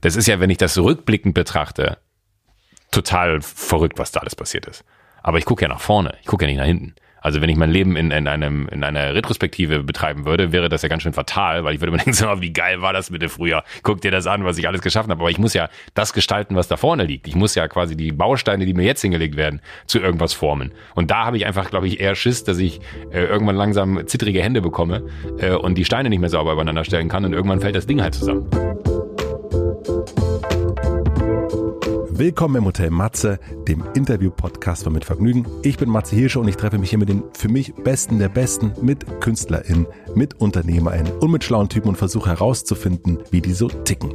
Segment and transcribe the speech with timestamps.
[0.00, 1.98] Das ist ja, wenn ich das rückblickend betrachte,
[2.90, 4.84] total verrückt, was da alles passiert ist.
[5.22, 6.94] Aber ich gucke ja nach vorne, ich gucke ja nicht nach hinten.
[7.20, 10.82] Also wenn ich mein Leben in, in, einem, in einer Retrospektive betreiben würde, wäre das
[10.82, 13.28] ja ganz schön fatal, weil ich würde mir denken, so, wie geil war das bitte
[13.28, 13.64] früher?
[13.82, 15.20] Guck dir das an, was ich alles geschaffen habe.
[15.20, 17.26] Aber ich muss ja das gestalten, was da vorne liegt.
[17.26, 20.72] Ich muss ja quasi die Bausteine, die mir jetzt hingelegt werden, zu irgendwas formen.
[20.94, 22.80] Und da habe ich einfach, glaube ich, eher Schiss, dass ich
[23.10, 25.02] äh, irgendwann langsam zittrige Hände bekomme
[25.38, 28.00] äh, und die Steine nicht mehr sauber übereinander stellen kann und irgendwann fällt das Ding
[28.00, 28.48] halt zusammen.
[32.18, 35.46] Willkommen im Hotel Matze, dem Interview-Podcast von Mit Vergnügen.
[35.62, 38.28] Ich bin Matze Hirsche und ich treffe mich hier mit den für mich Besten der
[38.28, 39.86] Besten, mit KünstlerInnen,
[40.16, 44.14] mit UnternehmerInnen und mit schlauen Typen und versuche herauszufinden, wie die so ticken.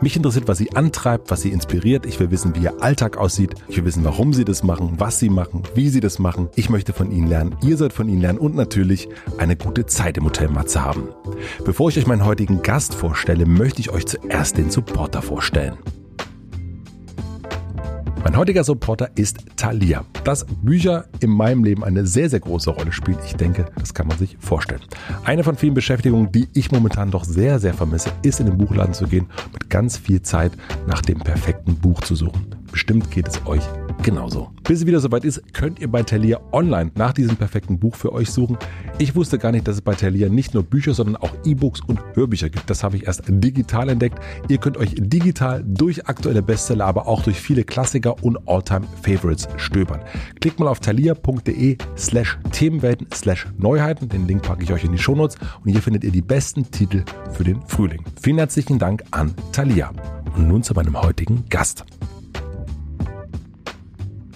[0.00, 2.06] Mich interessiert, was sie antreibt, was sie inspiriert.
[2.06, 3.54] Ich will wissen, wie ihr Alltag aussieht.
[3.68, 6.48] Ich will wissen, warum sie das machen, was sie machen, wie sie das machen.
[6.56, 7.54] Ich möchte von ihnen lernen.
[7.62, 9.08] Ihr sollt von ihnen lernen und natürlich
[9.38, 11.06] eine gute Zeit im Hotel Matze haben.
[11.64, 15.78] Bevor ich euch meinen heutigen Gast vorstelle, möchte ich euch zuerst den Supporter vorstellen.
[18.24, 20.02] Mein heutiger Supporter ist Thalia.
[20.24, 24.06] Dass Bücher in meinem Leben eine sehr, sehr große Rolle spielen, ich denke, das kann
[24.06, 24.80] man sich vorstellen.
[25.24, 28.94] Eine von vielen Beschäftigungen, die ich momentan doch sehr, sehr vermisse, ist in den Buchladen
[28.94, 30.52] zu gehen, mit ganz viel Zeit
[30.86, 32.46] nach dem perfekten Buch zu suchen.
[32.72, 33.62] Bestimmt geht es euch
[34.02, 34.50] genauso.
[34.64, 38.12] Bis es wieder soweit ist, könnt ihr bei Thalia online nach diesem perfekten Buch für
[38.12, 38.56] euch suchen.
[38.98, 42.00] Ich wusste gar nicht, dass es bei Thalia nicht nur Bücher, sondern auch E-Books und
[42.14, 42.70] Hörbücher gibt.
[42.70, 44.18] Das habe ich erst digital entdeckt.
[44.48, 49.48] Ihr könnt euch digital durch aktuelle Bestseller, aber auch durch viele Klassiker und Alltime Favorites
[49.56, 50.00] stöbern.
[50.40, 54.08] Klickt mal auf thalia.de slash Themenwelten slash Neuheiten.
[54.08, 57.04] Den Link packe ich euch in die Shownotes und hier findet ihr die besten Titel
[57.32, 58.02] für den Frühling.
[58.20, 59.92] Vielen herzlichen Dank an Thalia.
[60.36, 61.84] Und nun zu meinem heutigen Gast.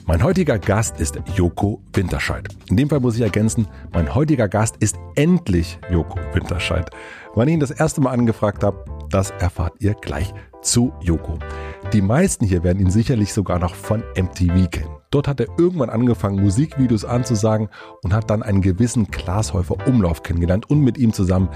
[0.08, 2.48] Mein heutiger Gast ist Joko Winterscheid.
[2.70, 6.88] In dem Fall muss ich ergänzen, mein heutiger Gast ist endlich Joko Winterscheid.
[7.34, 11.38] Wann ich ihn das erste Mal angefragt habe, das erfahrt ihr gleich zu Joko.
[11.92, 14.97] Die meisten hier werden ihn sicherlich sogar noch von MTV kennen.
[15.10, 17.70] Dort hat er irgendwann angefangen, Musikvideos anzusagen
[18.02, 21.48] und hat dann einen gewissen Klaas Häufer Umlauf kennengelernt und mit ihm zusammen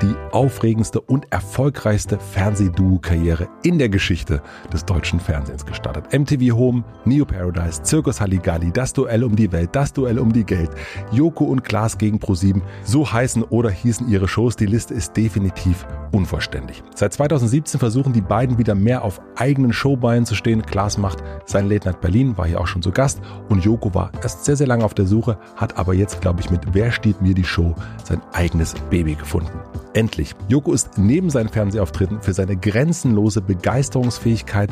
[0.00, 6.12] die aufregendste und erfolgreichste Fernsehduo-Karriere in der Geschichte des deutschen Fernsehens gestartet.
[6.12, 10.44] MTV Home, Neo Paradise, Circus Halligalli, das Duell um die Welt, das Duell um die
[10.44, 10.70] Geld,
[11.10, 14.54] Joko und Klaas gegen ProSieben, so heißen oder hießen ihre Shows.
[14.54, 16.84] Die Liste ist definitiv unvollständig.
[16.94, 20.62] Seit 2017 versuchen die beiden wieder mehr auf eigenen Showbeinen zu stehen.
[20.62, 24.12] Klaas macht sein Late Night Berlin, war hier auch schon sogar Gast und Joko war
[24.22, 27.22] erst sehr, sehr lange auf der Suche, hat aber jetzt, glaube ich, mit Wer steht
[27.22, 27.74] mir die Show
[28.04, 29.58] sein eigenes Baby gefunden.
[29.94, 30.34] Endlich.
[30.48, 34.68] Joko ist neben seinen Fernsehauftritten für seine grenzenlose Begeisterungsfähigkeit,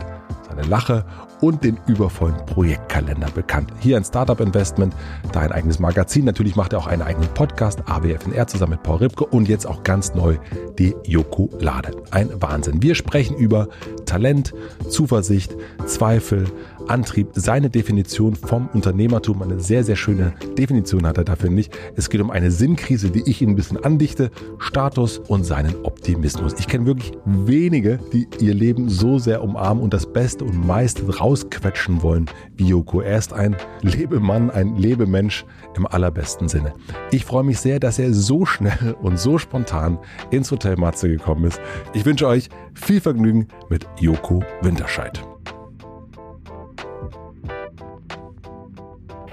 [0.47, 1.06] seine Lache
[1.41, 3.72] und den übervollen Projektkalender bekannt.
[3.81, 4.95] Hier ein Startup Investment,
[5.33, 6.27] da ein eigenes Magazin.
[6.27, 9.84] Natürlich macht er auch einen eigenen Podcast, AWFNR, zusammen mit Paul Ripke und jetzt auch
[9.84, 10.37] ganz neu
[10.78, 11.93] die Joko Lade.
[12.10, 12.83] Ein Wahnsinn.
[12.83, 13.69] Wir sprechen über
[14.05, 14.53] Talent,
[14.89, 15.56] Zuversicht,
[15.87, 16.45] Zweifel,
[16.88, 19.43] Antrieb, seine Definition vom Unternehmertum.
[19.43, 21.76] Eine sehr, sehr schöne Definition hat er dafür nicht.
[21.97, 26.54] Es geht um eine Sinnkrise, die ich Ihnen ein bisschen andichte, Status und seinen Optimismus.
[26.59, 31.19] Ich kenne wirklich wenige, die ihr Leben so sehr umarmen und das Beste und meiste
[31.19, 33.00] rausquetschen wollen wie Yoko.
[33.00, 35.44] Er ist ein Lebemann, ein Lebemensch
[35.77, 36.75] im allerbesten Sinne.
[37.10, 39.98] Ich freue mich sehr, dass er so schnell und so spontan
[40.31, 41.60] ins Hotel Matze gekommen ist.
[41.93, 45.22] Ich wünsche euch viel Vergnügen mit Joko Winterscheid.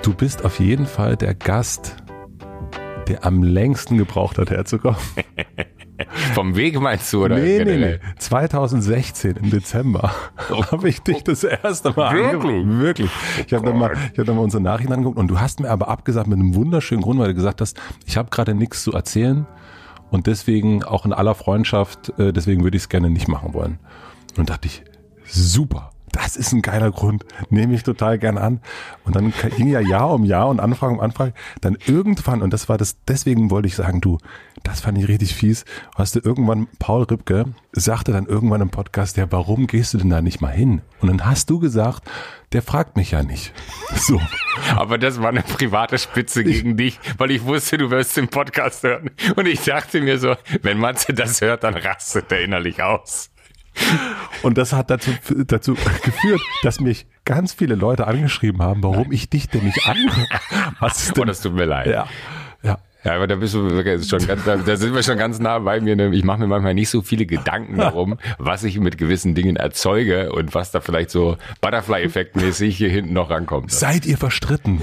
[0.05, 1.95] Du bist auf jeden Fall der Gast,
[3.07, 4.99] der am längsten gebraucht hat, herzukommen.
[6.35, 7.39] Vom Weg meinst du, oder?
[7.39, 7.99] Nee, nee, nee.
[8.19, 10.13] 2016 im Dezember
[10.51, 12.67] oh, habe ich dich das erste Mal Wirklich?
[12.67, 13.09] Wirklich.
[13.47, 15.71] Ich habe dann, mal, ich hab dann mal unsere Nachrichten angeguckt und du hast mir
[15.71, 18.91] aber abgesagt mit einem wunderschönen Grund, weil du gesagt hast, ich habe gerade nichts zu
[18.91, 19.47] erzählen
[20.11, 23.79] und deswegen auch in aller Freundschaft, äh, deswegen würde ich es gerne nicht machen wollen.
[24.37, 24.83] Und dachte ich,
[25.23, 28.61] super das ist ein geiler Grund, nehme ich total gern an.
[29.03, 31.33] Und dann ging ja Jahr um Jahr und Anfrage um Anfrage.
[31.59, 34.17] Dann irgendwann, und das war das, deswegen wollte ich sagen, du,
[34.63, 35.65] das fand ich richtig fies,
[35.95, 40.09] hast du irgendwann, Paul Ripke sagte dann irgendwann im Podcast, ja, warum gehst du denn
[40.09, 40.81] da nicht mal hin?
[41.01, 42.09] Und dann hast du gesagt,
[42.53, 43.53] der fragt mich ja nicht.
[43.95, 44.21] So.
[44.75, 48.27] Aber das war eine private Spitze gegen ich, dich, weil ich wusste, du wirst den
[48.27, 49.09] Podcast hören.
[49.35, 53.31] Und ich dachte mir so, wenn Matze das hört, dann rastet er innerlich aus.
[54.43, 55.11] Und das hat dazu,
[55.47, 59.97] dazu geführt, dass mich ganz viele Leute angeschrieben haben, warum ich dich denn nicht an.
[60.79, 61.23] Was ist denn?
[61.23, 61.87] Oh, das tut mir leid.
[61.87, 62.07] Ja.
[63.05, 63.15] Ja.
[63.15, 65.79] Aber da bist du wirklich schon ganz, da, da sind wir schon ganz nah bei
[65.79, 65.95] mir.
[65.95, 66.09] Ne?
[66.13, 70.31] Ich mache mir manchmal nicht so viele Gedanken darum, was ich mit gewissen Dingen erzeuge
[70.31, 73.71] und was da vielleicht so Butterfly-Effekt-mäßig hier hinten noch rankommt.
[73.71, 74.81] Seid ihr verstritten?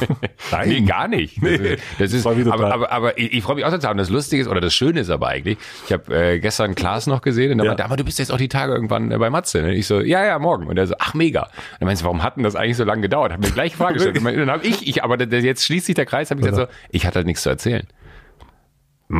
[0.52, 0.68] Nein.
[0.68, 1.42] Nee, gar nicht.
[1.42, 3.92] Das, ist, das ist, aber, aber, aber ich, ich freue mich auch total.
[3.92, 7.06] Und das Lustige ist, oder das Schöne ist aber eigentlich, ich habe äh, gestern Klaas
[7.06, 7.70] noch gesehen und er ja.
[7.70, 9.62] meinte, aber du bist jetzt auch die Tage irgendwann äh, bei Matze.
[9.62, 9.74] Ne?
[9.74, 10.66] Ich so, ja, ja, morgen.
[10.66, 11.44] Und er so, ach mega.
[11.44, 13.32] Und dann meinst du, warum hat denn das eigentlich so lange gedauert?
[13.32, 14.18] Hat mir gleich Frage gestellt.
[14.18, 16.76] Und dann habe ich, ich, aber jetzt schließt sich der Kreis, habe ich gesagt so,
[16.90, 17.61] ich hatte halt nichts zu erzählen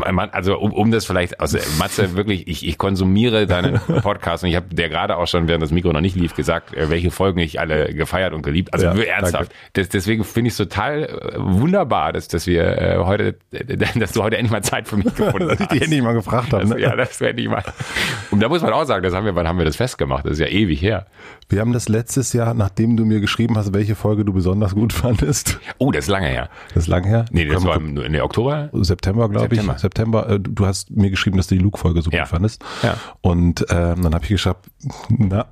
[0.01, 4.57] also um, um das vielleicht, also Matze, wirklich, ich, ich konsumiere deinen Podcast und ich
[4.57, 7.41] habe dir gerade auch schon, während das Mikro noch nicht lief, gesagt, äh, welche Folgen
[7.41, 8.73] ich alle gefeiert und geliebt.
[8.73, 9.53] Also ja, ernsthaft.
[9.75, 13.37] Das, deswegen finde ich es total äh, wunderbar, dass, dass wir äh, heute,
[13.97, 15.61] dass du heute endlich mal Zeit für mich gefunden hast.
[15.61, 16.67] dass ich dich endlich mal gefragt habe.
[16.67, 16.81] Ne?
[16.81, 17.65] Ja, das werde ich mal.
[18.31, 20.25] Und da muss man auch sagen, das haben wir, wann haben wir das festgemacht?
[20.25, 21.07] Das ist ja ewig her.
[21.53, 24.93] Wir haben das letztes Jahr, nachdem du mir geschrieben hast, welche Folge du besonders gut
[24.95, 25.59] fandest.
[25.77, 26.49] Oh, das ist lange her.
[26.69, 27.27] Das ist lange her?
[27.31, 28.71] Nee, das war im, nee, Oktober?
[28.73, 29.63] September, glaube ich.
[29.77, 30.31] September.
[30.31, 32.21] Äh, du hast mir geschrieben, dass du die Luke-Folge so ja.
[32.21, 32.65] gut fandest.
[32.83, 32.97] Ja.
[33.21, 34.57] Und ähm, dann habe ich geschrieben,
[35.11, 35.45] na.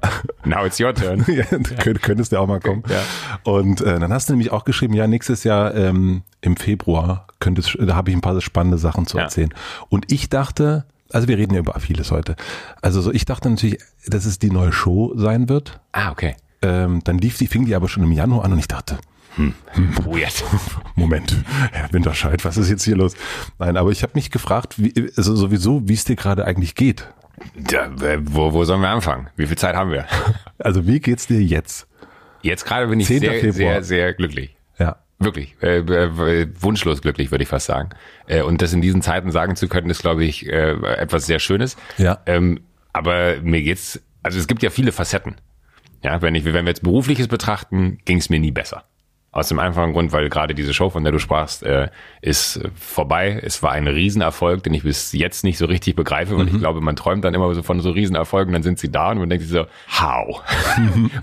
[0.47, 1.23] Now it's your turn.
[1.29, 1.93] ja, ja.
[2.01, 2.83] Könntest du auch mal kommen.
[2.89, 3.03] Ja.
[3.43, 7.77] Und äh, dann hast du nämlich auch geschrieben, ja, nächstes Jahr ähm, im Februar könntest,
[7.79, 9.53] da habe ich ein paar spannende Sachen zu erzählen.
[9.91, 12.37] Und ich dachte, also wir reden ja über vieles heute.
[12.83, 15.81] Also so, ich dachte natürlich, dass es die neue Show sein wird.
[15.93, 16.37] Ah, okay.
[16.63, 18.99] Ähm, dann lief die, fing die aber schon im Januar an und ich dachte,
[19.37, 20.45] hm, hm, weird.
[20.95, 21.37] Moment,
[21.73, 23.15] Herr Winterscheid, was ist jetzt hier los?
[23.59, 27.07] Nein, aber ich habe mich gefragt, wie, also sowieso, wie es dir gerade eigentlich geht.
[27.71, 27.91] Ja,
[28.25, 29.29] wo, wo sollen wir anfangen?
[29.37, 30.07] Wie viel Zeit haben wir?
[30.63, 31.87] Also wie geht's dir jetzt?
[32.43, 33.53] Jetzt gerade bin ich sehr, Februar.
[33.53, 34.55] sehr, sehr glücklich.
[35.23, 37.91] Wirklich, äh, wunschlos glücklich, würde ich fast sagen.
[38.27, 41.39] Äh, und das in diesen Zeiten sagen zu können, ist, glaube ich, äh, etwas sehr
[41.39, 41.77] Schönes.
[41.99, 42.21] Ja.
[42.25, 42.61] Ähm,
[42.95, 45.37] aber mir geht's, also es gibt ja viele Facetten.
[46.03, 48.85] Ja, wenn ich, wenn wir jetzt berufliches betrachten, ging es mir nie besser.
[49.33, 51.89] Aus dem einfachen Grund, weil gerade diese Show, von der du sprachst, äh,
[52.21, 53.41] ist vorbei.
[53.45, 56.55] Es war ein Riesenerfolg, den ich bis jetzt nicht so richtig begreife, weil mhm.
[56.55, 59.19] ich glaube, man träumt dann immer so von so Riesenerfolgen, dann sind sie da und
[59.19, 59.67] man denkt sich so,
[60.01, 60.43] how?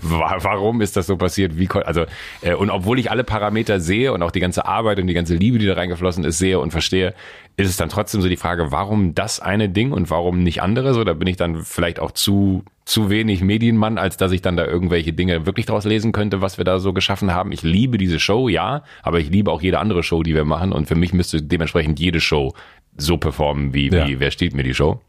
[0.00, 1.58] Warum ist das so passiert?
[1.58, 2.06] Wie also
[2.40, 5.34] äh, und obwohl ich alle Parameter sehe und auch die ganze Arbeit und die ganze
[5.34, 7.14] Liebe, die da reingeflossen ist, sehe und verstehe,
[7.58, 10.94] ist es dann trotzdem so die Frage, warum das eine Ding und warum nicht andere?
[10.94, 14.56] So, da bin ich dann vielleicht auch zu zu wenig Medienmann, als dass ich dann
[14.56, 17.52] da irgendwelche Dinge wirklich draus lesen könnte, was wir da so geschaffen haben.
[17.52, 20.72] Ich liebe diese Show, ja, aber ich liebe auch jede andere Show, die wir machen.
[20.72, 22.54] Und für mich müsste dementsprechend jede Show
[22.96, 24.06] so performen, wie, ja.
[24.06, 25.00] wie wer steht mir die Show.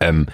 [0.00, 0.26] Ähm,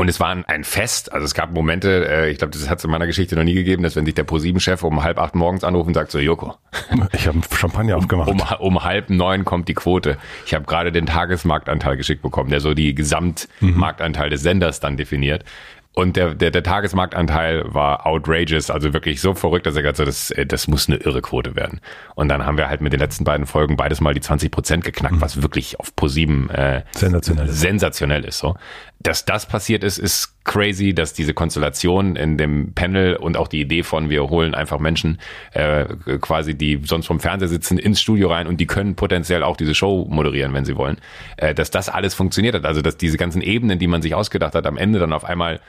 [0.00, 2.84] und es war ein Fest, also es gab Momente, äh, ich glaube, das hat es
[2.84, 5.62] in meiner Geschichte noch nie gegeben, dass wenn sich der ProSieben-Chef um halb acht morgens
[5.62, 6.54] anruft und sagt so, Joko.
[7.12, 8.30] Ich habe Champagner aufgemacht.
[8.30, 10.16] Um, um, halb neun kommt die Quote.
[10.46, 15.44] Ich habe gerade den Tagesmarktanteil geschickt bekommen, der so die Gesamtmarktanteil des Senders dann definiert.
[15.92, 20.06] Und der, der, der Tagesmarktanteil war outrageous, also wirklich so verrückt, dass er gesagt hat,
[20.06, 21.80] das, äh, das muss eine irre Quote werden.
[22.14, 24.84] Und dann haben wir halt mit den letzten beiden Folgen beides mal die 20 Prozent
[24.84, 25.20] geknackt, mhm.
[25.20, 28.38] was wirklich auf ProSieben äh, sensationell, sensationell ist.
[28.38, 28.54] So
[29.02, 33.60] dass das passiert ist, ist crazy, dass diese Konstellation in dem Panel und auch die
[33.60, 35.18] Idee von, wir holen einfach Menschen
[35.52, 35.84] äh,
[36.20, 39.74] quasi, die sonst vom Fernseher sitzen, ins Studio rein und die können potenziell auch diese
[39.74, 40.96] Show moderieren, wenn sie wollen,
[41.36, 42.64] äh, dass das alles funktioniert hat.
[42.64, 45.60] Also dass diese ganzen Ebenen, die man sich ausgedacht hat, am Ende dann auf einmal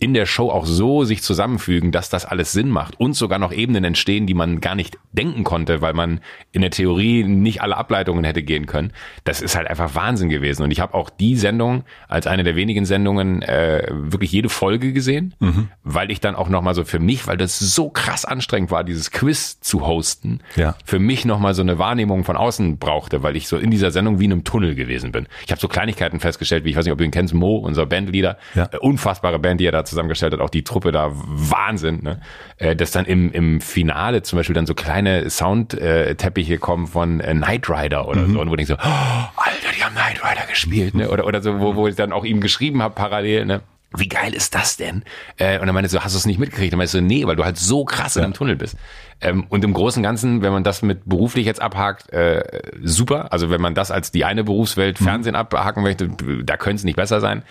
[0.00, 3.52] in der Show auch so sich zusammenfügen, dass das alles Sinn macht und sogar noch
[3.52, 6.20] Ebenen entstehen, die man gar nicht denken konnte, weil man
[6.52, 8.92] in der Theorie nicht alle Ableitungen hätte gehen können.
[9.24, 10.62] Das ist halt einfach Wahnsinn gewesen.
[10.62, 14.94] Und ich habe auch die Sendung als eine der wenigen Sendungen äh, wirklich jede Folge
[14.94, 15.68] gesehen, mhm.
[15.84, 19.10] weil ich dann auch nochmal so für mich, weil das so krass anstrengend war, dieses
[19.10, 20.76] Quiz zu hosten, ja.
[20.82, 24.18] für mich nochmal so eine Wahrnehmung von außen brauchte, weil ich so in dieser Sendung
[24.18, 25.26] wie in einem Tunnel gewesen bin.
[25.44, 27.84] Ich habe so Kleinigkeiten festgestellt, wie ich weiß nicht, ob du ihn kennst, Mo, unser
[27.84, 28.66] Bandleader, ja.
[28.72, 32.20] äh, unfassbare Band, die er da zusammengestellt hat, auch die Truppe da Wahnsinn, ne?
[32.56, 37.34] Äh, dass dann im, im Finale zum Beispiel dann so kleine Soundteppiche kommen von äh,
[37.34, 38.32] Knight Rider oder mhm.
[38.32, 41.10] so, und wo ich so, oh, Alter, die haben Knight Rider gespielt, ne?
[41.10, 43.60] Oder, oder so, wo, wo ich dann auch ihm geschrieben habe parallel, ne?
[43.96, 45.02] Wie geil ist das denn?
[45.36, 46.72] Äh, und dann meinte so, hast du es nicht mitgekriegt?
[46.72, 48.22] Und meinte so, nee, weil du halt so krass ja.
[48.22, 48.76] in dem Tunnel bist.
[49.20, 53.32] Ähm, und im Großen und Ganzen, wenn man das mit beruflich jetzt abhakt, äh, super.
[53.32, 55.04] Also wenn man das als die eine Berufswelt mhm.
[55.04, 56.08] Fernsehen abhaken möchte,
[56.44, 57.42] da könnte es nicht besser sein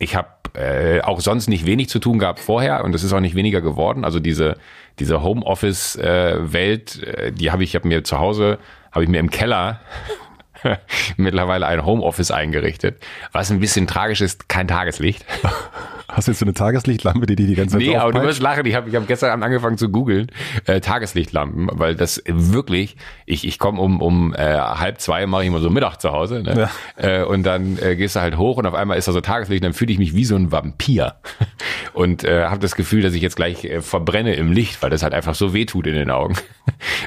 [0.00, 3.20] ich habe äh, auch sonst nicht wenig zu tun gehabt vorher und es ist auch
[3.20, 4.04] nicht weniger geworden.
[4.04, 4.56] Also diese
[4.98, 8.58] diese Homeoffice-Welt, äh, die habe ich, habe mir zu Hause,
[8.92, 9.80] habe ich mir im Keller
[11.16, 13.00] mittlerweile ein Homeoffice eingerichtet,
[13.32, 15.24] was ein bisschen tragisch ist, kein Tageslicht.
[16.12, 18.42] Hast du jetzt so eine Tageslichtlampe, die die die ganze Zeit Nee, aber du wirst
[18.42, 18.66] lachen.
[18.66, 20.30] Ich habe ich hab gestern Abend angefangen zu googeln,
[20.66, 25.48] äh, Tageslichtlampen, weil das wirklich, ich, ich komme um, um äh, halb zwei, mache ich
[25.48, 26.42] immer so Mittag zu Hause.
[26.42, 26.68] Ne?
[27.00, 27.20] Ja.
[27.20, 29.62] Äh, und dann äh, gehst du halt hoch und auf einmal ist da so Tageslicht,
[29.62, 31.14] dann fühle ich mich wie so ein Vampir.
[31.92, 35.02] und äh, habe das Gefühl, dass ich jetzt gleich äh, verbrenne im Licht, weil das
[35.02, 36.34] halt einfach so weh tut in den Augen.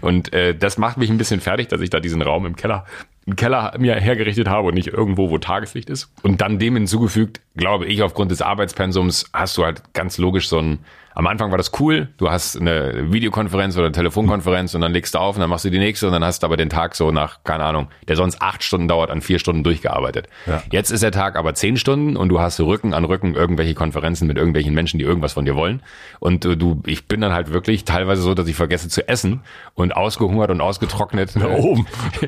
[0.01, 2.86] und äh, das macht mich ein bisschen fertig, dass ich da diesen Raum im Keller
[3.25, 6.12] einen Keller mir hergerichtet habe und nicht irgendwo, wo Tageslicht ist.
[6.24, 10.60] Und dann dem hinzugefügt, glaube ich, aufgrund des Arbeitspensums hast du halt ganz logisch so
[10.60, 10.79] ein
[11.15, 12.10] am Anfang war das cool.
[12.17, 15.65] Du hast eine Videokonferenz oder eine Telefonkonferenz und dann legst du auf und dann machst
[15.65, 18.15] du die nächste und dann hast du aber den Tag so nach, keine Ahnung, der
[18.15, 20.27] sonst acht Stunden dauert, an vier Stunden durchgearbeitet.
[20.48, 20.63] Ja.
[20.72, 24.27] Jetzt ist der Tag aber zehn Stunden und du hast Rücken an Rücken irgendwelche Konferenzen
[24.27, 25.83] mit irgendwelchen Menschen, die irgendwas von dir wollen.
[26.19, 29.41] Und äh, du, ich bin dann halt wirklich teilweise so, dass ich vergesse zu essen
[29.75, 31.36] und ausgehungert und ausgetrocknet.
[31.36, 31.86] Da oben.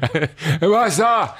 [0.59, 1.35] Was da?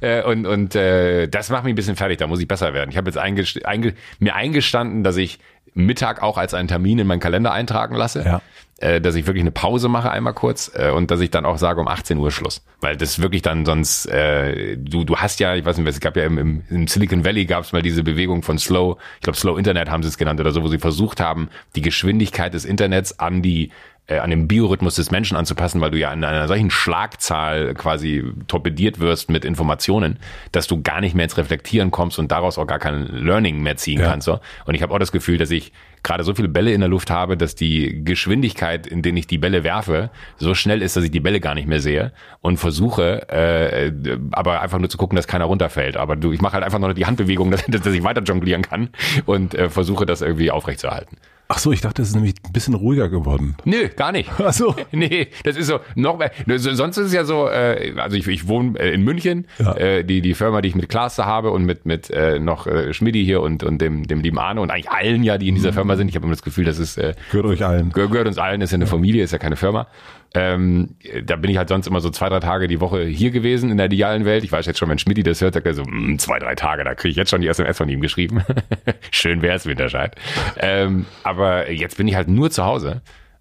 [0.00, 2.90] Äh, und und äh, das macht mich ein bisschen fertig, da muss ich besser werden.
[2.90, 5.38] Ich habe jetzt einge einge mir eingestanden, dass ich
[5.74, 8.24] Mittag auch als einen Termin in meinen Kalender eintragen lasse.
[8.24, 8.42] Ja.
[8.80, 11.58] Äh, dass ich wirklich eine Pause mache einmal kurz äh, und dass ich dann auch
[11.58, 12.64] sage um 18 Uhr Schluss.
[12.80, 16.16] Weil das wirklich dann sonst, äh, du, du hast ja, ich weiß nicht, es gab
[16.16, 19.58] ja im, im Silicon Valley gab es mal diese Bewegung von Slow, ich glaube Slow
[19.58, 23.18] Internet haben sie es genannt oder so, wo sie versucht haben, die Geschwindigkeit des Internets
[23.18, 23.72] an die
[24.08, 28.24] äh, an den Biorhythmus des Menschen anzupassen, weil du ja an einer solchen Schlagzahl quasi
[28.48, 30.18] torpediert wirst mit Informationen,
[30.50, 33.76] dass du gar nicht mehr ins Reflektieren kommst und daraus auch gar kein Learning mehr
[33.76, 34.06] ziehen ja.
[34.08, 34.24] kannst.
[34.24, 34.40] So.
[34.64, 35.72] Und ich habe auch das Gefühl, dass ich
[36.02, 39.36] gerade so viele Bälle in der Luft habe, dass die Geschwindigkeit, in denen ich die
[39.36, 43.28] Bälle werfe, so schnell ist, dass ich die Bälle gar nicht mehr sehe und versuche,
[43.28, 43.92] äh,
[44.32, 45.96] aber einfach nur zu gucken, dass keiner runterfällt.
[45.96, 48.88] Aber du, ich mache halt einfach nur die Handbewegung, dass, dass ich weiter jonglieren kann
[49.26, 51.18] und äh, versuche das irgendwie aufrechtzuerhalten.
[51.50, 53.56] Ach so, ich dachte, es ist nämlich ein bisschen ruhiger geworden.
[53.64, 54.30] Nö, gar nicht.
[54.38, 54.76] Ach so.
[54.92, 56.30] Nee, das ist so noch mehr.
[56.58, 59.74] Sonst ist es ja so, äh, also ich, ich wohne äh, in München, ja.
[59.76, 62.92] äh, die die Firma, die ich mit Klaas habe und mit mit äh, noch äh,
[62.92, 65.70] Schmidi hier und und dem dem lieben Arno und eigentlich allen ja, die in dieser
[65.70, 65.76] mhm.
[65.76, 66.08] Firma sind.
[66.08, 67.92] Ich habe immer das Gefühl, das ist äh, gehört euch allen.
[67.92, 69.86] Gehört uns allen, ist ja eine Familie, ist ja keine Firma.
[70.34, 73.70] Ähm, da bin ich halt sonst immer so zwei, drei Tage die Woche hier gewesen
[73.70, 74.44] in der idealen Welt.
[74.44, 76.84] Ich weiß jetzt schon, wenn Schmidt das hört, sagt er so, mm, zwei, drei Tage,
[76.84, 78.42] da kriege ich jetzt schon die SMS von ihm geschrieben.
[79.10, 80.14] Schön wär's, Winterscheid.
[80.58, 83.00] Ähm, aber jetzt bin ich halt nur zu Hause.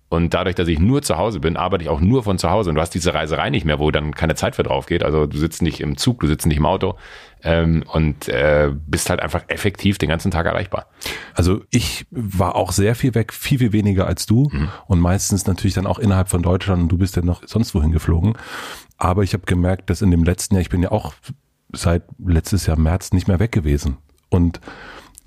[0.09, 2.69] Und dadurch, dass ich nur zu Hause bin, arbeite ich auch nur von zu Hause.
[2.69, 5.03] Und du hast diese Reiserei nicht mehr, wo dann keine Zeit für drauf geht.
[5.03, 6.95] Also du sitzt nicht im Zug, du sitzt nicht im Auto
[7.43, 10.87] ähm, und äh, bist halt einfach effektiv den ganzen Tag erreichbar.
[11.33, 14.47] Also ich war auch sehr viel weg, viel, viel weniger als du.
[14.49, 14.69] Mhm.
[14.87, 17.91] Und meistens natürlich dann auch innerhalb von Deutschland und du bist ja noch sonst wohin
[17.91, 18.37] geflogen.
[18.97, 21.13] Aber ich habe gemerkt, dass in dem letzten Jahr, ich bin ja auch
[21.73, 23.97] seit letztes Jahr März nicht mehr weg gewesen.
[24.29, 24.61] Und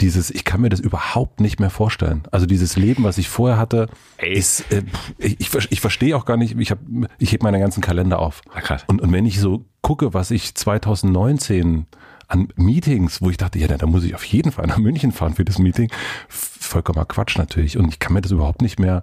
[0.01, 2.23] dieses, ich kann mir das überhaupt nicht mehr vorstellen.
[2.31, 4.33] Also dieses Leben, was ich vorher hatte, Ey.
[4.33, 4.83] ist, äh,
[5.19, 6.81] ich, ich, ich verstehe auch gar nicht, ich habe,
[7.19, 8.43] ich heb meine ganzen Kalender auf.
[8.55, 11.87] Ach, und, und wenn ich so gucke, was ich 2019
[12.29, 15.35] an Meetings, wo ich dachte, ja, da muss ich auf jeden Fall nach München fahren
[15.35, 15.91] für das Meeting,
[16.29, 17.77] vollkommener Quatsch natürlich.
[17.77, 19.03] Und ich kann mir das überhaupt nicht mehr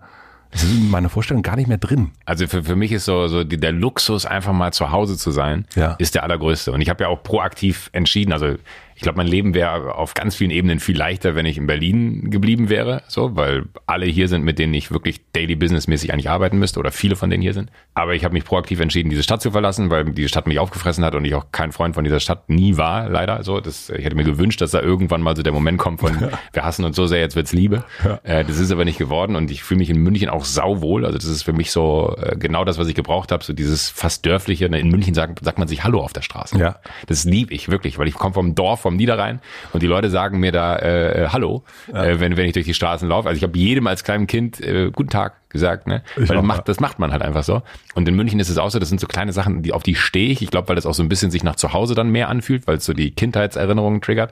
[0.52, 2.12] das ist in meiner Vorstellung gar nicht mehr drin.
[2.26, 5.32] Also für, für mich ist so, so die, der Luxus, einfach mal zu Hause zu
[5.32, 5.96] sein, ja.
[6.00, 6.72] ist der allergrößte.
[6.72, 8.56] Und ich habe ja auch proaktiv entschieden, also
[8.98, 12.32] ich glaube, mein Leben wäre auf ganz vielen Ebenen viel leichter, wenn ich in Berlin
[12.32, 16.58] geblieben wäre, so, weil alle hier sind, mit denen ich wirklich daily businessmäßig eigentlich arbeiten
[16.58, 17.70] müsste oder viele von denen hier sind.
[17.94, 21.06] Aber ich habe mich proaktiv entschieden, diese Stadt zu verlassen, weil diese Stadt mich aufgefressen
[21.06, 23.44] hat und ich auch kein Freund von dieser Stadt nie war, leider.
[23.44, 26.18] So, das, ich hätte mir gewünscht, dass da irgendwann mal so der Moment kommt von,
[26.54, 27.84] wir hassen uns so sehr, jetzt wird's Liebe.
[28.04, 28.20] Ja.
[28.24, 31.06] Äh, das ist aber nicht geworden und ich fühle mich in München auch sauwohl.
[31.06, 33.92] Also das ist für mich so äh, genau das, was ich gebraucht habe, so dieses
[33.92, 34.66] fast dörfliche.
[34.66, 36.58] In München sagt, sagt man sich Hallo auf der Straße.
[36.58, 36.80] Ja.
[37.06, 39.42] Das liebe ich wirklich, weil ich komme vom Dorf, vom Niederrhein
[39.74, 42.06] und die Leute sagen mir da äh, äh, Hallo, ja.
[42.06, 43.28] äh, wenn, wenn ich durch die Straßen laufe.
[43.28, 46.04] Also ich habe jedem als kleinem Kind äh, Guten Tag gesagt, ne?
[46.16, 47.64] Ich weil macht, das macht man halt einfach so.
[47.96, 49.96] Und in München ist es auch so, das sind so kleine Sachen, die auf die
[49.96, 50.42] stehe ich.
[50.42, 52.66] Ich glaube, weil das auch so ein bisschen sich nach zu Hause dann mehr anfühlt,
[52.66, 54.32] weil es so die Kindheitserinnerungen triggert.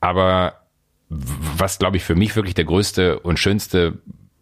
[0.00, 0.54] Aber
[1.08, 3.98] was, glaube ich, für mich wirklich der größte und schönste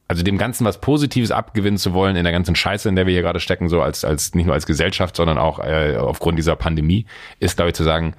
[0.09, 3.13] also dem Ganzen was Positives abgewinnen zu wollen in der ganzen Scheiße, in der wir
[3.13, 6.55] hier gerade stecken, so als, als nicht nur als Gesellschaft, sondern auch äh, aufgrund dieser
[6.57, 7.07] Pandemie,
[7.41, 8.15] ist, glaube ich, zu sagen,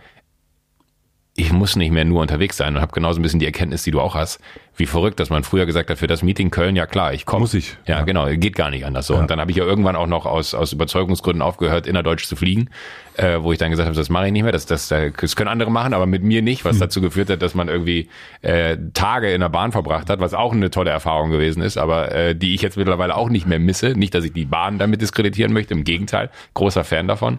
[1.40, 3.92] ich muss nicht mehr nur unterwegs sein und habe genauso ein bisschen die Erkenntnis, die
[3.92, 4.42] du auch hast,
[4.76, 7.42] wie verrückt, dass man früher gesagt hat, für das Meeting Köln, ja klar, ich komme.
[7.42, 7.78] Muss ich.
[7.86, 9.14] Ja, ja, genau, geht gar nicht anders so.
[9.14, 9.20] Ja.
[9.20, 12.72] Und dann habe ich ja irgendwann auch noch aus, aus Überzeugungsgründen aufgehört, innerdeutsch zu fliegen,
[13.18, 15.48] äh, wo ich dann gesagt habe, das mache ich nicht mehr, das, das, das können
[15.48, 16.80] andere machen, aber mit mir nicht, was hm.
[16.80, 18.10] dazu geführt hat, dass man irgendwie
[18.42, 22.12] äh, Tage in der Bahn verbracht hat, was auch eine tolle Erfahrung gewesen ist, aber
[22.16, 23.92] äh, die ich jetzt mittlerweile auch nicht mehr misse.
[23.92, 27.38] Nicht, dass ich die Bahn damit diskreditieren möchte, im Gegenteil, großer Fan davon.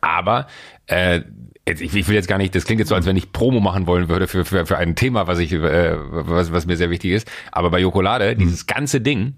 [0.00, 0.46] Aber
[0.86, 1.22] äh,
[1.70, 3.60] Jetzt, ich, ich will jetzt gar nicht, das klingt jetzt so, als wenn ich Promo
[3.60, 6.90] machen wollen würde für, für, für ein Thema, was ich, äh, was, was mir sehr
[6.90, 7.30] wichtig ist.
[7.52, 8.38] Aber bei Jokolade, mhm.
[8.40, 9.34] dieses ganze Ding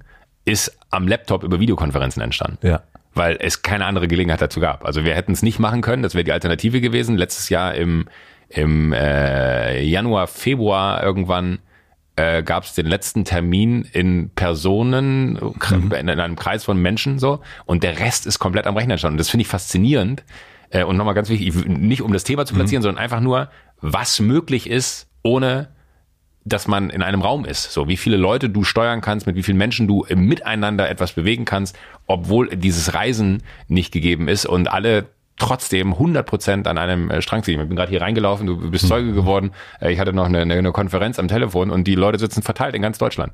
[0.46, 2.66] ist am Laptop über Videokonferenzen entstanden.
[2.66, 2.82] Ja.
[3.14, 4.86] Weil es keine andere Gelegenheit dazu gab.
[4.86, 7.18] Also wir hätten es nicht machen können, das wäre die Alternative gewesen.
[7.18, 8.06] Letztes Jahr im,
[8.48, 11.58] im äh, Januar, Februar irgendwann
[12.16, 15.92] äh, gab es den letzten Termin in Personen, mhm.
[15.92, 19.14] in, in einem Kreis von Menschen so und der Rest ist komplett am Rechner entstanden.
[19.14, 20.24] Und das finde ich faszinierend,
[20.72, 22.86] äh, und nochmal ganz wichtig, nicht um das Thema zu platzieren, mhm.
[22.86, 23.48] sondern einfach nur,
[23.80, 25.68] was möglich ist, ohne
[26.44, 27.72] dass man in einem Raum ist.
[27.72, 31.44] So, wie viele Leute du steuern kannst, mit wie vielen Menschen du Miteinander etwas bewegen
[31.44, 35.06] kannst, obwohl dieses Reisen nicht gegeben ist und alle
[35.38, 37.60] trotzdem 100% an einem äh, Strang ziehen.
[37.60, 39.52] Ich bin gerade hier reingelaufen, du bist Zeuge geworden.
[39.80, 42.82] Äh, Ich hatte noch eine, eine Konferenz am Telefon und die Leute sitzen verteilt in
[42.82, 43.32] ganz Deutschland.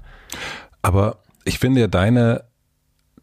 [0.82, 2.44] Aber ich finde ja deine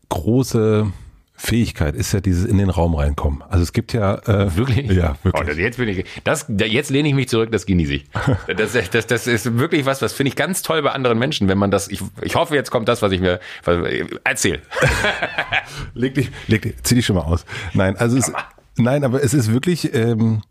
[0.09, 0.91] große
[1.37, 3.41] Fähigkeit ist ja dieses in den Raum reinkommen.
[3.49, 4.89] Also es gibt ja äh, Wirklich?
[4.91, 5.47] Ja, Oh, wirklich.
[5.47, 8.05] das, jetzt bin ich, das, da- jetzt lehne ich mich zurück, das genieße ich.
[8.55, 11.57] Das, das, das ist wirklich was, was finde ich ganz toll bei anderen Menschen, wenn
[11.57, 13.77] man das, ich, ich hoffe, jetzt kommt das, was ich mir, was,
[14.23, 14.61] erzähl.
[15.93, 17.45] Leg dich, leg dich, zieh dich schon mal aus.
[17.73, 18.31] Nein, also es,
[18.77, 20.41] nein, aber es ist wirklich, ähm,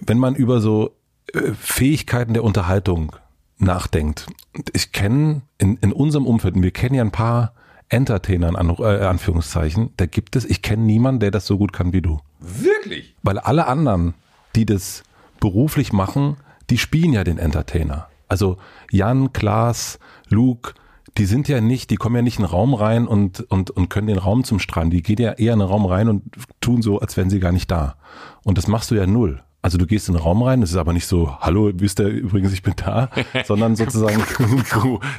[0.00, 0.96] wenn man über so
[1.34, 3.14] äh, Fähigkeiten der Unterhaltung
[3.58, 4.26] nachdenkt.
[4.72, 7.54] Ich kenne in, in unserem Umfeld, und wir kennen ja ein paar
[7.88, 11.72] Entertainer in An äh, Anführungszeichen, da gibt es, ich kenne niemanden, der das so gut
[11.72, 12.20] kann wie du.
[12.40, 13.14] Wirklich?
[13.22, 14.14] Weil alle anderen,
[14.54, 15.02] die das
[15.40, 16.36] beruflich machen,
[16.70, 18.08] die spielen ja den Entertainer.
[18.28, 18.58] Also
[18.90, 20.74] Jan, Klaas, Luke,
[21.16, 23.88] die sind ja nicht, die kommen ja nicht in den Raum rein und, und, und
[23.88, 24.92] können den Raum zum Strand.
[24.92, 26.24] Die gehen ja eher in den Raum rein und
[26.60, 27.96] tun so, als wären sie gar nicht da.
[28.44, 29.42] Und das machst du ja null.
[29.66, 32.06] Also du gehst in den Raum rein, das ist aber nicht so, hallo, wisst ihr
[32.06, 33.10] übrigens, ich bin da,
[33.46, 34.22] sondern sozusagen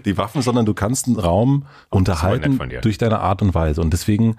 [0.05, 2.79] die Waffen, sondern du kannst einen Raum unterhalten von dir.
[2.79, 3.81] durch deine Art und Weise.
[3.81, 4.37] Und deswegen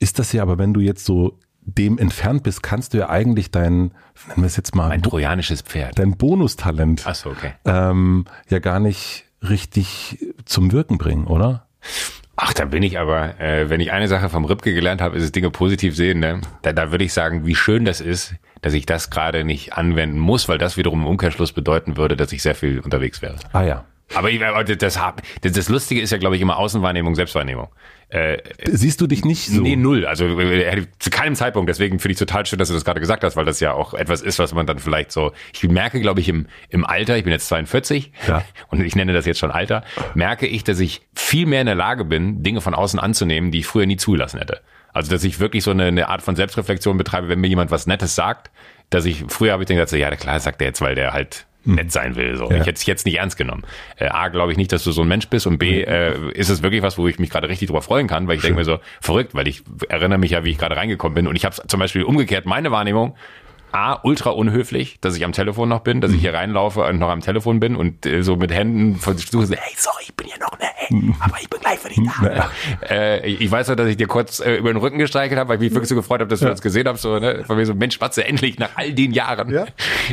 [0.00, 3.52] ist das ja, aber wenn du jetzt so dem entfernt bist, kannst du ja eigentlich
[3.52, 3.92] dein,
[4.26, 6.00] nennen wir es jetzt mal, Ein trojanisches Pferd.
[6.00, 7.52] dein Bonustalent Ach so, okay.
[7.64, 11.68] ähm, ja gar nicht richtig zum Wirken bringen, oder?
[12.34, 15.22] Ach, da bin ich aber, äh, wenn ich eine Sache vom Ripke gelernt habe, ist
[15.22, 16.18] es Dinge positiv sehen.
[16.18, 16.40] Ne?
[16.62, 18.34] Da, da würde ich sagen, wie schön das ist,
[18.64, 22.32] dass ich das gerade nicht anwenden muss, weil das wiederum im Umkehrschluss bedeuten würde, dass
[22.32, 23.36] ich sehr viel unterwegs wäre.
[23.52, 23.84] Ah ja.
[24.14, 24.40] Aber ich,
[24.78, 24.98] das, das,
[25.42, 27.68] das Lustige ist ja, glaube ich, immer Außenwahrnehmung, Selbstwahrnehmung.
[28.08, 29.60] Äh, Siehst du dich nicht so?
[29.60, 30.06] Nee, null.
[30.06, 31.68] Also äh, zu keinem Zeitpunkt.
[31.68, 33.92] Deswegen finde ich total schön, dass du das gerade gesagt hast, weil das ja auch
[33.92, 35.32] etwas ist, was man dann vielleicht so.
[35.52, 38.44] Ich merke, glaube ich, im, im Alter, ich bin jetzt 42 Ja.
[38.68, 41.74] und ich nenne das jetzt schon Alter, merke ich, dass ich viel mehr in der
[41.74, 44.60] Lage bin, Dinge von außen anzunehmen, die ich früher nie zugelassen hätte.
[44.94, 47.86] Also dass ich wirklich so eine, eine Art von Selbstreflexion betreibe, wenn mir jemand was
[47.86, 48.50] Nettes sagt,
[48.90, 51.12] dass ich früher habe ich dann gesagt, so, ja klar, sagt der jetzt, weil der
[51.12, 52.36] halt nett sein will.
[52.36, 52.50] So.
[52.50, 52.56] Ja.
[52.56, 53.64] Ich hätte es jetzt nicht ernst genommen.
[53.96, 56.48] Äh, A, glaube ich nicht, dass du so ein Mensch bist und B, äh, ist
[56.48, 58.64] es wirklich was, wo ich mich gerade richtig drüber freuen kann, weil ich denke mir
[58.64, 61.56] so, verrückt, weil ich erinnere mich ja, wie ich gerade reingekommen bin und ich habe
[61.66, 63.16] zum Beispiel umgekehrt meine Wahrnehmung,
[63.74, 67.08] A, ultra unhöflich, dass ich am Telefon noch bin, dass ich hier reinlaufe und noch
[67.10, 70.38] am Telefon bin und äh, so mit Händen versuche, so, hey, sorry, ich bin hier
[70.38, 72.50] noch, ne, hey, aber ich bin gleich für dich da.
[72.88, 75.56] Äh, ich weiß ja, dass ich dir kurz äh, über den Rücken gestreichelt habe, weil
[75.56, 77.66] ich mich wirklich so gefreut habe, dass du uns gesehen hast, so, ne, von mir
[77.66, 79.50] so, Mensch, Matze, endlich nach all den Jahren.
[79.50, 79.64] Ja.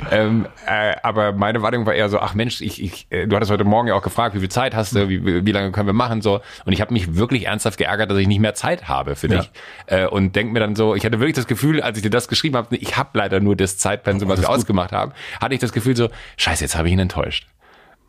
[0.09, 3.51] Ähm, äh, aber meine Wahrnehmung war eher so, ach Mensch, ich, ich, äh, du hattest
[3.51, 5.93] heute Morgen ja auch gefragt, wie viel Zeit hast du, wie, wie lange können wir
[5.93, 6.41] machen, so.
[6.65, 9.41] Und ich habe mich wirklich ernsthaft geärgert, dass ich nicht mehr Zeit habe für Ja.
[9.41, 9.51] dich.
[9.85, 12.27] Äh, und denk mir dann so, ich hatte wirklich das Gefühl, als ich dir das
[12.27, 15.71] geschrieben habe, ich habe leider nur das Zeitpensum, was wir ausgemacht haben, hatte ich das
[15.71, 17.47] Gefühl so, scheiße, jetzt habe ich ihn enttäuscht.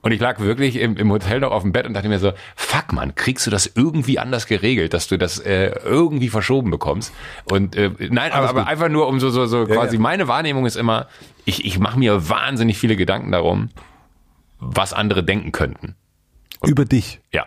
[0.03, 2.33] Und ich lag wirklich im, im Hotel noch auf dem Bett und dachte mir so,
[2.57, 7.13] fuck man, kriegst du das irgendwie anders geregelt, dass du das äh, irgendwie verschoben bekommst?
[7.45, 10.03] Und äh, nein, aber, aber einfach nur um so so so quasi ja.
[10.03, 11.07] meine Wahrnehmung ist immer,
[11.45, 13.71] ich ich mache mir wahnsinnig viele Gedanken darum,
[14.59, 15.95] was andere denken könnten.
[16.65, 17.21] Über dich.
[17.33, 17.47] Ja.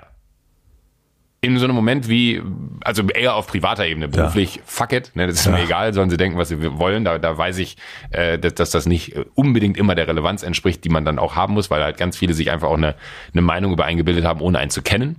[1.46, 2.42] In so einem Moment wie,
[2.84, 6.18] also eher auf privater Ebene, beruflich, fuck it, ne, das ist mir egal, sollen sie
[6.18, 7.06] denken, was sie wollen.
[7.06, 7.78] Da, da weiß ich,
[8.10, 11.36] äh, dass, dass das nicht äh, unbedingt immer der Relevanz entspricht, die man dann auch
[11.36, 12.96] haben muss, weil halt ganz viele sich einfach auch eine,
[13.34, 15.18] eine Meinung über einen gebildet haben, ohne einen zu kennen.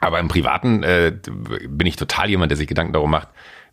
[0.00, 1.12] Aber im Privaten äh,
[1.68, 3.28] bin ich total jemand, der sich Gedanken darum macht,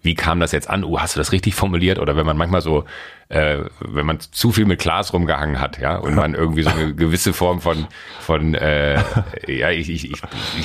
[0.06, 0.84] wie kam das jetzt an?
[0.84, 2.00] Oh, hast du das richtig formuliert?
[2.00, 2.86] Oder wenn man manchmal so,
[3.30, 6.94] äh, wenn man zu viel mit Glas rumgehangen hat, ja, und man irgendwie so eine
[6.96, 7.88] gewisse Form von,
[8.22, 8.96] von äh,
[9.48, 10.22] ja, ich, ich, ich,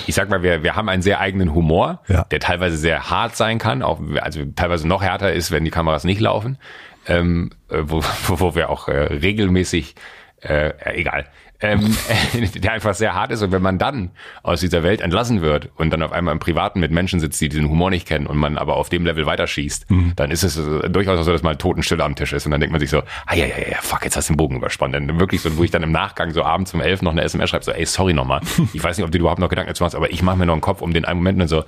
[0.07, 2.25] ich sag mal, wir, wir haben einen sehr eigenen Humor, Ja.
[2.25, 6.05] der teilweise sehr hart sein kann, auch also teilweise noch härter ist, wenn die Kameras
[6.05, 6.59] nicht laufen,
[7.07, 9.95] ähm, äh, wo, wo, wir auch äh, regelmäßig
[10.43, 11.27] äh, äh, egal,
[11.61, 11.97] ähm,
[12.55, 13.43] der einfach sehr hart ist.
[13.43, 14.11] Und wenn man dann
[14.43, 17.49] aus dieser Welt entlassen wird und dann auf einmal im Privaten mit Menschen sitzt, die
[17.49, 20.89] diesen Humor nicht kennen und man aber auf dem Level weiterschießt, dann ist es äh,
[20.91, 22.47] durchaus auch so, dass mal Totenstille am Tisch ist.
[22.47, 24.39] Und dann denkt man sich so, ah ja, ja, ja, fuck, jetzt hast du den
[24.39, 24.95] Bogen überspannt.
[24.95, 27.51] Dann wirklich so, wo ich dann im Nachgang so abends um elf noch eine SMS
[27.51, 28.41] schreibe, so, ey, sorry nochmal.
[28.73, 30.55] Ich weiß nicht, ob du überhaupt noch Gedanken dazu machst, aber ich mache mir noch
[30.55, 31.65] einen Kopf um den einen Moment und so,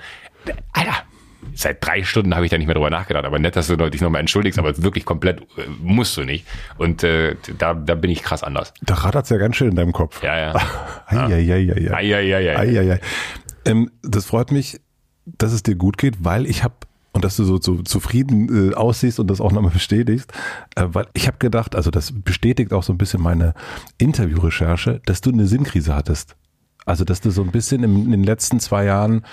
[0.73, 1.03] Alter,
[1.55, 3.25] Seit drei Stunden habe ich da nicht mehr drüber nachgedacht.
[3.25, 6.47] Aber nett, dass du dich nochmal entschuldigst, aber wirklich komplett äh, musst du nicht.
[6.79, 8.73] Und äh, da, da bin ich krass anders.
[8.83, 10.23] Da rattert's ja ganz schön in deinem Kopf.
[10.23, 10.55] Ja, ja.
[11.07, 11.93] Eieieiei.
[11.93, 12.59] Eieieiei.
[12.59, 13.01] Eieiei.
[13.65, 14.81] Ähm, das freut mich,
[15.25, 16.75] dass es dir gut geht, weil ich habe
[17.13, 20.33] und dass du so, so zufrieden äh, aussiehst und das auch nochmal bestätigst,
[20.77, 23.55] äh, weil ich habe gedacht, also das bestätigt auch so ein bisschen meine
[23.99, 26.37] Interviewrecherche, dass du eine Sinnkrise hattest.
[26.85, 29.25] Also dass du so ein bisschen im, in den letzten zwei Jahren,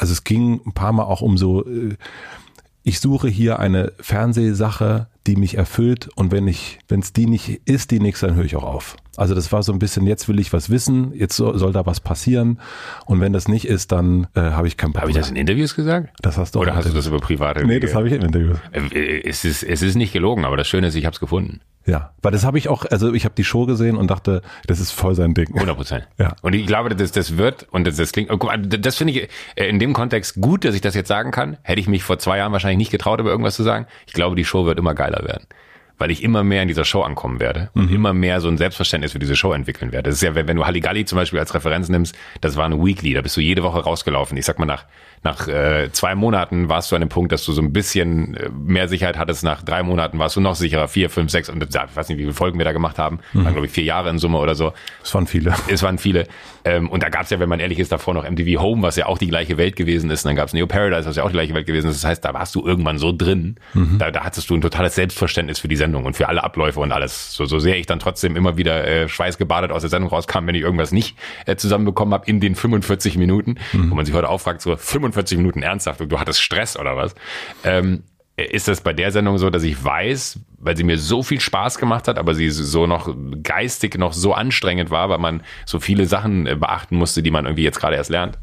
[0.00, 1.96] also es ging ein paar Mal auch um so, äh,
[2.82, 7.60] ich suche hier eine Fernsehsache, die mich erfüllt und wenn ich, wenn es die nicht
[7.66, 8.96] ist, die nächste, dann höre ich auch auf.
[9.16, 11.84] Also das war so ein bisschen, jetzt will ich was wissen, jetzt soll, soll da
[11.84, 12.58] was passieren
[13.06, 15.36] und wenn das nicht ist, dann äh, habe ich keinen Bock Habe ich das in
[15.36, 16.10] Interviews gesagt?
[16.22, 18.58] Das hast du Oder hast du das über private Nee, das habe ich in Interviews.
[18.72, 21.60] Äh, Es ist, es ist nicht gelogen, aber das Schöne ist, ich habe es gefunden.
[21.86, 24.80] Ja, weil das habe ich auch, also ich habe die Show gesehen und dachte, das
[24.80, 25.48] ist voll sein Ding.
[25.54, 26.08] 100 Prozent.
[26.18, 26.36] Ja.
[26.42, 29.68] Und ich glaube, das, das wird, und das, das klingt, oh, das finde ich äh,
[29.68, 31.56] in dem Kontext gut, dass ich das jetzt sagen kann.
[31.62, 33.86] Hätte ich mich vor zwei Jahren wahrscheinlich nicht getraut, über irgendwas zu sagen.
[34.06, 35.46] Ich glaube, die Show wird immer geiler werden.
[35.98, 39.12] Weil ich immer mehr in dieser Show ankommen werde und immer mehr so ein Selbstverständnis
[39.12, 40.08] für diese Show entwickeln werde.
[40.08, 42.82] Das ist ja, wenn wenn du Halligalli zum Beispiel als Referenz nimmst, das war eine
[42.82, 44.38] Weekly, da bist du jede Woche rausgelaufen.
[44.38, 44.86] Ich sag mal, nach,
[45.22, 48.48] nach äh, zwei Monaten warst du an dem Punkt, dass du so ein bisschen äh,
[48.48, 49.44] mehr Sicherheit hattest.
[49.44, 52.22] Nach drei Monaten warst du noch sicherer, vier, fünf, sechs und ich weiß nicht, wie
[52.22, 53.20] viele Folgen wir da gemacht haben.
[53.34, 54.72] Waren, glaube ich, vier Jahre in Summe oder so.
[55.02, 55.54] Das waren viele.
[55.68, 56.26] Es waren viele.
[56.64, 58.96] Ähm, und da gab es ja, wenn man ehrlich ist, davor noch MTV Home, was
[58.96, 60.24] ja auch die gleiche Welt gewesen ist.
[60.24, 62.02] Und dann gab es Neo Paradise, was ja auch die gleiche Welt gewesen ist.
[62.02, 63.56] Das heißt, da warst du irgendwann so drin,
[63.98, 66.92] da, da hattest du ein totales Selbstverständnis für die Sendung und für alle Abläufe und
[66.92, 67.34] alles.
[67.34, 70.54] So, so sehr ich dann trotzdem immer wieder äh, schweißgebadet aus der Sendung rauskam, wenn
[70.54, 74.62] ich irgendwas nicht äh, zusammenbekommen habe in den 45 Minuten, wo man sich heute auffragt,
[74.62, 77.14] so 45 Minuten ernsthaft, du hattest Stress oder was.
[77.64, 78.04] Ähm,
[78.36, 81.78] ist das bei der Sendung so, dass ich weiß, weil sie mir so viel Spaß
[81.78, 86.06] gemacht hat, aber sie so noch geistig noch so anstrengend war, weil man so viele
[86.06, 88.38] Sachen äh, beachten musste, die man irgendwie jetzt gerade erst lernt,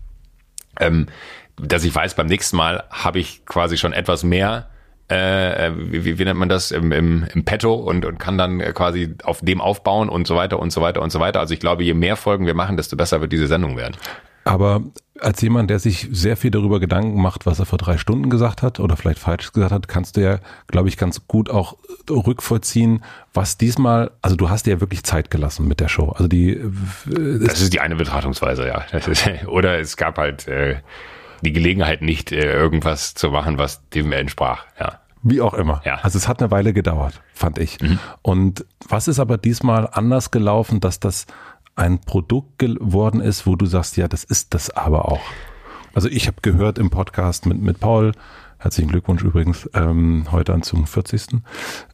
[0.80, 1.08] ähm,
[1.60, 4.70] dass ich weiß, beim nächsten Mal habe ich quasi schon etwas mehr,
[5.08, 8.60] äh, wie, wie, wie nennt man das, im, im, im Petto und, und kann dann
[8.60, 11.40] äh, quasi auf dem aufbauen und so weiter und so weiter und so weiter.
[11.40, 13.96] Also ich glaube, je mehr Folgen wir machen, desto besser wird diese Sendung werden.
[14.48, 14.82] Aber
[15.20, 18.62] als jemand, der sich sehr viel darüber Gedanken macht, was er vor drei Stunden gesagt
[18.62, 21.78] hat oder vielleicht falsch gesagt hat, kannst du ja, glaube ich, ganz gut auch
[22.10, 26.10] rückvollziehen, was diesmal, also du hast dir ja wirklich Zeit gelassen mit der Show.
[26.10, 26.70] Also die, äh,
[27.46, 28.82] Das ist die eine Betrachtungsweise, ja.
[28.98, 30.78] Ist, oder es gab halt äh,
[31.42, 35.00] die Gelegenheit nicht, äh, irgendwas zu machen, was dem entsprach, ja.
[35.24, 35.82] Wie auch immer.
[35.84, 35.96] Ja.
[36.04, 37.80] Also es hat eine Weile gedauert, fand ich.
[38.22, 41.26] Und was ist aber diesmal anders gelaufen, dass das
[41.78, 45.22] ein Produkt geworden ist, wo du sagst, ja, das ist das aber auch.
[45.94, 48.12] Also ich habe gehört im Podcast mit, mit Paul,
[48.58, 51.40] herzlichen Glückwunsch übrigens, ähm, heute an zum 40.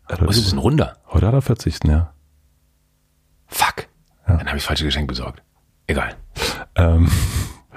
[0.06, 0.98] Also, Was ist ein Runder?
[1.10, 1.84] Heute hat er 40.
[1.86, 2.14] Ja.
[3.48, 3.88] Fuck.
[4.26, 5.44] Dann habe ich falsche Geschenk besorgt.
[5.88, 6.16] Egal.
[6.76, 7.10] Ähm,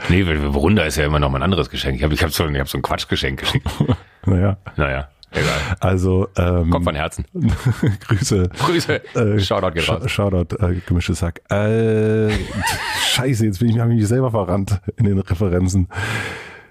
[0.09, 1.97] Nee, weil Runder ist ja immer noch mal ein anderes Geschenk.
[1.97, 3.67] Ich habe ich hab so, ich hab so ein Quatschgeschenk geschickt.
[4.27, 5.77] naja, Naja, egal.
[5.81, 7.25] also ähm, Kommt von Herzen.
[8.09, 8.51] Grüße.
[8.59, 9.03] Grüße.
[9.15, 10.11] Äh, Shoutout geht raus.
[10.11, 11.41] Shoutout, äh, gemischtes Sack.
[11.51, 12.31] Äh,
[13.09, 15.89] scheiße, jetzt bin ich, hab ich mich selber verrannt in den Referenzen.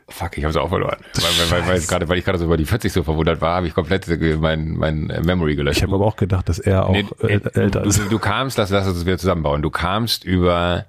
[0.08, 0.98] Fuck, ich habe es auch verloren.
[1.16, 3.68] Weil, weil, weil, gerade, weil ich gerade so über die 40 so verwundert war, habe
[3.68, 5.78] ich komplett äh, mein, mein äh, Memory gelöscht.
[5.78, 8.00] Ich habe aber auch gedacht, dass er auch Nee, äh, älter du, ist.
[8.00, 9.64] Du, du kamst, lass, lass uns das wieder zusammenbauen.
[9.64, 10.86] Du kamst über,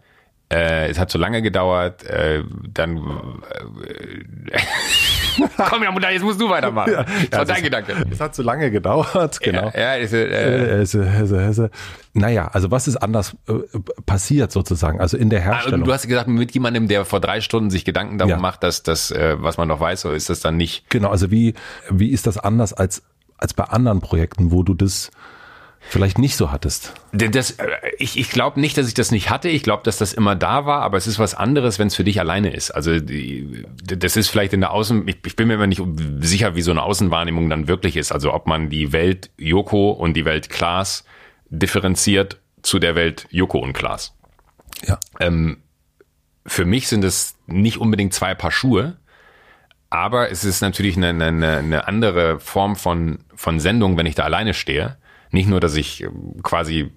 [0.53, 2.99] äh, es hat so lange gedauert, äh, dann,
[3.87, 4.59] äh,
[5.69, 6.93] komm ja, Mutter, jetzt musst du weitermachen.
[6.93, 7.95] Ja, das war dein das- Gedanke.
[8.11, 9.71] Es hat so lange gedauert, genau.
[9.75, 11.71] Ja, ja ist, äh, Äh, Hesse, Hesse, Hesse.
[12.15, 13.53] Naja, also was ist anders äh,
[14.07, 15.01] passiert sozusagen?
[15.01, 15.85] Also in der Ah, Herstellung.
[15.85, 18.37] Du hast gesagt, mit jemandem, der vor drei Stunden sich Gedanken darum Ja.
[18.39, 20.89] macht, dass das, äh, was man noch weiß, so ist das dann nicht.
[20.91, 21.55] genau, also wie,
[21.91, 23.03] wie ist das anders als,
[23.39, 25.11] als bei anderen Projekten, wo du das
[25.89, 26.95] vielleicht nicht so hattest?
[27.13, 27.67] Das, äh,
[27.99, 29.49] ich ich glaube nicht, dass ich das nicht hatte.
[29.49, 32.05] Ich glaube, dass das immer da war, aber es ist was anderes, wenn es für
[32.05, 32.71] dich alleine ist.
[32.71, 35.83] Also die, das ist vielleicht in der Außen, ich, ich bin mir immer nicht
[36.21, 38.13] sicher, wie so eine Außenwahrnehmung dann wirklich ist.
[38.13, 41.05] Also ob man die Welt Joko und die Welt Klaas
[41.49, 44.15] differenziert zu der Welt Joko und Klaas.
[44.87, 44.99] Ja.
[45.21, 45.59] Ähm,
[46.45, 48.97] für mich sind es nicht unbedingt zwei Paar Schuhe,
[49.91, 54.25] aber es ist natürlich eine, eine, eine andere Form von, von Sendung, wenn ich da
[54.25, 54.97] alleine stehe.
[55.37, 56.91] Nicht nur, dass ich ähm, quasi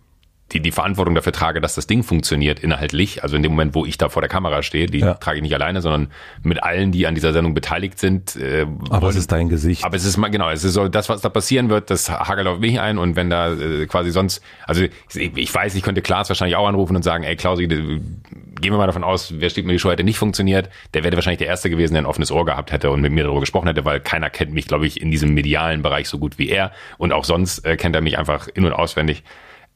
[0.52, 3.86] die, die Verantwortung dafür trage, dass das Ding funktioniert inhaltlich, also in dem Moment, wo
[3.86, 5.14] ich da vor der Kamera stehe, die Ja.
[5.16, 6.10] trage ich nicht alleine, sondern
[6.44, 8.36] mit allen, die an dieser Sendung beteiligt sind.
[8.36, 9.84] Äh, Aber wollen- es ist dein Gesicht.
[9.86, 12.48] aber es ist mal genau, es ist so das, was da passieren wird, das hagelt
[12.48, 16.02] auf mich ein und wenn da äh, quasi sonst, also ich, ich weiß, ich könnte
[16.02, 19.66] Klaas wahrscheinlich auch anrufen und sagen, ey Klausi, gehen wir mal davon aus, wer steht
[19.66, 22.32] mir die Show hätte nicht funktioniert, der wäre wahrscheinlich der Erste gewesen, der ein offenes
[22.32, 25.00] Ohr gehabt hätte und mit mir darüber gesprochen hätte, weil keiner kennt mich, glaube ich,
[25.02, 28.18] in diesem medialen Bereich so gut wie er und auch sonst äh, kennt er mich
[28.18, 29.24] einfach in- und auswendig.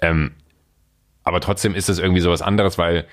[0.02, 0.32] Ähm,
[1.24, 3.06] aber trotzdem ist es irgendwie sowas anderes, weil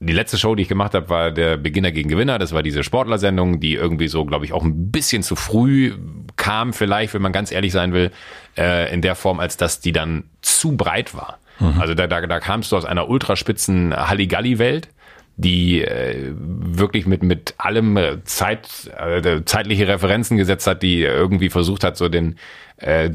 [0.00, 2.38] die letzte Show, die ich gemacht habe, war der Beginner gegen Gewinner.
[2.38, 5.92] Das war diese Sportlersendung, die irgendwie so, glaube ich, auch ein bisschen zu früh
[6.36, 8.12] kam, vielleicht, wenn man ganz ehrlich sein will,
[8.56, 11.38] äh, in der Form, als dass die dann zu breit war.
[11.80, 14.88] Also da, da, da kamst du aus einer ultraspitzen Halligalli-Welt,
[15.36, 21.48] die äh, wirklich mit, mit allem äh, Zeit, äh, zeitliche Referenzen gesetzt hat, die irgendwie
[21.48, 22.38] versucht hat, so den,
[22.76, 23.10] äh,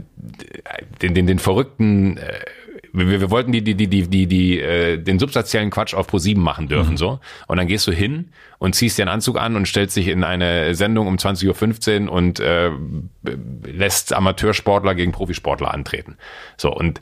[1.02, 2.40] den, den, den verrückten äh,
[2.94, 6.20] wir, wir wollten die, die, die, die, die, die, äh, den substanziellen Quatsch auf Pro
[6.20, 6.98] 7 machen dürfen, mhm.
[6.98, 7.20] so.
[7.48, 8.30] Und dann gehst du hin
[8.60, 12.12] und ziehst dir einen Anzug an und stellst dich in eine Sendung um 20.15 Uhr
[12.12, 12.72] und äh,
[13.66, 16.18] lässt Amateursportler gegen Profisportler antreten.
[16.56, 17.02] So, und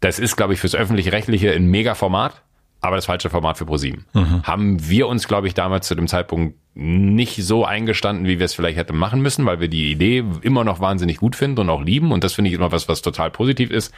[0.00, 2.42] das ist, glaube ich, fürs öffentlich-rechtliche ein Mega-Format
[2.80, 4.04] aber das falsche Format für ProSieben.
[4.12, 4.42] Mhm.
[4.44, 8.54] Haben wir uns, glaube ich, damals zu dem Zeitpunkt nicht so eingestanden, wie wir es
[8.54, 11.82] vielleicht hätten machen müssen, weil wir die Idee immer noch wahnsinnig gut finden und auch
[11.82, 12.12] lieben.
[12.12, 13.92] Und das finde ich immer was, was total positiv ist.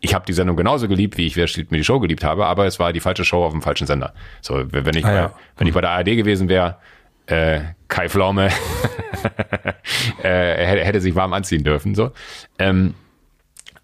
[0.00, 2.46] Ich habe die Sendung genauso geliebt, wie ich Wer steht mir die Show geliebt habe,
[2.46, 4.14] aber es war die falsche Show auf dem falschen Sender.
[4.40, 5.26] So, wenn ich, ah, ja.
[5.28, 6.76] bei, wenn ich bei der ARD gewesen wäre,
[7.26, 8.46] äh, Kai Pflaume
[10.22, 11.94] äh, hätte, hätte sich warm anziehen dürfen.
[11.94, 12.12] So.
[12.58, 12.94] Ähm,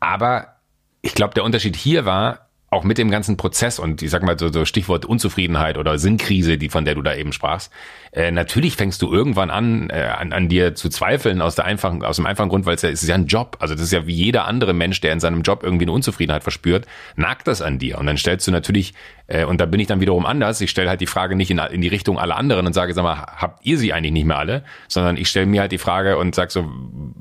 [0.00, 0.57] aber
[1.02, 2.45] ich glaube, der Unterschied hier war,
[2.77, 6.59] auch mit dem ganzen Prozess und ich sag mal so, so Stichwort Unzufriedenheit oder Sinnkrise,
[6.59, 7.73] die von der du da eben sprachst,
[8.12, 12.05] äh, natürlich fängst du irgendwann an, äh, an, an dir zu zweifeln aus der einfachen,
[12.05, 13.57] aus dem einfachen Grund, weil es ja, ist ja ein Job.
[13.61, 16.43] Also das ist ja wie jeder andere Mensch, der in seinem Job irgendwie eine Unzufriedenheit
[16.43, 16.87] verspürt,
[17.17, 17.99] nagt das an dir.
[17.99, 18.93] Und dann stellst du natürlich,
[19.27, 21.59] äh, und da bin ich dann wiederum anders, ich stelle halt die Frage nicht in,
[21.59, 24.39] in die Richtung aller anderen und sage, sag mal, habt ihr sie eigentlich nicht mehr
[24.39, 24.65] alle?
[24.89, 26.71] Sondern ich stelle mir halt die Frage und sag so,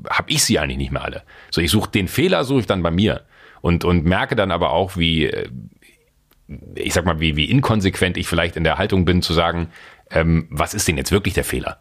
[0.08, 1.22] hab ich sie eigentlich nicht mehr alle?
[1.50, 3.22] So, ich suche den Fehler, suche ich dann bei mir
[3.66, 5.48] und, und merke dann aber auch, wie, äh,
[6.76, 9.70] ich sag mal, wie, wie inkonsequent ich vielleicht in der Haltung bin, zu sagen,
[10.08, 11.80] ähm, was ist denn jetzt wirklich der Fehler?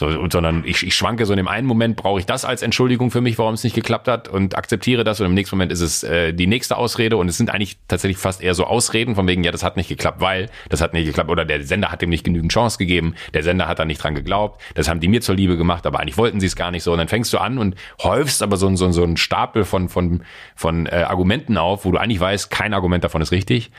[0.00, 3.10] So, sondern ich, ich schwanke so in dem einen Moment brauche ich das als Entschuldigung
[3.10, 5.82] für mich, warum es nicht geklappt hat und akzeptiere das und im nächsten Moment ist
[5.82, 9.28] es äh, die nächste Ausrede und es sind eigentlich tatsächlich fast eher so Ausreden von
[9.28, 12.00] wegen, ja, das hat nicht geklappt, weil das hat nicht geklappt oder der Sender hat
[12.00, 15.08] dem nicht genügend Chance gegeben, der Sender hat da nicht dran geglaubt, das haben die
[15.08, 16.92] mir zur Liebe gemacht, aber eigentlich wollten sie es gar nicht so.
[16.92, 20.22] Und dann fängst du an und häufst aber so, so, so einen Stapel von, von,
[20.56, 23.70] von äh, Argumenten auf, wo du eigentlich weißt, kein Argument davon ist richtig,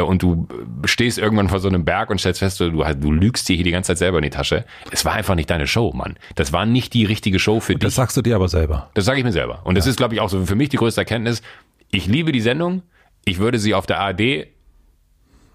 [0.00, 0.46] und du
[0.84, 3.70] stehst irgendwann vor so einem Berg und stellst fest, du, du lügst dir hier die
[3.70, 4.64] ganze Zeit selber in die Tasche.
[4.90, 6.16] Es war einfach nicht deine Show, Mann.
[6.34, 7.88] Das war nicht die richtige Show für und dich.
[7.88, 8.90] Das sagst du dir aber selber.
[8.94, 9.60] Das sage ich mir selber.
[9.64, 11.42] Und das ist, glaube ich, auch so für mich die größte Erkenntnis.
[11.90, 12.82] Ich liebe die Sendung.
[13.24, 14.48] Ich würde sie auf der ARD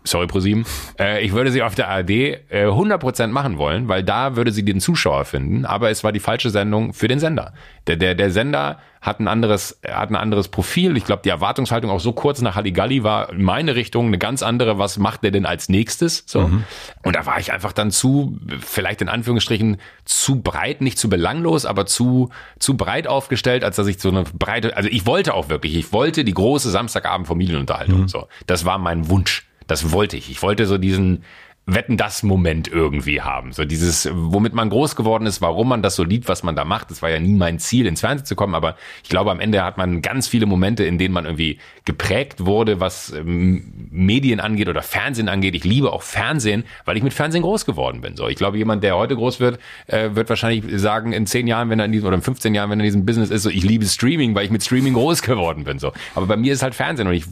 [0.07, 0.65] sorry ProSieben,
[0.99, 4.63] äh, ich würde sie auf der ARD äh, 100% machen wollen, weil da würde sie
[4.63, 7.53] den Zuschauer finden, aber es war die falsche Sendung für den Sender.
[7.87, 10.97] Der, der, der Sender hat ein anderes, hat ein anderes Profil.
[10.97, 14.43] Ich glaube, die Erwartungshaltung auch so kurz nach Halligalli war in meine Richtung eine ganz
[14.43, 14.77] andere.
[14.77, 16.25] Was macht der denn als nächstes?
[16.27, 16.47] So.
[16.47, 16.63] Mhm.
[17.03, 21.65] Und da war ich einfach dann zu, vielleicht in Anführungsstrichen, zu breit, nicht zu belanglos,
[21.65, 25.47] aber zu, zu breit aufgestellt, als dass ich so eine breite, also ich wollte auch
[25.47, 28.01] wirklich, ich wollte die große Samstagabend Familienunterhaltung.
[28.01, 28.07] Mhm.
[28.09, 28.27] So.
[28.45, 29.47] Das war mein Wunsch.
[29.67, 30.29] Das wollte ich.
[30.29, 31.23] Ich wollte so diesen,
[31.69, 33.51] Wetten das Moment irgendwie haben.
[33.51, 36.63] So dieses, womit man groß geworden ist, warum man das so liebt, was man da
[36.63, 36.89] macht.
[36.89, 39.61] Das war ja nie mein Ziel, ins Fernsehen zu kommen, aber ich glaube, am Ende
[39.61, 44.69] hat man ganz viele Momente, in denen man irgendwie geprägt wurde, was ähm, Medien angeht
[44.69, 45.55] oder Fernsehen angeht.
[45.55, 48.15] Ich liebe auch Fernsehen, weil ich mit Fernsehen groß geworden bin.
[48.15, 51.69] So, ich glaube, jemand, der heute groß wird, äh, wird wahrscheinlich sagen, in zehn Jahren,
[51.69, 53.49] wenn er in diesem, oder in 15 Jahren, wenn er in diesem Business ist, so,
[53.49, 55.79] ich liebe Streaming, weil ich mit Streaming groß geworden bin.
[55.79, 55.91] So.
[56.15, 57.25] Aber bei mir ist halt Fernsehen und ich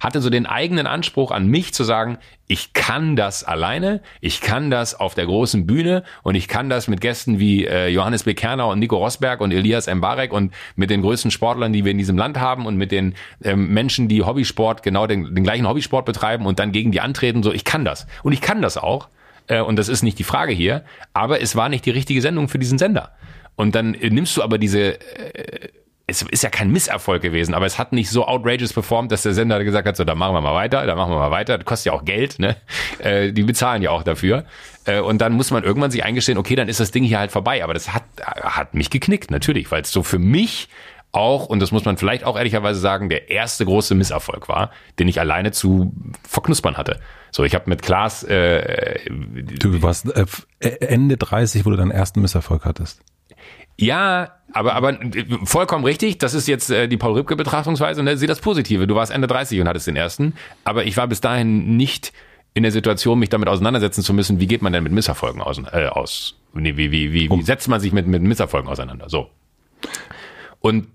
[0.00, 2.18] hatte so den eigenen Anspruch an mich zu sagen,
[2.48, 6.86] ich kann das alleine, ich kann das auf der großen Bühne und ich kann das
[6.86, 11.02] mit Gästen wie äh, Johannes Bekerner und Nico Rosberg und Elias Mbarek und mit den
[11.02, 14.82] größten Sportlern, die wir in diesem Land haben und mit den ähm, Menschen, die Hobbysport,
[14.82, 17.42] genau den, den gleichen Hobbysport betreiben und dann gegen die antreten.
[17.42, 18.06] So, ich kann das.
[18.22, 19.08] Und ich kann das auch.
[19.48, 20.84] Äh, und das ist nicht die Frage hier.
[21.12, 23.12] Aber es war nicht die richtige Sendung für diesen Sender.
[23.56, 25.68] Und dann äh, nimmst du aber diese äh,
[26.08, 29.34] es ist ja kein Misserfolg gewesen, aber es hat nicht so outrageous performt, dass der
[29.34, 31.64] Sender gesagt hat, so, da machen wir mal weiter, da machen wir mal weiter, das
[31.64, 32.56] kostet ja auch Geld, ne?
[32.98, 34.44] Äh, die bezahlen ja auch dafür.
[34.86, 37.30] Äh, und dann muss man irgendwann sich eingestehen, okay, dann ist das Ding hier halt
[37.30, 37.62] vorbei.
[37.62, 40.68] Aber das hat, hat mich geknickt, natürlich, weil es so für mich
[41.12, 45.08] auch, und das muss man vielleicht auch ehrlicherweise sagen, der erste große Misserfolg war, den
[45.08, 45.92] ich alleine zu
[46.26, 47.00] verknuspern hatte.
[47.30, 48.22] So, ich habe mit Klaas.
[48.22, 50.26] Äh, du warst äh,
[50.60, 53.02] Ende 30, wo du deinen ersten Misserfolg hattest.
[53.78, 54.98] Ja, aber, aber
[55.44, 56.18] vollkommen richtig.
[56.18, 58.86] Das ist jetzt äh, die Paul Rübke Betrachtungsweise und sieh das Positive.
[58.86, 60.34] Du warst Ende 30 und hattest den ersten.
[60.64, 62.12] Aber ich war bis dahin nicht
[62.54, 65.60] in der Situation, mich damit auseinandersetzen zu müssen, wie geht man denn mit Misserfolgen aus?
[65.72, 69.10] Äh, aus nee, wie, wie, wie, wie setzt man sich mit, mit Misserfolgen auseinander?
[69.10, 69.28] So.
[70.60, 70.88] Und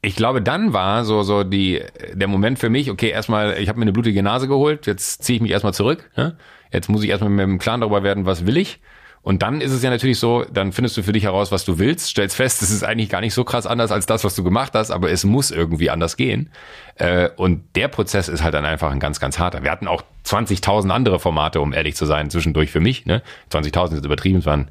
[0.00, 1.82] ich glaube, dann war so so die
[2.12, 5.36] der Moment für mich, okay, erstmal, ich habe mir eine blutige Nase geholt, jetzt ziehe
[5.36, 6.08] ich mich erstmal zurück.
[6.16, 6.34] Ja?
[6.72, 8.78] Jetzt muss ich erstmal mit dem Klaren darüber werden, was will ich.
[9.22, 11.78] Und dann ist es ja natürlich so, dann findest du für dich heraus, was du
[11.78, 14.44] willst, stellst fest, es ist eigentlich gar nicht so krass anders als das, was du
[14.44, 16.50] gemacht hast, aber es muss irgendwie anders gehen.
[16.96, 19.62] Äh, und der Prozess ist halt dann einfach ein ganz, ganz harter.
[19.62, 23.06] Wir hatten auch 20.000 andere Formate, um ehrlich zu sein, zwischendurch für mich.
[23.06, 23.22] Ne?
[23.52, 24.70] 20.000 ist übertrieben, es waren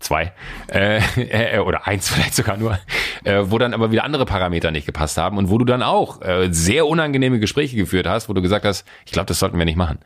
[0.00, 0.32] zwei
[0.68, 1.00] äh,
[1.56, 2.78] äh, oder eins vielleicht sogar nur,
[3.24, 6.20] wo dann aber wieder andere Parameter nicht gepasst haben und wo du dann auch
[6.50, 9.76] sehr unangenehme Gespräche geführt hast, wo du gesagt hast, ich glaube, das sollten wir nicht
[9.76, 9.98] machen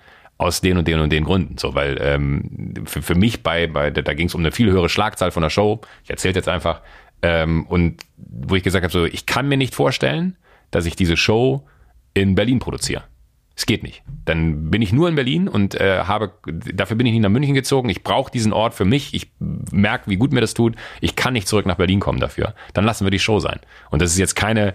[0.42, 1.58] aus den und den und den Gründen.
[1.58, 4.88] So, weil ähm, für, für mich bei, bei da ging es um eine viel höhere
[4.88, 5.80] Schlagzahl von der Show.
[6.04, 6.80] Ich erzähle jetzt einfach.
[7.22, 10.36] Ähm, und wo ich gesagt habe, so, ich kann mir nicht vorstellen,
[10.70, 11.66] dass ich diese Show
[12.14, 13.04] in Berlin produziere.
[13.54, 14.02] Es geht nicht.
[14.24, 17.54] Dann bin ich nur in Berlin und äh, habe dafür bin ich nicht nach München
[17.54, 17.90] gezogen.
[17.90, 19.12] Ich brauche diesen Ort für mich.
[19.14, 20.74] Ich merke, wie gut mir das tut.
[21.00, 22.54] Ich kann nicht zurück nach Berlin kommen dafür.
[22.72, 23.60] Dann lassen wir die Show sein.
[23.90, 24.74] Und das ist jetzt keine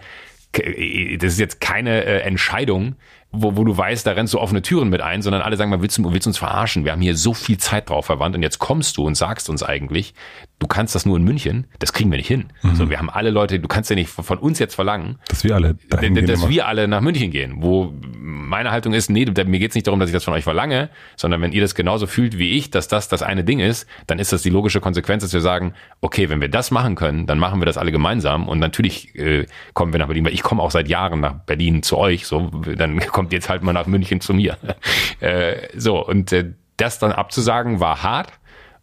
[0.53, 2.95] das ist jetzt keine äh, Entscheidung,
[3.41, 5.81] wo, wo du weißt, da rennst du offene Türen mit ein, sondern alle sagen mal,
[5.81, 6.85] willst du, willst du uns verarschen?
[6.85, 9.63] Wir haben hier so viel Zeit drauf verwandt und jetzt kommst du und sagst uns
[9.63, 10.13] eigentlich,
[10.59, 12.45] du kannst das nur in München, das kriegen wir nicht hin.
[12.63, 12.75] Mhm.
[12.75, 15.55] So, wir haben alle Leute, du kannst ja nicht von uns jetzt verlangen, dass wir
[15.55, 17.57] alle, dahin dass gehen wir alle nach München gehen.
[17.57, 20.89] Wo meine Haltung ist, nee, mir geht's nicht darum, dass ich das von euch verlange,
[21.15, 24.17] sondern wenn ihr das genauso fühlt wie ich, dass das das eine Ding ist, dann
[24.17, 27.37] ist das die logische Konsequenz, dass wir sagen, okay, wenn wir das machen können, dann
[27.37, 30.63] machen wir das alle gemeinsam und natürlich äh, kommen wir nach Berlin, weil ich komme
[30.63, 34.21] auch seit Jahren nach Berlin zu euch, so dann kommt jetzt halt mal nach München
[34.21, 34.57] zu mir.
[35.19, 38.31] äh, so und äh, das dann abzusagen war hart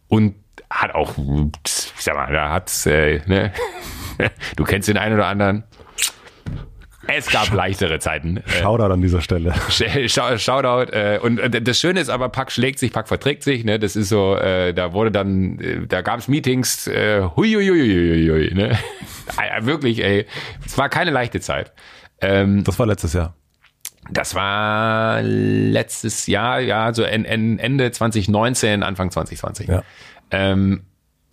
[0.07, 0.35] und
[0.69, 1.13] hat auch,
[1.63, 3.51] sag mal, da hat's, äh, ne?
[4.55, 5.63] du kennst den einen oder anderen.
[7.07, 8.37] Es gab leichtere Zeiten.
[8.37, 9.53] Äh, Shoutout an dieser Stelle.
[9.69, 10.91] Shoutout.
[10.91, 13.63] Äh, und das Schöne ist aber, Pack schlägt sich, Pack verträgt sich.
[13.63, 13.79] Ne?
[13.79, 17.67] Das ist so, äh, da wurde dann, äh, da gab es Meetings, äh, hui, hui,
[17.67, 18.77] hui, hui, hui, ne?
[19.61, 20.25] Wirklich, ey.
[20.65, 21.73] Es war keine leichte Zeit.
[22.21, 23.35] Ähm, das war letztes Jahr.
[24.11, 29.67] Das war letztes Jahr, ja, so Ende 2019, Anfang 2020.
[29.67, 29.83] Ja.
[30.31, 30.81] Ähm,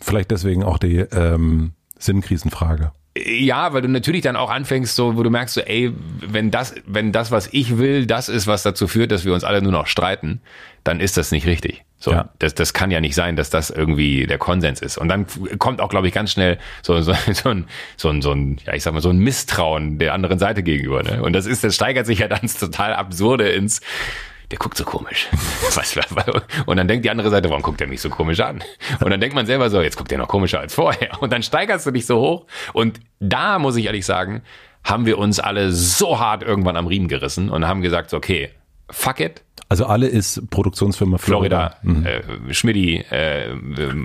[0.01, 2.93] Vielleicht deswegen auch die ähm, Sinnkrisenfrage.
[3.17, 6.75] Ja, weil du natürlich dann auch anfängst, so, wo du merkst, so, ey, wenn das,
[6.87, 9.73] wenn das, was ich will, das ist, was dazu führt, dass wir uns alle nur
[9.73, 10.41] noch streiten,
[10.83, 11.85] dann ist das nicht richtig.
[11.99, 12.31] So, ja.
[12.39, 14.97] das, das kann ja nicht sein, dass das irgendwie der Konsens ist.
[14.99, 15.27] Und dann
[15.59, 18.75] kommt auch, glaube ich, ganz schnell so, so, so, ein, so, ein, so ein, ja,
[18.75, 21.03] ich sag mal, so ein Misstrauen der anderen Seite gegenüber.
[21.03, 21.23] Ne?
[21.23, 23.83] Und das ist, das steigert sich ja dann total absurde ins,
[24.53, 25.29] der guckt so komisch.
[26.67, 28.63] und dann denkt die andere Seite, warum guckt er mich so komisch an?
[29.01, 31.21] Und dann denkt man selber so, jetzt guckt er noch komischer als vorher.
[31.21, 32.47] Und dann steigerst du dich so hoch.
[32.75, 34.43] Und da muss ich ehrlich sagen,
[34.85, 38.51] haben wir uns alle so hart irgendwann am Riemen gerissen und haben gesagt, okay,
[38.91, 39.43] fuck it.
[39.71, 42.49] Also alle ist Produktionsfirma Florida, Florida mhm.
[42.51, 43.57] äh, Schmidti, äh,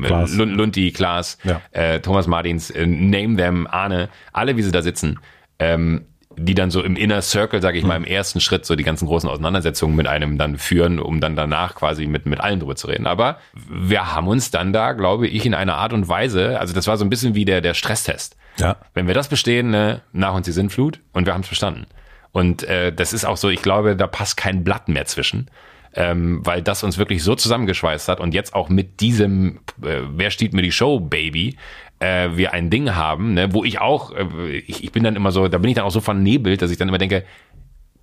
[0.05, 0.33] Klaas.
[0.33, 1.61] Lundi, Klaas, ja.
[1.71, 5.19] äh, Thomas Martins, äh, name them, Arne, alle wie sie da sitzen.
[5.59, 6.05] Ähm,
[6.37, 8.11] die dann so im Inner Circle, sage ich mal, im hm.
[8.11, 12.05] ersten Schritt so die ganzen großen Auseinandersetzungen mit einem dann führen, um dann danach quasi
[12.05, 13.07] mit, mit allen drüber zu reden.
[13.07, 16.87] Aber wir haben uns dann da, glaube ich, in einer Art und Weise, also das
[16.87, 18.37] war so ein bisschen wie der, der Stresstest.
[18.59, 18.77] Ja.
[18.93, 21.87] Wenn wir das bestehen, ne, nach uns die Sintflut und wir haben es verstanden.
[22.31, 25.49] Und äh, das ist auch so, ich glaube, da passt kein Blatt mehr zwischen.
[25.93, 30.29] Ähm, weil das uns wirklich so zusammengeschweißt hat und jetzt auch mit diesem äh, Wer
[30.29, 31.57] steht mir die Show, Baby,
[31.99, 35.31] äh, wir ein Ding haben, ne, wo ich auch, äh, ich, ich bin dann immer
[35.31, 37.23] so, da bin ich dann auch so vernebelt, dass ich dann immer denke,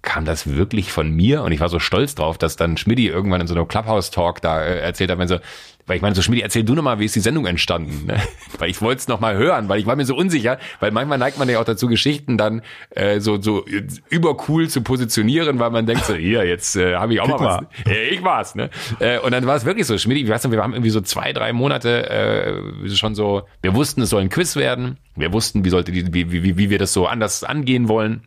[0.03, 1.43] kam das wirklich von mir?
[1.43, 4.63] Und ich war so stolz drauf, dass dann Schmidti irgendwann in so einem Clubhouse-Talk da
[4.63, 5.39] äh, erzählt hat, wenn so,
[5.87, 8.07] weil ich meine, so Schmidt, erzähl du nochmal, wie ist die Sendung entstanden?
[8.07, 8.17] Ne?
[8.59, 11.39] Weil ich wollte es nochmal hören, weil ich war mir so unsicher, weil manchmal neigt
[11.39, 13.65] man ja auch dazu, Geschichten dann äh, so, so
[14.09, 17.45] übercool zu positionieren, weil man denkt so, hier, jetzt äh, habe ich auch Kick mal
[17.45, 17.61] was.
[17.63, 17.93] Mal.
[17.93, 18.71] Äh, ich war's, ne?
[19.01, 21.01] Äh, und dann war es wirklich so, Schmidt, ich weiß nicht, wir haben irgendwie so
[21.01, 25.65] zwei, drei Monate äh, schon so, wir wussten, es soll ein Quiz werden, wir wussten,
[25.65, 28.23] wie sollte die, wie, wie, wie wir das so anders angehen wollen.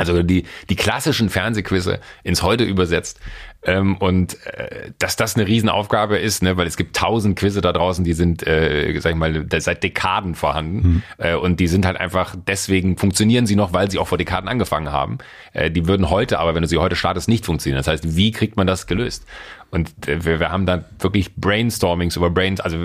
[0.00, 3.20] Also die, die klassischen Fernsehquizze ins Heute übersetzt.
[3.62, 7.72] Ähm, und äh, dass das eine Riesenaufgabe ist, ne, weil es gibt tausend Quizze da
[7.72, 10.76] draußen, die sind, äh, sag ich mal, seit Dekaden vorhanden.
[10.76, 11.02] Mhm.
[11.18, 14.48] Äh, und die sind halt einfach, deswegen funktionieren sie noch, weil sie auch vor Dekaden
[14.48, 15.18] angefangen haben.
[15.52, 17.78] Äh, die würden heute, aber wenn du sie heute startest, nicht funktionieren.
[17.78, 19.26] Das heißt, wie kriegt man das gelöst?
[19.70, 22.76] Und äh, wir, wir haben dann wirklich Brainstormings über Brains, also,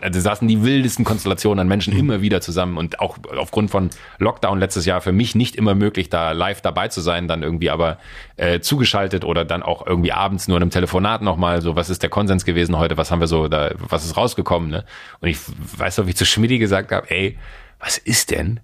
[0.00, 2.00] also saßen die wildesten Konstellationen an Menschen mhm.
[2.00, 6.10] immer wieder zusammen und auch aufgrund von Lockdown letztes Jahr für mich nicht immer möglich,
[6.10, 7.98] da live dabei zu sein, dann irgendwie aber
[8.36, 12.02] äh, zugeschaltet oder dann auch irgendwie abends nur in einem Telefonat nochmal, so was ist
[12.02, 14.84] der Konsens gewesen heute, was haben wir so, da, was ist rausgekommen, ne?
[15.20, 15.38] Und ich
[15.78, 17.38] weiß noch, wie ich zu Schmidti gesagt habe, ey,
[17.80, 18.60] was ist denn,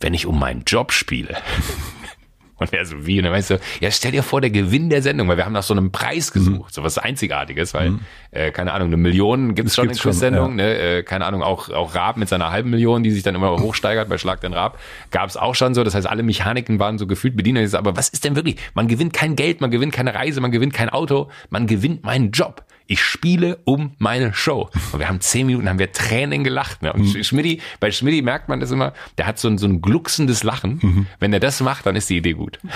[0.00, 1.36] wenn ich um meinen Job spiele?
[2.58, 3.18] Und er so, wie?
[3.18, 5.52] Und dann meinst du, ja, stell dir vor, der Gewinn der Sendung, weil wir haben
[5.52, 6.74] nach so einem Preis gesucht, mhm.
[6.74, 8.00] so was Einzigartiges, weil, mhm.
[8.30, 10.64] äh, keine Ahnung, eine Million gibt's das schon in Quiz-Sendung, ja.
[10.64, 10.78] ne?
[10.78, 14.08] Äh, keine Ahnung, auch, auch Raab mit seiner halben Million, die sich dann immer hochsteigert
[14.08, 14.78] bei Schlag den Raab,
[15.10, 18.24] gab's auch schon so, das heißt, alle Mechaniken waren so gefühlt bedient, aber was ist
[18.24, 18.56] denn wirklich?
[18.74, 22.30] Man gewinnt kein Geld, man gewinnt keine Reise, man gewinnt kein Auto, man gewinnt meinen
[22.30, 22.64] Job.
[22.86, 24.70] Ich spiele um meine Show.
[24.92, 26.82] Und wir haben zehn Minuten, haben wir Tränen gelacht.
[26.82, 26.92] Ne?
[26.92, 27.24] Und mhm.
[27.24, 30.78] Schmidti, bei Schmidti merkt man das immer, der hat so ein, so ein glucksendes Lachen.
[30.82, 31.06] Mhm.
[31.18, 32.58] Wenn er das macht, dann ist die Idee gut.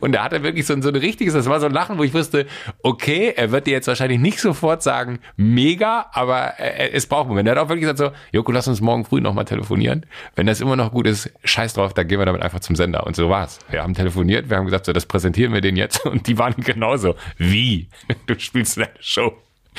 [0.00, 1.98] Und da hat er wirklich so ein, so ein richtiges, das war so ein Lachen,
[1.98, 2.46] wo ich wusste,
[2.82, 7.48] okay, er wird dir jetzt wahrscheinlich nicht sofort sagen, mega, aber es braucht einen Moment.
[7.48, 10.06] Er hat auch wirklich gesagt so, Joko, lass uns morgen früh nochmal telefonieren.
[10.34, 13.06] Wenn das immer noch gut ist, scheiß drauf, dann gehen wir damit einfach zum Sender.
[13.06, 13.58] Und so war's.
[13.70, 16.04] Wir haben telefoniert, wir haben gesagt, so, das präsentieren wir denen jetzt.
[16.06, 17.14] Und die waren genauso.
[17.36, 17.88] Wie?
[18.26, 19.32] Du spielst deine Show.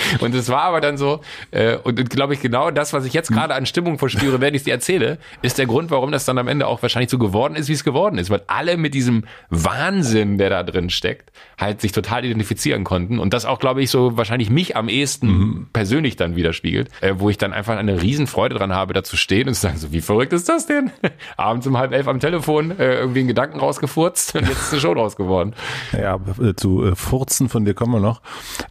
[0.19, 3.31] Und es war aber dann so, äh, und, glaube ich, genau das, was ich jetzt
[3.31, 6.37] gerade an Stimmung verspüre, wenn ich es dir erzähle, ist der Grund, warum das dann
[6.37, 8.29] am Ende auch wahrscheinlich so geworden ist, wie es geworden ist.
[8.29, 13.19] Weil alle mit diesem Wahnsinn, der da drin steckt, halt sich total identifizieren konnten.
[13.19, 15.67] Und das auch, glaube ich, so wahrscheinlich mich am ehesten mhm.
[15.73, 19.47] persönlich dann widerspiegelt, äh, wo ich dann einfach eine Riesenfreude dran habe, da zu stehen
[19.47, 20.91] und zu sagen, so, wie verrückt ist das denn?
[21.37, 24.81] Abends um halb elf am Telefon äh, irgendwie einen Gedanken rausgefurzt und jetzt ist eine
[24.81, 25.53] Show draus geworden.
[25.91, 28.21] Ja, äh, zu äh, Furzen von dir kommen wir noch.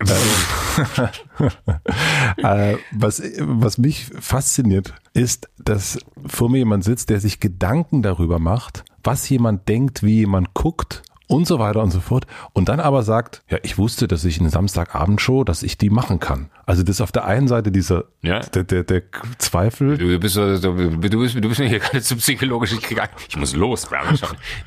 [2.36, 8.38] äh, was, was mich fasziniert, ist, dass vor mir jemand sitzt, der sich Gedanken darüber
[8.38, 12.26] macht, was jemand denkt, wie jemand guckt und so weiter und so fort.
[12.52, 16.18] Und dann aber sagt, ja, ich wusste, dass ich eine Samstagabendshow, dass ich die machen
[16.18, 16.50] kann.
[16.66, 18.40] Also das ist auf der einen Seite dieser ja.
[18.40, 19.02] der, der, der
[19.38, 19.96] Zweifel.
[19.96, 22.72] Du bist, du, du bist, du bist mir hier gerade zu psychologisch.
[22.72, 23.88] Ich, krieg, ich muss los.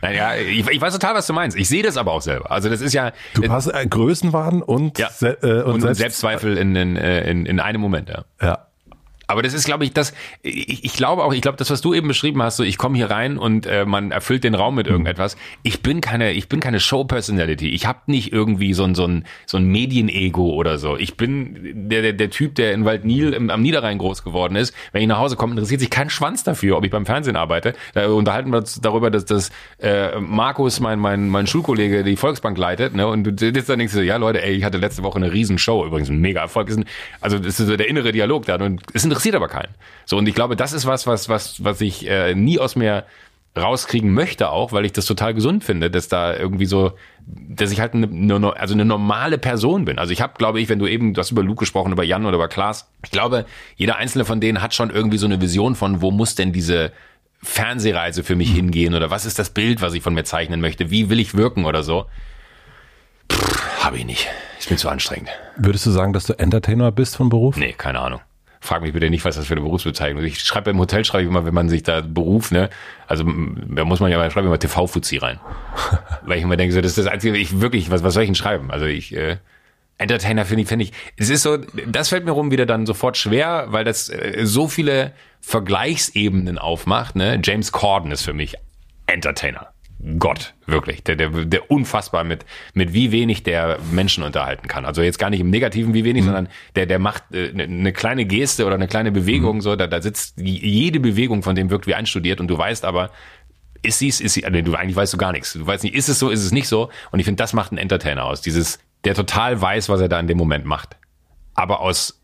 [0.01, 1.57] naja, ich, ich weiß total, was du meinst.
[1.57, 2.51] Ich sehe das aber auch selber.
[2.51, 3.11] Also das ist ja.
[3.33, 5.09] Du hast äh, Größenwahn und, ja.
[5.21, 8.09] äh, und, und Selbst, Selbstzweifel in, in, in, in einem Moment.
[8.09, 8.23] Ja.
[8.41, 8.67] ja.
[9.31, 11.93] Aber das ist, glaube ich, das, ich, ich glaube auch, ich glaube, das, was du
[11.93, 14.87] eben beschrieben hast, so ich komme hier rein und äh, man erfüllt den Raum mit
[14.87, 14.91] mhm.
[14.91, 15.37] irgendetwas.
[15.63, 17.69] Ich bin keine, ich bin keine Show-Personality.
[17.69, 20.97] Ich habe nicht irgendwie so ein, so ein, so ein Medienego oder so.
[20.97, 24.73] Ich bin der, der, der Typ, der in Waldnil im, am Niederrhein groß geworden ist.
[24.91, 27.73] Wenn ich nach Hause komme, interessiert sich kein Schwanz dafür, ob ich beim Fernsehen arbeite.
[27.93, 32.57] Da unterhalten wir uns darüber, dass, dass äh, Markus, mein, mein, mein Schulkollege, die Volksbank
[32.57, 32.95] leitet.
[32.95, 33.07] Ne?
[33.07, 35.85] Und du sitzt dann denkst du, ja Leute, ey, ich hatte letzte Woche eine Riesenshow,
[35.85, 36.69] übrigens ein mega Erfolg.
[37.21, 38.55] Also das ist so der innere Dialog da.
[38.55, 39.73] Und es interessiert interessiert aber keinen.
[40.05, 43.05] So, und ich glaube, das ist was, was, was, was ich äh, nie aus mir
[43.57, 46.93] rauskriegen möchte auch, weil ich das total gesund finde, dass da irgendwie so,
[47.27, 49.99] dass ich halt eine, eine also eine normale Person bin.
[49.99, 52.25] Also ich habe, glaube ich, wenn du eben, du hast über Luke gesprochen, über Jan
[52.25, 53.45] oder über Klaas, ich glaube,
[53.75, 56.93] jeder einzelne von denen hat schon irgendwie so eine Vision von, wo muss denn diese
[57.43, 58.55] Fernsehreise für mich mhm.
[58.55, 61.35] hingehen oder was ist das Bild, was ich von mir zeichnen möchte, wie will ich
[61.35, 62.05] wirken oder so.
[63.81, 64.29] Habe ich nicht.
[64.59, 65.29] Ist mir zu anstrengend.
[65.57, 67.57] Würdest du sagen, dass du Entertainer bist von Beruf?
[67.57, 68.21] Nee, keine Ahnung
[68.61, 70.31] frag mich bitte nicht, was das für eine Berufsbezeichnung ist.
[70.31, 72.69] Ich schreibe im Hotel, schreibe ich immer, wenn man sich da beruft, ne,
[73.07, 75.39] also da muss man ja, schreibe ich immer TV-Fuzzi rein.
[76.21, 78.29] Weil ich immer denke, so, das ist das Einzige, ich wirklich, was, was soll ich
[78.29, 78.71] denn schreiben?
[78.71, 79.37] Also ich, äh,
[79.97, 83.17] Entertainer finde ich, finde ich, es ist so, das fällt mir rum wieder dann sofort
[83.17, 87.39] schwer, weil das äh, so viele Vergleichsebenen aufmacht, ne.
[87.43, 88.55] James Corden ist für mich
[89.07, 89.73] Entertainer.
[90.17, 94.83] Gott, wirklich, der, der, der unfassbar mit, mit wie wenig der Menschen unterhalten kann.
[94.83, 96.25] Also jetzt gar nicht im Negativen wie wenig, mhm.
[96.25, 99.61] sondern der, der macht äh, ne, eine kleine Geste oder eine kleine Bewegung, mhm.
[99.61, 103.11] so, da, da sitzt jede Bewegung von dem wirkt wie einstudiert und du weißt aber,
[103.83, 105.53] ist sie ist sie, nee, du eigentlich weißt du gar nichts.
[105.53, 106.89] Du weißt nicht, ist es so, ist es nicht so.
[107.11, 108.41] Und ich finde, das macht einen Entertainer aus.
[108.41, 110.97] Dieses, der total weiß, was er da in dem Moment macht.
[111.53, 112.21] Aber aus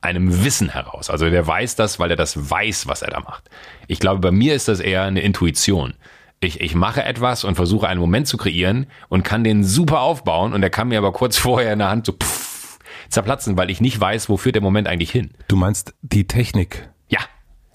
[0.00, 1.10] einem Wissen heraus.
[1.10, 3.48] Also der weiß das, weil er das weiß, was er da macht.
[3.86, 5.94] Ich glaube, bei mir ist das eher eine Intuition
[6.42, 10.52] ich, ich mache etwas und versuche einen Moment zu kreieren und kann den super aufbauen
[10.52, 12.78] und der kann mir aber kurz vorher in der Hand so pff,
[13.08, 15.30] zerplatzen, weil ich nicht weiß, wo führt der Moment eigentlich hin.
[15.48, 16.88] Du meinst die Technik?
[17.08, 17.20] Ja,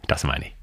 [0.07, 0.55] das meine ich.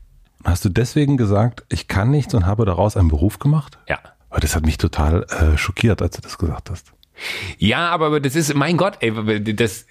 [0.44, 3.78] Hast du deswegen gesagt, ich kann nichts und habe daraus einen Beruf gemacht?
[3.88, 3.98] Ja.
[4.28, 6.92] Aber das hat mich total äh, schockiert, als du das gesagt hast.
[7.58, 9.86] Ja, aber das ist, mein Gott, ey, das,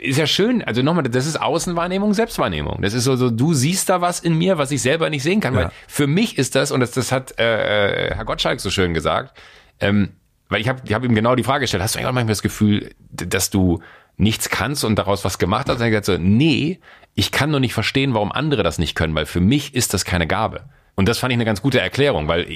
[0.00, 0.62] ist ja schön.
[0.62, 2.82] Also nochmal, das ist Außenwahrnehmung, Selbstwahrnehmung.
[2.82, 5.40] Das ist so, so, du siehst da was in mir, was ich selber nicht sehen
[5.40, 5.54] kann.
[5.54, 5.60] Ja.
[5.60, 8.94] Weil für mich ist das, und das, das hat äh, äh Herr Gottschalk so schön
[8.94, 9.36] gesagt,
[9.80, 10.10] ähm,
[10.48, 12.32] weil ich habe ich hab ihm genau die Frage gestellt, hast du eigentlich auch manchmal
[12.32, 13.80] das Gefühl, dass du
[14.16, 15.76] nichts kannst und daraus was gemacht hast?
[15.76, 16.80] Und er hat gesagt so, nee,
[17.14, 20.04] ich kann nur nicht verstehen, warum andere das nicht können, weil für mich ist das
[20.04, 20.64] keine Gabe.
[20.94, 22.46] Und das fand ich eine ganz gute Erklärung, weil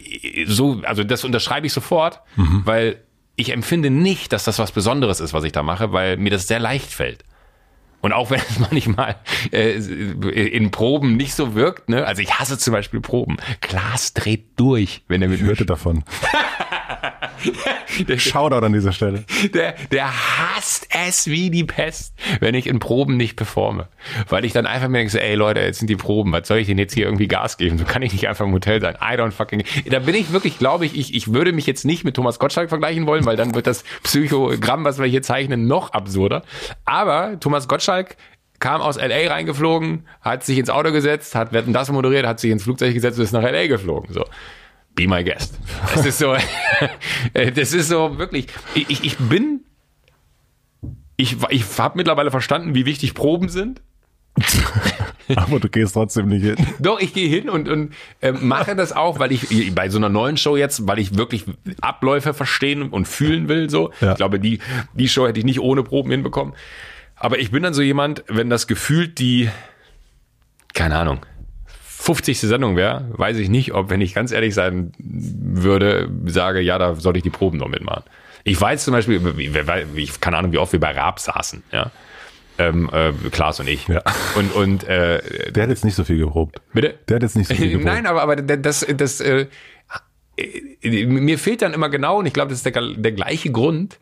[0.47, 2.63] so, also das unterschreibe ich sofort, mhm.
[2.65, 3.03] weil
[3.37, 6.49] ich empfinde nicht, dass das was Besonderes ist, was ich da mache, weil mir das
[6.49, 7.23] sehr leicht fällt.
[8.01, 9.17] Und auch wenn es manchmal
[9.53, 12.07] äh, in Proben nicht so wirkt, ne?
[12.07, 13.37] Also ich hasse zum Beispiel Proben.
[13.61, 16.05] Klaas dreht durch, wenn er mit ich hörte davon.
[18.09, 19.25] der, Shoutout an dieser Stelle.
[19.53, 23.89] Der, der hasst es wie die Pest, wenn ich in Proben nicht performe.
[24.29, 26.67] Weil ich dann einfach mir denke, ey Leute, jetzt sind die Proben, was soll ich
[26.67, 27.79] denn jetzt hier irgendwie Gas geben?
[27.79, 28.95] So kann ich nicht einfach im Hotel sein.
[28.97, 29.65] I don't fucking...
[29.89, 32.69] Da bin ich wirklich, glaube ich, ich, ich würde mich jetzt nicht mit Thomas Gottschalk
[32.69, 36.43] vergleichen wollen, weil dann wird das Psychogramm, was wir hier zeichnen, noch absurder.
[36.85, 37.86] Aber Thomas Gottschalk
[38.59, 42.51] kam aus LA reingeflogen, hat sich ins Auto gesetzt, hat Wetten das moderiert, hat sich
[42.51, 44.13] ins Flugzeug gesetzt und ist nach LA geflogen.
[44.13, 44.25] So
[44.97, 45.59] be my guest.
[45.95, 46.35] Das ist so,
[47.55, 49.61] das ist so wirklich, ich, ich bin,
[51.17, 53.83] ich, ich habe mittlerweile verstanden, wie wichtig Proben sind.
[55.37, 56.57] Aber du gehst trotzdem nicht hin.
[56.79, 60.09] Doch, ich gehe hin und, und äh, mache das auch, weil ich bei so einer
[60.09, 61.45] neuen Show jetzt, weil ich wirklich
[61.81, 63.71] Abläufe verstehen und fühlen will.
[63.71, 64.13] So, ja.
[64.13, 64.61] ich glaube, die
[64.95, 66.55] die Show hätte ich nicht ohne Proben hinbekommen.
[67.17, 69.49] Aber ich bin dann so jemand, wenn das gefühlt die,
[70.75, 71.25] keine Ahnung,
[71.83, 72.39] 50.
[72.41, 76.95] Sendung wäre, weiß ich nicht, ob, wenn ich ganz ehrlich sein würde, sage, ja, da
[76.95, 78.05] soll ich die Proben noch mitmachen.
[78.45, 79.21] Ich weiß zum Beispiel,
[79.97, 81.91] ich keine Ahnung, wie oft wir bei Raab saßen, ja.
[82.59, 83.87] Ähm, äh, Klaas und ich.
[83.89, 84.03] Ja.
[84.35, 86.61] Und, und äh, Der hat jetzt nicht so viel geprobt.
[86.73, 86.95] bitte?
[87.09, 87.85] Der hat jetzt nicht so viel geprobt.
[87.85, 89.47] Nein, aber, aber das, das äh,
[90.37, 93.99] äh, mir fehlt dann immer genau, und ich glaube, das ist der, der gleiche Grund,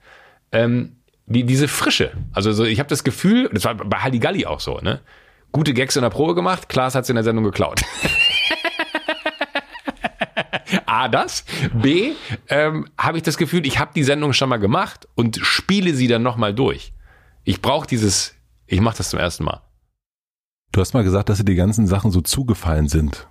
[0.52, 0.96] ähm,
[1.26, 2.12] die, diese Frische.
[2.32, 5.00] Also so, ich habe das Gefühl, das war bei Halligalli auch so, ne?
[5.52, 7.80] Gute Gags in der Probe gemacht, Klaas hat's in der Sendung geklaut.
[10.86, 11.44] A, das.
[11.72, 12.12] B,
[12.48, 16.08] ähm, habe ich das Gefühl, ich habe die Sendung schon mal gemacht und spiele sie
[16.08, 16.92] dann nochmal durch.
[17.44, 18.34] Ich brauche dieses,
[18.66, 19.62] ich mache das zum ersten Mal.
[20.72, 23.28] Du hast mal gesagt, dass dir die ganzen Sachen so zugefallen sind.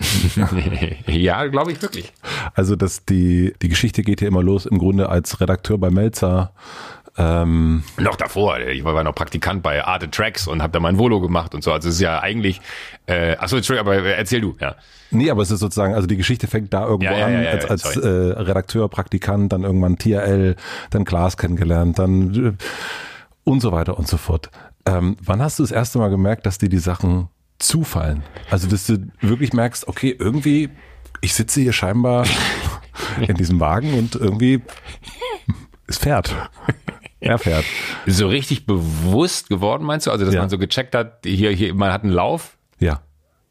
[1.06, 2.12] ja, glaube ich wirklich.
[2.54, 6.54] Also, dass die, die Geschichte geht ja immer los im Grunde als Redakteur bei Melzer.
[7.18, 11.20] Ähm, Noch davor, ich war noch Praktikant bei Arte Tracks und habe da mein Volo
[11.20, 11.70] gemacht und so.
[11.72, 12.60] Also es ist ja eigentlich,
[13.06, 14.76] äh, achso, Entschuldigung, aber erzähl du, ja.
[15.10, 17.50] nee, aber es ist sozusagen, also die Geschichte fängt da irgendwo Ja, ja, an, ja,
[17.50, 20.56] als, als äh, Redakteur, Praktikant, dann irgendwann TRL,
[20.90, 22.52] dann Glas kennengelernt, dann äh,
[23.44, 24.50] und so weiter und so fort.
[24.86, 28.22] Ähm, wann hast du das erste Mal gemerkt, dass dir die Sachen zufallen?
[28.50, 30.70] Also, dass du wirklich merkst, okay, irgendwie,
[31.20, 32.26] ich sitze hier scheinbar
[33.20, 34.62] in diesem Wagen und irgendwie
[35.86, 36.34] es fährt.
[37.22, 37.64] Er fährt.
[38.06, 40.10] So richtig bewusst geworden, meinst du?
[40.10, 40.40] Also, dass Ja.
[40.40, 42.56] man so gecheckt hat, hier, hier, man hat einen Lauf?
[42.78, 43.00] Ja.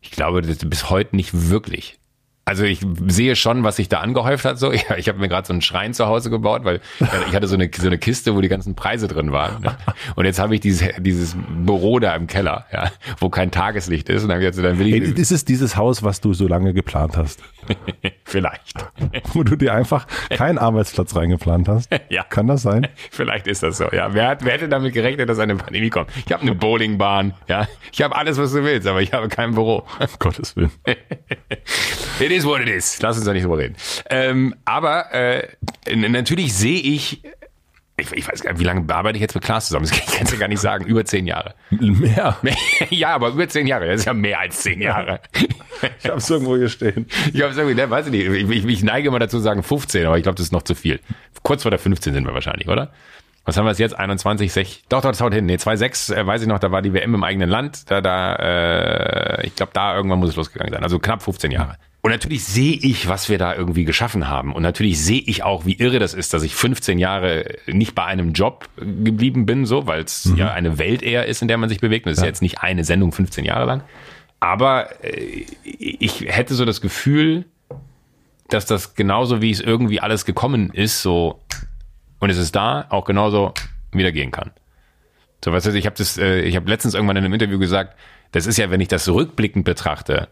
[0.01, 1.97] Ich glaube, das bis heute nicht wirklich.
[2.43, 4.57] Also ich sehe schon, was sich da angehäuft hat.
[4.57, 6.82] So, ja, ich habe mir gerade so einen Schrein zu Hause gebaut, weil
[7.30, 9.61] ich hatte so eine so eine Kiste, wo die ganzen Preise drin waren.
[9.61, 9.78] Ne?
[10.15, 14.24] Und jetzt habe ich dieses dieses Büro da im Keller, ja, wo kein Tageslicht ist.
[14.24, 17.15] Und dann, gesagt, dann will ich Das ist dieses Haus, was du so lange geplant
[17.15, 17.39] hast,
[18.26, 18.86] vielleicht,
[19.34, 21.89] wo du dir einfach keinen Arbeitsplatz reingeplant hast.
[22.09, 22.24] Ja.
[22.24, 22.88] Kann das sein?
[23.09, 23.86] vielleicht ist das so.
[23.91, 26.09] Ja, wer hat wer hätte damit gerechnet, dass eine Pandemie kommt?
[26.26, 29.53] Ich habe eine Bowlingbahn, ja, ich habe alles, was du willst, aber ich habe kein
[29.53, 29.86] Büro.
[29.99, 30.72] Um Gottes Willen.
[32.20, 33.01] It is what it is.
[33.01, 33.76] Lass uns da nicht drüber reden.
[34.09, 35.47] Ähm, aber äh,
[35.95, 37.24] natürlich sehe ich,
[38.02, 39.88] ich, ich weiß gar nicht, wie lange arbeite ich jetzt mit Klaas zusammen?
[39.88, 40.86] Das kann ich gar nicht sagen.
[40.86, 41.54] Über zehn Jahre.
[41.70, 42.38] Mehr.
[42.89, 43.88] ja, aber über zehn Jahre.
[43.88, 45.20] Das ist ja mehr als zehn Jahre.
[46.04, 47.08] Ich hab's irgendwo hier stehen.
[47.34, 48.28] Ich habe irgendwie, ne, weiß ich nicht.
[48.28, 50.64] Ich, ich, ich neige immer dazu zu sagen 15, aber ich glaube, das ist noch
[50.64, 50.99] zu viel.
[51.43, 52.91] Kurz vor der 15 sind wir wahrscheinlich, oder?
[53.45, 53.97] Was haben wir jetzt?
[53.97, 55.45] 21, 6, doch, doch, das haut hin.
[55.45, 57.89] Nee, 2,6, äh, weiß ich noch, da war die WM im eigenen Land.
[57.89, 60.84] Da, da, äh, ich glaube, da irgendwann muss es losgegangen sein.
[60.84, 61.78] Also knapp 15 Jahre.
[62.04, 64.54] Und natürlich sehe ich, was wir da irgendwie geschaffen haben.
[64.54, 68.06] Und natürlich sehe ich auch, wie irre das ist, dass ich 15 Jahre nicht bei
[68.06, 71.70] einem Job geblieben bin, so, weil es ja eine Welt eher ist, in der man
[71.70, 72.08] sich bewegt.
[72.08, 73.84] Und es ist ja jetzt nicht eine Sendung 15 Jahre lang.
[74.39, 77.45] Aber äh, ich hätte so das Gefühl,
[78.49, 81.39] dass das genauso wie es irgendwie alles gekommen ist, so
[82.20, 83.54] und es ist da, auch genauso
[83.91, 84.52] wieder gehen kann.
[85.43, 87.97] So, was heißt, ich habe das, äh, ich habe letztens irgendwann in einem Interview gesagt,
[88.32, 90.30] das ist ja, wenn ich das rückblickend betrachte,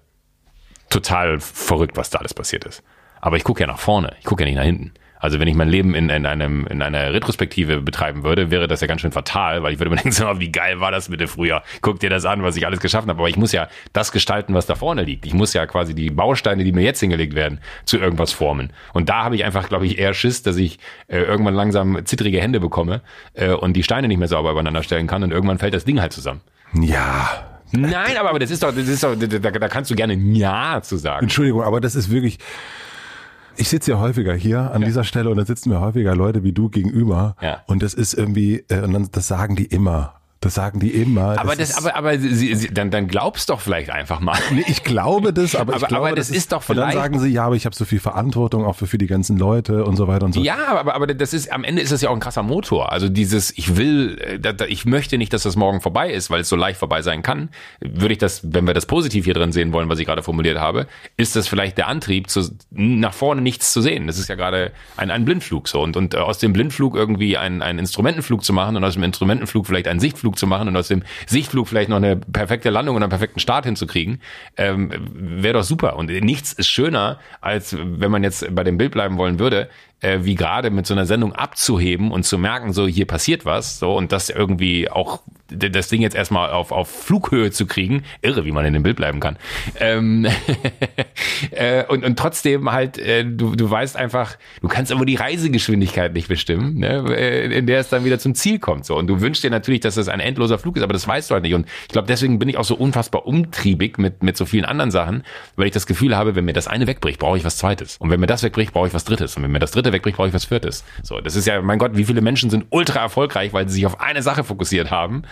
[0.89, 2.83] total verrückt, was da alles passiert ist.
[3.21, 4.93] Aber ich gucke ja nach vorne, ich gucke ja nicht nach hinten.
[5.21, 8.79] Also wenn ich mein Leben in, in, einem, in einer Retrospektive betreiben würde, wäre das
[8.79, 11.27] ja ganz schön fatal, weil ich würde mir denken, so, wie geil war das bitte
[11.27, 11.61] früher?
[11.81, 13.19] Guck dir das an, was ich alles geschaffen habe.
[13.19, 15.25] Aber ich muss ja das gestalten, was da vorne liegt.
[15.25, 18.71] Ich muss ja quasi die Bausteine, die mir jetzt hingelegt werden, zu irgendwas formen.
[18.93, 22.39] Und da habe ich einfach, glaube ich, eher Schiss, dass ich äh, irgendwann langsam zittrige
[22.39, 23.01] Hände bekomme
[23.33, 25.99] äh, und die Steine nicht mehr sauber übereinander stellen kann und irgendwann fällt das Ding
[25.99, 26.39] halt zusammen.
[26.73, 27.48] Ja.
[27.71, 30.81] Nein, aber, aber das ist doch, das ist doch, da, da kannst du gerne Ja
[30.81, 31.23] zu sagen.
[31.23, 32.39] Entschuldigung, aber das ist wirklich.
[33.57, 36.53] Ich sitze ja häufiger hier an dieser Stelle und dann sitzen mir häufiger Leute wie
[36.53, 37.35] du gegenüber.
[37.41, 37.61] Ja.
[37.67, 40.18] Und das ist irgendwie, äh, und dann, das sagen die immer.
[40.41, 41.37] Das sagen die immer.
[41.37, 44.37] Aber das, ist, aber, aber sie, sie, dann, dann glaubst doch vielleicht einfach mal.
[44.51, 46.97] Nee, ich glaube das, aber, ich Aber- glaube, aber das ist doch Und dann vielleicht-
[47.03, 49.83] sagen sie, ja, aber ich habe so viel Verantwortung auch für, für die ganzen Leute
[49.83, 50.39] und so weiter und so.
[50.41, 52.93] Ja, aber, aber das ist, am Ende ist das ja auch ein krasser Motor.
[52.93, 56.47] Also dieses, ich will, äh, ich möchte nicht, dass das morgen vorbei ist, weil es
[56.47, 57.49] so leicht vorbei sein kann.
[57.81, 60.57] Würde ich das, wenn wir das positiv hier drin sehen wollen, was ich gerade formuliert
[60.57, 60.87] habe,
[61.17, 64.07] ist das vielleicht der Antrieb, zu, nach vorne nichts zu sehen.
[64.07, 65.81] Das ist ja gerade ein, ein Blindflug so.
[65.81, 69.03] Und, und äh, aus dem Blindflug irgendwie einen, einen Instrumentenflug zu machen und aus dem
[69.03, 72.95] Instrumentenflug vielleicht einen Sichtflug zu machen und aus dem Sichtflug vielleicht noch eine perfekte Landung
[72.95, 74.21] und einen perfekten Start hinzukriegen,
[74.57, 75.95] ähm, wäre doch super.
[75.95, 79.69] Und nichts ist schöner, als wenn man jetzt bei dem Bild bleiben wollen würde,
[80.01, 83.79] äh, wie gerade mit so einer Sendung abzuheben und zu merken, so hier passiert was,
[83.79, 85.21] so und das irgendwie auch
[85.51, 88.97] das Ding jetzt erstmal auf, auf Flughöhe zu kriegen, irre, wie man in dem Bild
[88.97, 89.37] bleiben kann.
[89.79, 90.27] Ähm,
[91.51, 96.13] äh, und, und trotzdem halt, äh, du, du weißt einfach, du kannst aber die Reisegeschwindigkeit
[96.13, 98.85] nicht bestimmen, ne, äh, in der es dann wieder zum Ziel kommt.
[98.85, 98.95] So.
[98.95, 101.33] Und du wünschst dir natürlich, dass das ein endloser Flug ist, aber das weißt du
[101.33, 101.55] halt nicht.
[101.55, 104.91] Und ich glaube, deswegen bin ich auch so unfassbar umtriebig mit, mit so vielen anderen
[104.91, 105.23] Sachen,
[105.55, 107.97] weil ich das Gefühl habe, wenn mir das eine wegbricht, brauche ich was Zweites.
[107.97, 109.35] Und wenn mir das wegbricht, brauche ich was Drittes.
[109.35, 110.83] Und wenn mir das Dritte wegbricht, brauche ich was Viertes.
[111.03, 113.85] So, das ist ja, mein Gott, wie viele Menschen sind ultra erfolgreich, weil sie sich
[113.85, 115.23] auf eine Sache fokussiert haben.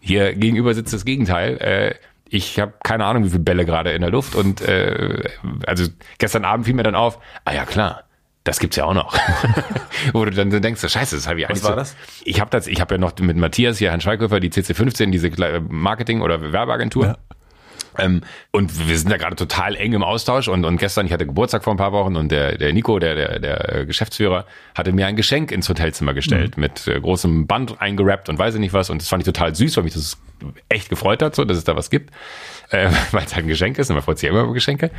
[0.00, 1.56] Hier gegenüber sitzt das Gegenteil.
[1.58, 1.94] Äh,
[2.30, 4.34] ich habe keine Ahnung, wie viele Bälle gerade in der Luft.
[4.34, 5.28] Und äh,
[5.66, 5.84] also
[6.18, 8.04] gestern Abend fiel mir dann auf, ah ja klar,
[8.44, 9.14] Das gibt's ja auch noch.
[10.14, 11.96] Wo du dann denkst, scheiße, das habe ich eigentlich war so, das?
[12.24, 15.30] Ich habe das, ich habe ja noch mit Matthias hier, Herrn Schweighöfer, die CC15, diese
[15.68, 17.04] Marketing- oder Werbeagentur.
[17.06, 17.16] Ja.
[17.98, 18.22] Ähm,
[18.52, 21.64] und wir sind da gerade total eng im Austausch und, und gestern, ich hatte Geburtstag
[21.64, 25.06] vor ein paar Wochen und der, der Nico, der, der, der äh, Geschäftsführer, hatte mir
[25.06, 28.90] ein Geschenk ins Hotelzimmer gestellt mit äh, großem Band eingerappt und weiß ich nicht was
[28.90, 30.16] und das fand ich total süß, weil mich das
[30.68, 32.12] echt gefreut hat, so, dass es da was gibt,
[32.70, 34.90] äh, weil es halt ein Geschenk ist und man freut sich ja immer über Geschenke.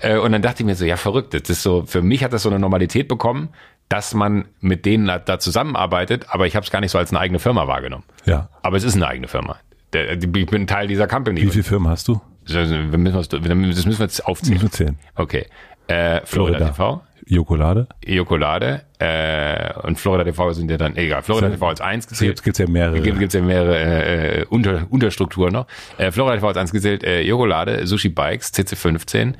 [0.00, 2.32] Äh, und dann dachte ich mir so, ja verrückt, das ist so, für mich hat
[2.32, 3.48] das so eine Normalität bekommen,
[3.88, 7.10] dass man mit denen da, da zusammenarbeitet, aber ich habe es gar nicht so als
[7.10, 8.04] eine eigene Firma wahrgenommen.
[8.24, 8.48] Ja.
[8.62, 9.58] Aber es ist eine eigene Firma.
[9.92, 11.42] Der, ich bin Teil dieser Company.
[11.42, 12.20] Wie viele Firmen hast du?
[12.46, 14.60] Das müssen wir, müssen wir jetzt aufzählen.
[14.60, 14.98] Nur zehn.
[15.14, 15.46] Okay.
[15.86, 16.66] Äh, Florida, Florida.
[16.68, 17.86] TV, Jokolade?
[18.04, 22.30] Jokolade äh, und Florida TV sind ja dann, egal, Florida TV als eins gezählt.
[22.30, 23.00] Jetzt gibt's ja mehrere.
[23.00, 25.66] Gibt gibt's ja mehrere äh, Unter, Unterstrukturen noch.
[25.98, 29.34] Äh, Florida TV als eins gezählt, äh, Jokolade, Sushi Bikes, CC15,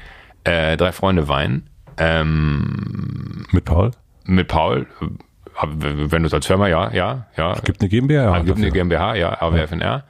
[0.44, 1.64] äh, Drei Freunde Wein,
[1.98, 3.90] ähm, Mit Paul?
[4.24, 5.06] mit Paul, äh,
[5.62, 7.54] wenn du es als Firma, ja, ja, ja.
[7.64, 8.22] Gibt eine GmbH?
[8.22, 8.70] Ja, Ah, gibt eine.
[8.70, 10.04] GmbH, ja, AWFNR.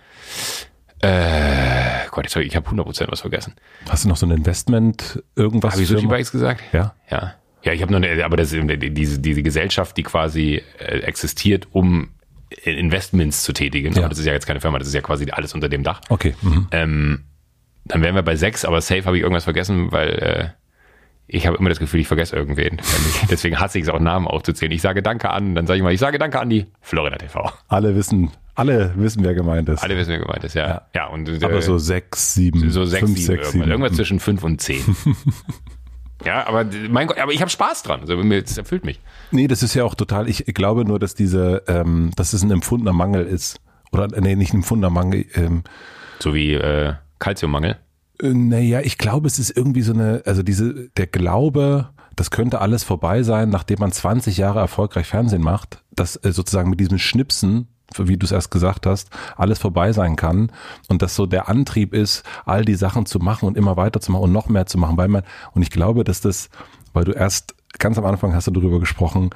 [1.00, 3.54] Äh, Gott, jetzt hab ich, ich habe 100% was vergessen.
[3.88, 5.72] Hast du noch so ein Investment, irgendwas?
[5.72, 6.06] Habe ich Sushi?
[6.06, 6.62] Bikes gesagt?
[6.72, 6.94] Ja.
[7.10, 7.34] Ja.
[7.64, 11.68] Ja, ich habe nur eine, aber das ist diese, diese Gesellschaft, die quasi äh, existiert,
[11.72, 12.10] um
[12.64, 13.92] Investments zu tätigen.
[13.94, 14.00] Ja.
[14.00, 16.00] Aber das ist ja jetzt keine Firma, das ist ja quasi alles unter dem Dach.
[16.08, 16.34] Okay.
[16.42, 16.66] Mhm.
[16.72, 17.24] Ähm,
[17.84, 20.48] dann wären wir bei sechs, aber safe habe ich irgendwas vergessen, weil äh,
[21.26, 22.80] ich habe immer das Gefühl, ich vergesse irgendwen.
[23.30, 24.72] Deswegen hasse ich es auch, Namen aufzuzählen.
[24.72, 27.50] Ich sage Danke an, dann sage ich mal, ich sage Danke an die Florida TV.
[27.68, 29.82] Alle wissen, alle wissen, wer gemeint ist.
[29.82, 30.82] Alle wissen, wer gemeint ist, ja.
[30.94, 33.52] Ja, und äh, Aber so sechs, sieben, so sechs, fünf, sieben, sechs, irgendwas.
[33.52, 33.70] sieben.
[33.70, 34.84] irgendwas zwischen fünf und zehn.
[36.24, 38.00] ja, aber mein Gott, aber ich habe Spaß dran.
[38.00, 39.00] Also, das erfüllt mich.
[39.30, 42.50] Nee, das ist ja auch total, ich glaube nur, dass diese, ähm, dass es ein
[42.50, 43.58] empfundener Mangel ist.
[43.90, 45.62] Oder, nee, nicht ein empfundener Mangel, ähm,
[46.18, 47.76] So wie äh, Kalziummangel.
[48.24, 52.84] Naja, ich glaube, es ist irgendwie so eine, also diese, der Glaube, das könnte alles
[52.84, 57.66] vorbei sein, nachdem man 20 Jahre erfolgreich Fernsehen macht, dass äh, sozusagen mit diesem Schnipsen,
[57.98, 60.52] wie du es erst gesagt hast, alles vorbei sein kann
[60.88, 64.12] und dass so der Antrieb ist, all die Sachen zu machen und immer weiter zu
[64.12, 66.48] machen und noch mehr zu machen, weil man, und ich glaube, dass das,
[66.92, 69.30] weil du erst ganz am Anfang hast du darüber gesprochen,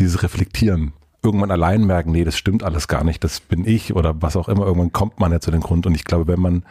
[0.00, 0.94] dieses Reflektieren.
[1.22, 4.48] Irgendwann allein merken, nee, das stimmt alles gar nicht, das bin ich oder was auch
[4.48, 6.64] immer, irgendwann kommt man ja zu dem Grund und ich glaube, wenn man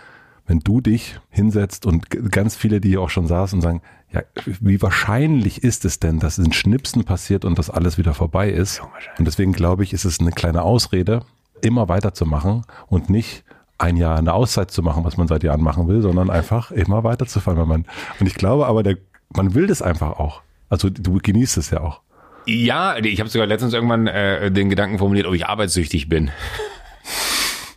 [0.52, 3.82] wenn du dich hinsetzt und ganz viele, die hier auch schon saßen und sagen,
[4.12, 4.22] ja,
[4.60, 8.82] wie wahrscheinlich ist es denn, dass ein Schnipsen passiert und das alles wieder vorbei ist?
[9.18, 11.22] Und deswegen glaube ich, ist es eine kleine Ausrede,
[11.62, 13.46] immer weiterzumachen und nicht
[13.78, 17.06] ein Jahr eine Auszeit zu machen, was man seit Jahren machen will, sondern einfach immer
[17.06, 17.58] weiterzufahren.
[17.58, 17.86] Wenn man,
[18.20, 18.98] und ich glaube aber, der,
[19.30, 20.42] man will das einfach auch.
[20.68, 22.02] Also du genießt es ja auch.
[22.46, 26.30] Ja, ich habe sogar letztens irgendwann äh, den Gedanken formuliert, ob ich arbeitssüchtig bin.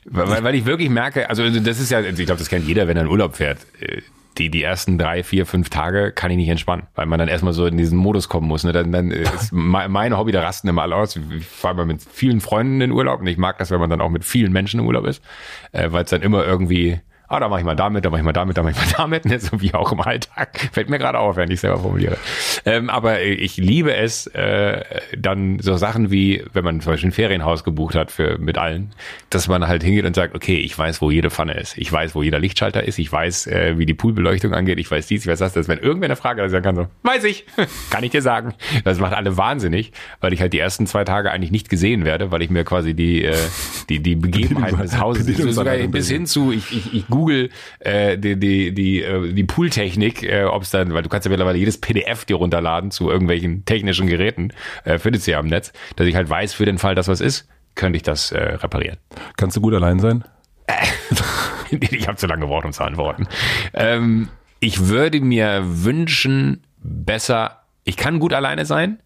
[0.07, 2.97] Weil, weil- ich wirklich merke, also das ist ja, ich glaube, das kennt jeder, wenn
[2.97, 3.59] er in Urlaub fährt.
[3.81, 4.03] Äh,
[4.37, 7.53] Die, die ersten drei, vier, fünf Tage kann ich nicht entspannen, weil man dann erstmal
[7.53, 8.65] so in diesen Modus kommen muss.
[8.65, 8.73] Ne?
[8.73, 11.15] Dann, dann ist mein, mein Hobby, da rasten immer alle aus.
[11.15, 14.01] Ich fahre mal mit vielen Freunden in Urlaub und ich mag das, wenn man dann
[14.01, 15.23] auch mit vielen Menschen im Urlaub ist,
[15.71, 16.99] äh, weil es dann immer irgendwie
[17.29, 18.93] ah, da mache ich mal damit, da mache ich mal damit, da mache ich mal
[18.97, 19.39] damit, ne?
[19.39, 20.71] so wie auch im Alltag.
[20.73, 22.17] Fällt mir gerade auf, wenn ich selber formuliere.
[22.65, 24.83] Ähm, aber äh, ich liebe es, äh,
[25.17, 28.93] dann so Sachen wie, wenn man zum Beispiel ein Ferienhaus gebucht hat für mit allen,
[29.31, 32.15] dass man halt hingeht und sagt, okay, ich weiß, wo jede Pfanne ist, ich weiß,
[32.15, 35.31] wo jeder Lichtschalter ist, ich weiß, äh, wie die Poolbeleuchtung angeht, ich weiß dies, ich
[35.31, 37.47] weiß das, dass wenn irgendwer eine Frage hat, sagen kann so, weiß ich,
[37.91, 38.55] kann ich dir sagen.
[38.85, 42.31] Das macht alle wahnsinnig, weil ich halt die ersten zwei Tage eigentlich nicht gesehen werde,
[42.31, 43.37] weil ich mir quasi die, äh,
[43.89, 47.51] die, die Begebenheiten des Hauses, sogar bis hin zu, ich, ich, ich google
[47.81, 51.31] äh, die, die, die, äh, die Pooltechnik, äh, ob es dann, weil du kannst ja
[51.31, 54.53] mittlerweile jedes PDF dir runterladen zu irgendwelchen technischen Geräten,
[54.85, 57.21] äh, findest du ja am Netz, dass ich halt weiß, für den Fall, dass was
[57.21, 58.99] ist, könnte ich das äh, reparieren.
[59.37, 60.25] Kannst du gut allein sein?
[61.71, 63.29] ich habe zu lange gebraucht, um zu antworten.
[63.75, 64.29] Ähm,
[64.61, 68.99] ich würde mir wünschen, besser, ich kann gut alleine sein.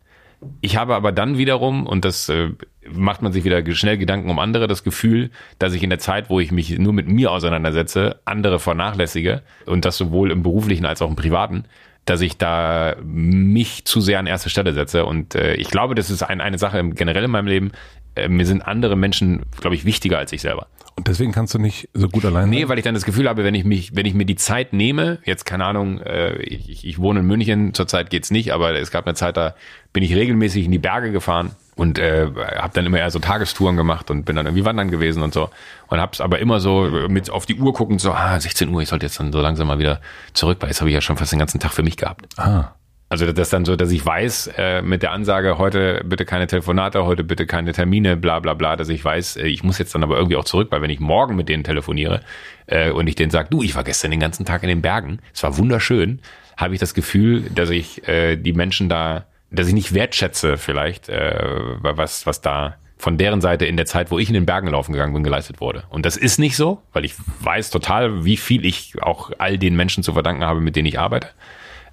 [0.60, 2.50] Ich habe aber dann wiederum, und das äh,
[2.88, 6.30] macht man sich wieder schnell Gedanken um andere, das Gefühl, dass ich in der Zeit,
[6.30, 11.02] wo ich mich nur mit mir auseinandersetze, andere vernachlässige und das sowohl im beruflichen als
[11.02, 11.64] auch im privaten,
[12.04, 15.04] dass ich da mich zu sehr an erste Stelle setze.
[15.04, 17.72] Und äh, ich glaube, das ist ein, eine Sache generell in meinem Leben.
[18.18, 20.66] Äh, mir sind andere Menschen, glaube ich, wichtiger als ich selber.
[20.96, 22.68] Und deswegen kannst du nicht so gut allein Nee, sein?
[22.70, 25.18] weil ich dann das Gefühl habe, wenn ich mich, wenn ich mir die Zeit nehme,
[25.24, 28.90] jetzt keine Ahnung, äh, ich, ich- ich wohne in München, zurzeit geht's nicht, aber es
[28.90, 29.54] gab eine Zeit, da
[29.92, 33.76] bin ich regelmäßig in die Berge gefahren und äh, habe dann immer eher so Tagestouren
[33.76, 35.50] gemacht und bin dann irgendwie wandern gewesen und so
[35.86, 38.88] und hab's aber immer so mit auf die Uhr guckend so, ah, 16 Uhr, ich
[38.88, 40.00] sollte jetzt dann so langsam mal wieder
[40.34, 42.26] zurück, weil jetzt habe ich ja schon fast den ganzen Tag für mich gehabt.
[42.36, 42.72] Ah,
[43.10, 46.46] Also das ist dann so, dass ich weiß, äh, mit der Ansage, heute bitte keine
[46.46, 49.94] Telefonate, heute bitte keine Termine, bla bla bla, dass ich weiß, äh, ich muss jetzt
[49.94, 52.20] dann aber irgendwie auch zurück, weil wenn ich morgen mit denen telefoniere
[52.66, 55.20] äh, und ich denen sage, du, ich war gestern den ganzen Tag in den Bergen,
[55.32, 56.20] es war wunderschön,
[56.56, 61.08] habe ich das Gefühl, dass ich äh, die Menschen da dass ich nicht wertschätze vielleicht,
[61.08, 61.38] äh,
[61.80, 64.92] was, was da von deren Seite in der Zeit, wo ich in den Bergen laufen
[64.92, 65.84] gegangen bin, geleistet wurde.
[65.88, 69.76] Und das ist nicht so, weil ich weiß total, wie viel ich auch all den
[69.76, 71.28] Menschen zu verdanken habe, mit denen ich arbeite.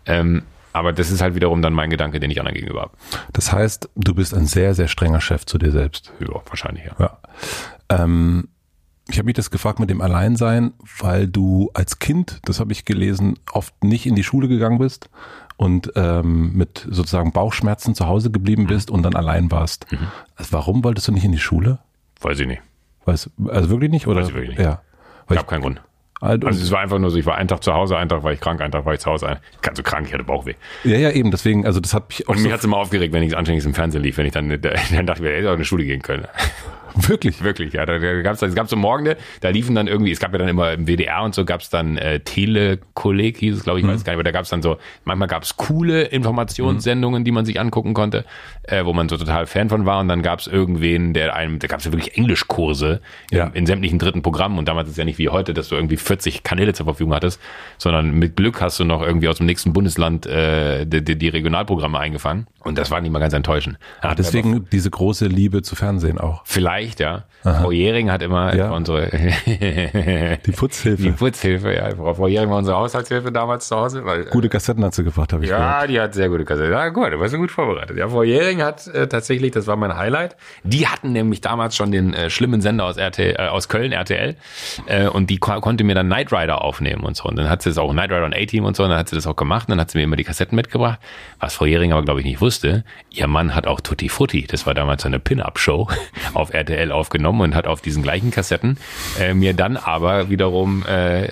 [0.08, 0.44] Ähm,
[0.76, 2.92] aber das ist halt wiederum dann mein Gedanke, den ich anderen gegenüber habe.
[3.32, 6.12] Das heißt, du bist ein sehr, sehr strenger Chef zu dir selbst.
[6.20, 6.96] Ja, wahrscheinlich, ja.
[7.00, 7.18] Ja.
[7.90, 8.50] Ähm,
[9.08, 12.84] ich habe mich das gefragt mit dem Alleinsein, weil du als Kind, das habe ich
[12.84, 15.10] gelesen, oft nicht in die Schule gegangen bist
[15.56, 19.86] und ähm, mit sozusagen Bauchschmerzen zu Hause geblieben bist und dann allein warst.
[20.36, 21.80] Also warum wolltest du nicht in die Schule?
[22.20, 22.62] Weiß ich nicht.
[23.06, 24.08] Weiß, also wirklich nicht?
[24.08, 24.22] Oder?
[24.22, 24.66] Weiß ich wirklich nicht.
[24.66, 24.82] Ja.
[25.28, 25.82] Weil Gab keinen Grund.
[26.26, 28.24] Also, Also es war einfach nur so, ich war einen Tag zu Hause, einen Tag
[28.24, 29.38] war ich krank, einen Tag war ich zu Hause.
[29.62, 30.54] Ganz so krank, ich hatte Bauchweh.
[30.84, 33.14] ja, ja, eben, deswegen, also das hat mich auch Und so, mich hat's immer aufgeregt,
[33.14, 35.54] wenn nichts Anständiges im Fernsehen lief, wenn ich dann, dann dachte ich ey, hätte auch
[35.54, 36.26] in die Schule gehen können.
[37.08, 37.44] wirklich.
[37.44, 37.86] Wirklich, ja.
[37.86, 40.48] Da, da gab's, es gab so Morgende, da liefen dann irgendwie, es gab ja dann
[40.48, 44.14] immer im WDR und so gab's dann äh, Telekolleg, hieß es, glaube ich, weiß gar
[44.14, 48.26] nicht, aber da gab's dann so, manchmal gab's coole Informationssendungen, die man sich angucken konnte,
[48.64, 51.68] äh, wo man so total Fan von war und dann gab's irgendwen, der einem, da
[51.68, 53.48] gab's ja wirklich Englischkurse in, Ja.
[53.54, 55.98] in sämtlichen dritten Programmen und damals ist es ja nicht wie heute, dass du irgendwie
[55.98, 57.40] 40 Kanäle zur Verfügung hattest,
[57.78, 61.30] sondern mit Glück hast du noch irgendwie aus dem nächsten Bundesland äh, die, die, die
[61.30, 63.78] Regionalprogramme eingefangen und das war nicht mal ganz enttäuschend.
[64.02, 66.42] Ah, deswegen diese große Liebe zu Fernsehen auch.
[66.46, 67.24] Vielleicht, ja.
[67.44, 68.72] Frau Jähring hat immer Ja.
[68.72, 69.10] unsere
[69.46, 71.12] Die die Putzhilfe.
[71.12, 71.90] Putzhilfe, ja.
[71.96, 74.04] Frau Jähring war unsere Haushaltshilfe damals zu Hause.
[74.06, 75.82] Weil, Gute Kassetten hat sie gebracht, habe ich gehört.
[75.82, 76.72] ja, die hat sehr gute Kassette.
[76.72, 77.98] Ja, gut, du warst ja gut vorbereitet.
[77.98, 80.36] Ja, Frau Jähring hat äh, tatsächlich, das war mein Highlight.
[80.64, 84.36] Die hatten nämlich damals schon den äh, schlimmen Sender aus RTL, äh, aus Köln, RTL,
[84.88, 87.26] äh, und die ko konnte mir dann Knight Rider aufnehmen und so.
[87.26, 89.10] Und dann hat sie das auch Knight Rider und A-Team und so, und dann hat
[89.10, 91.00] sie das auch gemacht, und dann hat sie mir immer die Kassetten mitgebracht.
[91.40, 94.66] Was Frau Jähring aber, glaube ich, nicht wusste, ihr Mann hat auch Tutti Frutti, das
[94.66, 95.88] war damals so eine Pin-Up-Show,
[96.34, 98.78] auf RTL aufgenommen und hat auf diesen gleichen Kassetten
[99.20, 101.28] äh, mir dann aber wiederum äh,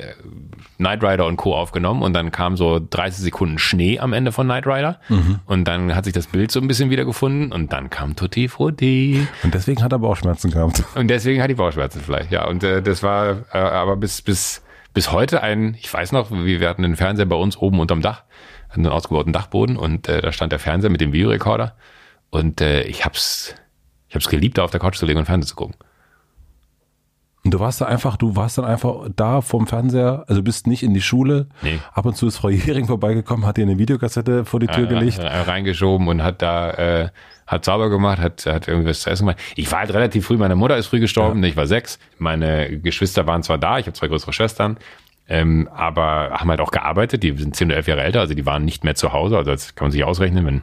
[0.78, 1.56] Knight Rider und Co.
[1.56, 5.00] aufgenommen und dann kam so 30 Sekunden Schnee am Ende von Knight Rider
[5.46, 9.26] und dann hat sich das Bild so ein bisschen wiedergefunden und dann kam Tutti Frutti
[9.44, 10.84] Und deswegen hat er Bauchschmerzen gehabt.
[10.96, 14.64] und deswegen hat die Bauchschmerzen vielleicht, ja und äh, das war äh, aber bis bis
[14.94, 18.24] bis heute ein, ich weiß noch, wir hatten einen Fernseher bei uns oben unterm Dach,
[18.70, 21.76] hatten einen ausgebauten Dachboden und äh, da stand der Fernseher mit dem Videorekorder
[22.30, 23.56] und äh, ich hab's
[24.14, 25.76] ich hab's geliebt, da auf der Couch zu liegen und Fernsehen zu gucken.
[27.43, 30.84] Und du warst da einfach, du warst dann einfach da vorm Fernseher, also bist nicht
[30.84, 31.47] in die Schule.
[31.64, 31.80] Nee.
[31.91, 35.18] Ab und zu ist Frau Jähring vorbeigekommen, hat dir eine Videokassette vor die Tür gelegt.
[35.18, 37.09] Äh, reingeschoben und hat da äh,
[37.47, 39.41] hat sauber gemacht, hat hat irgendwie was zu essen gemacht.
[39.55, 41.97] Ich war halt relativ früh, meine Mutter ist früh gestorben, ich war sechs.
[42.20, 44.78] Meine Geschwister waren zwar da, ich habe zwei größere Schwestern,
[45.28, 47.24] ähm, aber haben halt auch gearbeitet.
[47.24, 49.38] Die sind zehn oder elf Jahre älter, also die waren nicht mehr zu Hause.
[49.38, 50.62] Also das kann man sich ausrechnen, wenn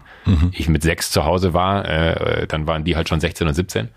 [0.52, 3.88] ich mit sechs zu Hause war, äh, dann waren die halt schon 16 und 17.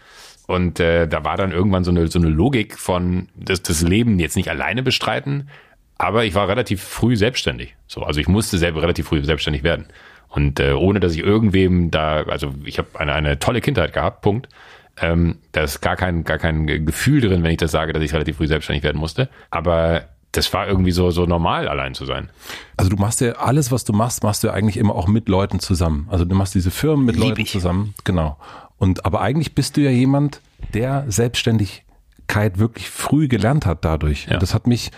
[0.47, 4.19] Und äh, da war dann irgendwann so eine, so eine Logik von das, das Leben
[4.19, 5.49] jetzt nicht alleine bestreiten,
[5.97, 7.75] aber ich war relativ früh selbstständig.
[7.87, 9.85] So, also ich musste selber relativ früh selbstständig werden.
[10.27, 14.21] Und äh, ohne dass ich irgendwem da, also ich habe eine, eine tolle Kindheit gehabt,
[14.21, 14.49] Punkt.
[14.99, 18.13] Ähm, da ist gar kein, gar kein Gefühl drin, wenn ich das sage, dass ich
[18.13, 19.29] relativ früh selbstständig werden musste.
[19.49, 20.03] Aber
[20.33, 22.29] das war irgendwie so, so normal, allein zu sein.
[22.75, 25.29] Also du machst ja alles, was du machst, machst du ja eigentlich immer auch mit
[25.29, 26.07] Leuten zusammen.
[26.09, 27.51] Also du machst diese Firmen mit Lieb Leuten ich.
[27.51, 27.93] zusammen.
[28.03, 28.37] Genau.
[28.77, 30.41] Und aber eigentlich bist du ja jemand,
[30.73, 34.25] der Selbstständigkeit wirklich früh gelernt hat dadurch.
[34.25, 34.33] Ja.
[34.33, 34.91] Und das hat mich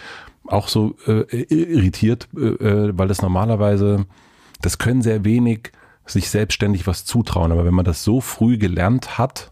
[0.47, 1.23] auch so äh,
[1.53, 4.05] irritiert, äh, äh, weil das normalerweise,
[4.61, 5.71] das können sehr wenig
[6.05, 7.51] sich selbstständig was zutrauen.
[7.51, 9.51] Aber wenn man das so früh gelernt hat,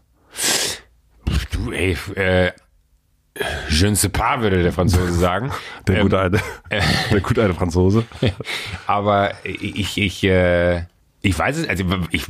[1.52, 2.52] Du, ey, äh,
[3.68, 5.50] je ne sais pas, würde der Franzose sagen.
[5.88, 6.40] der Ähm, gute alte,
[7.10, 8.04] der gute alte Franzose.
[8.86, 10.84] Aber ich, ich, äh,
[11.22, 12.26] ich weiß es, also ich,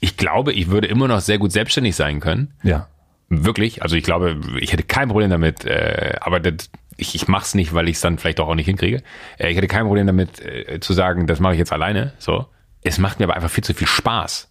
[0.00, 2.52] ich glaube, ich würde immer noch sehr gut selbstständig sein können.
[2.62, 2.88] Ja.
[3.28, 3.82] Wirklich.
[3.82, 7.54] Also ich glaube, ich hätte kein Problem damit, äh, aber das, ich, ich mache es
[7.54, 9.02] nicht, weil ich es dann vielleicht doch auch nicht hinkriege.
[9.38, 12.12] Äh, ich hätte kein Problem damit äh, zu sagen, das mache ich jetzt alleine.
[12.18, 12.46] So.
[12.82, 14.50] Es macht mir aber einfach viel zu viel Spaß,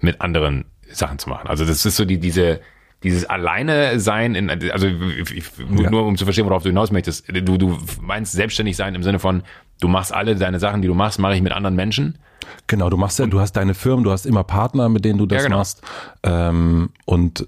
[0.00, 1.48] mit anderen Sachen zu machen.
[1.48, 2.60] Also das ist so die, diese,
[3.04, 5.90] dieses alleine sein in, also nur, Ja.
[5.90, 7.28] nur um zu verstehen, worauf du hinaus möchtest.
[7.28, 9.42] Du, du meinst selbstständig sein im Sinne von,
[9.80, 12.18] du machst alle deine Sachen, die du machst, mache ich mit anderen Menschen.
[12.66, 15.26] Genau, du machst ja, du hast deine Firmen, du hast immer Partner, mit denen du
[15.26, 15.58] das Ja, genau.
[15.58, 15.82] machst.
[16.22, 17.46] Ähm, und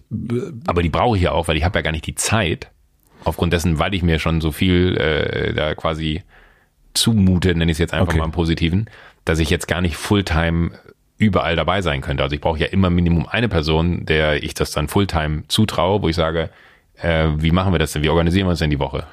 [0.66, 2.70] Aber die brauche ich ja auch, weil ich habe ja gar nicht die Zeit.
[3.24, 6.22] Aufgrund dessen, weil ich mir schon so viel äh, da quasi
[6.94, 8.18] zumute, nenne ich es jetzt einfach Okay.
[8.18, 8.88] mal im Positiven,
[9.24, 10.70] dass ich jetzt gar nicht Fulltime
[11.18, 12.22] überall dabei sein könnte.
[12.22, 16.08] Also ich brauche ja immer Minimum eine Person, der ich das dann Fulltime zutraue, wo
[16.08, 16.50] ich sage,
[17.00, 18.02] äh, wie machen wir das denn?
[18.02, 19.04] Wie organisieren wir uns denn die Woche?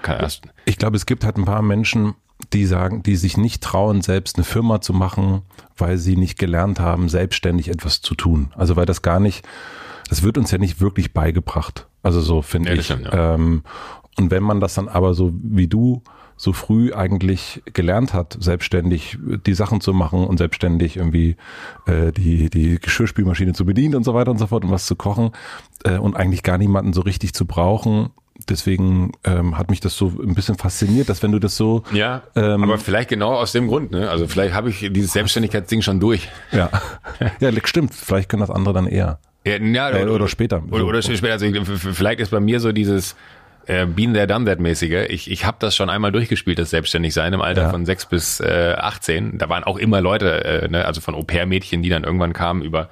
[0.65, 2.13] Ich glaube, es gibt halt ein paar Menschen,
[2.51, 5.43] die sagen, die sich nicht trauen, selbst eine Firma zu machen,
[5.77, 8.51] weil sie nicht gelernt haben, selbstständig etwas zu tun.
[8.55, 9.45] Also weil das gar nicht,
[10.09, 11.87] das wird uns ja nicht wirklich beigebracht.
[12.01, 12.85] Also so finde Ja, ich.
[12.85, 13.35] stimmt, ja.
[13.35, 13.63] ähm,
[14.17, 16.03] und wenn man das dann aber so wie du
[16.43, 21.37] so früh eigentlich gelernt hat, selbstständig die Sachen zu machen und selbstständig irgendwie
[21.85, 24.97] äh, die, die Geschirrspülmaschine zu bedienen und so weiter und so fort und was zu
[24.97, 25.31] kochen
[25.85, 28.09] äh, und eigentlich gar niemanden so richtig zu brauchen.
[28.49, 32.23] Deswegen ähm, hat mich das so ein bisschen fasziniert, dass wenn du das so Ja,
[32.35, 34.09] ähm, aber vielleicht genau aus dem Grund, ne?
[34.09, 36.27] Also vielleicht habe ich dieses Selbstständigkeitsding schon durch.
[36.51, 36.69] Ja,
[37.39, 37.93] ja, stimmt.
[37.93, 39.19] Vielleicht können das andere dann eher.
[39.45, 40.61] Ja, ja Äh, oder später.
[40.71, 41.31] Oder, oder später.
[41.31, 43.15] Also vielleicht ist bei mir so dieses
[43.67, 45.05] äh, Been there, done that mäßige.
[45.09, 47.69] Ich, ich habe das schon einmal durchgespielt, das Selbstständigsein im Alter Ja.
[47.69, 49.37] von sechs bis äh, 18.
[49.37, 52.89] Da waren auch immer Leute, äh, ne, also von Au-pair-Mädchen, die dann irgendwann kamen über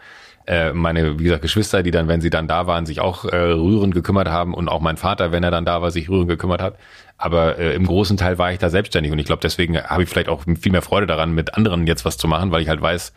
[0.48, 3.36] äh, meine, wie gesagt, Geschwister, die dann, wenn sie dann da waren, sich auch äh,
[3.38, 6.62] rührend gekümmert haben und auch mein Vater, wenn er dann da war, sich rührend gekümmert
[6.64, 6.78] hat.
[7.18, 10.10] Aber äh, im großen Teil war ich da selbstständig und ich glaube, deswegen habe ich
[10.10, 12.82] vielleicht auch viel mehr Freude daran, mit anderen jetzt was zu machen, weil ich halt
[12.82, 13.14] weiß,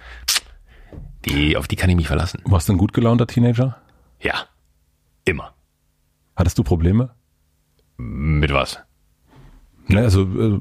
[1.24, 2.40] die, auf die kann ich mich verlassen.
[2.44, 3.78] Warst du ein gut gelaunter Teenager?
[4.20, 4.34] Ja.
[5.24, 5.54] Immer.
[6.36, 7.10] Hattest du Probleme?
[7.96, 8.80] Mit was?
[9.86, 10.60] Ne, also äh,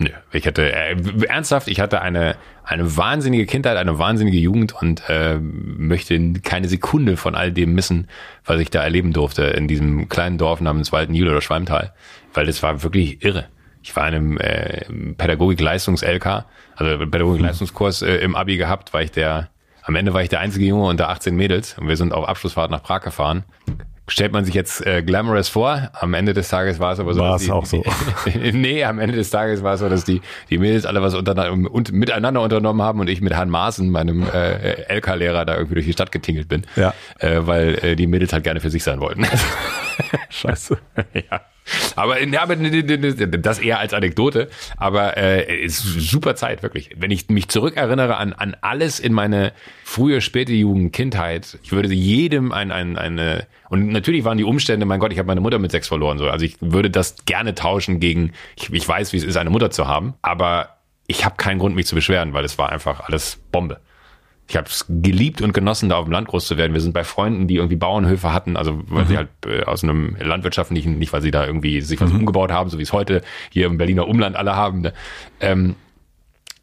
[0.00, 5.02] Nö, ich hatte äh, ernsthaft, ich hatte eine eine wahnsinnige Kindheit, eine wahnsinnige Jugend und
[5.08, 8.08] äh, möchte keine Sekunde von all dem missen,
[8.44, 11.94] was ich da erleben durfte in diesem kleinen Dorf namens Waldnil oder Schwalmtal,
[12.34, 13.48] weil das war wirklich irre.
[13.82, 14.84] Ich war in einem äh,
[15.16, 16.44] Pädagogik-Leistungs-LK,
[16.76, 19.48] also Pädagogik-Leistungskurs äh, im Abi gehabt, weil ich der
[19.82, 22.70] am Ende war ich der einzige Junge unter 18 Mädels und wir sind auf Abschlussfahrt
[22.70, 23.44] nach Prag gefahren.
[24.08, 27.20] Stellt man sich jetzt äh, glamorous vor, am Ende des Tages war es aber so.
[27.20, 27.84] War dass es auch so.
[28.52, 31.52] nee, am Ende des Tages war es so, dass die, die Mädels alle was unter,
[31.52, 35.86] und miteinander unternommen haben und ich mit Herrn Maaßen, meinem äh, LK-Lehrer, da irgendwie durch
[35.86, 36.66] die Stadt getingelt bin.
[36.76, 36.94] Ja.
[37.18, 39.26] Äh, weil äh, die Mädels halt gerne für sich sein wollten.
[40.30, 40.78] scheiße.
[41.12, 41.40] ja.
[41.96, 44.48] Aber, ja, das eher als Anekdote.
[44.76, 46.90] Aber äh, ist super Zeit, wirklich.
[46.96, 49.52] Wenn ich mich zurückerinnere an, an alles in meine
[49.84, 54.86] frühe, späte Jugend, Kindheit, ich würde jedem ein, ein, eine, und natürlich waren die Umstände,
[54.86, 56.18] mein Gott, ich habe meine Mutter mit sechs verloren.
[56.18, 56.28] So.
[56.28, 59.70] Also ich würde das gerne tauschen gegen, ich, ich weiß, wie es ist, eine Mutter
[59.70, 63.40] zu haben, aber ich habe keinen Grund, mich zu beschweren, weil es war einfach alles
[63.50, 63.80] Bombe.
[64.48, 66.72] Ich habe es geliebt und genossen, da auf dem Land groß zu werden.
[66.72, 70.16] Wir sind bei Freunden, die irgendwie Bauernhöfe hatten, also weil sie halt äh, aus einem
[70.18, 73.20] landwirtschaftlichen, nicht weil sie da irgendwie sich was umgebaut haben, so wie es heute
[73.50, 74.94] hier im Berliner Umland alle haben, ne?
[75.40, 75.76] ähm,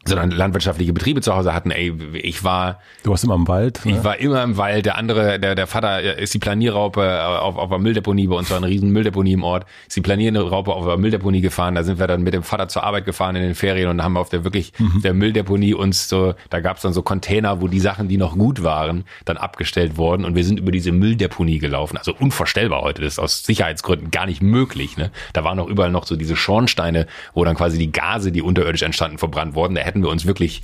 [0.06, 1.70] sondern landwirtschaftliche Betriebe zu Hause hatten.
[1.70, 3.80] Ey, ich war Du warst immer im Wald.
[3.84, 4.04] ich Ne?
[4.04, 4.86] war immer im Wald.
[4.86, 8.26] Der andere, der, der Vater ist die Planierraupe auf, auf der Mülldeponie.
[8.26, 9.66] Bei uns war eine riesen Mülldeponie im Ort.
[9.86, 11.74] Ist die Planierraupe auf der Mülldeponie gefahren.
[11.74, 14.16] Da sind wir dann mit dem Vater zur Arbeit gefahren in den Ferien und haben
[14.16, 18.08] auf der wirklich der Mülldeponie uns so, da gab's dann so Container, wo die Sachen,
[18.08, 21.96] die noch gut waren, dann abgestellt wurden und wir sind über diese Mülldeponie gelaufen.
[21.96, 23.02] Also unvorstellbar heute.
[23.02, 24.96] Das ist aus Sicherheitsgründen gar nicht möglich.
[24.96, 25.10] Ne?
[25.32, 28.82] Da waren auch überall noch so diese Schornsteine, wo dann quasi die Gase, die unterirdisch
[28.82, 29.74] entstanden, verbrannt wurden.
[29.74, 30.62] Da hätten wir uns wirklich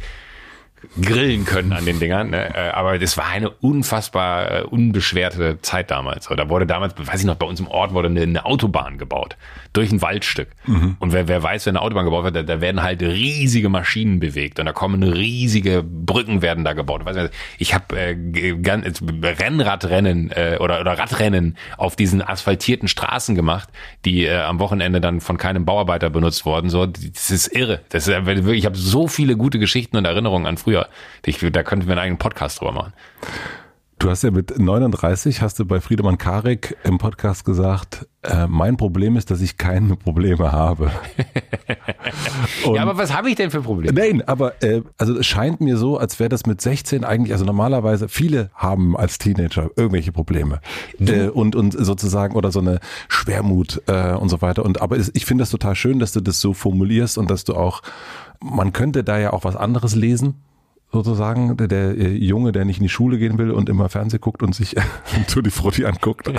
[1.00, 2.30] grillen können an den Dingern.
[2.30, 2.54] Ne?
[2.54, 6.28] Äh, Aber das war eine unfassbar äh, unbeschwerte Zeit damals.
[6.28, 9.36] Da wurde damals, weiß ich noch, bei uns im Ort wurde eine, eine Autobahn gebaut
[9.72, 10.48] durch ein Waldstück.
[10.66, 14.20] Und wer, wer weiß, wenn eine Autobahn gebaut wird, da, da werden halt riesige Maschinen
[14.20, 17.02] bewegt und da kommen riesige Brücken werden da gebaut.
[17.58, 18.14] Ich habe äh,
[19.24, 23.68] Rennradrennen äh, oder, oder Radrennen auf diesen asphaltierten Straßen gemacht,
[24.04, 26.68] die äh, am Wochenende dann von keinem Bauarbeiter benutzt wurden.
[26.70, 27.80] So, das ist irre.
[27.90, 30.71] Das ist, wirklich- ich habe so viele gute Geschichten und Erinnerungen an früher.
[31.24, 32.92] Ich, da könnten wir einen eigenen Podcast drüber machen.
[34.02, 38.76] Du hast ja mit 39, hast du bei Friedemann Karik im Podcast gesagt, äh, mein
[38.76, 40.90] Problem ist, dass ich keine Probleme habe.
[42.74, 43.98] Ja, aber was habe ich denn für Probleme?
[43.98, 47.44] Nein, aber äh, also es scheint mir so, als wäre das mit 16 eigentlich, also
[47.44, 50.60] normalerweise, viele haben als Teenager irgendwelche Probleme
[51.00, 54.64] äh, und und sozusagen oder so eine Schwermut äh, und so weiter.
[54.64, 57.44] Und aber es, ich finde das total schön, dass du das so formulierst und dass
[57.44, 57.82] du auch,
[58.40, 60.34] man könnte da ja auch was anderes lesen.
[60.92, 64.18] Sozusagen, der, der äh, Junge, der nicht in die Schule gehen will und immer Fernseh
[64.18, 64.76] guckt und sich
[65.32, 66.30] Tutti Frutti anguckt.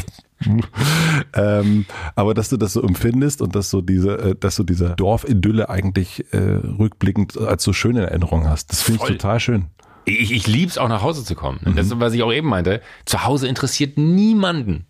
[1.34, 1.86] ähm,
[2.16, 5.70] aber dass du das so empfindest und dass so diese, äh, dass du diese Dorfidylle
[5.70, 8.72] eigentlich äh, rückblickend als so schön in Erinnerung hast.
[8.72, 9.66] Das finde ich total schön.
[10.06, 11.60] Ich, ich lieb's auch nach Hause zu kommen.
[11.76, 12.82] Das ist, was ich auch eben meinte.
[13.06, 14.86] Zu Hause interessiert niemanden.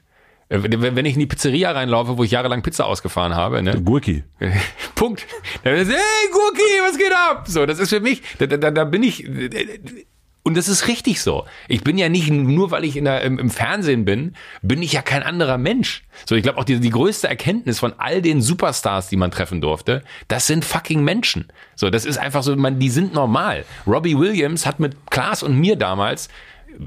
[0.50, 3.82] Äh, Wenn ich in die Pizzeria reinlaufe, wo ich jahrelang Pizza ausgefahren habe, ne?
[3.82, 4.24] Gurki.
[4.96, 5.26] Punkt.
[5.64, 7.46] Hey, Gurki, was geht ab?
[7.48, 9.28] So, das ist für mich, da, da, da bin ich,
[10.46, 11.46] und das ist richtig so.
[11.70, 14.92] Ich bin ja nicht, nur weil ich in der, im, im Fernsehen bin, bin ich
[14.92, 16.04] ja kein anderer Mensch.
[16.26, 19.62] So, ich glaube auch die, die größte Erkenntnis von all den Superstars, die man treffen
[19.62, 21.48] durfte, das sind fucking Menschen.
[21.76, 23.64] So, das ist einfach so, man, die sind normal.
[23.88, 26.28] Robbie Williams hat mit Klaas und mir damals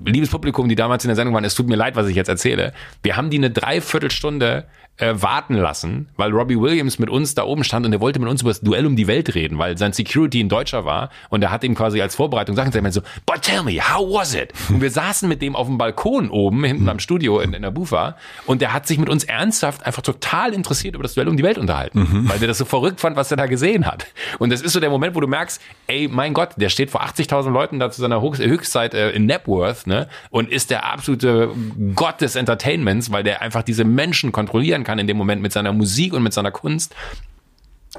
[0.04, 2.28] liebes Publikum, die damals in der Sendung waren, es tut mir leid, was ich jetzt
[2.28, 2.72] erzähle.
[3.02, 4.66] Wir haben die eine Dreiviertelstunde
[4.98, 8.28] äh, warten lassen, weil Robbie Williams mit uns da oben stand und er wollte mit
[8.28, 11.42] uns über das Duell um die Welt reden, weil sein Security ein Deutscher war und
[11.42, 14.52] er hat ihm quasi als Vorbereitung Sachen gesagt, so, but tell me, how was it?
[14.68, 17.70] Und wir saßen mit dem auf dem Balkon oben, hinten am Studio in, in der
[17.70, 18.16] Bufa
[18.46, 21.42] und der hat sich mit uns ernsthaft einfach total interessiert über das Duell um die
[21.42, 22.28] Welt unterhalten, mhm.
[22.28, 24.06] weil der das so verrückt fand, was er da gesehen hat.
[24.38, 27.02] Und das ist so der Moment, wo du merkst, ey, mein Gott, der steht vor
[27.04, 31.50] 80.000 Leuten da zu seiner Höchstzeit äh, in Napworth, ne, und ist der absolute
[31.94, 35.72] Gott des Entertainments, weil der einfach diese Menschen kontrollieren kann in dem Moment mit seiner
[35.72, 36.94] Musik und mit seiner Kunst.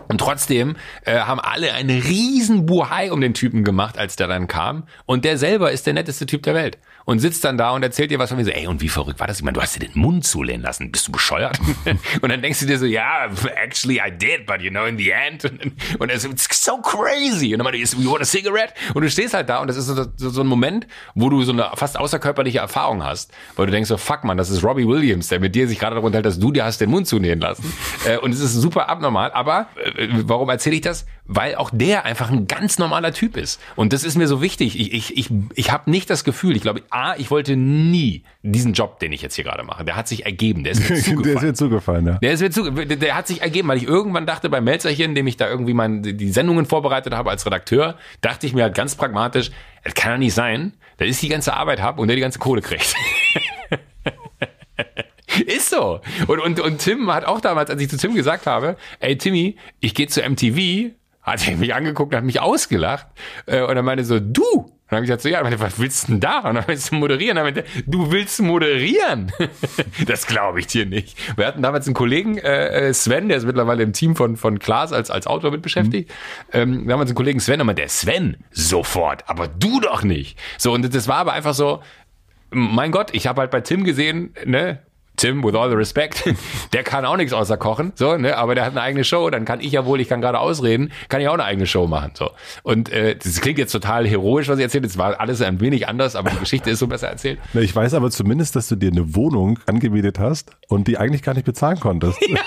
[0.08, 0.76] Und trotzdem
[1.06, 4.84] äh, haben alle einen riesen Buhai um den Typen gemacht, als der dann kam.
[5.06, 6.78] Und der selber ist der netteste Typ der Welt
[7.08, 9.22] und sitzt dann da und erzählt dir was von mir so, ey, und wie verrückt
[9.22, 9.38] war das?
[9.38, 10.92] Ich meine, du hast dir den Mund zulehnen lassen.
[10.92, 11.58] Bist du bescheuert?
[12.22, 15.12] und dann denkst du dir so, ja, actually I did, but you know, in the
[15.12, 15.50] end.
[16.00, 17.54] Und es ist so crazy.
[17.54, 18.74] Und dann meinte you want a cigarette?
[18.94, 20.86] Und du stehst halt da und das ist so, so, ein Moment,
[21.16, 24.50] wo du so eine fast außerkörperliche Erfahrung hast, weil du denkst so, fuck man, das
[24.50, 26.90] ist Robbie Williams, der mit dir sich gerade darunter hält, dass du dir hast den
[26.90, 27.74] Mund zunähen lassen.
[28.06, 29.32] Äh, und es ist super abnormal.
[29.32, 29.87] Aber äh,
[30.24, 31.06] warum erzähle ich das?
[31.26, 33.60] Weil auch der einfach ein ganz normaler Typ ist.
[33.76, 34.80] Und das ist mir so wichtig.
[34.80, 38.74] Ich, ich, ich, ich habe nicht das Gefühl, ich glaube, A, ich wollte nie diesen
[38.74, 39.84] Job, den ich jetzt hier gerade mache.
[39.86, 40.64] Der hat sich ergeben.
[40.64, 41.24] Der ist mir zugefallen.
[41.24, 42.18] der ist mir zugefallen, ja.
[42.20, 45.28] Der ist mir zu, der hat sich ergeben, weil ich irgendwann dachte bei Melzerchen, dem
[45.28, 48.96] ich da irgendwie mein, die Sendungen vorbereitet habe als Redakteur, dachte ich mir halt ganz
[48.96, 49.52] pragmatisch,
[49.84, 52.40] das kann ja nicht sein, dass ich die ganze Arbeit habe und der die ganze
[52.40, 52.96] Kohle kriegt.
[55.46, 56.02] Ist so.
[56.28, 59.58] Und, und, und Tim hat auch damals, als ich zu Tim gesagt habe, ey Timmy,
[59.80, 63.08] ich gehe zu MTV, hat er mich angeguckt und hat mich ausgelacht.
[63.46, 64.44] Äh, und er meinte so, du,
[64.88, 66.40] und dann habe ich gesagt, so, ja, meinte, was willst du denn da?
[66.48, 67.36] Und dann willst du moderieren.
[67.36, 69.34] Dann meinte, du willst moderieren?
[70.08, 71.18] das glaube ich dir nicht.
[71.38, 74.60] Wir hatten damals einen Kollegen, äh, äh, Sven, der ist mittlerweile im Team von, von
[74.60, 76.10] Klaas als, als Autor mit beschäftigt.
[76.10, 76.60] Mhm.
[76.60, 80.04] Ähm, wir haben uns einen Kollegen Sven und meinte, der Sven, sofort, aber du doch
[80.04, 80.40] nicht.
[80.58, 81.82] So, und das war aber einfach so,
[82.50, 84.80] mein Gott, ich habe halt bei Tim gesehen, ne,
[85.18, 86.24] Tim, with all the respect,
[86.74, 89.46] der kann auch nichts außer kochen, so, ne, aber der hat eine eigene Show, dann
[89.46, 92.12] kann ich ja wohl, ich kann gerade ausreden, kann ich auch eine eigene Show machen,
[92.14, 92.32] so.
[92.64, 95.88] Und äh, das klingt jetzt total heroisch, was ich erzähle, es war alles ein wenig
[95.88, 97.40] anders, aber die Geschichte ist so besser erzählt.
[97.54, 101.34] Ich weiß aber zumindest, dass du dir eine Wohnung angemietet hast und die eigentlich gar
[101.34, 102.18] nicht bezahlen konntest.
[102.28, 102.42] Ja.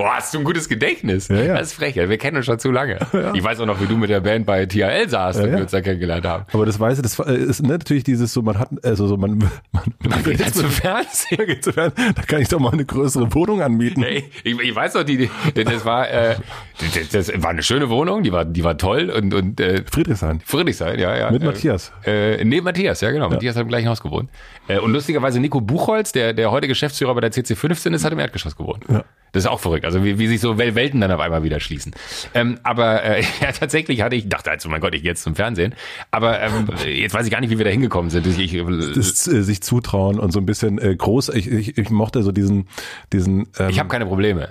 [0.00, 1.28] Boah, hast du ein gutes Gedächtnis.
[1.28, 1.58] Ja, ja.
[1.58, 1.94] Das ist frech.
[1.94, 2.98] Wir kennen uns schon zu lange.
[3.12, 3.34] Ja.
[3.34, 5.60] Ich weiß auch noch, wie du mit der Band bei THL saßt ja, und wir
[5.62, 6.46] uns da kennengelernt haben.
[6.52, 9.18] Aber das weißt du, das äh, ist ne, natürlich dieses so, man hat, also so,
[9.18, 9.36] man,
[9.72, 11.44] man, man geht jetzt zum Fernsehen.
[11.44, 12.14] Geht zum Fernsehen.
[12.14, 14.02] Da kann ich doch mal eine größere Wohnung anmieten.
[14.02, 16.36] Hey, ich, ich weiß doch, die, die, das war, äh,
[16.78, 20.40] das, das war eine schöne Wohnung, die war, die war toll und, und äh, Friedrichshain.
[20.46, 21.30] Friedrichshain, ja, ja.
[21.30, 21.92] Mit Matthias.
[22.06, 23.28] Äh, neben Matthias, ja genau.
[23.28, 24.30] Matthias hat im gleichen Haus gewohnt.
[24.70, 28.18] Äh, und lustigerweise Nico Buchholz, der, der heute Geschäftsführer bei der CC15 ist, hat im
[28.18, 28.84] Erdgeschoss gewohnt.
[28.88, 29.04] Ja.
[29.32, 29.84] Das ist auch verrückt.
[29.84, 31.92] Also wie, wie sich so Welten dann auf einmal wieder schließen.
[32.34, 35.34] Ähm, aber äh, ja, tatsächlich hatte ich, dachte also, mein Gott, ich gehe jetzt zum
[35.34, 35.74] Fernsehen.
[36.10, 38.26] Aber ähm, jetzt weiß ich gar nicht, wie wir da hingekommen sind.
[38.26, 38.62] Ich, ich,
[38.94, 41.30] das, äh, sich zutrauen und so ein bisschen äh, groß.
[41.30, 42.68] Ich, ich, ich mochte so diesen,
[43.12, 43.48] diesen.
[43.58, 44.50] Ähm, ich habe keine Probleme.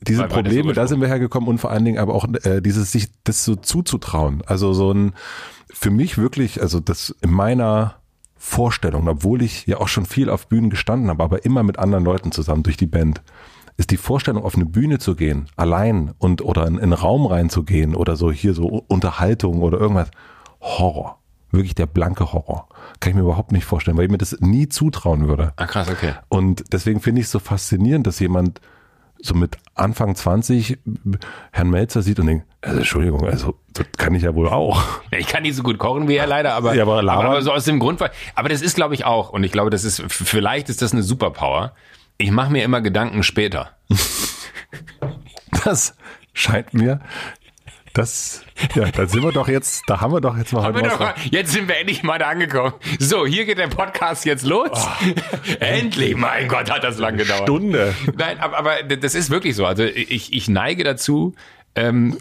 [0.00, 2.92] Diese weil, Probleme, da sind wir hergekommen und vor allen Dingen aber auch äh, dieses
[2.92, 4.42] sich das so zuzutrauen.
[4.46, 5.14] Also so ein
[5.72, 7.96] für mich wirklich, also das in meiner
[8.48, 12.04] Vorstellung, obwohl ich ja auch schon viel auf Bühnen gestanden habe, aber immer mit anderen
[12.04, 13.20] Leuten zusammen durch die Band
[13.76, 17.26] ist die Vorstellung, auf eine Bühne zu gehen, allein und oder in, in einen Raum
[17.26, 20.10] reinzugehen oder so hier so Unterhaltung oder irgendwas,
[20.60, 21.18] Horror.
[21.50, 22.68] Wirklich der blanke Horror.
[23.00, 25.52] Kann ich mir überhaupt nicht vorstellen, weil ich mir das nie zutrauen würde.
[25.56, 26.14] Ah, krass, okay.
[26.28, 28.60] Und deswegen finde ich es so faszinierend, dass jemand
[29.20, 30.78] so mit Anfang 20
[31.50, 34.82] Herrn Melzer sieht und denkt, also Entschuldigung, also das kann ich ja wohl auch.
[35.18, 37.52] Ich kann nicht so gut kochen wie er leider, aber, ja, aber, aber, aber so
[37.52, 38.00] aus dem Grund,
[38.34, 41.02] aber das ist glaube ich auch und ich glaube, das ist vielleicht ist das eine
[41.02, 41.72] Superpower,
[42.18, 43.70] ich mache mir immer Gedanken später.
[45.64, 45.96] Das
[46.32, 47.00] scheint mir
[47.96, 48.44] das,
[48.74, 51.52] ja, da sind wir doch jetzt, da haben wir doch jetzt mal heute mal, Jetzt
[51.52, 52.74] sind wir endlich mal da angekommen.
[52.98, 54.68] So, hier geht der Podcast jetzt los.
[54.70, 57.44] Oh, endlich, mein Gott, hat das lang gedauert.
[57.44, 57.94] Stunde.
[58.16, 59.64] Nein, aber, aber das ist wirklich so.
[59.64, 61.34] Also ich, ich neige dazu,
[61.74, 62.18] ähm,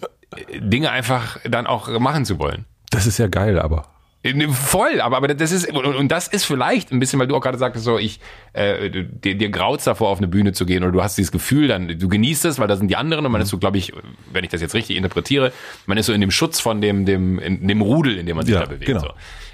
[0.54, 2.66] Dinge einfach dann auch machen zu wollen.
[2.90, 3.90] Das ist ja geil, aber.
[4.34, 7.36] Ne, voll, aber, aber das ist, und, und das ist vielleicht ein bisschen, weil du
[7.36, 8.20] auch gerade sagtest, so, ich,
[8.54, 11.68] äh, dir, dir graut's davor, auf eine Bühne zu gehen, oder du hast dieses Gefühl,
[11.68, 13.94] dann, du genießt es, weil da sind die anderen, und man ist so, glaube ich,
[14.32, 15.52] wenn ich das jetzt richtig interpretiere,
[15.86, 18.48] man ist so in dem Schutz von dem, dem, in dem Rudel, in dem man
[18.48, 18.86] sich ja, da bewegt.
[18.86, 19.02] Genau.
[19.02, 19.10] So.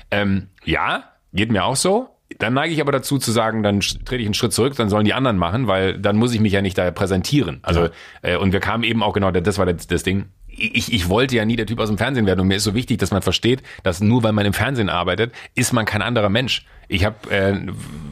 [0.10, 1.04] Ähm, ja,
[1.34, 2.08] geht mir auch so.
[2.40, 5.04] Dann neige ich aber dazu zu sagen, dann trete ich einen Schritt zurück, dann sollen
[5.04, 7.60] die anderen machen, weil dann muss ich mich ja nicht da präsentieren.
[7.62, 7.90] Also, ja.
[8.22, 10.28] äh, und wir kamen eben auch genau, das war das, das Ding
[10.62, 12.74] ich, ich wollte ja nie der Typ aus dem Fernsehen werden und mir ist so
[12.74, 16.30] wichtig, dass man versteht, dass nur weil man im Fernsehen arbeitet, ist man kein anderer
[16.30, 16.66] Mensch.
[16.88, 17.58] Ich habe, äh,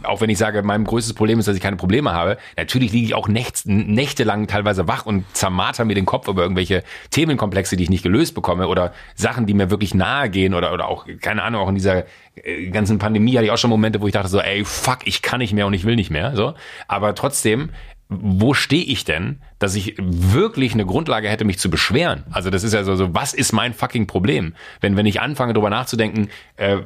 [0.03, 3.07] auch wenn ich sage, mein größtes Problem ist, dass ich keine Probleme habe, natürlich liege
[3.07, 7.83] ich auch nächt, nächtelang teilweise wach und zermarter mir den Kopf über irgendwelche Themenkomplexe, die
[7.83, 11.43] ich nicht gelöst bekomme oder Sachen, die mir wirklich nahe gehen oder, oder auch, keine
[11.43, 14.29] Ahnung, auch in dieser äh, ganzen Pandemie hatte ich auch schon Momente, wo ich dachte
[14.29, 16.53] so, ey, fuck, ich kann nicht mehr und ich will nicht mehr, so.
[16.87, 17.71] Aber trotzdem
[18.09, 22.23] wo stehe ich denn, dass ich wirklich eine Grundlage hätte, mich zu beschweren?
[22.31, 24.55] Also das ist ja so, so was ist mein fucking Problem?
[24.81, 26.77] Wenn, wenn ich anfange, darüber nachzudenken, äh,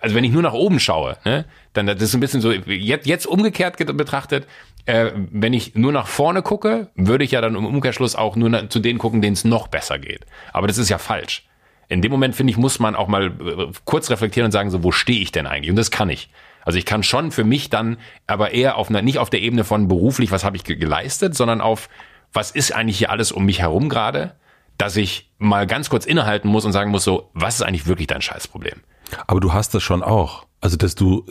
[0.00, 1.44] also wenn ich nur nach oben schaue, ne,
[1.74, 4.46] dann das ist ein bisschen so, jetzt, jetzt umgekehrt betrachtet,
[4.86, 8.70] äh, wenn ich nur nach vorne gucke, würde ich ja dann im Umkehrschluss auch nur
[8.70, 10.22] zu denen gucken, denen es noch besser geht.
[10.54, 11.46] Aber das ist ja falsch.
[11.88, 14.82] In dem Moment, finde ich, muss man auch mal äh, kurz reflektieren und sagen, so,
[14.82, 15.70] wo stehe ich denn eigentlich?
[15.70, 16.30] Und das kann ich.
[16.64, 17.96] Also ich kann schon für mich dann,
[18.26, 21.60] aber eher auf einer, nicht auf der Ebene von beruflich, was habe ich geleistet, sondern
[21.60, 21.88] auf,
[22.32, 24.34] was ist eigentlich hier alles um mich herum gerade,
[24.78, 28.06] dass ich mal ganz kurz innehalten muss und sagen muss so, was ist eigentlich wirklich
[28.06, 28.80] dein Scheißproblem?
[29.26, 30.46] Aber du hast das schon auch.
[30.60, 31.26] Also, dass du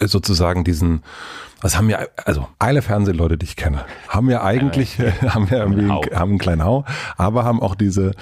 [0.00, 1.02] äh, sozusagen diesen,
[1.60, 5.58] was haben ja, also alle Fernsehleute, die ich kenne, haben ja eigentlich, äh, haben ja
[5.58, 6.86] irgendwie, haben einen kleinen Hau,
[7.18, 8.12] aber haben auch diese,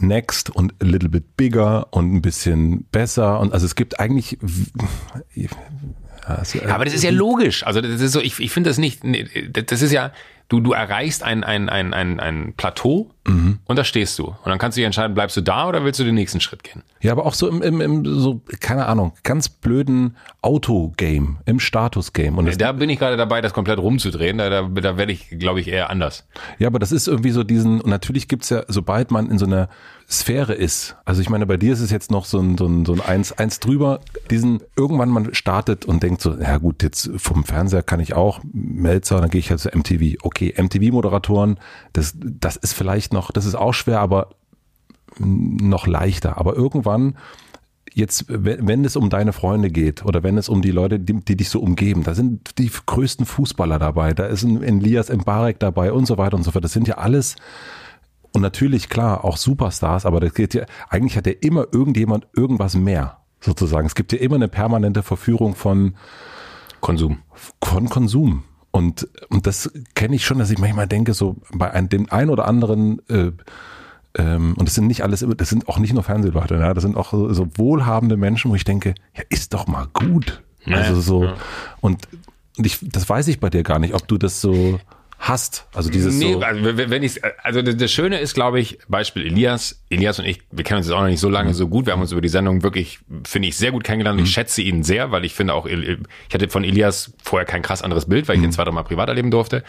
[0.00, 4.38] Next und a little bit bigger und ein bisschen besser und also es gibt eigentlich
[6.24, 7.66] also, aber das ist ja logisch.
[7.66, 9.02] Also das ist so, ich, ich finde das nicht,
[9.52, 10.12] das ist ja,
[10.48, 13.58] du, du erreichst ein, ein, ein, ein, ein Plateau mhm.
[13.64, 14.26] und da stehst du.
[14.26, 16.62] Und dann kannst du dich entscheiden, bleibst du da oder willst du den nächsten Schritt
[16.64, 16.82] gehen?
[17.00, 22.38] Ja, aber auch so im, im, im so, keine Ahnung, ganz blöden Auto-Game, im Status-Game.
[22.38, 24.38] Und da bin ich gerade dabei, das komplett rumzudrehen.
[24.38, 26.26] Da, da, da werde ich, glaube ich, eher anders.
[26.58, 29.46] Ja, aber das ist irgendwie so diesen, und natürlich gibt's ja, sobald man in so
[29.46, 29.68] einer
[30.12, 30.96] Sphäre ist.
[31.04, 33.00] Also ich meine, bei dir ist es jetzt noch so ein, so ein, so ein
[33.00, 34.00] eins, eins drüber.
[34.30, 38.40] Diesen, irgendwann man startet und denkt so, ja gut, jetzt vom Fernseher kann ich auch
[38.52, 40.18] Melzer, dann gehe ich halt zu MTV.
[40.22, 41.58] Okay, MTV-Moderatoren,
[41.92, 44.30] das, das ist vielleicht noch, das ist auch schwer, aber
[45.18, 46.38] noch leichter.
[46.38, 47.16] Aber irgendwann
[47.92, 51.36] jetzt, wenn es um deine Freunde geht oder wenn es um die Leute, die, die,
[51.36, 55.92] dich so umgeben, da sind die größten Fußballer dabei, da ist ein Elias Mbarek dabei
[55.92, 56.64] und so weiter und so fort.
[56.64, 57.36] Das sind ja alles
[58.34, 62.74] und natürlich, klar, auch Superstars, aber das geht ja, eigentlich hat ja immer irgendjemand irgendwas
[62.74, 63.86] mehr, sozusagen.
[63.86, 65.94] Es gibt ja immer eine permanente Verführung von
[66.80, 67.18] Konsum.
[67.62, 68.44] Von Konsum.
[68.72, 72.30] Und, und das kenne ich schon, dass ich manchmal denke, so bei einem, dem einen
[72.30, 73.30] oder anderen, äh,
[74.14, 76.96] ähm, und das sind nicht alles, das sind auch nicht nur Fernsehleute, ja, das sind
[76.96, 80.42] auch so, so wohlhabende Menschen, wo ich denke, ja, ist doch mal gut.
[80.64, 81.34] Ja, also so, ja.
[81.80, 82.08] und,
[82.56, 84.80] und ich, das weiß ich bei dir gar nicht, ob du das so,
[85.22, 85.68] hast.
[85.72, 89.80] Also dieses nee, so also wenn ich also das Schöne ist, glaube ich, Beispiel Elias.
[89.88, 91.54] Elias und ich, wir kennen uns jetzt auch noch nicht so lange mhm.
[91.54, 91.86] so gut.
[91.86, 94.18] Wir haben uns über die Sendung wirklich, finde ich, sehr gut kennengelernt.
[94.18, 94.24] Mhm.
[94.24, 95.98] Ich schätze ihn sehr, weil ich finde auch, ich
[96.34, 98.48] hatte von Elias vorher kein krass anderes Bild, weil ich mhm.
[98.48, 99.62] ihn zwei, drei Mal privat erleben durfte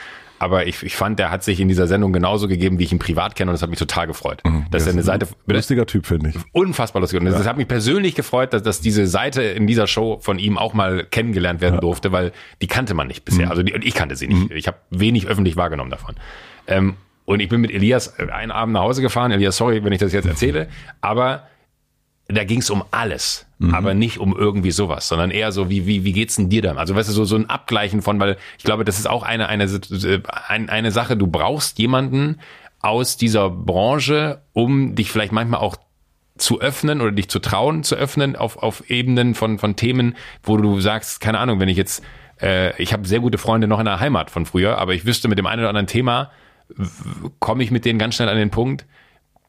[0.43, 2.99] aber ich, ich fand, der hat sich in dieser Sendung genauso gegeben, wie ich ihn
[2.99, 4.41] privat kenne und das hat mich total gefreut.
[4.45, 6.35] Mhm, dass er eine Seite lustiger Typ finde ich.
[6.51, 7.31] Unfassbar lustig und ja.
[7.31, 10.73] das hat mich persönlich gefreut, dass, dass diese Seite in dieser Show von ihm auch
[10.73, 11.81] mal kennengelernt werden ja.
[11.81, 13.45] durfte, weil die kannte man nicht bisher.
[13.45, 13.51] Mhm.
[13.51, 14.49] Also die, ich kannte sie nicht.
[14.49, 14.55] Mhm.
[14.55, 16.15] Ich habe wenig öffentlich wahrgenommen davon.
[16.67, 19.31] Ähm, und ich bin mit Elias einen Abend nach Hause gefahren.
[19.31, 20.67] Elias, sorry, wenn ich das jetzt erzähle,
[21.01, 21.43] aber
[22.27, 23.73] da ging es um alles, mhm.
[23.73, 26.77] aber nicht um irgendwie sowas, sondern eher so, wie, wie, wie geht's denn dir dann?
[26.77, 29.47] Also weißt du, so, so ein Abgleichen von, weil ich glaube, das ist auch eine,
[29.49, 29.69] eine,
[30.47, 32.39] eine Sache, du brauchst jemanden
[32.79, 35.77] aus dieser Branche, um dich vielleicht manchmal auch
[36.37, 40.57] zu öffnen oder dich zu trauen zu öffnen auf, auf Ebenen von, von Themen, wo
[40.57, 42.03] du sagst, keine Ahnung, wenn ich jetzt,
[42.43, 45.27] äh, ich habe sehr gute Freunde noch in der Heimat von früher, aber ich wüsste
[45.27, 46.31] mit dem einen oder anderen Thema,
[47.39, 48.85] komme ich mit denen ganz schnell an den Punkt,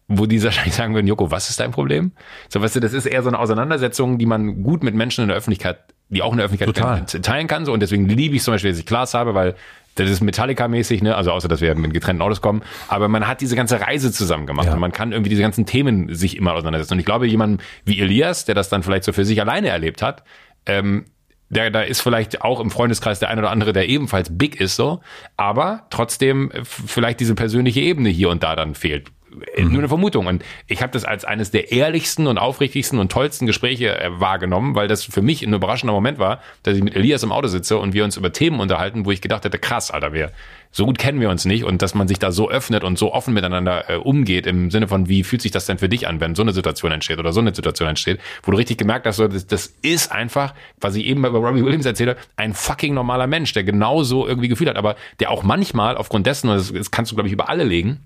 [0.07, 2.13] wo die wahrscheinlich sagen würden, Joko, was ist dein Problem?
[2.49, 5.29] So, weißt du, das ist eher so eine Auseinandersetzung, die man gut mit Menschen in
[5.29, 5.79] der Öffentlichkeit,
[6.09, 7.23] die auch in der Öffentlichkeit Total.
[7.23, 7.65] teilen kann.
[7.65, 9.55] So, und deswegen liebe ich zum Beispiel, dass ich Klaas habe, weil
[9.97, 11.15] das ist Metallica-mäßig, ne?
[11.15, 12.63] Also außer dass wir mit getrennten Autos kommen.
[12.89, 14.75] Aber man hat diese ganze Reise zusammen gemacht ja.
[14.75, 16.95] und man kann irgendwie diese ganzen Themen sich immer auseinandersetzen.
[16.95, 20.03] Und ich glaube, jemand wie Elias, der das dann vielleicht so für sich alleine erlebt
[20.03, 20.25] hat,
[20.67, 21.07] ähm,
[21.55, 24.77] der, da ist vielleicht auch im Freundeskreis der ein oder andere, der ebenfalls big ist
[24.77, 25.01] so,
[25.37, 29.11] aber trotzdem vielleicht diese persönliche Ebene hier und da dann fehlt.
[29.57, 29.69] Mhm.
[29.71, 30.27] Nur eine Vermutung.
[30.27, 34.75] Und ich habe das als eines der ehrlichsten und aufrichtigsten und tollsten Gespräche äh, wahrgenommen,
[34.75, 37.79] weil das für mich ein überraschender Moment war, dass ich mit Elias im Auto sitze
[37.79, 40.31] und wir uns über Themen unterhalten, wo ich gedacht hätte, krass, Alter, wir,
[40.71, 43.13] so gut kennen wir uns nicht und dass man sich da so öffnet und so
[43.13, 46.21] offen miteinander äh, umgeht im Sinne von, wie fühlt sich das denn für dich an,
[46.21, 49.17] wenn so eine Situation entsteht oder so eine Situation entsteht, wo du richtig gemerkt hast,
[49.17, 53.29] so, das, das ist einfach, was ich eben bei Robbie Williams erzähle, ein fucking normaler
[53.29, 56.91] Mensch, der genauso irgendwie gefühlt hat, aber der auch manchmal aufgrund dessen, und das, das
[56.91, 58.01] kannst du glaube ich über alle legen,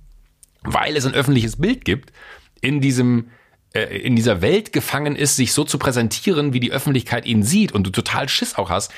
[0.62, 2.12] weil es ein öffentliches Bild gibt,
[2.60, 3.30] in diesem
[3.74, 7.72] äh, in dieser Welt gefangen ist, sich so zu präsentieren, wie die Öffentlichkeit ihn sieht
[7.72, 8.92] und du total Schiss auch hast.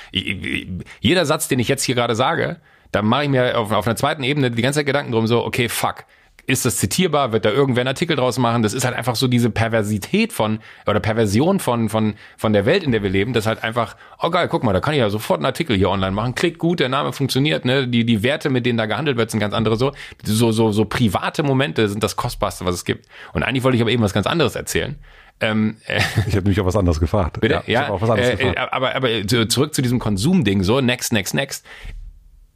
[1.01, 2.61] Jeder Satz, den ich jetzt hier gerade sage,
[2.93, 5.45] da mache ich mir auf, auf einer zweiten Ebene die ganze Zeit Gedanken drum, so,
[5.45, 6.05] okay, fuck,
[6.51, 7.33] ist das zitierbar?
[7.33, 8.63] Wird da irgendwer einen Artikel draus machen?
[8.63, 12.83] Das ist halt einfach so diese Perversität von oder Perversion von von von der Welt,
[12.83, 13.33] in der wir leben.
[13.33, 15.91] Das halt einfach, oh geil, guck mal, da kann ich ja sofort einen Artikel hier
[15.91, 16.35] online machen.
[16.35, 17.87] Klickt gut, der Name funktioniert, ne?
[17.87, 19.93] Die die Werte, mit denen da gehandelt wird, sind ganz andere so.
[20.25, 23.07] So so so private Momente sind das kostbarste, was es gibt.
[23.33, 24.99] Und eigentlich wollte ich aber eben was ganz anderes erzählen.
[25.41, 27.41] Ähm, äh, ich habe mich auf was anderes gefragt.
[27.41, 27.63] Bitte?
[27.67, 31.65] Ja, ja äh, äh aber, aber zurück zu diesem Konsumding, so next, next, next.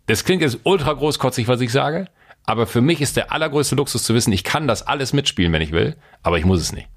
[0.07, 2.09] Das klingt jetzt ultra großkotzig, was ich sage.
[2.47, 5.63] Aber für mich ist der allergrößte Luxus zu wissen, ich kann das alles mitspielen, wenn
[5.63, 6.89] ich will, aber ich muss es nicht.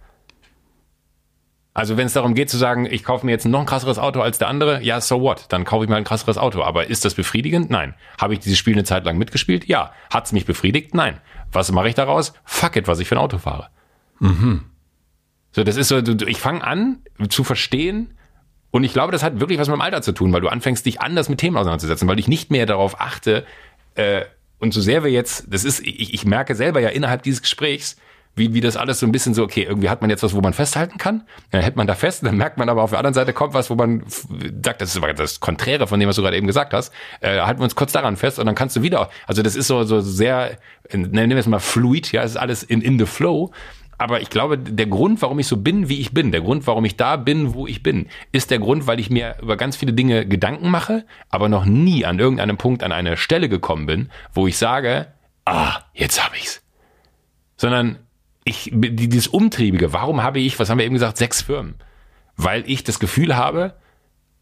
[1.74, 4.20] Also wenn es darum geht zu sagen, ich kaufe mir jetzt noch ein krasseres Auto
[4.22, 5.46] als der andere, ja, so what?
[5.50, 6.64] Dann kaufe ich mal ein krasseres Auto.
[6.64, 7.70] Aber ist das befriedigend?
[7.70, 7.94] Nein.
[8.20, 9.68] Habe ich dieses Spiel eine Zeit lang mitgespielt?
[9.68, 9.94] Ja.
[10.12, 10.96] Hat es mich befriedigt?
[10.96, 11.20] Nein.
[11.52, 12.34] Was mache ich daraus?
[12.46, 13.70] Fuck it, was ich für ein Auto fahre.
[14.20, 14.64] Mhm.
[15.52, 18.18] So, das ist so, ich fange an zu verstehen,
[18.72, 20.86] und ich glaube, das hat wirklich was mit dem Alter zu tun, weil du anfängst,
[20.86, 23.46] dich anders mit Themen auseinanderzusetzen, weil ich nicht mehr darauf achte,
[23.96, 24.26] äh,
[24.60, 27.98] und so sehr wir jetzt, das ist, ich, ich merke selber ja innerhalb dieses Gesprächs,
[28.38, 30.42] wie, wie das alles so ein bisschen so, okay, irgendwie hat man jetzt was, wo
[30.42, 33.16] man festhalten kann, dann hält man da fest, dann merkt man aber auf der anderen
[33.16, 36.22] Seite kommt was, wo man sagt, das ist aber das Konträre von dem, was du
[36.22, 38.84] gerade eben gesagt hast, äh, halten wir uns kurz daran fest und dann kannst du
[38.84, 40.58] wieder, also das ist so, so sehr,
[40.92, 43.52] nennen wir es mal fluid, ja, es ist alles in, in the flow
[43.98, 46.86] aber ich glaube, der Grund, warum ich so bin, wie ich bin, der Grund, warum
[46.86, 49.94] ich da bin, wo ich bin, ist der Grund, weil ich mir über ganz viele
[49.94, 54.46] Dinge Gedanken mache, aber noch nie an irgendeinem Punkt an eine Stelle gekommen bin, wo
[54.48, 55.08] ich sage,
[55.46, 56.62] ah, jetzt habe ich's.
[57.56, 57.98] Sondern
[58.44, 61.76] ich, dieses Umtriebige, warum habe ich, was haben wir eben gesagt, sechs Firmen?
[62.36, 63.74] Weil ich das Gefühl habe,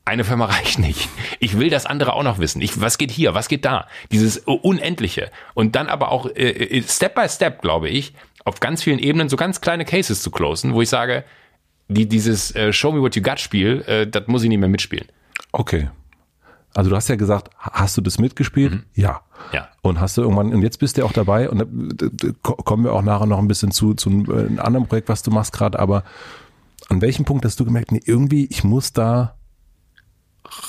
[0.04, 1.08] eine Firma reicht nicht.
[1.40, 2.62] Ich will das andere auch noch wissen.
[2.62, 3.34] Ich, was geht hier?
[3.34, 3.88] Was geht da?
[4.12, 5.32] Dieses Unendliche.
[5.54, 8.14] Und dann aber auch äh, äh Step by Step, glaube ich,
[8.46, 11.26] auf ganz vielen Ebenen so ganz kleine Cases zu closen, wo ich sage,
[11.88, 14.70] die, dieses äh, Show Me What You Got Spiel, äh, das muss ich nicht mehr
[14.70, 15.08] mitspielen.
[15.52, 15.90] Okay.
[16.74, 18.74] Also du hast ja gesagt, hast du das mitgespielt?
[18.74, 18.84] Mhm.
[18.94, 19.22] Ja.
[19.52, 19.70] Ja.
[19.82, 23.02] Und hast du irgendwann, und jetzt bist du auch dabei, und da kommen wir auch
[23.02, 26.04] nachher noch ein bisschen zu, zu einem anderen Projekt, was du machst gerade, aber
[26.90, 29.36] an welchem Punkt hast du gemerkt, nee, irgendwie, ich muss da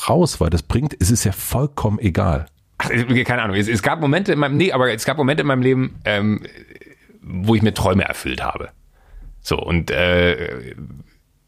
[0.08, 2.46] raus, weil das bringt, es ist ja vollkommen egal.
[2.78, 5.46] Ach, keine Ahnung, es, es, gab Momente in meinem, nee, aber es gab Momente in
[5.46, 6.42] meinem Leben, ähm,
[7.26, 8.70] wo ich mir Träume erfüllt habe.
[9.42, 10.74] So, und äh,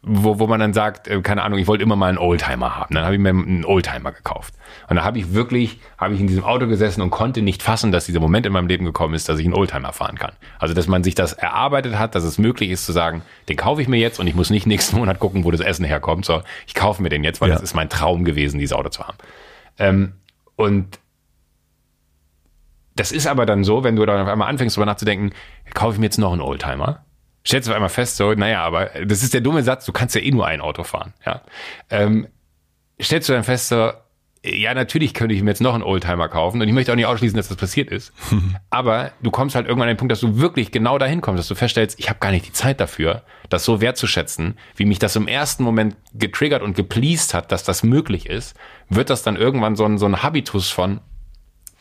[0.03, 2.95] wo, wo man dann sagt, äh, keine Ahnung, ich wollte immer mal einen Oldtimer haben.
[2.95, 4.55] Dann habe ich mir einen Oldtimer gekauft.
[4.89, 7.93] Und da habe ich wirklich, habe ich in diesem Auto gesessen und konnte nicht fassen,
[7.93, 10.33] dass dieser Moment in meinem Leben gekommen ist, dass ich einen Oldtimer fahren kann.
[10.59, 13.83] Also, dass man sich das erarbeitet hat, dass es möglich ist zu sagen, den kaufe
[13.83, 16.25] ich mir jetzt und ich muss nicht nächsten Monat gucken, wo das Essen herkommt.
[16.25, 17.55] So, ich kaufe mir den jetzt, weil ja.
[17.57, 19.19] das ist mein Traum gewesen, dieses Auto zu haben.
[19.79, 20.13] Ähm,
[20.57, 20.99] und
[22.99, 25.33] das ist aber dann so, wenn du dann auf einmal anfängst, darüber nachzudenken,
[25.75, 27.05] kaufe ich mir jetzt noch einen Oldtimer?
[27.47, 30.15] Stellst du auf einmal fest, so, naja, aber das ist der dumme Satz, du kannst
[30.15, 31.43] ja eh nur ein Auto fahren, ja.
[31.91, 32.27] Ähm,
[33.01, 33.93] stellst du dann fest, so,
[34.45, 37.07] ja, natürlich könnte ich mir jetzt noch einen Oldtimer kaufen und ich möchte auch nicht
[37.07, 38.13] ausschließen, dass das passiert ist.
[38.71, 41.49] Aber du kommst halt irgendwann an den Punkt, dass du wirklich genau dahin kommst, dass
[41.49, 45.17] du feststellst, ich habe gar nicht die Zeit dafür, das so wertzuschätzen, wie mich das
[45.17, 48.57] im ersten Moment getriggert und gepleased hat, dass das möglich ist,
[48.89, 51.01] wird das dann irgendwann so ein, so ein Habitus von,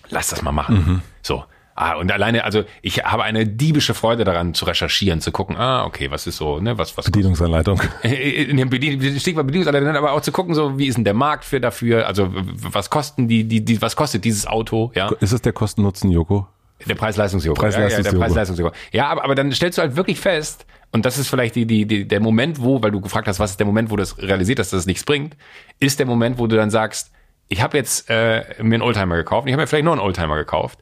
[0.09, 0.75] lass das mal machen.
[0.75, 1.01] Mhm.
[1.21, 1.43] So.
[1.79, 5.85] Ah, und alleine, also ich habe eine diebische Freude daran zu recherchieren, zu gucken, ah,
[5.85, 7.05] okay, was ist so, ne, was, was.
[7.05, 7.79] Bedienungsanleitung.
[8.01, 12.07] Bedien, Stichwort Bedienungsanleitung, aber auch zu gucken, so, wie ist denn der Markt für dafür,
[12.07, 15.11] also was kosten die, die, die was kostet dieses Auto, ja.
[15.19, 16.47] Ist es der Kosten-Nutzen, Joko?
[16.87, 17.59] Der Preis-Leistungs-Joko.
[17.59, 18.03] Preis-Leistungs-Joko.
[18.03, 18.75] Ja, ja, der Preis-Leistungs-Joko.
[18.91, 21.85] Ja, aber, aber dann stellst du halt wirklich fest, und das ist vielleicht die, die,
[21.85, 24.59] die, der Moment, wo, weil du gefragt hast, was ist der Moment, wo das realisiert,
[24.59, 25.35] dass das nichts bringt,
[25.79, 27.11] ist der Moment, wo du dann sagst,
[27.47, 30.35] ich habe jetzt äh, mir einen Oldtimer gekauft, ich habe mir vielleicht noch einen Oldtimer
[30.35, 30.79] gekauft.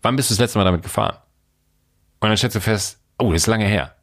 [0.00, 1.16] Wann bist du das letzte Mal damit gefahren?
[2.20, 3.94] Und dann stellst du fest, oh, das ist lange her.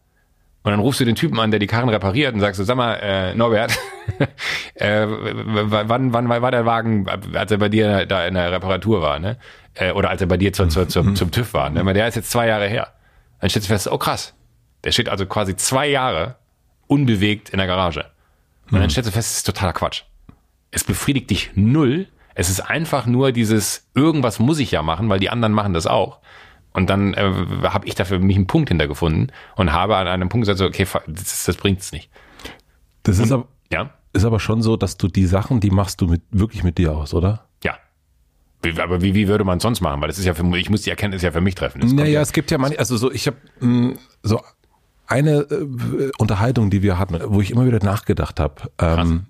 [0.63, 2.75] Und dann rufst du den Typen an, der die Karren repariert und sagst du, sag
[2.75, 3.77] mal, äh, Norbert,
[4.75, 9.19] äh, wann, wann war der Wagen, als er bei dir da in der Reparatur war,
[9.19, 9.37] ne?
[9.73, 11.93] Äh, oder als er bei dir zu, zu, zu, zum TÜV war, ne?
[11.93, 12.93] Der ist jetzt zwei Jahre her.
[13.39, 14.35] Dann stellst du fest, oh krass,
[14.83, 16.35] der steht also quasi zwei Jahre
[16.87, 18.05] unbewegt in der Garage.
[18.65, 18.89] Und dann mhm.
[18.89, 20.03] stellst du fest, das ist totaler Quatsch
[20.71, 22.07] es befriedigt dich null.
[22.35, 25.87] Es ist einfach nur dieses, irgendwas muss ich ja machen, weil die anderen machen das
[25.87, 26.19] auch.
[26.71, 27.33] Und dann äh,
[27.63, 30.85] habe ich dafür mich einen Punkt hintergefunden und habe an einem Punkt gesagt, so, okay,
[31.07, 32.09] das, das bringt's nicht.
[33.03, 33.91] Das ist, und, aber, ja?
[34.13, 36.95] ist aber schon so, dass du die Sachen, die machst du mit, wirklich mit dir
[36.95, 37.45] aus, oder?
[37.63, 37.77] Ja.
[38.81, 39.99] Aber wie, wie würde man es sonst machen?
[40.01, 41.81] Weil das ist ja für ich muss die Erkenntnis ja für mich treffen.
[41.81, 42.21] Das naja, ja.
[42.21, 44.41] es gibt ja manche, also so, ich habe hm, so
[45.07, 48.69] eine äh, Unterhaltung, die wir hatten, wo ich immer wieder nachgedacht habe.
[48.77, 49.25] Ähm,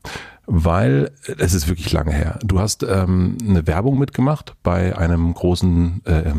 [0.51, 2.39] weil es ist wirklich lange her.
[2.43, 6.33] Du hast ähm, eine Werbung mitgemacht bei einem großen äh,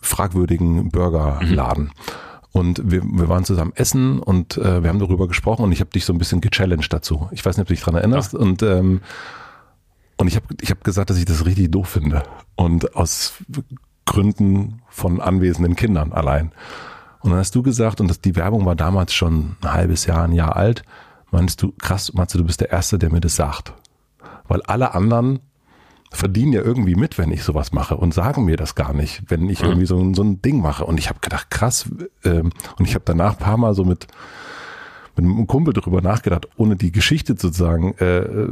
[0.00, 1.84] fragwürdigen Burgerladen.
[1.84, 1.90] Mhm.
[2.52, 5.90] Und wir, wir waren zusammen essen und äh, wir haben darüber gesprochen und ich habe
[5.90, 7.28] dich so ein bisschen gechallenged dazu.
[7.30, 8.34] Ich weiß nicht, ob du dich dran erinnerst.
[8.34, 8.40] Ja.
[8.40, 9.00] Und ähm,
[10.18, 12.24] und ich habe ich hab gesagt, dass ich das richtig doof finde.
[12.56, 13.34] Und aus
[14.04, 16.52] Gründen von anwesenden Kindern allein.
[17.20, 20.24] Und dann hast du gesagt, und das, die Werbung war damals schon ein halbes Jahr,
[20.24, 20.82] ein Jahr alt,
[21.30, 23.72] meinst du, krass, Matze, du bist der Erste, der mir das sagt.
[24.46, 25.40] Weil alle anderen
[26.10, 29.48] verdienen ja irgendwie mit, wenn ich sowas mache und sagen mir das gar nicht, wenn
[29.50, 30.84] ich irgendwie so, so ein Ding mache.
[30.86, 31.90] Und ich habe gedacht, krass,
[32.24, 34.06] ähm, und ich habe danach ein paar Mal so mit,
[35.16, 38.48] mit einem Kumpel darüber nachgedacht, ohne die Geschichte sozusagen äh,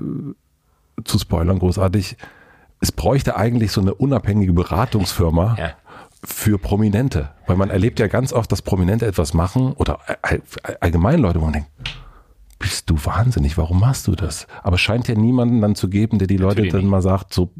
[1.05, 2.17] zu spoilern, großartig.
[2.81, 5.71] Es bräuchte eigentlich so eine unabhängige Beratungsfirma Ja.
[6.25, 10.77] für Prominente, weil man erlebt ja ganz oft, dass Prominente etwas machen oder all- all-
[10.81, 11.71] allgemein Leute, wo man denkt,
[12.59, 14.47] bist du wahnsinnig, warum machst du das?
[14.63, 16.91] Aber es scheint ja niemanden dann zu geben, der die Leute Natürlich dann nicht.
[16.91, 17.53] mal sagt, so.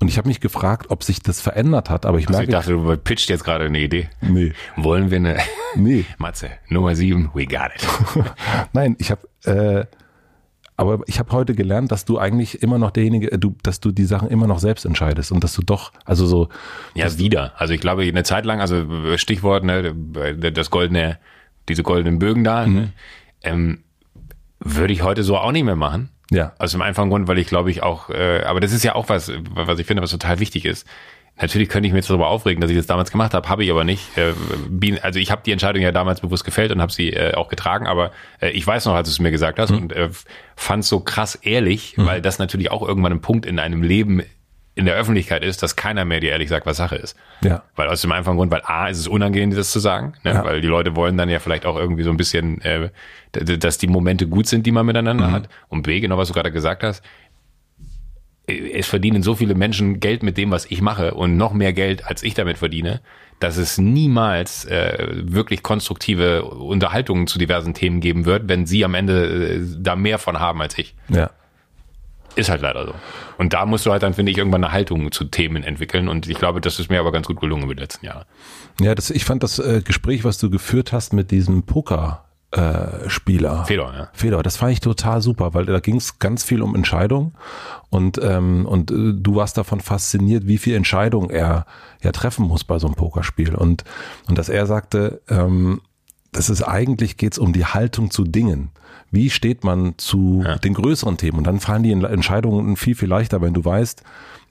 [0.00, 2.68] Und ich habe mich gefragt, ob sich das verändert hat, aber ich Also ich merke,
[2.70, 4.08] dachte, du pitcht jetzt gerade eine Idee.
[4.20, 5.38] nee, Wollen wir eine
[5.74, 7.86] nee, Matze, Nummer sieben, we got it.
[8.72, 9.86] nein, ich habe, äh,
[10.76, 13.90] aber ich habe heute gelernt, dass du eigentlich immer noch derjenige, äh, du, dass du
[13.90, 16.48] die Sachen immer noch selbst entscheidest und dass du doch, also so,
[16.94, 17.54] Ja, wieder.
[17.60, 19.92] Also ich glaube, eine Zeit lang, also Stichwort, ne,
[20.52, 21.18] das goldene,
[21.68, 22.92] diese goldenen Bögen da, ne,
[23.42, 23.82] ähm,
[24.60, 26.10] würde ich heute so auch nicht mehr machen.
[26.30, 28.94] ja, Aus dem einfachen Grund, weil ich glaube ich auch, äh, aber das ist ja
[28.94, 30.86] auch was, was ich finde, was total wichtig ist.
[31.40, 33.70] Natürlich könnte ich mich jetzt darüber aufregen, dass ich das damals gemacht habe, habe ich
[33.70, 34.18] aber nicht.
[34.18, 34.32] Äh,
[35.02, 37.86] also ich habe die Entscheidung ja damals bewusst gefällt und habe sie äh, auch getragen,
[37.86, 38.10] aber
[38.40, 40.08] äh, ich weiß noch, als du es mir gesagt hast und äh,
[40.56, 44.22] fand es so krass ehrlich, weil das natürlich auch irgendwann ein Punkt in einem Leben
[44.74, 47.16] in der Öffentlichkeit ist, dass keiner mehr dir ehrlich sagt, was Sache ist.
[47.42, 50.34] ja, Weil aus dem einfachen Grund, weil A, ist es unangenehm, das zu sagen, ne?
[50.34, 50.44] Ja.
[50.44, 52.90] weil die Leute wollen dann ja vielleicht auch irgendwie so ein bisschen, äh,
[53.32, 55.48] dass die Momente gut sind, die man miteinander hat.
[55.68, 57.02] Und B, genau was du gerade gesagt hast,
[58.46, 61.72] äh, es verdienen so viele Menschen Geld mit dem, was ich mache und noch mehr
[61.72, 63.00] Geld, als ich damit verdiene,
[63.40, 68.94] dass es niemals äh, wirklich konstruktive Unterhaltungen zu diversen Themen geben wird, wenn sie am
[68.94, 70.94] Ende äh, da mehr von haben als ich.
[71.08, 71.30] ja.
[72.38, 72.94] Ist halt leider so.
[73.36, 76.08] Und da musst du halt dann, finde ich, irgendwann eine Haltung zu Themen entwickeln.
[76.08, 78.26] Und ich glaube, das ist mir aber ganz gut gelungen über die letzten Jahre.
[78.80, 83.10] Ja, das, ich fand das äh, Gespräch, was du geführt hast mit diesem Poker äh,
[83.10, 83.64] Spieler.
[83.64, 84.08] Fedor, ja.
[84.12, 87.32] Fedor, das fand ich total super, weil da ging es ganz viel um Entscheidung
[87.90, 91.66] und ähm, und äh, du warst davon fasziniert, wie viel Entscheidung er
[92.02, 93.82] ja treffen muss bei so einem Pokerspiel und
[94.28, 95.82] und dass er sagte, ähm,
[96.32, 98.70] das ist eigentlich geht's um die Haltung zu Dingen.
[99.10, 101.38] Wie steht man zu den größeren Themen?
[101.38, 104.02] Und dann fallen die Entscheidungen viel viel leichter, wenn du weißt,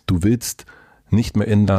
[0.07, 0.65] du willst
[1.09, 1.69] nicht mehr in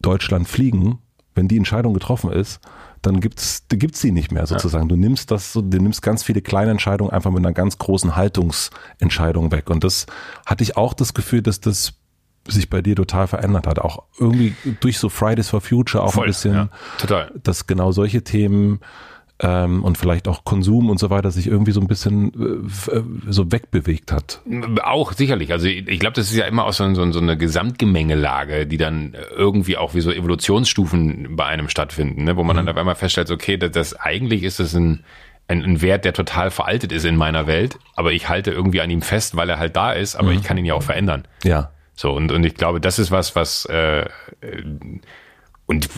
[0.00, 0.98] Deutschland fliegen,
[1.34, 2.60] wenn die Entscheidung getroffen ist,
[3.02, 4.88] dann gibt's gibt's sie nicht mehr sozusagen.
[4.88, 9.52] Du nimmst das, du nimmst ganz viele kleine Entscheidungen einfach mit einer ganz großen Haltungsentscheidung
[9.52, 9.70] weg.
[9.70, 10.06] Und das
[10.44, 11.94] hatte ich auch das Gefühl, dass das
[12.46, 13.78] sich bei dir total verändert hat.
[13.78, 16.68] Auch irgendwie durch so Fridays for Future auch ein bisschen, ja,
[16.98, 17.32] total.
[17.42, 18.80] dass genau solche Themen
[19.42, 22.32] ähm, und vielleicht auch Konsum und so weiter sich irgendwie so ein bisschen
[22.90, 24.42] äh, äh, so wegbewegt hat.
[24.82, 25.52] Auch sicherlich.
[25.52, 29.16] Also ich glaube, das ist ja immer auch so, so, so eine Gesamtgemengelage, die dann
[29.34, 32.36] irgendwie auch wie so Evolutionsstufen bei einem stattfinden, ne?
[32.36, 35.04] wo man dann auf einmal feststellt, okay, das, das eigentlich ist es ein,
[35.48, 38.90] ein, ein Wert, der total veraltet ist in meiner Welt, aber ich halte irgendwie an
[38.90, 41.24] ihm fest, weil er halt da ist, aber ich kann ihn ja auch verändern.
[41.44, 41.70] Ja.
[41.94, 44.06] So, und, und ich glaube, das ist was, was äh, äh,
[45.66, 45.88] und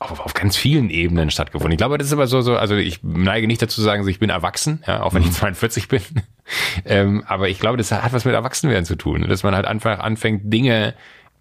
[0.00, 1.72] auf, auf ganz vielen Ebenen stattgefunden.
[1.72, 4.08] Ich glaube, das ist aber so, so, also ich neige nicht dazu zu sagen, so
[4.08, 6.02] ich bin erwachsen, ja, auch wenn ich 42 bin.
[6.86, 10.00] ähm, aber ich glaube, das hat was mit Erwachsenwerden zu tun, dass man halt einfach
[10.00, 10.94] anfängt, Dinge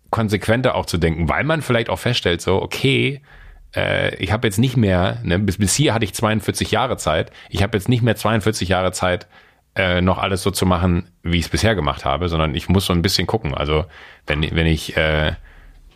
[0.09, 3.21] konsequenter auch zu denken, weil man vielleicht auch feststellt, so, okay,
[3.75, 7.31] äh, ich habe jetzt nicht mehr, ne, bis, bis hier hatte ich 42 Jahre Zeit,
[7.49, 9.27] ich habe jetzt nicht mehr 42 Jahre Zeit,
[9.75, 12.87] äh, noch alles so zu machen, wie ich es bisher gemacht habe, sondern ich muss
[12.87, 13.53] so ein bisschen gucken.
[13.53, 13.85] Also
[14.27, 15.33] wenn, wenn ich, äh,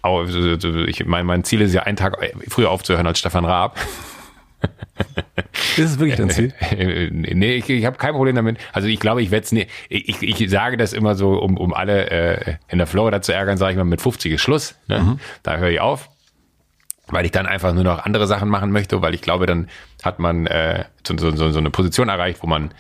[0.04, 2.18] ich mein, mein Ziel ist ja, einen Tag
[2.50, 3.78] früher aufzuhören als Stefan Raab.
[5.78, 6.54] Ist es wirklich dein Ziel?
[7.12, 8.58] nee, ich, ich habe kein Problem damit.
[8.74, 9.70] Also ich glaube, ich werde es nicht.
[9.90, 13.58] Ich, ich sage das immer so, um, um alle äh, in der Florida zu ärgern,
[13.58, 14.76] sage ich mal, mit 50 ist Schluss.
[14.88, 15.18] Ne?
[15.42, 16.10] Da höre ich auf.
[17.08, 19.68] Weil ich dann einfach nur noch andere Sachen machen möchte, weil ich glaube, dann
[20.04, 22.74] hat man äh, so, so, so so eine Position erreicht, wo man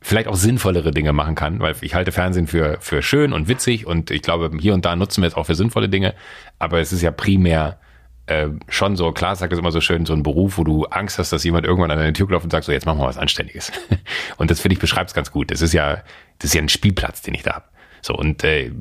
[0.00, 3.86] vielleicht auch sinnvollere Dinge machen kann, weil ich halte Fernsehen für, für schön und witzig
[3.86, 6.14] und ich glaube, hier und da nutzen wir es auch für sinnvolle Dinge,
[6.58, 7.78] aber es ist ja primär
[8.26, 11.18] äh, schon so, klar sagt es immer so schön, so ein Beruf, wo du Angst
[11.18, 13.18] hast, dass jemand irgendwann an deine Tür klopft und sagt, so jetzt machen wir was
[13.18, 13.70] Anständiges.
[14.36, 15.52] Und das finde ich beschreibt es ganz gut.
[15.52, 16.02] Das ist ja,
[16.38, 17.66] das ist ja ein Spielplatz, den ich da habe.
[18.02, 18.72] So, und äh,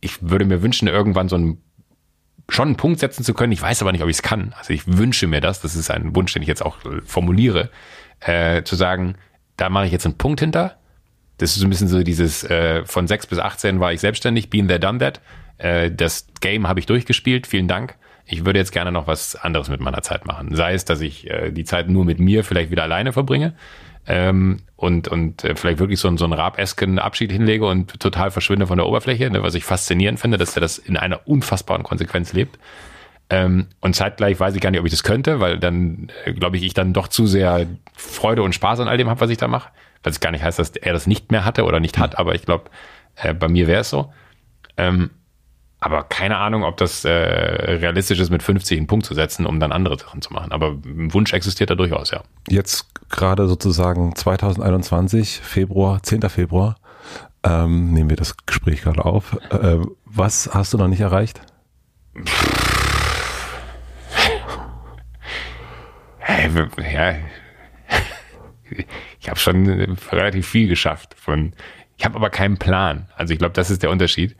[0.00, 1.58] ich würde mir wünschen, irgendwann so ein
[2.48, 3.52] schon einen Punkt setzen zu können.
[3.52, 4.54] Ich weiß aber nicht, ob ich es kann.
[4.56, 7.70] Also ich wünsche mir das, das ist ein Wunsch, den ich jetzt auch äh, formuliere,
[8.20, 9.16] äh, zu sagen,
[9.56, 10.76] da mache ich jetzt einen Punkt hinter.
[11.38, 14.50] Das ist so ein bisschen so dieses, äh, von 6 bis 18 war ich selbstständig,
[14.50, 15.20] been there, done that.
[15.58, 17.96] Äh, das Game habe ich durchgespielt, vielen Dank.
[18.24, 20.54] Ich würde jetzt gerne noch was anderes mit meiner Zeit machen.
[20.54, 23.54] Sei es, dass ich äh, die Zeit nur mit mir vielleicht wieder alleine verbringe,
[24.06, 28.30] ähm, und, und äh, vielleicht wirklich so, einen so einen Raab-esken Abschied hinlege und total
[28.30, 31.82] verschwinde von der Oberfläche, ne, was ich faszinierend finde, dass er das in einer unfassbaren
[31.82, 32.58] Konsequenz lebt.
[33.28, 36.56] Ähm, und zeitgleich weiß ich gar nicht, ob ich das könnte, weil dann, äh, glaube
[36.56, 39.38] ich, ich dann doch zu sehr Freude und Spaß an all dem habe, was ich
[39.38, 39.70] da mache.
[40.02, 42.34] Was es gar nicht heißt, dass er das nicht mehr hatte oder nicht hat, aber
[42.34, 42.70] ich glaube,
[43.16, 44.12] äh, bei mir wäre es so.
[44.76, 45.10] Ähm,
[45.80, 49.60] aber keine Ahnung, ob das äh, realistisch ist, mit 50 einen Punkt zu setzen, um
[49.60, 50.52] dann andere Sachen zu machen.
[50.52, 52.22] Aber ein Wunsch existiert da durchaus, ja.
[52.48, 56.22] Jetzt gerade sozusagen 2021, Februar, 10.
[56.30, 56.76] Februar,
[57.42, 59.36] ähm, nehmen wir das Gespräch gerade auf.
[59.50, 61.40] Äh, was hast du noch nicht erreicht?
[66.28, 67.14] Ja,
[69.20, 71.14] ich habe schon relativ viel geschafft.
[71.18, 71.52] Von,
[71.96, 73.08] ich habe aber keinen Plan.
[73.16, 74.36] Also ich glaube, das ist der Unterschied.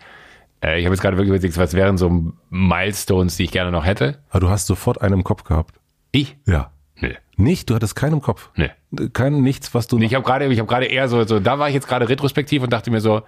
[0.62, 3.84] Äh, ich habe jetzt gerade wirklich überlegt, was wären so Milestones, die ich gerne noch
[3.84, 4.18] hätte.
[4.30, 5.76] Aber du hast sofort einen im Kopf gehabt.
[6.12, 6.36] Ich?
[6.46, 6.70] Ja.
[7.00, 7.12] Nö.
[7.36, 7.68] Nicht?
[7.68, 8.50] Du hattest keinen im Kopf?
[8.56, 8.68] Nö.
[9.12, 9.98] Kein, nichts, was du...
[9.98, 12.62] Nee, ich habe gerade, ich gerade eher so, so, da war ich jetzt gerade retrospektiv
[12.62, 13.22] und dachte mir so,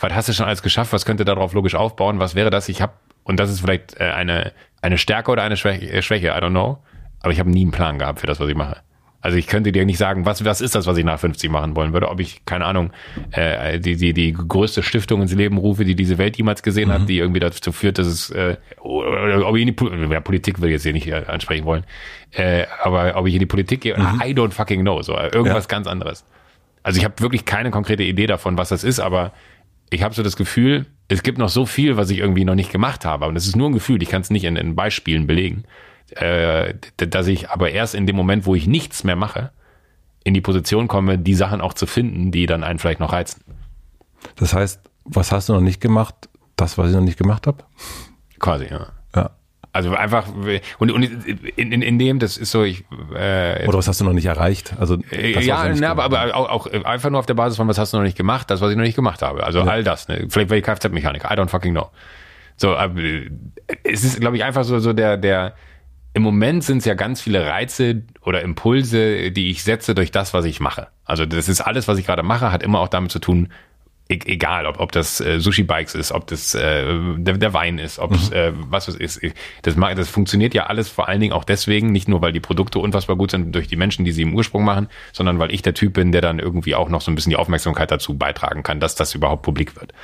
[0.00, 0.92] was hast du schon alles geschafft?
[0.92, 2.18] Was könnte darauf logisch aufbauen?
[2.18, 2.68] Was wäre das?
[2.68, 6.28] Ich habe, und das ist vielleicht äh, eine, eine Stärke oder eine Schwäche, äh, Schwäche,
[6.28, 6.82] I don't know.
[7.22, 8.82] Aber ich habe nie einen Plan gehabt für das, was ich mache.
[9.22, 11.76] Also ich könnte dir nicht sagen, was, was ist das, was ich nach 50 machen
[11.76, 12.08] wollen würde.
[12.08, 12.90] Ob ich, keine Ahnung,
[13.30, 16.92] äh, die, die, die größte Stiftung ins Leben rufe, die diese Welt jemals gesehen mhm.
[16.92, 20.60] hat, die irgendwie dazu führt, dass es, äh, ob ich in die Politik, ja, Politik
[20.60, 21.84] will ich jetzt hier nicht äh, ansprechen wollen,
[22.32, 24.20] äh, aber ob ich in die Politik gehe, mhm.
[24.24, 25.68] I don't fucking know, so irgendwas ja.
[25.68, 26.24] ganz anderes.
[26.82, 29.32] Also ich habe wirklich keine konkrete Idee davon, was das ist, aber
[29.90, 32.72] ich habe so das Gefühl, es gibt noch so viel, was ich irgendwie noch nicht
[32.72, 33.26] gemacht habe.
[33.26, 35.64] Und es ist nur ein Gefühl, ich kann es nicht in, in Beispielen belegen
[36.16, 39.50] äh, dass ich aber erst in dem Moment, wo ich nichts mehr mache,
[40.24, 43.42] in die Position komme, die Sachen auch zu finden, die dann einen vielleicht noch reizen.
[44.36, 46.14] Das heißt, was hast du noch nicht gemacht?
[46.56, 47.64] Das, was ich noch nicht gemacht habe?
[48.38, 48.88] Quasi, ja.
[49.14, 49.30] Ja.
[49.74, 50.26] Also einfach
[50.78, 52.84] und, und in, in, in dem, das ist so, ich
[53.14, 54.74] äh, Oder was hast du noch nicht erreicht?
[54.78, 57.78] Also das, ja, na, aber, aber auch, auch einfach nur auf der Basis von was
[57.78, 59.44] hast du noch nicht gemacht, das, was ich noch nicht gemacht habe.
[59.44, 59.64] Also ja.
[59.64, 60.26] all das, ne?
[60.28, 61.88] Vielleicht war ich Kfz-Mechaniker, I don't fucking know.
[62.56, 63.00] So, aber
[63.82, 65.54] es ist, glaube ich, einfach so, so der, der,
[66.14, 70.34] im Moment sind es ja ganz viele Reize oder Impulse, die ich setze durch das,
[70.34, 70.88] was ich mache.
[71.04, 73.48] Also das ist alles, was ich gerade mache, hat immer auch damit zu tun,
[74.10, 76.84] e egal, ob, ob das äh, Sushi-Bikes ist, ob das äh,
[77.16, 78.36] der, der Wein ist, ob es mhm.
[78.36, 79.22] äh, was es ist.
[79.62, 82.78] Das, das funktioniert ja alles vor allen Dingen auch deswegen, nicht nur, weil die Produkte
[82.78, 85.72] unfassbar gut sind durch die Menschen, die sie im Ursprung machen, sondern weil ich der
[85.72, 88.80] Typ bin, der dann irgendwie auch noch so ein bisschen die Aufmerksamkeit dazu beitragen kann,
[88.80, 89.94] dass das überhaupt publik wird.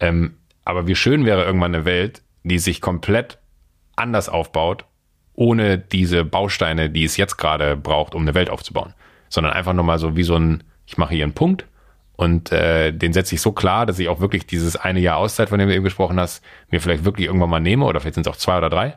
[0.00, 3.38] Ähm, aber wie schön wäre irgendwann eine Welt, die sich komplett
[3.94, 4.84] anders aufbaut
[5.36, 8.94] ohne diese Bausteine, die es jetzt gerade braucht, um eine Welt aufzubauen.
[9.28, 11.66] Sondern einfach nochmal so wie so ein, ich mache hier einen Punkt
[12.16, 15.50] und äh, den setze ich so klar, dass ich auch wirklich dieses eine Jahr Auszeit,
[15.50, 18.26] von dem du eben gesprochen hast, mir vielleicht wirklich irgendwann mal nehme oder vielleicht sind
[18.26, 18.96] es auch zwei oder drei.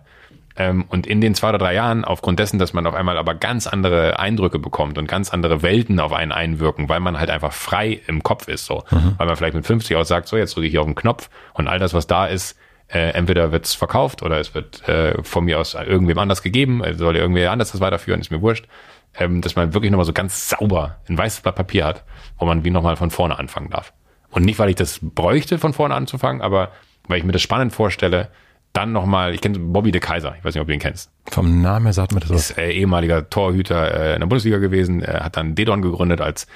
[0.55, 3.35] Ähm, und in den zwei oder drei Jahren, aufgrund dessen, dass man auf einmal aber
[3.35, 7.51] ganz andere Eindrücke bekommt und ganz andere Welten auf einen einwirken, weil man halt einfach
[7.51, 8.83] frei im Kopf ist, so.
[8.89, 9.15] Mhm.
[9.17, 11.29] Weil man vielleicht mit 50 aus sagt, so, jetzt drücke ich hier auf den Knopf
[11.53, 12.57] und all das, was da ist,
[12.91, 16.83] äh, entweder wird es verkauft oder es wird äh, von mir aus irgendwem anders gegeben,
[16.83, 18.67] äh, soll irgendwer anders das weiterführen, ist mir wurscht.
[19.15, 22.03] Ähm, dass man wirklich nochmal so ganz sauber ein weißes Blatt Papier hat,
[22.37, 23.91] wo man wie nochmal von vorne anfangen darf.
[24.29, 26.71] Und nicht, weil ich das bräuchte, von vorne anzufangen, aber
[27.07, 28.29] weil ich mir das spannend vorstelle,
[28.71, 31.11] dann nochmal, ich kenne Bobby de Kaiser, ich weiß nicht, ob du ihn kennst.
[31.31, 32.51] Vom Namen her sagt mir das was.
[32.51, 36.47] Ist äh, ehemaliger Torhüter äh, in der Bundesliga gewesen, äh, hat dann Dedon gegründet als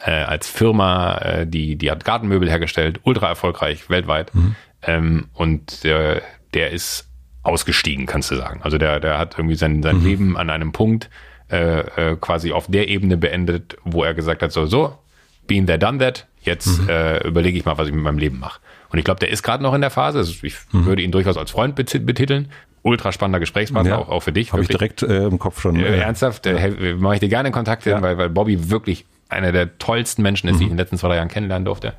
[0.00, 4.34] äh, als Firma, äh, die die hat Gartenmöbel hergestellt, ultra erfolgreich weltweit.
[4.34, 4.54] Mhm.
[4.82, 6.22] Ähm, und der,
[6.54, 7.08] der ist
[7.42, 8.60] ausgestiegen, kannst du sagen.
[8.62, 10.04] Also der, der hat irgendwie sein, sein mhm.
[10.04, 11.08] Leben an einem Punkt
[11.50, 14.98] äh, äh, quasi auf der Ebene beendet, wo er gesagt hat, so, so,
[15.46, 16.88] been there, done that, jetzt mhm.
[16.88, 18.60] äh, überlege ich mal, was ich mit meinem Leben mache.
[18.90, 20.84] Und ich glaube, der ist gerade noch in der Phase, also ich mhm.
[20.86, 22.50] würde ihn durchaus als Freund betiteln,
[22.82, 24.52] ultra spannender Gesprächspartner, ja, auch, auch für dich.
[24.52, 25.76] Habe ich direkt äh, im Kopf schon.
[25.76, 26.52] Äh, ernsthaft, ja.
[26.52, 28.02] äh, mache ich dir gerne in Kontakt hin, ja.
[28.02, 30.58] weil, weil Bobby wirklich einer der tollsten Menschen ist, mhm.
[30.58, 31.94] die ich in den letzten zwei, drei Jahren kennenlernen durfte.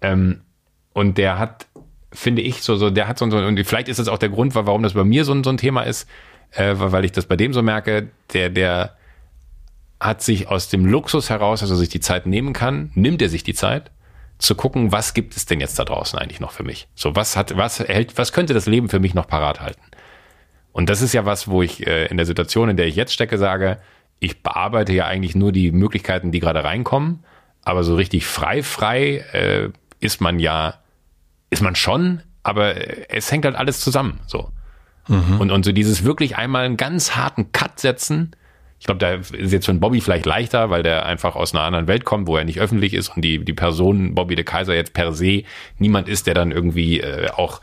[0.00, 0.40] Ähm,
[0.92, 1.66] und der hat
[2.14, 4.54] finde ich, so, so, der hat so, so, und vielleicht ist das auch der Grund,
[4.54, 6.08] warum das bei mir so, so ein Thema ist,
[6.52, 8.96] äh, weil ich das bei dem so merke, der, der
[10.00, 13.28] hat sich aus dem Luxus heraus, dass er sich die Zeit nehmen kann, nimmt er
[13.28, 13.90] sich die Zeit,
[14.38, 16.88] zu gucken, was gibt es denn jetzt da draußen eigentlich noch für mich?
[16.94, 19.82] So, was hat, was hält, was könnte das Leben für mich noch parat halten?
[20.72, 23.12] Und das ist ja was, wo ich äh, in der Situation, in der ich jetzt
[23.12, 23.78] stecke, sage,
[24.18, 27.24] ich bearbeite ja eigentlich nur die Möglichkeiten, die gerade reinkommen,
[27.62, 29.68] aber so richtig frei, frei äh,
[30.00, 30.80] ist man ja
[31.54, 32.74] ist man schon, aber
[33.10, 34.50] es hängt halt alles zusammen, so.
[35.08, 35.40] Mhm.
[35.40, 38.34] Und, und so dieses wirklich einmal einen ganz harten Cut setzen,
[38.84, 41.86] ich glaube, da ist jetzt für Bobby vielleicht leichter, weil der einfach aus einer anderen
[41.86, 44.92] Welt kommt, wo er nicht öffentlich ist und die, die Person Bobby de Kaiser jetzt
[44.92, 45.44] per se
[45.78, 47.62] niemand ist, der dann irgendwie äh, auch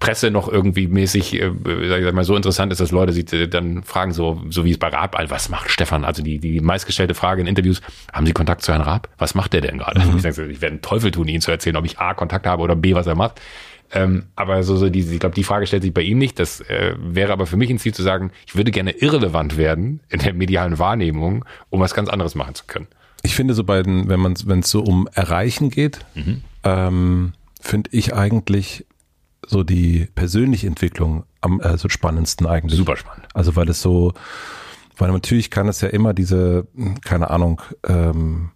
[0.00, 1.52] Presse noch irgendwie mäßig, äh,
[1.88, 4.72] sag ich mal, so interessant ist, dass Leute sich äh, dann fragen, so, so wie
[4.72, 6.04] es bei Raab, also was macht Stefan?
[6.04, 7.82] Also die, die meistgestellte Frage in Interviews,
[8.12, 9.08] haben Sie Kontakt zu Herrn Raab?
[9.18, 10.00] Was macht der denn gerade?
[10.00, 10.16] Mhm.
[10.16, 12.62] Ich, sage, ich werde einen Teufel tun, Ihnen zu erzählen, ob ich A, Kontakt habe
[12.62, 13.40] oder B, was er macht.
[13.92, 16.38] Ähm, aber so, so die, ich glaube, die Frage stellt sich bei ihm nicht.
[16.38, 20.00] Das äh, wäre aber für mich ein Ziel zu sagen, ich würde gerne irrelevant werden
[20.08, 22.86] in der medialen Wahrnehmung, um was ganz anderes machen zu können.
[23.22, 26.42] Ich finde so bei den, wenn man wenn es so um Erreichen geht, mhm.
[26.64, 28.86] ähm, finde ich eigentlich
[29.50, 32.78] so die persönliche Entwicklung am äh, so spannendsten eigentlich.
[32.78, 33.26] Super spannend.
[33.34, 34.12] Also weil es so,
[34.96, 36.66] weil natürlich kann es ja immer diese,
[37.04, 38.50] keine Ahnung, ähm,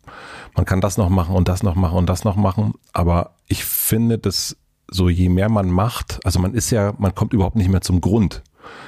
[0.54, 3.64] man kann das noch machen und das noch machen und das noch machen, aber ich
[3.64, 4.56] finde, dass
[4.88, 8.00] so je mehr man macht, also man ist ja, man kommt überhaupt nicht mehr zum
[8.00, 8.42] Grund.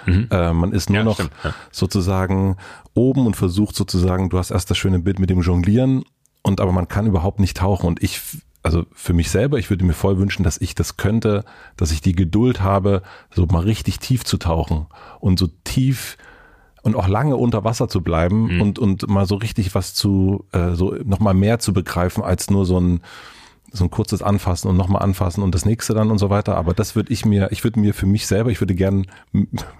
[0.07, 0.29] Mhm.
[0.31, 1.29] Äh, man ist nur ja, noch ja.
[1.73, 2.57] sozusagen
[2.95, 6.05] oben und versucht sozusagen, du hast erst das schöne Bild mit dem Jonglieren
[6.43, 8.21] und aber man kann überhaupt nicht tauchen und ich
[8.67, 11.45] also für mich selber, ich würde mir voll wünschen, dass ich das könnte,
[11.77, 13.03] dass ich die Geduld habe,
[13.33, 14.87] so mal richtig tief zu tauchen
[15.21, 16.17] und so tief
[16.83, 18.61] und auch lange unter Wasser zu bleiben mhm.
[18.61, 22.51] und und mal so richtig was zu äh, so noch mal mehr zu begreifen als
[22.51, 23.03] nur so ein
[23.77, 26.57] so ein kurzes Anfassen und nochmal anfassen und das nächste dann und so weiter.
[26.57, 29.07] Aber das würde ich mir, ich würde mir für mich selber, ich würde gern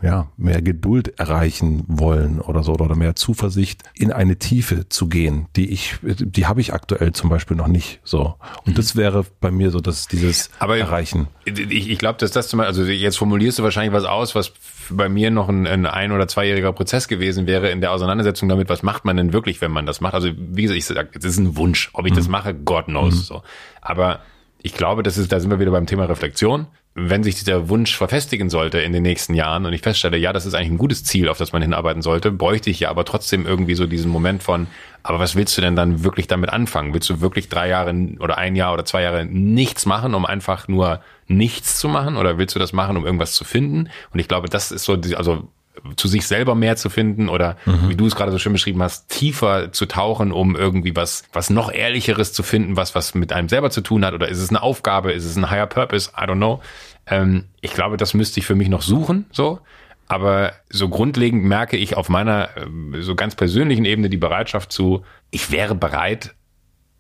[0.03, 5.47] ja, mehr Geduld erreichen wollen oder so oder mehr Zuversicht in eine Tiefe zu gehen,
[5.57, 8.35] die ich, die habe ich aktuell zum Beispiel noch nicht so.
[8.65, 8.75] Und mhm.
[8.75, 11.29] das wäre bei mir so, dass dieses Aber Erreichen.
[11.45, 14.53] Ich, ich glaube, dass das zum Beispiel, also jetzt formulierst du wahrscheinlich was aus, was
[14.91, 18.69] bei mir noch ein, ein ein- oder zweijähriger Prozess gewesen wäre in der Auseinandersetzung damit,
[18.69, 20.15] was macht man denn wirklich, wenn man das macht.
[20.15, 21.91] Also wie gesagt, ich sage, es ist ein Wunsch.
[21.93, 22.17] Ob ich mhm.
[22.17, 23.15] das mache, God knows.
[23.15, 23.21] Mhm.
[23.21, 23.43] So.
[23.87, 24.21] Aber
[24.63, 26.67] ich glaube, das ist, da sind wir wieder beim Thema Reflexion.
[26.95, 30.47] Wenn sich dieser Wunsch verfestigen sollte in den nächsten Jahren und ich feststelle, ja, das
[30.47, 33.47] ist eigentlich ein gutes Ziel, auf das man hinarbeiten sollte, bräuchte ich ja aber trotzdem
[33.47, 34.67] irgendwie so diesen Moment von,
[35.03, 36.95] aber was willst du denn dann wirklich damit anfangen?
[36.95, 40.69] Willst du wirklich drei Jahre oder ein Jahr oder zwei Jahre nichts machen, um einfach
[40.69, 42.17] nur nichts zu machen?
[42.17, 43.91] Oder willst du das machen, um irgendwas zu finden?
[44.13, 45.49] Und ich glaube, das ist so, also
[45.97, 47.89] zu sich selber mehr zu finden oder mhm.
[47.89, 51.51] wie du es gerade so schön beschrieben hast, tiefer zu tauchen, um irgendwie was, was
[51.51, 54.51] noch ehrlicheres zu finden, was, was mit einem selber zu tun hat oder ist es
[54.51, 56.61] eine Aufgabe, ist es ein higher purpose, I don't know.
[57.07, 59.61] Ähm, ich glaube, das müsste ich für mich noch suchen, so.
[60.09, 65.03] Aber so grundlegend merke ich auf meiner äh, so ganz persönlichen Ebene die Bereitschaft zu,
[65.31, 66.35] ich wäre bereit,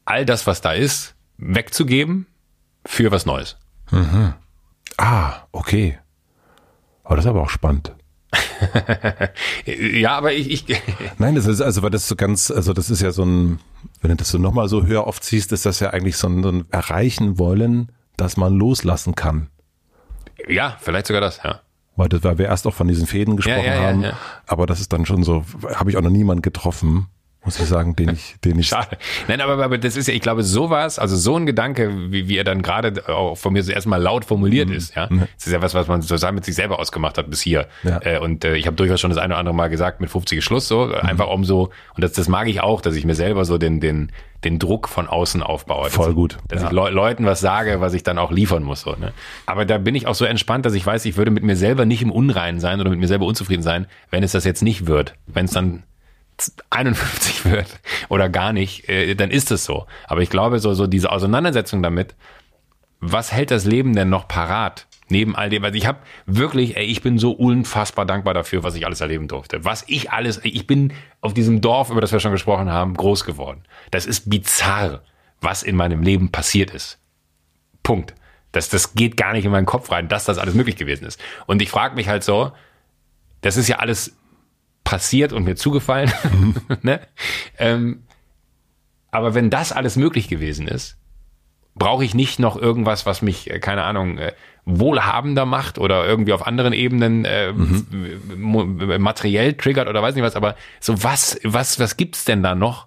[0.05, 2.27] all das, was da ist, wegzugeben
[2.85, 3.59] für was Neues.
[3.90, 4.35] Mhm.
[4.97, 5.98] Ah, okay.
[7.05, 7.94] Aber das ist aber auch spannend.
[9.67, 10.83] ja, aber ich, ich
[11.19, 13.61] Nein, das ist also, weil das so ganz, also das ist ja so ein,
[14.01, 16.43] wenn du das so nochmal so höher oft siehst, ist das ja eigentlich so ein,
[16.43, 19.49] so ein Erreichen wollen, dass man loslassen kann.
[20.49, 21.61] Ja, vielleicht sogar das, ja.
[21.97, 24.67] Weil, das, weil wir erst auch von diesen Fäden gesprochen ja, ja, haben, ja, aber
[24.67, 25.45] das ist dann schon so,
[25.75, 27.07] habe ich auch noch niemanden getroffen,
[27.47, 28.66] muss ich sagen, den ich, den ich.
[28.66, 28.98] Schade.
[29.28, 32.36] Nein, aber, aber das ist ja, ich glaube, sowas, also so ein Gedanke, wie, wie
[32.36, 34.74] er dann gerade auch von mir so erstmal laut formuliert mhm.
[34.74, 35.06] ist, ja.
[35.09, 35.20] Mhm.
[35.36, 37.68] Das ist ja was, was man zusammen mit sich selber ausgemacht hat bis hier.
[37.85, 38.01] Ja.
[38.02, 40.44] Äh, und äh, ich habe durchaus schon das eine oder andere Mal gesagt, mit 50
[40.44, 40.94] Schluss so, mhm.
[40.94, 43.81] einfach um so, und das, das mag ich auch, dass ich mir selber so den,
[43.81, 44.10] den,
[44.44, 45.89] den Druck von außen aufbaue.
[45.90, 46.39] Voll gut.
[46.48, 46.68] Dass ja.
[46.68, 48.81] ich Le Leuten was sage, was ich dann auch liefern muss.
[48.81, 49.12] So, ne?
[49.47, 51.85] Aber da bin ich auch so entspannt, dass ich weiß, ich würde mit mir selber
[51.85, 54.86] nicht im Unreinen sein oder mit mir selber unzufrieden sein, wenn es das jetzt nicht
[54.86, 55.14] wird.
[55.27, 55.85] Wenn es dann
[56.71, 57.69] 51 wird
[58.09, 59.87] oder gar nicht, äh, dann ist es so.
[60.07, 62.15] Aber ich glaube, so, so diese Auseinandersetzung damit,
[63.01, 64.87] was hält das Leben denn noch parat?
[65.09, 68.75] Neben all dem, also ich habe wirklich, ey, ich bin so unfassbar dankbar dafür, was
[68.75, 69.65] ich alles erleben durfte.
[69.65, 73.25] Was ich alles, ich bin auf diesem Dorf, über das wir schon gesprochen haben, groß
[73.25, 73.63] geworden.
[73.93, 75.03] Das ist bizarr,
[75.41, 76.99] was in meinem Leben passiert ist.
[77.85, 78.15] Punkt.
[78.51, 81.21] Das, das geht gar nicht in meinen Kopf rein, dass das alles möglich gewesen ist.
[81.47, 82.53] Und ich frage mich halt so,
[83.43, 84.17] das ist ja alles
[84.87, 86.11] passiert und mir zugefallen.
[86.33, 86.55] Mhm.
[86.83, 87.01] ne?
[87.59, 88.05] ähm,
[89.11, 90.97] aber wenn das alles möglich gewesen ist,
[91.75, 94.33] brauche ich nicht noch irgendwas, was mich, äh, keine Ahnung, äh,
[94.65, 98.97] wohlhabender macht oder irgendwie auf anderen Ebenen äh, mhm.
[98.99, 102.87] materiell triggert oder weiß nicht was, aber so was, was, was gibt's denn da noch,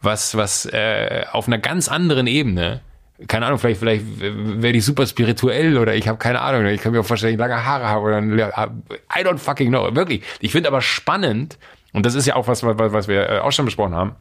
[0.00, 2.82] was, was äh, auf einer ganz anderen Ebene
[3.28, 6.92] keine Ahnung, vielleicht, vielleicht werde ich super spirituell oder ich habe keine Ahnung, ich kann
[6.92, 10.22] mir auch vorstellen, ich lange Haare habe oder I don't fucking know, wirklich.
[10.40, 11.58] Ich finde aber spannend,
[11.92, 14.16] und das ist ja auch was, was wir äh, auch schon besprochen haben,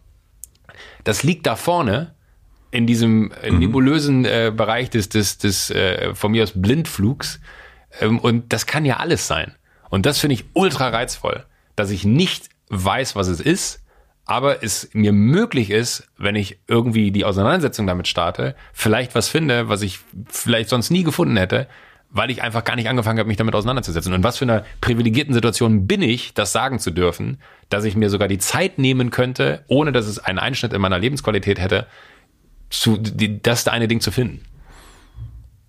[1.03, 2.15] das liegt da vorne
[2.71, 3.59] in diesem mhm.
[3.59, 7.39] nebulösen äh, Bereich des, des, des äh, von mir aus Blindflugs
[7.99, 9.53] ähm, und das kann ja alles sein.
[9.89, 11.45] Und das finde ich ultra reizvoll,
[11.75, 13.80] dass ich nicht weiß, was es ist,
[14.31, 19.67] aber es mir möglich ist, wenn ich irgendwie die Auseinandersetzung damit starte, vielleicht was finde,
[19.67, 19.99] was ich
[20.29, 21.67] vielleicht sonst nie gefunden hätte,
[22.11, 24.13] weil ich einfach gar nicht angefangen habe, mich damit auseinanderzusetzen.
[24.13, 28.09] Und was für eine privilegierten Situation bin ich, das sagen zu dürfen, dass ich mir
[28.09, 31.87] sogar die Zeit nehmen könnte, ohne dass es einen Einschnitt in meiner Lebensqualität hätte,
[32.69, 34.45] zu, die, das eine Ding zu finden.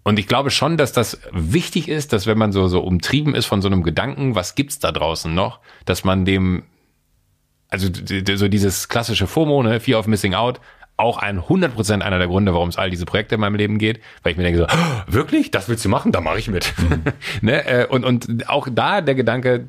[0.04, 3.46] Und ich glaube schon, dass das wichtig ist, dass wenn man so, so umtrieben ist
[3.46, 6.62] von so einem Gedanken, was gibt's da draußen noch, dass man dem,
[7.72, 7.88] also
[8.36, 10.60] so dieses klassische FOMO, ne, Fear of Missing Out,
[10.98, 14.00] auch ein 100% einer der Gründe, warum es all diese Projekte in meinem Leben geht,
[14.22, 16.72] weil ich mir denke so, oh, wirklich, das willst du machen, da mache ich mit.
[16.78, 17.02] Mhm.
[17.40, 17.66] ne?
[17.66, 19.68] Äh, und, und auch da der Gedanke,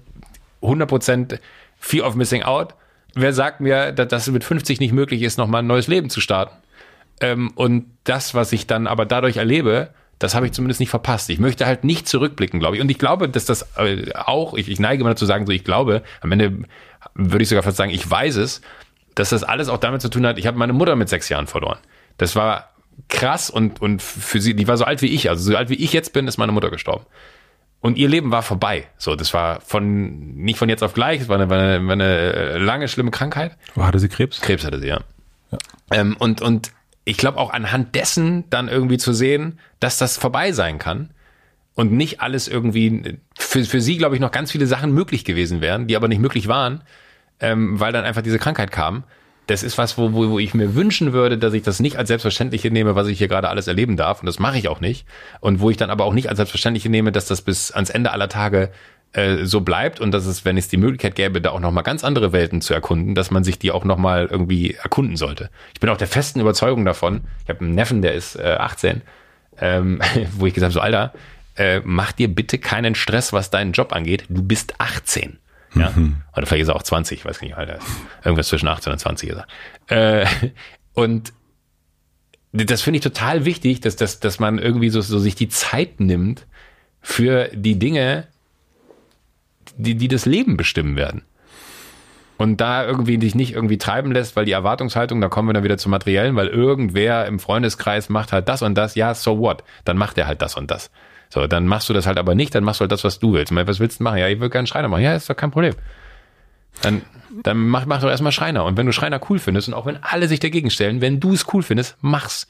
[0.62, 1.40] 100%
[1.80, 2.76] Fear of Missing Out,
[3.16, 6.20] wer sagt mir, dass es mit 50 nicht möglich ist, nochmal ein neues Leben zu
[6.20, 6.58] starten?
[7.22, 11.30] Ähm, und das, was ich dann aber dadurch erlebe, das habe ich zumindest nicht verpasst.
[11.30, 12.82] Ich möchte halt nicht zurückblicken, glaube ich.
[12.82, 15.64] Und ich glaube, dass das äh, auch, ich, ich neige mal dazu sagen, so ich
[15.64, 16.60] glaube, am Ende
[17.16, 18.62] würde ich sogar fast sagen, ich weiß es,
[19.16, 21.48] dass das alles auch damit zu tun hat, ich habe meine Mutter mit sechs Jahren
[21.48, 21.80] verloren.
[22.18, 22.74] Das war
[23.10, 25.76] krass und, und für sie, die war so alt wie ich, also so alt wie
[25.76, 27.06] ich jetzt bin, ist meine Mutter gestorben.
[27.80, 28.88] Und ihr Leben war vorbei.
[28.98, 31.94] So, das war von, nicht von jetzt auf gleich, es war eine, war eine, war
[31.94, 33.58] eine lange, schlimme Krankheit.
[33.76, 34.40] Wo hatte sie Krebs?
[34.40, 35.02] Krebs hatte sie, ja.
[35.52, 35.58] ja.
[35.92, 36.72] Ähm, und, und
[37.04, 41.10] ich glaube auch anhand dessen dann irgendwie zu sehen, dass das vorbei sein kann
[41.76, 45.60] und nicht alles irgendwie, für, für sie glaube ich noch ganz viele Sachen möglich gewesen
[45.60, 46.84] wären, die aber nicht möglich waren,
[47.44, 49.04] ähm, weil dann einfach diese Krankheit kam.
[49.48, 52.08] Das ist was, wo, wo, wo ich mir wünschen würde, dass ich das nicht als
[52.08, 54.22] Selbstverständliche nehme, was ich hier gerade alles erleben darf.
[54.22, 55.06] Und das mache ich auch nicht.
[55.42, 58.12] Und wo ich dann aber auch nicht als Selbstverständliche nehme, dass das bis ans Ende
[58.12, 58.70] aller Tage
[59.12, 62.06] äh, so bleibt und dass es, wenn es die Möglichkeit gäbe, da auch nochmal ganz
[62.06, 65.50] andere Welten zu erkunden, dass man sich die auch nochmal irgendwie erkunden sollte.
[65.74, 67.26] Ich bin auch der festen Überzeugung davon.
[67.44, 69.02] Ich habe einen Neffen, der ist äh, 18,
[69.60, 70.00] ähm,
[70.38, 71.14] wo ich gesagt habe, so Alter,
[71.58, 74.24] äh, mach dir bitte keinen Stress, was deinen Job angeht.
[74.30, 75.38] Du bist 18.
[75.76, 75.92] Ja?
[75.96, 76.18] Mhm.
[76.36, 77.80] Oder vielleicht ist er auch 20, weiß nicht, Alter.
[78.24, 79.44] Irgendwas zwischen 18 und 20 ist
[79.88, 80.22] er.
[80.22, 80.28] Äh,
[80.94, 81.34] und
[82.54, 86.00] das finde ich total wichtig, dass, dass, dass man irgendwie so, so sich die Zeit
[86.00, 86.46] nimmt
[87.02, 88.28] für die Dinge,
[89.76, 91.24] die, die das Leben bestimmen werden.
[92.38, 95.64] Und da irgendwie dich nicht irgendwie treiben lässt, weil die Erwartungshaltung, da kommen wir dann
[95.64, 99.64] wieder zum Materiellen, weil irgendwer im Freundeskreis macht halt das und das, ja, so what?
[99.86, 100.92] Dann macht er halt das und das.
[101.34, 103.34] So, dann machst du das halt aber nicht, dann machst du halt das, was du
[103.34, 103.52] willst.
[103.52, 104.20] Meine, was willst du machen?
[104.20, 105.02] Ja, ich will gerne Schreiner machen.
[105.02, 105.74] Ja, ist doch kein Problem.
[106.84, 107.02] Dann,
[107.42, 108.66] dann mach, mach doch erstmal Schreiner.
[108.66, 111.34] Und wenn du Schreiner cool findest und auch wenn alle sich dagegen stellen, wenn du
[111.34, 112.46] es cool findest, mach's.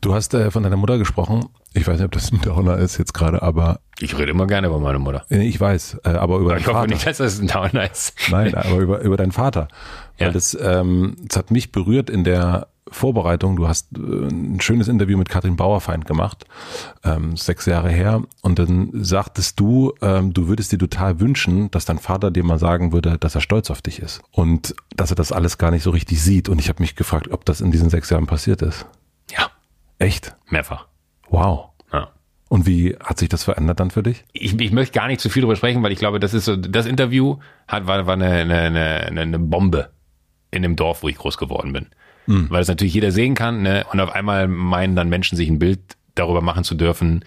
[0.00, 1.46] Du hast äh, von deiner Mutter gesprochen.
[1.74, 3.80] Ich weiß nicht, ob das ein Downer ist jetzt gerade, aber.
[3.98, 5.26] Ich rede immer gerne über meine Mutter.
[5.28, 6.70] Ich weiß, äh, aber über deinen Vater.
[6.70, 8.14] Ich hoffe nicht, dass das ein Downer ist.
[8.30, 9.66] Nein, aber über, über deinen Vater.
[10.18, 10.32] Weil ja.
[10.32, 15.18] das, ähm, das hat mich berührt in der Vorbereitung, du hast äh, ein schönes Interview
[15.18, 16.44] mit Katrin Bauerfeind gemacht,
[17.04, 21.84] ähm, sechs Jahre her, und dann sagtest du, ähm, du würdest dir total wünschen, dass
[21.84, 25.16] dein Vater dir mal sagen würde, dass er stolz auf dich ist und dass er
[25.16, 26.48] das alles gar nicht so richtig sieht.
[26.48, 28.86] Und ich habe mich gefragt, ob das in diesen sechs Jahren passiert ist.
[29.30, 29.50] Ja.
[29.98, 30.34] Echt?
[30.48, 30.86] Mehrfach.
[31.28, 31.70] Wow.
[31.92, 32.10] Ja.
[32.48, 34.24] Und wie hat sich das verändert dann für dich?
[34.32, 36.56] Ich, ich möchte gar nicht zu viel darüber sprechen, weil ich glaube, das ist so,
[36.56, 39.90] das Interview hat, war, war eine, eine, eine, eine Bombe
[40.50, 41.86] in dem Dorf, wo ich groß geworden bin
[42.28, 42.46] mhm.
[42.50, 43.62] weil es natürlich jeder sehen kann.
[43.62, 43.84] Ne?
[43.92, 45.80] Und auf einmal meinen dann Menschen sich ein Bild
[46.14, 47.24] darüber machen zu dürfen,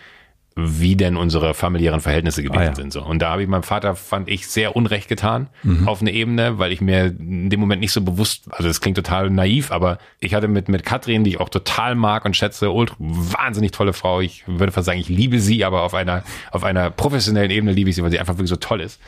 [0.53, 2.75] wie denn unsere familiären Verhältnisse gewesen ah, ja.
[2.75, 2.91] sind.
[2.91, 3.01] So.
[3.01, 5.87] Und da habe ich meinem Vater, fand ich, sehr Unrecht getan mhm.
[5.87, 8.97] auf eine Ebene, weil ich mir in dem Moment nicht so bewusst, also das klingt
[8.97, 12.69] total naiv, aber ich hatte mit, mit Katrin, die ich auch total mag und schätze,
[12.69, 14.19] ultra, wahnsinnig tolle Frau.
[14.19, 17.89] Ich würde fast sagen, ich liebe sie, aber auf einer, auf einer professionellen Ebene liebe
[17.89, 18.99] ich sie, weil sie einfach wirklich so toll ist.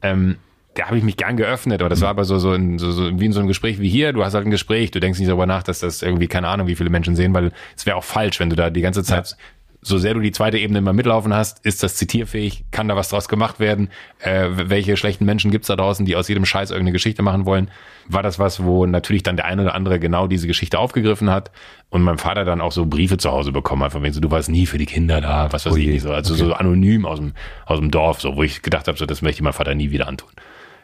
[0.00, 0.36] Ähm,
[0.76, 3.18] da habe ich mich gern geöffnet, aber das war aber so, so, in, so, so
[3.18, 4.12] wie in so einem Gespräch wie hier.
[4.12, 6.66] Du hast halt ein Gespräch, du denkst nicht darüber nach, dass das irgendwie, keine Ahnung,
[6.66, 9.30] wie viele Menschen sehen, weil es wäre auch falsch, wenn du da die ganze Zeit,
[9.30, 9.36] ja.
[9.80, 13.08] so sehr du die zweite Ebene immer mitlaufen hast, ist das zitierfähig, kann da was
[13.08, 13.88] draus gemacht werden,
[14.18, 17.70] äh, welche schlechten Menschen gibt's da draußen, die aus jedem Scheiß irgendeine Geschichte machen wollen.
[18.08, 21.50] War das was, wo natürlich dann der eine oder andere genau diese Geschichte aufgegriffen hat
[21.88, 24.30] und mein Vater dann auch so Briefe zu Hause bekommen hat, von wegen so, du
[24.30, 26.12] warst nie für die Kinder da, was weiß oh ich nicht so.
[26.12, 26.44] Also okay.
[26.44, 27.32] so anonym aus dem,
[27.64, 29.90] aus dem Dorf, so, wo ich gedacht habe, so, das möchte ich meinem Vater nie
[29.90, 30.28] wieder antun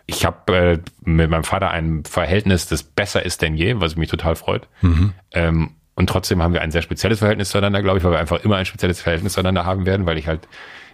[0.07, 4.11] ich habe äh, mit meinem Vater ein Verhältnis, das besser ist denn je, was mich
[4.11, 4.69] total freut.
[4.81, 5.13] Mhm.
[5.33, 8.43] Ähm, und trotzdem haben wir ein sehr spezielles Verhältnis zueinander, glaube ich, weil wir einfach
[8.45, 10.49] immer ein spezielles Verhältnis zueinander haben werden, weil ich halt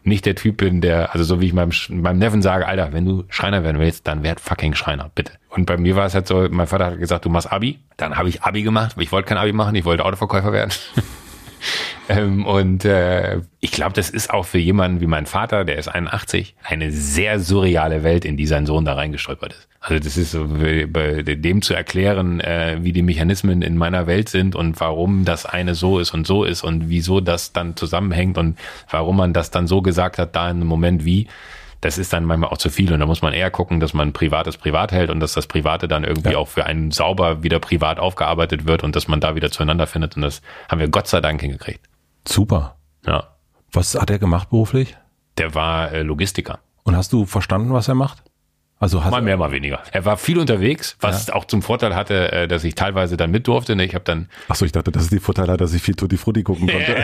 [0.05, 3.05] nicht der Typ bin, der, also so wie ich meinem, meinem Neffen sage, Alter, wenn
[3.05, 5.32] du Schreiner werden willst, dann werd fucking Schreiner, bitte.
[5.51, 7.78] Und bei mir war es halt so, mein Vater hat gesagt, du machst Abi.
[7.97, 10.72] Dann habe ich Abi gemacht, ich wollte kein Abi machen, ich wollte Autoverkäufer werden.
[12.10, 15.89] Ähm, und äh, ich glaube, das ist auch für jemanden wie mein Vater, der ist
[15.89, 19.68] 81, eine sehr surreale Welt, in die sein Sohn da reingestolpert ist.
[19.80, 24.30] Also das ist so, bei dem zu erklären, äh, wie die Mechanismen in meiner Welt
[24.30, 28.39] sind und warum das eine so ist und so ist und wieso das dann zusammenhängt
[28.39, 28.59] und
[28.90, 31.28] warum man das dann so gesagt hat, da in einem Moment wie
[31.80, 34.12] das ist dann manchmal auch zu viel und da muss man eher gucken, dass man
[34.12, 36.38] Privates privat hält und dass das Private dann irgendwie ja.
[36.38, 40.16] auch für einen sauber wieder privat aufgearbeitet wird und dass man da wieder zueinander findet
[40.16, 41.86] und das haben wir Gott sei Dank hingekriegt.
[42.26, 42.76] Super.
[43.06, 43.28] Ja.
[43.72, 44.96] Was hat er gemacht beruflich?
[45.36, 46.59] Der war äh, Logistiker.
[46.82, 48.22] Und hast du verstanden, was er macht?
[48.80, 49.80] Also Mal mehr, mal weniger.
[49.90, 53.46] Er war viel unterwegs, was auch zum Vorteil hatte, äh, dass ich teilweise dann mit
[53.48, 53.74] durfte.
[53.74, 53.84] Ne?
[53.84, 55.94] Ich habe dann Ach so, ich dachte, das ist die Vorteil hat, dass ich viel
[55.96, 56.94] Tutti Frutti gucken konnte.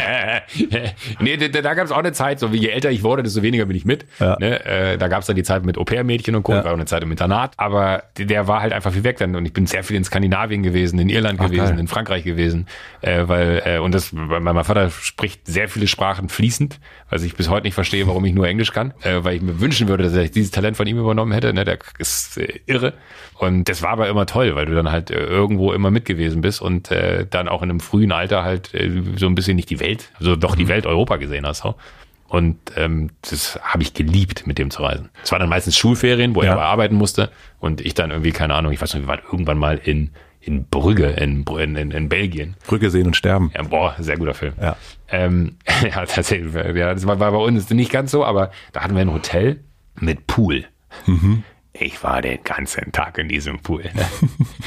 [1.21, 3.43] nee, da, da gab es auch eine Zeit, so wie je älter ich wurde, desto
[3.43, 4.07] weniger bin ich mit.
[4.21, 4.37] Ja.
[4.39, 4.65] Ne?
[4.65, 6.53] Äh, da gab es dann die Zeit mit Au-pair-Mädchen und Co.
[6.53, 6.59] Ja.
[6.59, 7.53] Ich war auch eine Zeit im Internat.
[7.57, 9.35] Aber der- war halt einfach viel weg dann.
[9.37, 11.79] Und ich bin sehr viel in Skandinavien gewesen, in Irland Ach, gewesen, geil.
[11.79, 12.67] in Frankreich gewesen.
[13.01, 16.79] Äh, weil Und das, weil mein Vater spricht sehr viele Sprachen fließend,
[17.11, 18.93] was ich bis heute nicht verstehe, warum ich nur Englisch kann.
[19.03, 21.53] Weil ich mir wünschen würde, dass ich dieses Talent von ihm übernommen hätte.
[21.55, 21.64] Ne?
[21.65, 22.95] Der ist äh, irre.
[23.39, 26.41] Und das war aber immer toll, weil du dann halt äh, irgendwo immer mit gewesen
[26.41, 29.71] bist und äh, dann auch in einem frühen Alter halt äh, so ein bisschen nicht
[29.71, 31.59] die Welt, so doch die Welt Europa gesehen hast.
[31.63, 31.75] So.
[32.29, 35.11] Und ähm, das habe ich geliebt, mit dem zu reisen.
[35.23, 36.49] Es war dann meistens Schulferien, wo Ja.
[36.49, 37.31] er aber arbeiten musste
[37.61, 40.11] und ich dann irgendwie, keine Ahnung, ich weiß nicht, wir waren irgendwann mal in,
[40.41, 42.57] in Brügge, in, in, in, Belgien.
[42.67, 43.51] Brücke sehen und sterben.
[43.55, 44.55] Ja, boah, sehr guter Film.
[44.61, 44.77] Ja.
[45.11, 46.53] Ähm, ja, tatsächlich.
[46.55, 49.61] Ja, das war, war bei uns nicht ganz so, aber da hatten wir ein Hotel
[50.01, 50.65] mit Pool.
[51.77, 53.83] Ich war den ganzen Tag in diesem Pool.
[53.83, 54.07] Ne?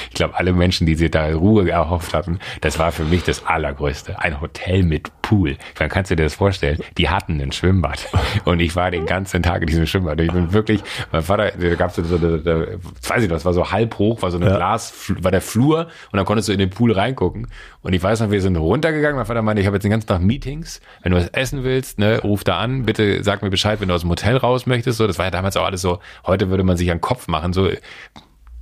[0.10, 3.46] Ich glaube, alle Menschen, die sich da Ruhe erhofft hatten, das war für mich das
[3.46, 4.20] Allergrößte.
[4.20, 5.58] Ein Hotel mit Pool.
[5.76, 6.80] Dann kannst du dir das vorstellen.
[6.98, 8.08] Die hatten ein Schwimmbad.
[8.46, 10.20] Und ich war den ganzen Tag in diesem Schwimmbad.
[10.20, 10.82] Ich bin wirklich,
[11.12, 13.98] mein Vater, da gab es so, so, so, weiß ich noch, das war so halb
[14.00, 14.56] hoch, war so eine Ja.
[14.56, 17.48] Glas, war der Flur und dann konntest du in den Pool reingucken.
[17.84, 19.16] Und ich weiß noch, wir sind runtergegangen.
[19.16, 20.82] Mein Vater meinte, ich habe jetzt den ganzen Tag Meetings.
[21.04, 22.84] Wenn du was essen willst, ne, ruf da an.
[22.84, 24.98] Bitte sag mir Bescheid, wenn du aus dem Hotel raus möchtest.
[24.98, 26.00] So, das war ja damals auch alles so.
[26.26, 27.54] Heute würde man sich an den Kopf machen.
[27.54, 27.70] So,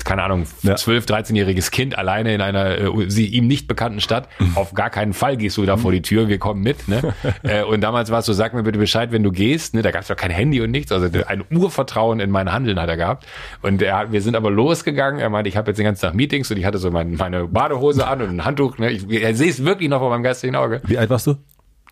[0.05, 0.75] keine Ahnung, Ja.
[0.75, 4.29] 12, 13-jähriges Kind alleine in einer äh, sie, ihm nicht bekannten Stadt.
[4.53, 6.87] Auf gar keinen Fall gehst du da vor die Tür, wir kommen mit.
[6.87, 7.13] Ne?
[7.43, 9.73] äh, und damals war es so, sag mir bitte Bescheid, wenn du gehst.
[9.73, 9.81] Ne?
[9.81, 10.91] Da gab es doch kein Handy und nichts.
[10.91, 13.25] Also ein Urvertrauen in mein Handeln hat er gehabt.
[13.63, 15.19] Und er, wir sind aber losgegangen.
[15.19, 17.47] Er meinte, ich habe jetzt den ganzen Tag Meetings und ich hatte so mein, meine
[17.47, 18.77] Badehose an und ein Handtuch.
[18.77, 18.91] Ne?
[18.91, 20.81] Ich, ich sehe es wirklich noch vor meinem geistigen Auge.
[20.85, 21.35] Wie alt warst du?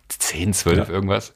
[0.08, 1.34] 10, 12, irgendwas.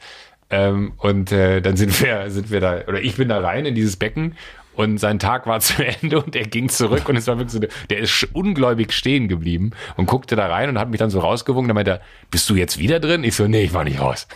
[0.51, 3.75] Ähm, und äh, dann sind wir, sind wir da, oder ich bin da rein in
[3.75, 4.35] dieses Becken
[4.79, 7.85] und sein Tag war zu Ende und er ging zurück und es war wirklich so,
[7.91, 11.69] der ist ungläubig stehen geblieben und guckte da rein und hat mich dann so rausgewunken.
[11.69, 12.01] Dann meinte er,
[12.31, 13.25] bist du jetzt wieder drin?
[13.25, 14.29] Ich so, nee, ich war nicht raus.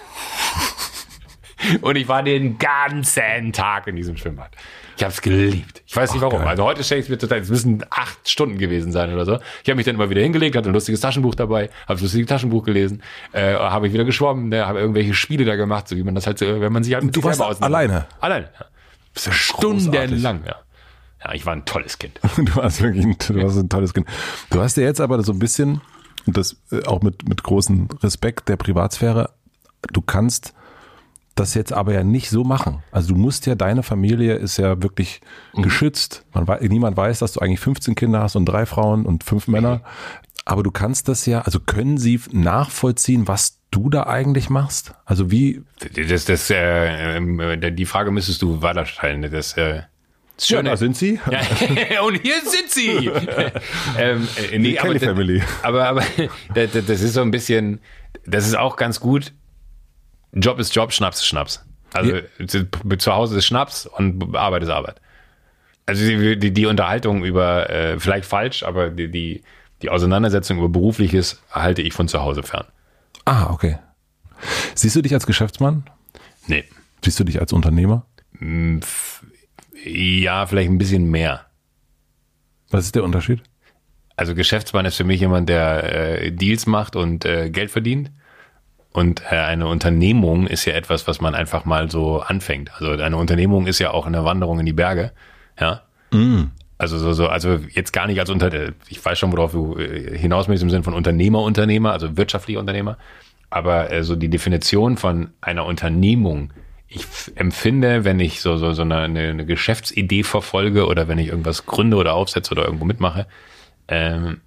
[1.80, 4.50] und ich war den ganzen Tag in diesem Schwimmbad.
[4.96, 5.84] Ich habe es geliebt.
[5.86, 6.40] Ich weiß nicht Ach, warum.
[6.40, 6.48] geil.
[6.48, 9.38] Also heute stelle ich mir total, es müssen acht Stunden gewesen sein oder so.
[9.62, 12.26] Ich habe mich dann immer wieder hingelegt, hatte ein lustiges Taschenbuch dabei, habe das lustige
[12.26, 13.00] Taschenbuch gelesen,
[13.32, 16.26] äh, habe ich wieder geschwommen, ne, habe irgendwelche Spiele da gemacht, so wie man das
[16.26, 18.06] halt so, wenn man sich halt mit du warst alleine?
[18.20, 18.66] Alleine, ja.
[19.16, 20.56] Ja Stundenlang, ja.
[21.24, 22.18] Ja, ich war ein tolles Kind.
[22.36, 24.08] Du warst wirklich ein, du warst ein tolles Kind.
[24.50, 25.80] Du hast ja jetzt aber so ein bisschen,
[26.26, 29.30] und das äh, auch mit, mit großem Respekt der Privatsphäre,
[29.92, 30.54] du kannst
[31.34, 32.82] das jetzt aber ja nicht so machen.
[32.90, 35.22] Also du musst ja, deine Familie ist ja wirklich
[35.54, 36.26] geschützt.
[36.34, 39.82] Man niemand weiß, dass du eigentlich 15 Kinder hast und drei Frauen und fünf Männer.
[40.44, 44.94] Aber du kannst das ja, also können sie nachvollziehen, was du da eigentlich machst?
[45.04, 45.62] Also wie,
[46.08, 49.22] Das, das, äh, ähm, äh, die Frage müsstest du weiterstellen.
[49.22, 49.82] Das, äh,
[50.36, 51.18] das ja, Schöne, da sind sie.
[51.90, 53.06] Ja, und hier sind sie.
[53.98, 55.42] ähm, äh, nee, Die aber, Family.
[55.62, 56.02] aber, aber
[56.54, 57.80] das, das ist so ein bisschen,
[58.24, 59.32] das ist auch ganz gut.
[60.32, 61.64] Job ist Job, Schnaps ist Schnaps.
[61.92, 62.66] Also zu,
[62.98, 65.00] zu Hause ist Schnaps und Arbeit ist Arbeit.
[65.84, 69.42] Also die, die, die Unterhaltung über, äh, vielleicht falsch, aber die, die,
[69.82, 72.64] die Auseinandersetzung über Berufliches halte ich von zu Hause fern.
[73.24, 73.78] Ah, okay.
[74.74, 75.84] Siehst du dich als Geschäftsmann?
[76.46, 76.64] Nee.
[77.04, 78.06] Siehst du dich als Unternehmer?
[79.84, 81.46] Ja, vielleicht ein bisschen mehr.
[82.70, 83.42] Was ist der Unterschied?
[84.16, 88.10] Also Geschäftsmann ist für mich jemand, der äh, Deals macht und äh, Geld verdient.
[88.92, 92.70] Und äh, eine Unternehmung ist ja etwas, was man einfach mal so anfängt.
[92.74, 95.12] Also eine Unternehmung ist ja auch eine Wanderung in die Berge.
[95.58, 95.82] Ja.
[96.82, 100.18] Also so, so, also jetzt gar nicht als Unter, ich weiß schon, worauf du äh,
[100.18, 102.98] hinaus möchtest im Sinne von Unternehmer, Unternehmer, also wirtschaftlicher Unternehmer.
[103.50, 106.52] Aber äh, so die Definition von einer Unternehmung,
[106.88, 107.06] ich
[107.36, 111.66] empfinde, wenn ich so, so, so eine, eine, eine Geschäftsidee verfolge oder wenn ich irgendwas
[111.66, 113.26] gründe oder aufsetze oder irgendwo mitmache,
[113.88, 114.40] ähm,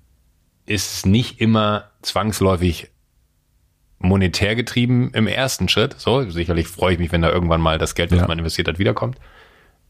[0.66, 2.90] ist es nicht immer zwangsläufig
[4.00, 5.96] monetär getrieben im ersten Schritt.
[5.98, 8.28] So, sicherlich freue ich mich, wenn da irgendwann mal das Geld, was Ja.
[8.28, 9.18] man investiert hat, wiederkommt.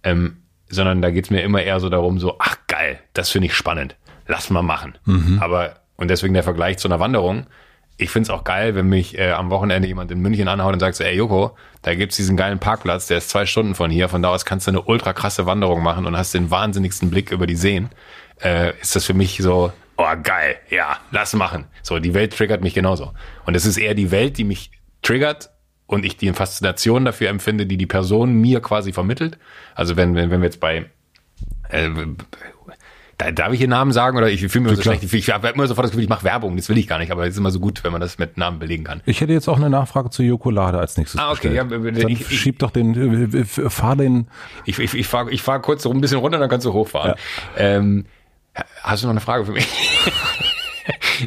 [0.03, 0.37] Ähm,
[0.69, 3.95] sondern da geht's mir immer eher so darum, so, ach geil, das finde ich spannend.
[4.27, 4.97] Lass mal machen.
[5.39, 7.45] Aber, und deswegen der Vergleich zu einer Wanderung.
[7.97, 10.95] Ich find's auch geil, wenn mich äh, am Wochenende jemand in München anhaut und sagt
[10.95, 14.21] so, ey Joko, da gibt's diesen geilen Parkplatz, der ist zwei Stunden von hier, von
[14.21, 17.47] da aus kannst du eine ultra krasse Wanderung machen und hast den wahnsinnigsten Blick über
[17.47, 17.89] die Seen.
[18.43, 21.65] Äh, ist das für mich so, oh geil, ja, lass machen.
[21.83, 23.13] So, die Welt triggert mich genauso.
[23.45, 24.71] Und es ist eher die Welt, die mich
[25.01, 25.51] triggert
[25.87, 29.37] und ich die Faszination dafür empfinde, die die Person mir quasi vermittelt.
[29.75, 30.85] Also wenn, wenn, wenn wir jetzt bei,
[31.69, 31.89] äh,
[33.17, 35.01] Da, darf ich hier Namen sagen oder ich fühle mich so schlecht?
[35.03, 36.57] Ich, ich habe immer sofort das Gefühl, ich mache Werbung.
[36.57, 38.35] Das will ich gar nicht, aber es ist immer so gut, wenn man das mit
[38.37, 39.01] Namen belegen kann.
[39.05, 41.71] Ich hätte jetzt auch eine Nachfrage zu Jokolade als nächstes Ah, okay, gestellt.
[41.71, 41.77] ja.
[41.77, 44.27] Dann Ich- ich- schieb doch den, äh, fahr den,
[44.65, 47.13] Ich, ich, ich fahre ich fahr kurz so ein bisschen runter, dann kannst du hochfahren.
[47.55, 48.05] Ähm,
[48.83, 49.67] hast du noch eine Frage für mich?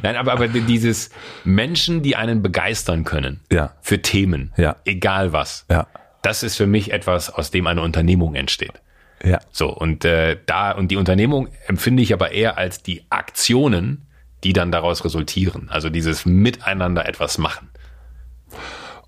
[0.02, 1.10] Nein, aber, aber dieses
[1.44, 3.72] Menschen, die einen begeistern können Ja.
[3.80, 4.76] für Themen, Ja.
[4.84, 5.86] egal was, ja,
[6.22, 8.80] das ist für mich etwas, aus dem eine Unternehmung entsteht.
[9.24, 14.06] ja, So, und äh, da, und die Unternehmung empfinde ich aber eher als die Aktionen,
[14.44, 15.68] die dann daraus resultieren.
[15.70, 17.68] Also dieses Miteinander etwas machen.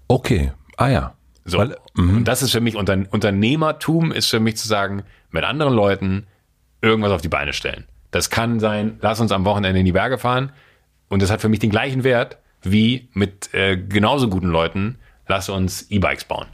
[0.08, 1.14] okay, ah ja.
[1.44, 1.58] So.
[1.58, 2.18] Weil, mhm.
[2.18, 6.26] und das ist für mich, Unter Unternehmertum ist für mich zu sagen, mit anderen Leuten
[6.82, 7.86] irgendwas auf die Beine stellen.
[8.10, 10.52] Das kann sein, lass uns am Wochenende in die Berge fahren.
[11.10, 14.96] Und das hat für mich den gleichen Wert wie mit äh, genauso guten Leuten,
[15.28, 16.46] lass uns E-Bikes bauen.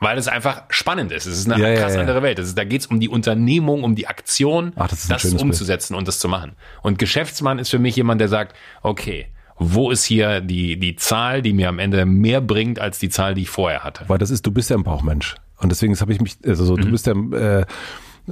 [0.00, 1.26] Weil es einfach spannend ist.
[1.26, 2.00] Es ist eine Ja, krass ja.
[2.00, 2.38] andere Welt.
[2.38, 5.42] Ist, da geht es um die Unternehmung, um die Aktion, Ach, das das schönes Bild.
[5.42, 6.52] umzusetzen und das zu machen.
[6.82, 9.26] Und Geschäftsmann ist für mich jemand, der sagt, okay,
[9.56, 13.34] wo ist hier die, die Zahl, die mir am Ende mehr bringt als die Zahl,
[13.34, 14.04] die ich vorher hatte?
[14.06, 15.34] Weil das ist, du bist ja ein Bauchmensch.
[15.56, 16.80] Und deswegen habe ich mich, also so, Mhm.
[16.82, 17.66] du bist ja, äh,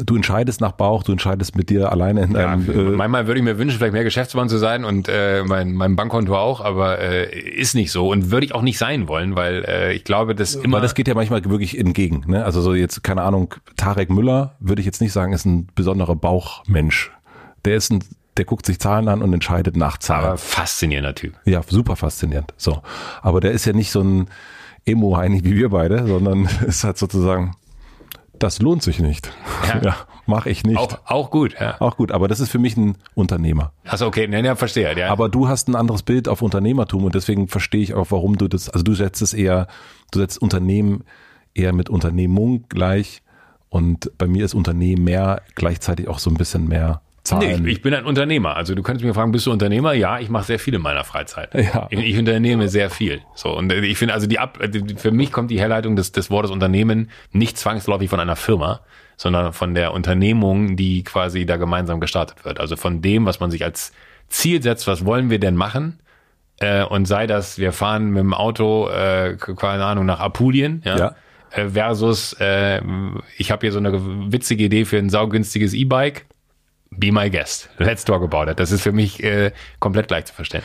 [0.04, 3.38] du entscheidest nach Bauch, du entscheidest mit dir alleine in Ja, deinem, äh, manchmal würde
[3.40, 6.98] ich mir wünschen, vielleicht mehr Geschäftsmann zu sein und äh, mein, mein Bankkonto auch, aber
[6.98, 10.34] äh, ist nicht so und würde ich auch nicht sein wollen, weil äh, ich glaube,
[10.34, 12.24] dass immer weil das geht ja manchmal wirklich entgegen.
[12.26, 12.44] Ne?
[12.44, 16.16] Also so jetzt, keine Ahnung, Tarek Müller würde ich jetzt nicht sagen, ist ein besonderer
[16.16, 17.10] Bauchmensch.
[17.64, 18.04] Der ist ein,
[18.36, 20.26] der guckt sich Zahlen an und entscheidet nach Zahlen.
[20.26, 21.34] aber faszinierender Typ.
[21.44, 22.52] Ja, super faszinierend.
[22.56, 22.82] So.
[23.22, 24.28] Aber der ist ja nicht so ein
[24.84, 27.52] Emo-Heinig wie wir beide, sondern ist halt sozusagen,
[28.38, 29.30] das lohnt sich nicht.
[29.68, 29.80] Ja.
[29.86, 29.96] Ja,
[30.26, 30.78] mache ich nicht.
[30.78, 31.80] Auch, auch gut, ja.
[31.80, 33.72] Auch gut, aber das ist für mich ein Unternehmer.
[33.84, 34.98] Achso, okay, ne, ja, verstehe.
[34.98, 35.10] Ja.
[35.10, 38.48] Aber du hast ein anderes Bild auf Unternehmertum und deswegen verstehe ich auch, warum du
[38.48, 39.68] das, also du setzt es eher,
[40.10, 41.04] du setzt Unternehmen
[41.54, 43.22] eher mit Unternehmung gleich
[43.68, 47.02] und bei mir ist Unternehmen mehr gleichzeitig auch so ein bisschen mehr
[47.32, 47.66] Nee, Zahlen.
[47.66, 48.56] ich, ich bin ein Unternehmer.
[48.56, 49.92] Also du könntest mir fragen, bist du Unternehmer?
[49.92, 51.54] Ja, ich mache sehr viel in meiner Freizeit.
[51.54, 51.88] Ja.
[51.90, 53.20] Ich, ich unternehme sehr viel.
[53.34, 54.58] So und ich finde also die Ab
[54.96, 58.80] für mich kommt die Herleitung des, des Wortes Unternehmen nicht zwangsläufig von einer Firma,
[59.16, 62.60] sondern von der Unternehmung, die quasi da gemeinsam gestartet wird.
[62.60, 63.92] Also von dem, was man sich als
[64.28, 66.00] Ziel setzt, was wollen wir denn machen?
[66.58, 70.98] Äh, und sei das, wir fahren mit dem Auto, äh, keine Ahnung, nach Apulien, ja.
[70.98, 71.14] Ja.
[71.50, 72.80] Äh, versus, äh,
[73.36, 73.92] ich habe hier so eine
[74.32, 76.26] witzige Idee für ein saugünstiges E-Bike.
[76.90, 77.68] Be my guest.
[77.78, 78.58] Let's talk about it.
[78.58, 80.62] Das ist für mich äh, komplett gleich zu verstehen.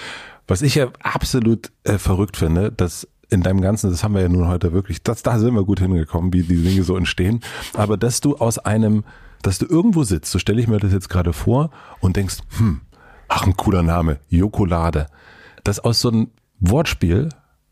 [0.47, 4.29] Was ich ja absolut äh, verrückt finde, dass in deinem Ganzen, das haben wir ja
[4.29, 7.39] nun heute wirklich, das, da sind wir gut hingekommen, wie die Dinge so entstehen,
[7.73, 9.05] aber dass du aus einem,
[9.41, 11.71] dass du irgendwo sitzt, so stelle ich mir das jetzt gerade vor
[12.01, 12.81] und denkst, hm,
[13.29, 15.07] ach, ein cooler Name, Jokolade,
[15.63, 17.29] dass aus so einem Wortspiel,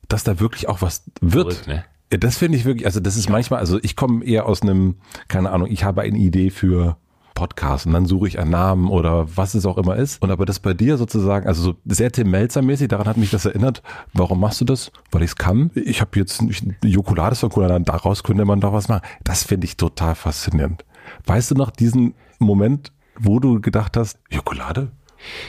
[0.07, 1.53] dass da wirklich auch was wird.
[1.53, 1.83] Verrückt, ne?
[2.17, 4.95] Das finde ich wirklich, also das ist manchmal, also ich komme eher aus einem,
[5.27, 6.97] keine Ahnung, ich habe eine Idee für
[7.39, 10.21] Podcast und dann suche ich einen Namen oder was es auch immer ist.
[10.21, 13.31] Und aber das bei dir sozusagen, also so sehr Tim Melzer mäßig, daran hat mich
[13.31, 13.81] das erinnert.
[14.13, 14.91] Warum machst du das?
[15.11, 15.71] Weil ich es kann.
[15.73, 16.43] Ich habe jetzt
[16.83, 19.03] Jokolade ist cool, dann daraus könnte man doch was machen.
[19.23, 20.83] Das finde ich total faszinierend.
[21.25, 24.91] Weißt du noch diesen Moment, wo du gedacht hast, Jokolade?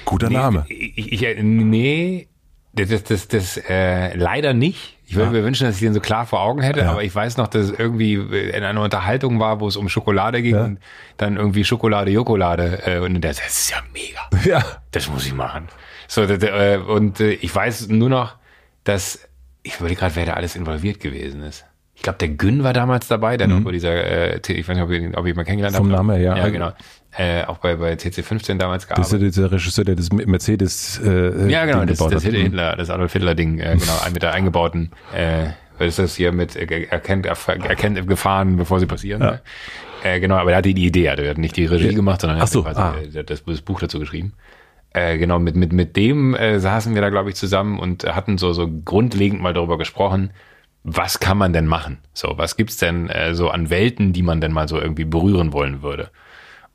[0.05, 0.65] Guter Name.
[0.69, 2.29] Ich, ich, ich, nee,
[2.73, 4.97] das, das, das, das äh, leider nicht.
[5.07, 6.93] Ich würde mir wünschen, dass ich den so klar vor Augen hätte, Ja.
[6.93, 10.41] aber ich weiß noch, dass es irgendwie in einer Unterhaltung war, wo es um Schokolade
[10.41, 10.65] ging Ja.
[10.65, 10.79] und
[11.17, 12.83] dann irgendwie Schokolade, Jokolade.
[12.87, 14.21] Äh, und das, das ist ja mega.
[14.49, 14.65] Ja.
[14.93, 15.67] Das muss ich machen.
[16.07, 18.37] So, das, äh, und äh, ich weiß nur noch,
[18.85, 19.29] dass
[19.65, 21.65] ich überlege gerade, wer da alles involviert gewesen ist.
[22.01, 24.83] Ich glaube, der Gün war damals dabei, der noch bei dieser, äh, ich weiß nicht,
[24.83, 25.79] ob ihr, ob ihn mal kennengelernt Mhm.
[25.81, 25.99] Vom habt.
[25.99, 26.37] Namen her, ja.
[26.39, 26.73] Ja, genau.
[27.15, 29.37] Äh, auch bei, bei TC15 damals Das ist ja gearbeitet.
[29.37, 32.33] dieser Regisseur, der das Mercedes äh, Ja, genau, Ding das, das hat.
[32.33, 36.57] Hitler, das Adolf Hitler-Ding, äh, genau, mit der eingebauten, äh, was ist das hier mit,
[36.57, 39.21] äh, erkennt, erkennt Gefahren, bevor sie passieren.
[39.21, 39.43] Ne?
[40.03, 42.47] Äh, genau, aber er hatte die Idee, er hat nicht die Regie gemacht, sondern er
[42.47, 42.95] so, hat ah.
[42.99, 44.33] äh, das, das Buch dazu geschrieben.
[44.95, 48.39] Äh, genau, mit, mit, mit dem äh, saßen wir da, glaube ich, zusammen und hatten
[48.39, 50.31] so, so grundlegend mal darüber gesprochen,
[50.83, 51.99] was kann man denn machen?
[52.15, 55.53] So, was gibt's denn äh, so an Welten, die man denn mal so irgendwie berühren
[55.53, 56.11] wollen würde?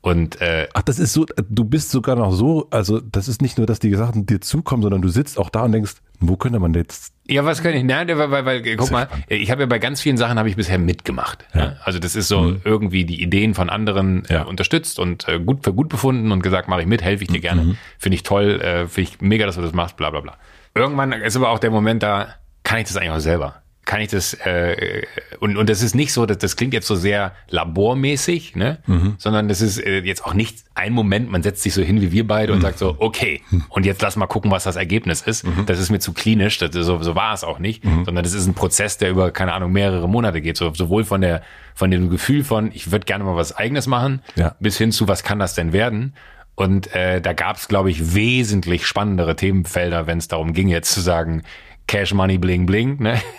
[0.00, 3.58] Und äh, Ach, das ist so, du bist sogar noch so, also das ist nicht
[3.58, 6.60] nur, dass die Sachen dir zukommen, sondern du sitzt auch da und denkst, wo könnte
[6.60, 7.82] man jetzt, Ja, was kann ich?
[7.82, 10.54] Nein, weil, weil, weil guck mal, ich habe ja bei ganz vielen Sachen habe ich
[10.54, 11.44] bisher mitgemacht.
[11.54, 11.74] Ja.
[11.82, 14.42] Also das ist so irgendwie die Ideen von anderen Ja.
[14.42, 17.30] äh, unterstützt und äh, gut für gut befunden und gesagt, mache ich mit, helfe ich
[17.30, 20.20] dir gerne, finde ich toll, äh, finde ich mega, dass du das machst, bla bla
[20.20, 20.34] bla.
[20.76, 22.28] Irgendwann ist aber auch der Moment da,
[22.62, 23.62] kann ich das eigentlich auch selber?
[23.86, 25.02] Kann ich das äh,
[25.40, 28.78] und und das ist nicht so, dass das klingt jetzt so sehr labormäßig, ne?
[29.18, 32.10] Sondern das ist äh, jetzt auch nicht ein Moment, man setzt sich so hin wie
[32.12, 35.44] wir beide und sagt so, okay, und jetzt lass mal gucken, was das Ergebnis ist.
[35.66, 38.46] Das ist mir zu klinisch, das so, so war es auch nicht, sondern das ist
[38.46, 41.42] ein Prozess, der über keine Ahnung mehrere Monate geht, so, sowohl von der
[41.74, 44.56] von dem Gefühl von, ich würde gerne mal was Eigenes machen, Ja.
[44.60, 46.14] bis hin zu, was kann das denn werden?
[46.54, 50.90] Und äh, da gab es, glaube ich, wesentlich spannendere Themenfelder, wenn es darum ging, jetzt
[50.92, 51.42] zu sagen,
[51.86, 53.02] Cash Money Bling Bling.
[53.02, 53.20] Ne?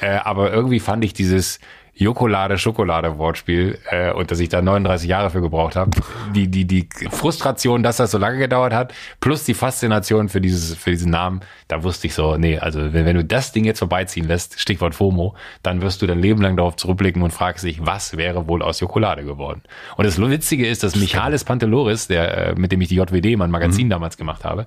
[0.00, 1.60] Äh, aber irgendwie fand ich dieses
[1.94, 5.90] Jokolade Schokolade Wortspiel äh, und dass ich da 39 Jahre für gebraucht habe.
[6.34, 10.74] Die die die Frustration, dass das so lange gedauert hat, plus die Faszination für dieses
[10.74, 13.80] für diesen Namen, da wusste ich so, nee, also wenn, wenn du das Ding jetzt
[13.80, 17.84] vorbeiziehen lässt, Stichwort FOMO, dann wirst du dein Leben lang darauf zurückblicken und fragst dich,
[17.84, 19.62] was wäre wohl aus Jokolade geworden?
[19.96, 23.50] Und das Witzige ist, dass Michalis Panteloris, der äh, mit dem ich die JWD mein
[23.50, 23.90] Magazin mhm.
[23.90, 24.66] damals gemacht habe,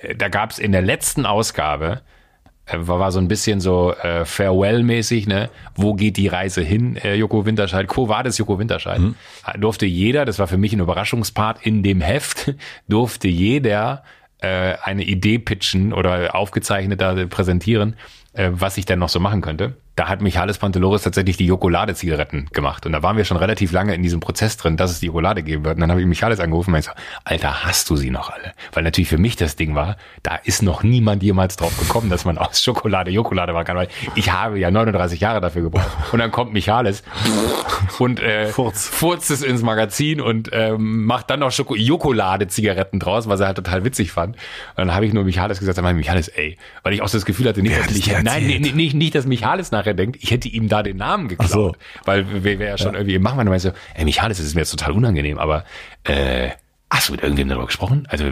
[0.00, 2.00] äh, da gab es in der letzten Ausgabe
[2.70, 5.50] war, war so ein bisschen so äh, Farewell-mäßig, ne?
[5.74, 7.86] Wo geht die Reise hin, äh, Joko Winterscheid?
[7.86, 9.00] Co war das Joko Winterscheid?
[9.00, 9.14] Mhm.
[9.58, 12.54] Durfte jeder, das war für mich ein Überraschungspart in dem Heft,
[12.88, 14.02] durfte jeder
[14.40, 17.96] äh, eine Idee pitchen oder aufgezeichnet da präsentieren,
[18.32, 22.48] äh, was ich denn noch so machen könnte da hat Michalis Panteloris tatsächlich die Jokolade-Zigaretten
[22.52, 22.84] gemacht.
[22.84, 25.42] Und da waren wir schon relativ lange in diesem Prozess drin, dass es die Jokolade
[25.42, 25.76] geben wird.
[25.76, 26.90] Und dann habe ich Michalis angerufen und meinte,
[27.24, 28.52] Alter, hast du sie noch alle?
[28.74, 32.26] Weil natürlich für mich das Ding war, da ist noch niemand jemals drauf gekommen, dass
[32.26, 33.76] man aus Schokolade Jokolade machen kann.
[33.78, 35.86] Weil ich habe ja 39 Jahre dafür gebraucht.
[36.12, 37.02] Und dann kommt Michalis
[37.98, 38.86] und äh, Furz.
[38.86, 43.84] furzt es ins Magazin und ähm, macht dann noch Jokolade-Zigaretten draus, was er halt total
[43.84, 44.36] witzig fand.
[44.36, 47.08] Und dann habe ich nur Michalis gesagt, dann habe ich Michalis, ey, weil ich auch
[47.08, 49.94] so das Gefühl hatte, nicht, dass mich, nein, nee, nicht, nicht, dass Michalis nach nachher
[49.94, 51.50] denkt, ich hätte ihm da den Namen geklaut.
[51.50, 51.76] So.
[52.04, 53.00] Weil wir, wir ja schon ja.
[53.00, 55.64] irgendwie machen, man so, ey Michalis, das ist mir jetzt total unangenehm, aber
[56.04, 56.50] äh,
[56.88, 58.06] Hast du mit irgendwem darüber gesprochen?
[58.08, 58.26] Also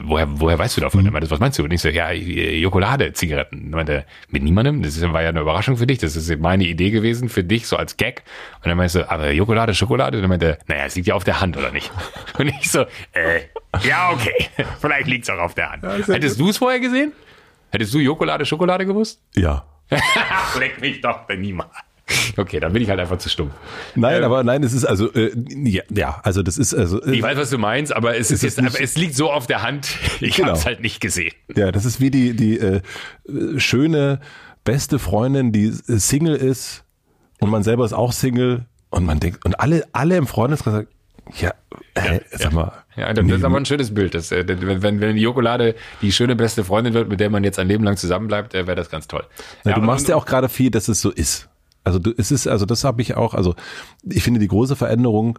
[0.00, 1.00] woher, woher weißt du davon?
[1.02, 1.08] Mhm.
[1.08, 1.64] Er meinte, was meinst du?
[1.64, 3.70] Und ich so, ja, Jokolade, Zigaretten.
[3.70, 4.82] Er meinte, mit niemandem?
[4.82, 5.98] Das war ja eine Überraschung für dich.
[5.98, 8.22] Das ist meine Idee gewesen für dich, so als Gag.
[8.64, 10.16] Und er meinte so, aber Jokolade, Schokolade?
[10.16, 11.92] Und er meinte, naja, es liegt ja auf der Hand, oder nicht?
[12.38, 13.42] Und ich so, äh,
[13.86, 14.46] ja, okay.
[14.80, 15.82] Vielleicht liegt's auch auf der Hand.
[15.82, 17.12] Ja, Hättest du es vorher gesehen?
[17.70, 19.20] Hättest du Jokolade, Schokolade gewusst?
[19.36, 19.66] Ja.
[20.58, 21.70] Leck mich doch, niemals.
[22.36, 23.50] Okay, dann bin ich halt einfach zu stumm.
[23.94, 27.16] Nein, ähm, aber nein, es ist also äh, ja, ja, also das ist also äh,
[27.16, 29.62] Ich weiß, was du meinst, aber es ist, jetzt aber es liegt so auf der
[29.62, 29.88] Hand.
[30.20, 30.48] Ich genau.
[30.48, 31.32] habe es halt nicht gesehen.
[31.54, 32.80] Ja, das ist wie die die äh,
[33.58, 34.20] schöne
[34.64, 36.84] beste Freundin, die äh, Single ist
[37.40, 40.88] und man selber ist auch Single und man denkt und alle alle im Freundeskreis sagen,
[41.38, 41.52] ja,
[41.94, 42.72] äh, ja, sag mal.
[42.98, 44.14] Ja, das nee, ist aber ein schönes Bild.
[44.14, 47.58] Das, äh, wenn, wenn die Jokolade die schöne beste Freundin wird, mit der man jetzt
[47.58, 49.24] ein Leben lang zusammenbleibt, äh, wäre das ganz toll.
[49.64, 51.48] Ja, du machst ja auch gerade viel, dass es so ist.
[51.84, 53.54] Also du, es ist, also das habe ich auch, also
[54.04, 55.38] ich finde die große Veränderung,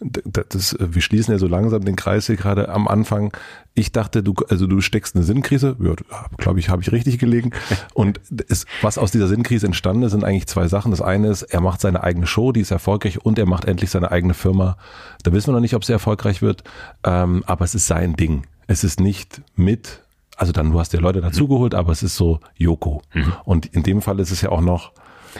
[0.00, 3.32] das, wir schließen ja so langsam den Kreis hier gerade am Anfang.
[3.74, 5.76] Ich dachte, du, also du steckst eine Sinnkrise.
[5.78, 5.94] Ja,
[6.38, 7.50] glaube ich, habe ich richtig gelegen.
[7.94, 10.90] Und es, was aus dieser Sinnkrise entstanden ist, sind eigentlich zwei Sachen.
[10.90, 13.90] Das eine ist, er macht seine eigene Show, die ist erfolgreich, und er macht endlich
[13.90, 14.76] seine eigene Firma.
[15.22, 16.64] Da wissen wir noch nicht, ob sie erfolgreich wird,
[17.04, 18.46] ähm, aber es ist sein Ding.
[18.66, 20.02] Es ist nicht mit,
[20.36, 23.02] also dann, du hast ja Leute dazugeholt, aber es ist so Joko.
[23.12, 23.32] Mhm.
[23.44, 24.92] Und in dem Fall ist es ja auch noch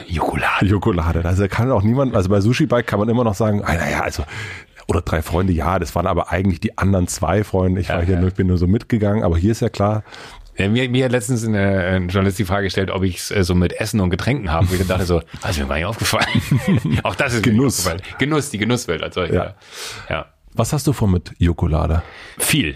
[0.07, 0.65] Jokolade.
[0.65, 1.25] Jokolade.
[1.25, 4.01] Also kann auch niemand, also bei Sushi Bike kann man immer noch sagen, ah, naja,
[4.01, 4.23] also
[4.87, 7.81] oder drei Freunde, ja, das waren aber eigentlich die anderen zwei Freunde.
[7.81, 8.21] Ich war ja, hier ja.
[8.21, 10.03] Nur, bin nur so mitgegangen, aber hier ist ja klar.
[10.57, 13.55] Ja, mir, mir hat letztens ein Journalist die Frage gestellt, ob ich es äh, so
[13.55, 14.67] mit Essen und Getränken habe.
[14.67, 16.41] Und ich dachte so, was mir gar nicht aufgefallen.
[17.03, 17.89] Auch das ist Genuss.
[18.19, 19.33] Genuss, die Genusswelt als solche.
[19.33, 19.55] Ja.
[20.09, 20.25] ja.
[20.53, 22.03] Was hast du vor mit Jokolade?
[22.37, 22.75] Viel.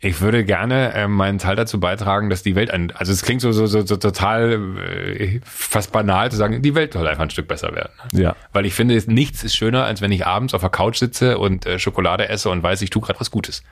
[0.00, 3.40] Ich würde gerne äh, meinen Teil dazu beitragen, dass die Welt ein, also es klingt
[3.40, 7.30] so, so, so, so total äh, fast banal zu sagen, die Welt soll einfach ein
[7.30, 7.92] Stück besser werden.
[8.12, 8.36] Ja.
[8.52, 11.66] Weil ich finde, nichts ist schöner, als wenn ich abends auf der Couch sitze und
[11.66, 13.64] äh, Schokolade esse und weiß, ich tue gerade was Gutes.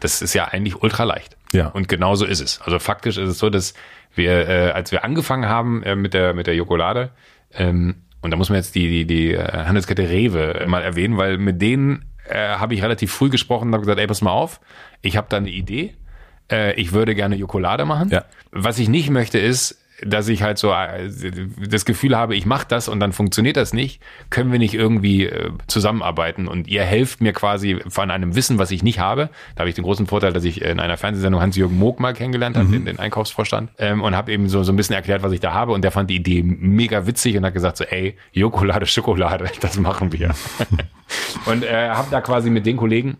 [0.00, 1.36] Das ist ja eigentlich ultra leicht.
[1.52, 1.68] Ja.
[1.68, 2.60] Und genau so ist es.
[2.62, 3.72] Also faktisch ist es so, dass
[4.14, 7.10] wir, äh, als wir angefangen haben äh, mit der mit der Jokolade,
[7.54, 11.38] ähm, und da muss man jetzt die die die äh, Handelskette Rewe mal erwähnen, weil
[11.38, 14.60] mit denen äh, habe ich relativ früh gesprochen und habe gesagt, ey, pass mal auf,
[15.02, 15.94] ich habe da eine Idee,
[16.50, 18.10] äh, ich würde gerne Jokolade machen.
[18.10, 18.24] Ja.
[18.50, 21.10] Was ich nicht möchte ist, dass ich halt so äh,
[21.68, 24.00] das Gefühl habe, ich mache das und dann funktioniert das nicht,
[24.30, 28.70] können wir nicht irgendwie äh, zusammenarbeiten und ihr helft mir quasi von einem Wissen, was
[28.70, 29.30] ich nicht habe.
[29.54, 32.56] Da habe ich den großen Vorteil, dass ich in einer Fernsehsendung Hans-Jürgen Moog mal kennengelernt
[32.56, 32.72] habe, mhm.
[32.72, 35.52] den, den Einkaufsvorstand, ähm, und habe eben so, so ein bisschen erklärt, was ich da
[35.52, 39.50] habe und der fand die Idee mega witzig und hat gesagt so, ey, Jokolade, Schokolade,
[39.60, 40.34] das machen wir.
[41.46, 43.18] und äh, habe da quasi mit den Kollegen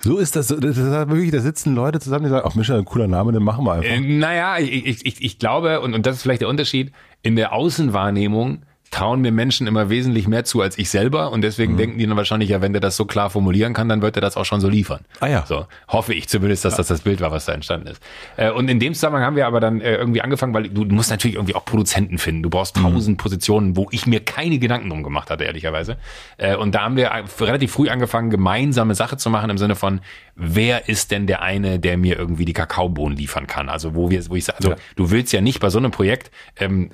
[0.00, 2.84] so ist das, das ist wirklich, da sitzen Leute zusammen, die sagen, ach Micha, ein
[2.84, 3.90] cooler Name, den machen wir einfach.
[3.90, 6.92] Äh, naja, ich, ich, ich glaube, und, und das ist vielleicht der Unterschied,
[7.22, 11.74] in der Außenwahrnehmung trauen mir Menschen immer wesentlich mehr zu als ich selber und deswegen
[11.74, 11.78] mhm.
[11.78, 14.22] denken die dann wahrscheinlich, ja, wenn der das so klar formulieren kann, dann wird er
[14.22, 15.00] das auch schon so liefern.
[15.20, 15.44] Ah ja.
[15.46, 16.78] So hoffe ich zumindest, dass ja.
[16.78, 18.02] das das Bild war, was da entstanden ist.
[18.36, 21.10] Äh, und in dem Zusammenhang haben wir aber dann äh, irgendwie angefangen, weil du musst
[21.10, 22.42] natürlich irgendwie auch Produzenten finden.
[22.42, 22.82] Du brauchst mhm.
[22.82, 23.22] tausend mhm.
[23.22, 25.98] Positionen, wo ich mir keine Gedanken drum gemacht hatte, ehrlicherweise.
[26.38, 27.10] Äh, und da haben wir
[27.40, 30.00] relativ früh angefangen, gemeinsame Sache zu machen im Sinne von,
[30.34, 33.68] wer ist denn der eine, der mir irgendwie die Kakaobohnen liefern kann?
[33.68, 34.76] Also wo wir, wo ich sage, also ja.
[34.96, 36.90] du willst ja nicht bei so einem Projekt ähm,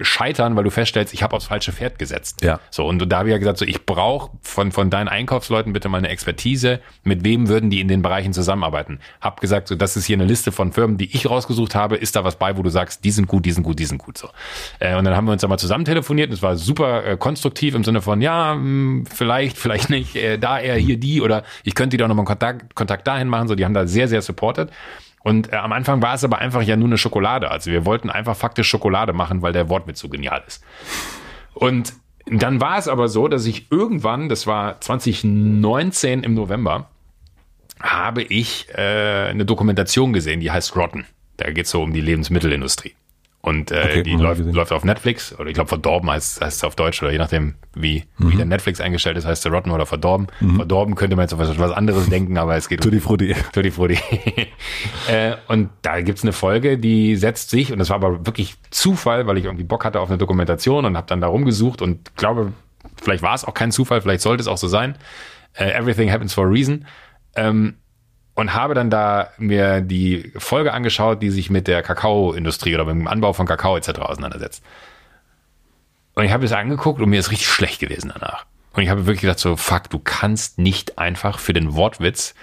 [0.00, 2.42] scheitern, weil du feststellst, ich habe aufs falsche Pferd gesetzt.
[2.42, 2.60] Ja.
[2.70, 5.88] So, und da habe ich ja gesagt, so, ich brauche von, von deinen Einkaufsleuten bitte
[5.88, 6.80] mal eine Expertise.
[7.04, 9.00] Mit wem würden die in den Bereichen zusammenarbeiten?
[9.20, 11.96] Hab gesagt, so, das ist hier eine Liste von Firmen, die ich rausgesucht habe.
[11.96, 13.98] Ist da was bei, wo du sagst, die sind gut, die sind gut, die sind
[13.98, 14.28] gut, so.
[14.78, 17.16] Äh, und dann haben wir uns da mal zusammen telefoniert und es war super äh,
[17.16, 21.20] konstruktiv im Sinne von, ja, mh, hm, vielleicht, vielleicht nicht, äh, da eher hier die
[21.20, 24.08] oder ich könnte die auch nochmal Kontakt, Kontakt dahin machen, so, die haben da sehr,
[24.08, 24.70] sehr supported.
[25.26, 27.50] Und äh, am Anfang war es aber einfach ja nur eine Schokolade.
[27.50, 30.62] Also wir wollten einfach faktisch Schokolade machen, weil der Wortwitz so genial ist.
[31.56, 31.94] Und
[32.26, 36.90] dann war es aber so, dass ich irgendwann, das war 2019 im November,
[37.80, 41.06] habe ich äh, eine Dokumentation gesehen, die heißt Rotten.
[41.38, 42.94] Da geht es so um die Lebensmittelindustrie.
[43.46, 46.64] Und äh, okay, die läuft, läuft auf Netflix, oder ich glaube verdorben heißt, heißt es
[46.64, 48.32] auf Deutsch, oder je nachdem, wie, mhm.
[48.32, 50.26] wie der Netflix eingestellt ist, heißt der Rotten oder verdorben.
[50.40, 50.56] Mhm.
[50.56, 53.36] Verdorben könnte man jetzt auf was, was anderes denken, aber es geht Tutti Frutti.
[53.52, 54.00] Tutti Frutti.
[55.08, 59.28] äh, und da gibt's eine Folge, die setzt sich, und das war aber wirklich Zufall,
[59.28, 62.52] weil ich irgendwie Bock hatte auf eine Dokumentation und habe dann da rumgesucht und glaube,
[63.00, 64.96] vielleicht war es auch kein Zufall, vielleicht sollte es auch so sein.
[65.56, 66.84] Uh, everything happens for a reason.
[67.36, 67.76] Ähm,
[68.36, 72.94] und habe dann da mir die Folge angeschaut, die sich mit der Kakaoindustrie oder mit
[72.94, 73.98] dem Anbau von Kakao etc.
[73.98, 74.62] auseinandersetzt.
[76.14, 78.44] Und ich habe es angeguckt und mir ist richtig schlecht gewesen danach.
[78.74, 82.34] Und ich habe wirklich gedacht so, fuck, du kannst nicht einfach für den Wortwitz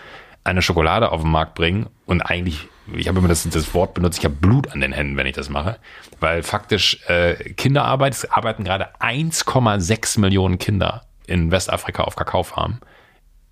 [0.44, 4.18] eine Schokolade auf den Markt bringen und eigentlich, ich habe immer das, das Wort benutzt,
[4.18, 5.78] ich habe Blut an den Händen, wenn ich das mache,
[6.20, 12.82] weil faktisch äh, Kinderarbeit, es arbeiten gerade 1,6 Millionen Kinder in Westafrika auf Kakaofarmen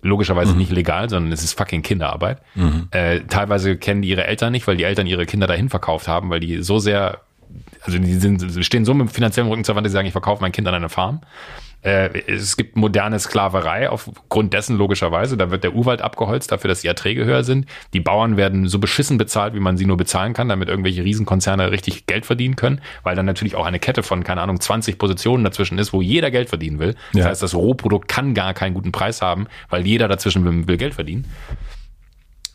[0.02, 0.58] logischerweise mhm.
[0.58, 2.38] nicht legal, sondern es ist fucking Kinderarbeit.
[2.54, 2.88] Mhm.
[2.90, 6.28] Äh, teilweise kennen die ihre Eltern nicht, weil die Eltern ihre Kinder dahin verkauft haben,
[6.28, 7.20] weil die so sehr,
[7.82, 10.52] also die sind, stehen so mit finanziellen Rücken zur Wand, sie sagen, ich verkaufe mein
[10.52, 11.20] Kind an eine Farm.
[11.82, 15.36] Äh, es gibt moderne Sklaverei aufgrund dessen logischerweise.
[15.36, 17.66] Da wird der Urwald abgeholzt dafür, dass die Erträge höher sind.
[17.92, 21.72] Die Bauern werden so beschissen bezahlt, wie man sie nur bezahlen kann, damit irgendwelche Riesenkonzerne
[21.72, 25.42] richtig Geld verdienen können, weil dann natürlich auch eine Kette von, keine Ahnung, 20 Positionen
[25.42, 26.94] dazwischen ist, wo jeder Geld verdienen will.
[27.12, 27.24] Das ja.
[27.26, 30.94] heißt, das Rohprodukt kann gar keinen guten Preis haben, weil jeder dazwischen will, will Geld
[30.94, 31.26] verdienen.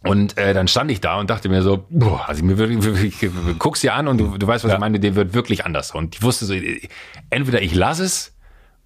[0.04, 3.60] Und äh, dann stand ich da und dachte mir so, boah, also mir wirklich, wirklich
[3.60, 4.76] guck's dir an und du, du weißt, was ja.
[4.76, 5.92] ich meine, der wird wirklich anders.
[5.92, 6.54] Und ich wusste so,
[7.30, 8.37] entweder ich lasse es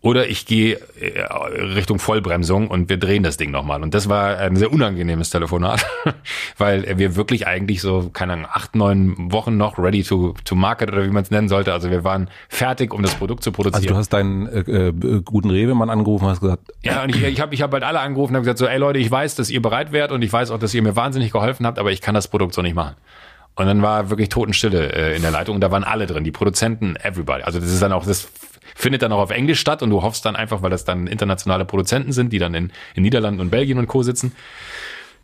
[0.01, 3.83] oder ich gehe äh, Richtung Vollbremsung und wir drehen das Ding nochmal.
[3.83, 5.85] Und das war ein sehr unangenehmes Telefonat,
[6.57, 10.91] weil wir wirklich eigentlich so, keine Ahnung, acht, neun Wochen noch ready to, to market
[10.91, 11.71] oder wie man es nennen sollte.
[11.71, 13.83] Also wir waren fertig, um das Produkt zu produzieren.
[13.83, 16.71] Also du hast deinen äh, äh, guten Rewe-Mann angerufen hast gesagt.
[16.83, 18.79] Ja, und ich, ich habe ich hab halt alle angerufen und habe gesagt so, ey
[18.79, 21.31] Leute, ich weiß, dass ihr bereit wärt und ich weiß auch, dass ihr mir wahnsinnig
[21.31, 22.95] geholfen habt, aber ich kann das Produkt so nicht machen.
[23.53, 26.31] Und dann war wirklich Totenstille äh, in der Leitung und da waren alle drin, die
[26.31, 27.43] Produzenten, everybody.
[27.43, 28.29] Also das ist dann auch, das
[28.81, 31.65] findet dann auch auf Englisch statt und du hoffst dann einfach, weil das dann internationale
[31.65, 34.03] Produzenten sind, die dann in, in Niederlanden und Belgien und Co.
[34.03, 34.33] sitzen.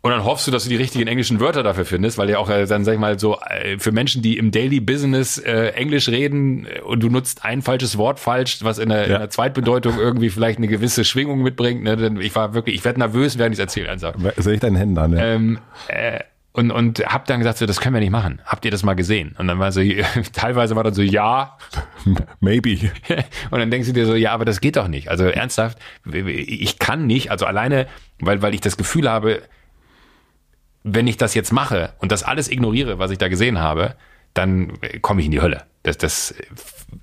[0.00, 2.48] Und dann hoffst du, dass du die richtigen englischen Wörter dafür findest, weil ja auch
[2.48, 6.08] äh, dann, sag ich mal, so äh, für Menschen, die im Daily Business äh, Englisch
[6.08, 9.14] reden äh, und du nutzt ein falsches Wort falsch, was in der, ja.
[9.14, 11.82] in der Zweitbedeutung irgendwie vielleicht eine gewisse Schwingung mitbringt.
[11.82, 12.16] Ne?
[12.20, 13.98] Ich war wirklich, ich werde nervös, während ich es erzähle.
[13.98, 15.16] Soll ich deinen Händen an?
[15.16, 15.24] Ja.
[15.24, 15.58] Ähm,
[15.88, 16.20] äh,
[16.58, 18.42] und, und hab dann gesagt, so, das können wir nicht machen.
[18.44, 19.36] Habt ihr das mal gesehen?
[19.38, 19.80] Und dann war so,
[20.32, 21.56] teilweise war dann so, ja.
[22.40, 22.90] Maybe.
[23.50, 25.08] Und dann denkst du dir so, ja, aber das geht doch nicht.
[25.08, 27.86] Also ernsthaft, ich kann nicht, also alleine,
[28.18, 29.42] weil, weil ich das Gefühl habe,
[30.82, 33.94] wenn ich das jetzt mache und das alles ignoriere, was ich da gesehen habe,
[34.34, 35.64] dann komme ich in die Hölle.
[35.82, 36.34] Das, das,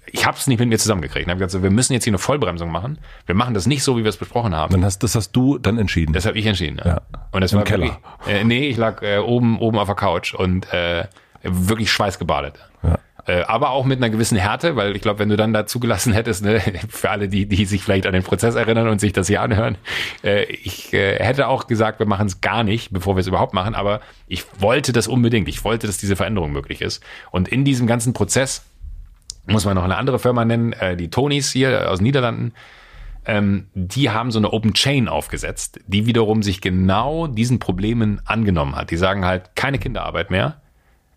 [0.05, 1.25] ich habe es nicht mit mir zusammengekriegt.
[1.27, 2.99] Ich habe gesagt, wir müssen jetzt hier eine Vollbremsung machen.
[3.25, 4.71] Wir machen das nicht so, wie wir es besprochen haben.
[4.71, 6.13] Dann hast, das hast du dann entschieden.
[6.13, 6.77] Das habe ich entschieden.
[6.77, 6.85] Ja.
[6.85, 7.01] ja.
[7.31, 7.97] Und das Im war Keller.
[8.25, 11.05] Wirklich, äh, nee, ich lag äh, oben oben auf der Couch und äh,
[11.43, 12.59] wirklich schweißgebadet.
[12.83, 12.99] Ja.
[13.27, 16.13] Äh, aber auch mit einer gewissen Härte, weil ich glaube, wenn du dann da zugelassen
[16.13, 19.27] hättest, ne, für alle, die, die sich vielleicht an den Prozess erinnern und sich das
[19.27, 19.77] hier anhören,
[20.23, 23.53] äh, ich äh, hätte auch gesagt, wir machen es gar nicht, bevor wir es überhaupt
[23.53, 25.47] machen, aber ich wollte das unbedingt.
[25.47, 27.03] Ich wollte, dass diese Veränderung möglich ist.
[27.31, 28.63] Und in diesem ganzen Prozess
[29.47, 32.53] muss man noch eine andere Firma nennen, äh, die Tonys hier aus Niederlanden.
[33.25, 38.75] Ähm, die haben so eine Open Chain aufgesetzt, die wiederum sich genau diesen Problemen angenommen
[38.75, 38.91] hat.
[38.91, 40.61] Die sagen halt, keine Kinderarbeit mehr,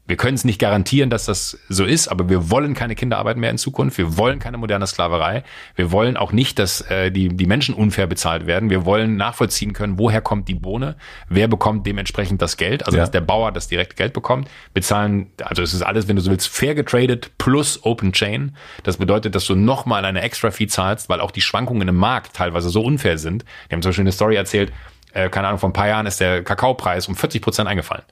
[0.09, 3.51] wir können es nicht garantieren, dass das so ist, aber wir wollen keine Kinderarbeit mehr
[3.51, 3.99] in Zukunft.
[3.99, 5.45] Wir wollen keine moderne Sklaverei.
[5.77, 8.71] Wir wollen auch nicht, dass äh, die, die Menschen unfair bezahlt werden.
[8.71, 10.97] Wir wollen nachvollziehen können, woher kommt die Bohne,
[11.29, 13.03] wer bekommt dementsprechend das Geld, also ja.
[13.03, 14.49] dass der Bauer das direkt Geld bekommt.
[14.73, 18.57] Bezahlen, also es ist alles, wenn du so willst, fair getradet plus Open Chain.
[18.85, 22.35] Das bedeutet, dass du nochmal eine extra Fee zahlst, weil auch die Schwankungen im Markt
[22.35, 23.45] teilweise so unfair sind.
[23.69, 24.73] Wir haben zum Beispiel eine Story erzählt,
[25.13, 28.05] äh, keine Ahnung, vor ein paar Jahren ist der Kakaopreis um 40 Prozent eingefallen.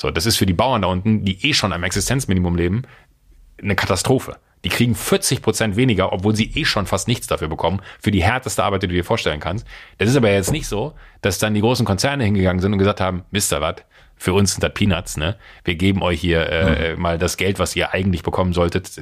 [0.00, 2.84] So, das ist für die Bauern da unten, die eh schon am Existenzminimum leben,
[3.62, 4.38] eine Katastrophe.
[4.64, 8.22] Die kriegen 40 Prozent weniger, obwohl sie eh schon fast nichts dafür bekommen, für die
[8.22, 9.66] härteste Arbeit, die du dir vorstellen kannst.
[9.98, 13.02] Das ist aber jetzt nicht so, dass dann die großen Konzerne hingegangen sind und gesagt
[13.02, 13.76] haben, Mister, was?
[14.16, 15.36] Für uns sind das Peanuts, ne?
[15.64, 17.02] Wir geben euch hier äh, mhm.
[17.02, 18.98] mal das Geld, was ihr eigentlich bekommen solltet.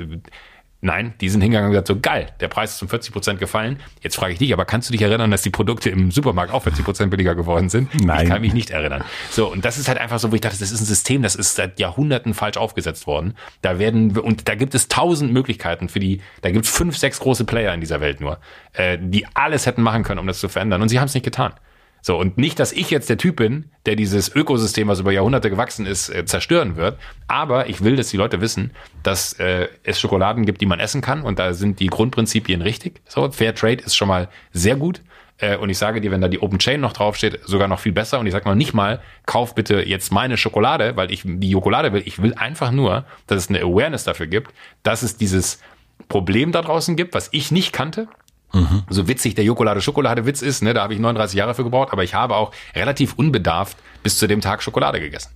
[0.81, 3.81] Nein, die sind hingegangen und gesagt, so geil, der Preis ist um 40 Prozent gefallen.
[4.01, 6.63] Jetzt frage ich dich, aber kannst du dich erinnern, dass die Produkte im Supermarkt auch
[6.63, 7.93] 40 Prozent billiger geworden sind?
[8.01, 8.23] Nein.
[8.23, 9.03] Ich kann mich nicht erinnern.
[9.33, 11.35] So, und das ist halt einfach so, wo ich dachte, das ist ein System, das
[11.35, 13.35] ist seit Jahrhunderten falsch aufgesetzt worden.
[13.61, 17.19] Da werden, und da gibt es tausend Möglichkeiten für die, da gibt es fünf, sechs
[17.19, 18.39] große Player in dieser Welt nur,
[18.75, 20.81] äh, die alles hätten machen können, um das zu verändern.
[20.81, 21.55] Und sie haben es nicht getan.
[22.01, 25.51] So, und nicht, dass ich jetzt der Typ bin, der dieses Ökosystem, was über Jahrhunderte
[25.51, 26.99] gewachsen ist, äh, zerstören wird.
[27.27, 28.73] Aber ich will, dass die Leute wissen,
[29.03, 31.23] dass äh, es Schokoladen gibt, die man essen kann.
[31.23, 33.01] Und da sind die Grundprinzipien richtig.
[33.07, 35.03] So, Fair Trade ist schon mal sehr gut.
[35.39, 37.93] Äh, und ich sage dir, wenn da die Open Chain noch draufsteht, sogar noch viel
[37.93, 38.19] besser.
[38.19, 41.93] Und ich sage mal nicht mal, kauf bitte jetzt meine Schokolade, weil ich die Schokolade
[41.93, 42.03] will.
[42.05, 44.53] Ich will einfach nur, dass es eine Awareness dafür gibt,
[44.83, 45.61] dass es dieses
[46.09, 48.09] Problem da draußen gibt, was ich nicht kannte
[48.53, 48.83] Mhm.
[48.89, 51.93] So witzig der Jokolade Schokolade Witz ist, ne, da habe ich 39 Jahre für gebraucht,
[51.93, 55.31] aber ich habe auch relativ unbedarft bis zu dem Tag Schokolade gegessen.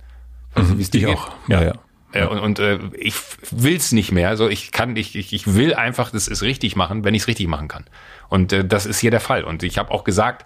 [0.55, 1.31] Also, mhm, wie es dir auch.
[1.47, 1.73] Ja, ja.
[2.13, 2.27] ja.
[2.27, 3.15] Und, und äh, ich
[3.51, 4.29] will's nicht mehr.
[4.29, 7.27] Also ich kann, ich, ich, ich will einfach, das ist richtig machen, wenn ich es
[7.27, 7.85] richtig machen kann.
[8.29, 9.43] Und äh, das ist hier der Fall.
[9.43, 10.45] Und ich habe auch gesagt,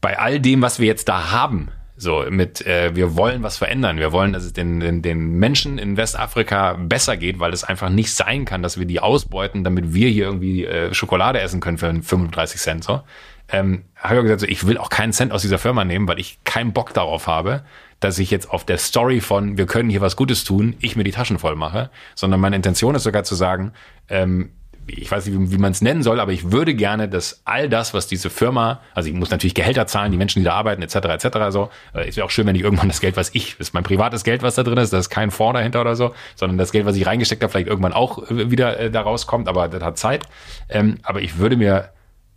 [0.00, 3.98] bei all dem, was wir jetzt da haben, so mit, äh, wir wollen was verändern.
[3.98, 7.90] Wir wollen, dass es den, den, den Menschen in Westafrika besser geht, weil es einfach
[7.90, 11.78] nicht sein kann, dass wir die ausbeuten, damit wir hier irgendwie äh, Schokolade essen können
[11.78, 12.84] für 35 Cent.
[12.84, 13.02] So.
[13.50, 16.20] Ähm, habe ich gesagt, so, ich will auch keinen Cent aus dieser Firma nehmen, weil
[16.20, 17.64] ich keinen Bock darauf habe,
[18.00, 21.04] dass ich jetzt auf der Story von wir können hier was Gutes tun, ich mir
[21.04, 23.72] die Taschen voll mache, sondern meine Intention ist sogar zu sagen,
[24.08, 24.50] ähm,
[24.88, 27.68] ich weiß nicht, wie, wie man es nennen soll, aber ich würde gerne, dass all
[27.68, 30.82] das, was diese Firma, also ich muss natürlich Gehälter zahlen, die Menschen, die da arbeiten,
[30.82, 33.56] etc., etc., so, äh, es wäre auch schön, wenn ich irgendwann das Geld, was ich,
[33.58, 35.96] das ist mein privates Geld, was da drin ist, da ist kein Fonds dahinter oder
[35.96, 39.02] so, sondern das Geld, was ich reingesteckt habe, vielleicht irgendwann auch äh, wieder äh, da
[39.02, 40.24] rauskommt, aber das hat Zeit.
[40.68, 41.90] Ähm, aber ich würde mir,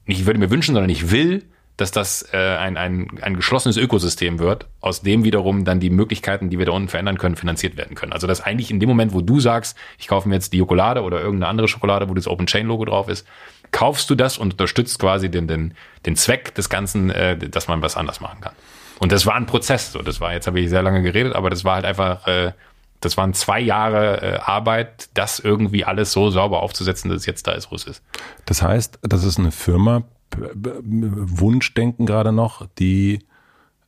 [0.06, 1.44] nicht ich würde mir wünschen, sondern ich will,
[1.78, 6.50] dass das äh, ein, ein, ein geschlossenes Ökosystem wird, aus dem wiederum dann die Möglichkeiten,
[6.50, 8.14] die wir da unten verändern können, finanziert werden können.
[8.14, 11.02] Also dass eigentlich in dem Moment, wo du sagst, ich kaufe mir jetzt die Schokolade
[11.02, 13.26] oder irgendeine andere Schokolade, wo das Open Chain Logo drauf ist,
[13.72, 15.74] kaufst du das und unterstützt quasi den, den,
[16.06, 18.54] den Zweck des Ganzen, äh, dass man was anders machen kann.
[19.00, 19.92] Und das war ein Prozess.
[19.92, 22.52] So, das war jetzt habe ich sehr lange geredet, aber das war halt einfach, äh,
[23.00, 27.48] das waren zwei Jahre äh, Arbeit, das irgendwie alles so sauber aufzusetzen, dass es jetzt
[27.48, 28.04] da ist, wo es ist.
[28.46, 30.04] Das heißt, das ist eine Firma,
[30.38, 33.20] Wunschdenken gerade noch, die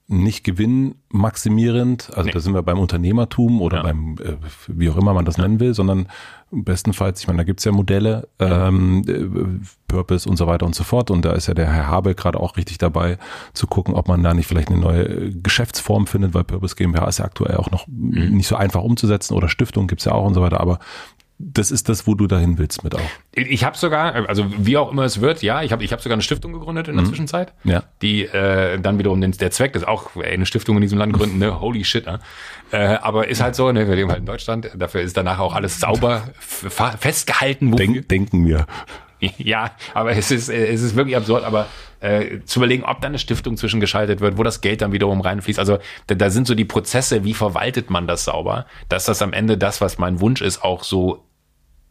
[0.08, 2.34] nicht gewinnmaximierend, also ja.
[2.34, 3.84] da sind wir beim Unternehmertum oder ja.
[3.84, 4.36] beim, äh,
[4.68, 5.44] wie auch immer man das ja.
[5.44, 6.08] nennen will, sondern
[6.52, 10.84] bestenfalls, ich meine, da gibt's ja Modelle, ähm, äh, Purpose und so weiter und so
[10.84, 11.10] fort.
[11.10, 13.18] Und da ist ja der Herr Habe gerade auch richtig dabei
[13.54, 17.20] zu gucken, ob man da nicht vielleicht eine neue Geschäftsform findet, weil Purpose GmbH ist
[17.20, 18.36] ja aktuell auch noch mhm.
[18.36, 20.60] nicht so einfach umzusetzen oder Stiftung gibt's ja auch und so weiter.
[20.60, 20.80] Aber
[21.40, 23.02] das ist das, wo du dahin willst mit auch.
[23.34, 26.16] Ich habe sogar, also wie auch immer es wird, ja, ich habe ich hab sogar
[26.16, 27.10] eine Stiftung gegründet in der mhm.
[27.10, 27.84] Zwischenzeit, ja.
[28.02, 31.14] die äh, dann wiederum den, der Zweck ist auch ey, eine Stiftung in diesem Land
[31.14, 32.20] gründen, ne, holy shit, ne?
[32.72, 35.54] Äh, aber ist halt so, ne, wir leben halt in Deutschland, dafür ist danach auch
[35.54, 36.24] alles sauber
[37.00, 37.76] festgehalten.
[37.76, 38.66] Denk, denken wir.
[39.38, 41.68] Ja, aber es ist, es ist wirklich absurd, aber
[42.00, 45.60] äh, zu überlegen, ob da eine Stiftung zwischengeschaltet wird, wo das Geld dann wiederum reinfließt.
[45.60, 49.34] Also da, da sind so die Prozesse, wie verwaltet man das sauber, dass das am
[49.34, 51.24] Ende das, was mein Wunsch ist, auch so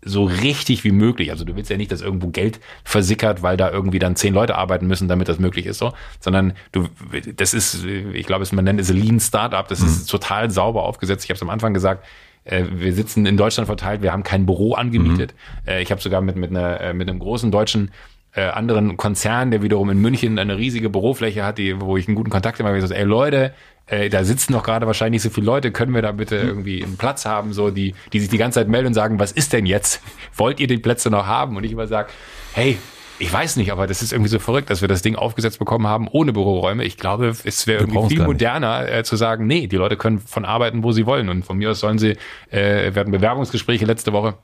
[0.05, 1.31] so richtig wie möglich.
[1.31, 4.57] Also du willst ja nicht, dass irgendwo Geld versickert, weil da irgendwie dann zehn Leute
[4.57, 6.89] arbeiten müssen, damit das möglich ist, so, sondern du,
[7.37, 9.67] das ist, ich glaube, es man nennt es Lean Startup.
[9.67, 9.87] Das mhm.
[9.87, 11.25] ist total sauber aufgesetzt.
[11.25, 12.05] Ich habe es am Anfang gesagt.
[12.45, 14.03] Äh, wir sitzen in Deutschland verteilt.
[14.03, 15.35] Wir haben kein Büro angemietet.
[15.65, 15.71] Mhm.
[15.71, 17.91] Äh, ich habe sogar mit mit einer äh, mit einem großen deutschen
[18.35, 22.15] äh, anderen Konzern, der wiederum in München eine riesige Bürofläche hat, die, wo ich einen
[22.15, 23.53] guten Kontakt immer gesagt, ey Leute,
[23.87, 26.49] äh, da sitzen doch gerade wahrscheinlich so viele Leute, können wir da bitte hm.
[26.49, 29.33] irgendwie einen Platz haben, so die, die sich die ganze Zeit melden und sagen, was
[29.33, 30.01] ist denn jetzt?
[30.37, 31.57] Wollt ihr die Plätze noch haben?
[31.57, 32.09] Und ich immer sage,
[32.55, 32.79] hey,
[33.23, 35.87] ich weiß nicht, aber das ist irgendwie so verrückt, dass wir das Ding aufgesetzt bekommen
[35.87, 36.83] haben ohne Büroräume.
[36.83, 40.45] Ich glaube, es wäre irgendwie viel moderner äh, zu sagen, nee, die Leute können von
[40.45, 41.29] arbeiten, wo sie wollen.
[41.29, 42.17] Und von mir aus sollen sie,
[42.51, 44.35] äh, werden Bewerbungsgespräche letzte Woche,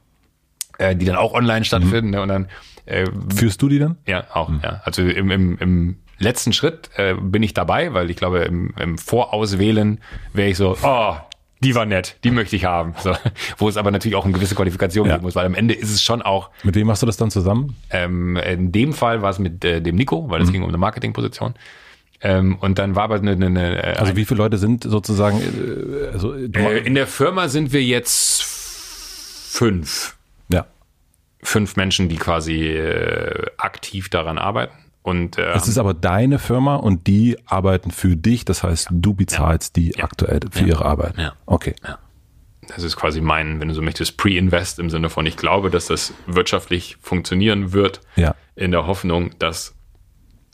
[0.79, 2.07] äh, die dann auch online stattfinden.
[2.07, 2.11] Mhm.
[2.13, 2.23] Ne?
[2.23, 2.49] Und dann
[2.87, 3.97] äh, Führst du die dann?
[4.07, 4.49] Ja, auch.
[4.49, 4.61] Mhm.
[4.63, 4.81] Ja.
[4.85, 8.97] Also im, im, im letzten Schritt äh, bin ich dabei, weil ich glaube, im, im
[8.97, 10.01] Vorauswählen
[10.33, 11.17] wäre ich so, oh,
[11.61, 12.95] die war nett, die möchte ich haben.
[12.99, 13.15] So,
[13.59, 15.15] wo es aber natürlich auch eine gewisse Qualifikation ja.
[15.15, 16.51] geben muss, weil am Ende ist es schon auch.
[16.63, 17.77] Mit wem machst du das dann zusammen?
[17.91, 20.53] Ähm, in dem Fall war es mit äh, dem Nico, weil es mhm.
[20.53, 21.55] ging um eine Marketingposition.
[22.21, 25.41] Ähm, und dann war aber eine, eine, eine äh, Also wie viele Leute sind sozusagen
[25.41, 30.17] äh, also, äh, in der Firma sind wir jetzt fünf.
[30.53, 30.67] Ja.
[31.43, 34.75] Fünf Menschen, die quasi äh, aktiv daran arbeiten.
[35.09, 38.45] Und, äh, es ist aber deine Firma und die arbeiten für dich.
[38.45, 39.83] Das heißt, du bezahlst ja.
[39.83, 40.05] die ja.
[40.05, 40.67] aktuell für ja.
[40.67, 41.17] ihre Arbeit.
[41.17, 41.33] Ja.
[41.47, 41.75] Okay.
[42.69, 45.87] Das ist quasi mein, wenn du so möchtest, Pre-Invest im Sinne von, ich glaube, dass
[45.87, 48.03] das wirtschaftlich funktionieren wird.
[48.17, 48.35] Ja.
[48.55, 49.75] In der Hoffnung, dass,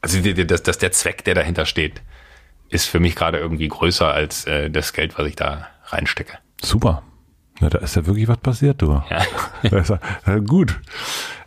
[0.00, 2.02] also dass, dass der Zweck, der dahinter steht,
[2.68, 6.38] ist für mich gerade irgendwie größer als äh, das Geld, was ich da reinstecke.
[6.62, 7.02] Super.
[7.60, 9.00] Na, da ist ja wirklich was passiert, du.
[9.10, 9.22] Ja.
[9.78, 9.88] Ist
[10.26, 10.80] ja, gut.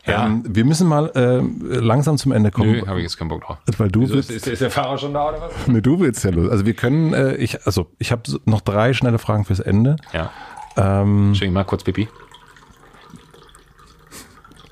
[0.05, 0.25] Ja.
[0.25, 1.39] Ähm, wir müssen mal äh,
[1.79, 2.71] langsam zum Ende kommen.
[2.71, 3.57] Nö, habe ich jetzt keinen Bock drauf.
[3.77, 5.51] Weil du Wieso, willst, ist, ist der Fahrer schon da oder was?
[5.67, 6.49] nee, du willst ja los.
[6.49, 9.97] Also wir können, äh, ich, also ich habe noch drei schnelle Fragen fürs Ende.
[10.13, 10.31] Ja.
[10.77, 12.07] Ähm, Schwing mal kurz Pipi.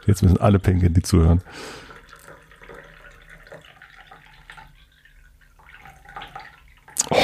[0.05, 1.41] jetzt müssen alle pinkeln, die zuhören.
[7.09, 7.15] Oh,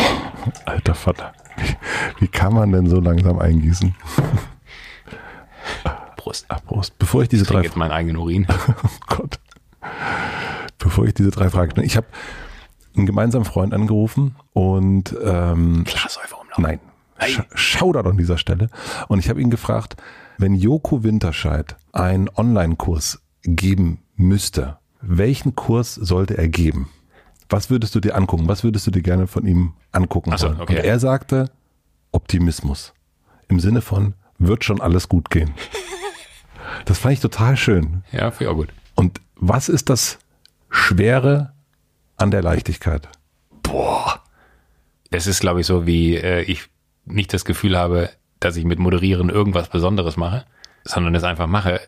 [0.65, 1.33] alter Vater.
[2.19, 3.95] Wie, kann man denn so langsam eingießen?
[6.17, 6.45] Prost.
[6.49, 6.97] Ach, Prost.
[6.99, 8.45] Bevor ich diese Ich drei jetzt meinen eigenen Urin.
[8.83, 9.39] Oh Gott.
[10.77, 11.81] Bevor ich diese drei Fragen.
[11.83, 12.07] Ich habe
[12.95, 16.63] einen gemeinsamen Freund angerufen und ähm, Glassäufer umlaufen.
[16.63, 16.79] nein,
[17.27, 18.69] Sch Shoutout an dieser Stelle.
[19.07, 19.95] Und ich habe ihn gefragt,
[20.37, 26.89] wenn Joko Winterscheid einen Online-Kurs geben müsste, welchen Kurs sollte er geben?
[27.51, 28.47] Was würdest du dir angucken?
[28.47, 30.77] Was würdest du dir gerne von ihm angucken so, okay.
[30.77, 31.51] Und er sagte
[32.11, 32.93] Optimismus.
[33.49, 35.53] Im Sinne von, wird schon alles gut gehen.
[36.85, 38.03] Das fand ich total schön.
[38.13, 38.69] Ja, finde ich auch gut.
[38.95, 40.19] Und was ist das
[40.69, 41.51] Schwere
[42.15, 43.09] an der Leichtigkeit?
[43.61, 44.21] Boah.
[45.09, 46.69] Es ist, glaube ich, so, wie äh, ich
[47.05, 48.09] nicht das Gefühl habe,
[48.39, 50.45] dass ich mit Moderieren irgendwas Besonderes mache,
[50.85, 51.81] sondern es einfach mache,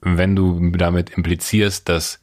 [0.00, 2.20] wenn du damit implizierst, dass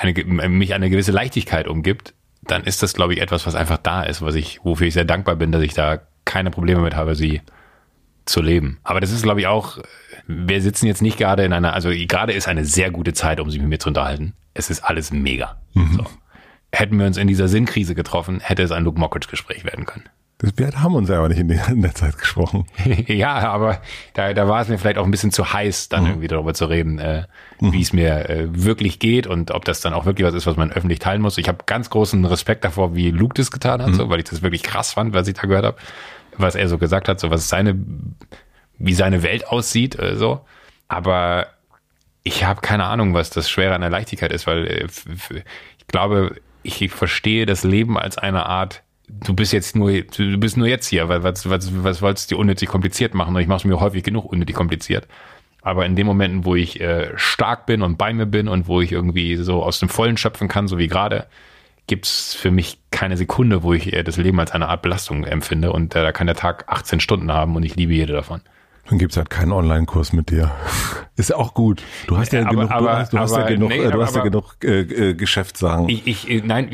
[0.00, 0.12] eine,
[0.48, 2.12] mich eine gewisse Leichtigkeit umgibt,
[2.42, 5.04] dann ist das, glaube ich, etwas, was einfach da ist, was ich, wofür ich sehr
[5.04, 7.40] dankbar bin, dass ich da keine Probleme mit habe, sie
[8.24, 8.78] zu leben.
[8.84, 9.78] Aber das ist, glaube ich, auch,
[10.26, 13.50] wir sitzen jetzt nicht gerade in einer, also gerade ist eine sehr gute Zeit, um
[13.50, 14.34] sich mit mir zu unterhalten.
[14.54, 15.60] Es ist alles mega.
[15.74, 16.06] So.
[16.72, 20.08] Hätten wir uns in dieser Sinnkrise getroffen, hätte es ein Luke Mockridge-Gespräch werden können.
[20.42, 22.66] Das, wir haben uns ja aber nicht in der, in der Zeit gesprochen.
[23.06, 23.80] ja, aber
[24.14, 26.66] da, da war es mir vielleicht auch ein bisschen zu heiß, dann irgendwie darüber zu
[26.66, 27.24] reden, äh,
[27.60, 30.56] wie es mir äh, wirklich geht und ob das dann auch wirklich was ist, was
[30.56, 31.38] man öffentlich teilen muss.
[31.38, 34.42] Ich habe ganz großen Respekt davor, wie Luke das getan hat, so, weil ich das
[34.42, 35.76] wirklich krass fand, was ich da gehört habe,
[36.36, 37.78] was er so gesagt hat, so was seine,
[38.78, 40.40] wie seine Welt aussieht, äh, so.
[40.88, 41.46] Aber
[42.24, 44.86] ich habe keine Ahnung, was das Schwere an der Leichtigkeit ist, weil äh,
[45.78, 48.82] ich glaube, ich verstehe das Leben als eine Art,
[49.24, 52.34] du bist jetzt nur, du bist nur jetzt hier, weil was, was, was wolltest du
[52.34, 53.34] dir unnötig kompliziert machen?
[53.34, 55.06] Und ich mache es mir häufig genug unnötig kompliziert.
[55.62, 58.80] Aber in den Momenten, wo ich äh, stark bin und bei mir bin und wo
[58.80, 61.26] ich irgendwie so aus dem Vollen schöpfen kann, so wie gerade,
[61.86, 65.72] gibt's für mich keine Sekunde, wo ich äh, das Leben als eine Art Belastung empfinde.
[65.72, 68.40] Und äh, da kann der Tag 18 Stunden haben und ich liebe jede davon.
[68.88, 70.50] Dann gibt's halt keinen Online-Kurs mit dir.
[71.16, 71.82] Ist ja auch gut.
[72.08, 73.82] Du hast ja Aber- genug, du aber- hast, du hast ja aber- genug, nee, äh,
[73.84, 74.80] du aber- hast ja aber- genug äh,
[75.10, 75.88] äh, Geschäftssachen.
[75.88, 76.68] Ich, ich, äh, nein,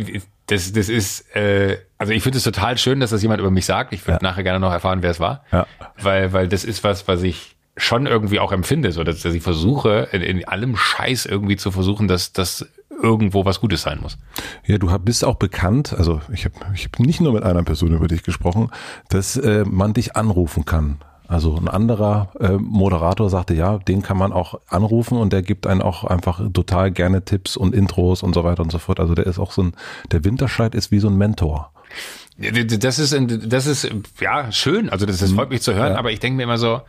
[0.49, 3.67] das, das ist, äh, also ich finde es total schön, dass das jemand über mich
[3.67, 3.93] sagt.
[3.93, 5.45] Ich würde nachher gerne noch erfahren, wer es war.
[5.53, 5.67] Ja.
[6.01, 9.43] Weil, weil das ist was, was ich schon irgendwie auch empfinde, so dass, dass ich
[9.43, 14.19] versuche, in, in allem Scheiß irgendwie zu versuchen, dass das irgendwo was Gutes sein muss.
[14.67, 17.95] Ja, du bist auch bekannt, also ich habe ich hab nicht nur mit einer Person
[17.95, 18.71] über dich gesprochen,
[19.09, 20.99] dass äh, man dich anrufen kann.
[21.29, 25.67] Also ein anderer äh, Moderator sagte, ja, den kann man auch anrufen und der gibt
[25.67, 28.99] einen auch einfach total gerne Tipps und Intros und so weiter und so fort.
[28.99, 29.75] Also der ist auch so ein,
[30.11, 31.71] der Winterscheid ist wie so ein Mentor.
[32.39, 33.15] Das ist,
[33.47, 33.91] das ist,
[34.21, 34.89] ja, schön.
[34.89, 36.81] Also das, das freut mich zu hören, aber ich denke mir immer so,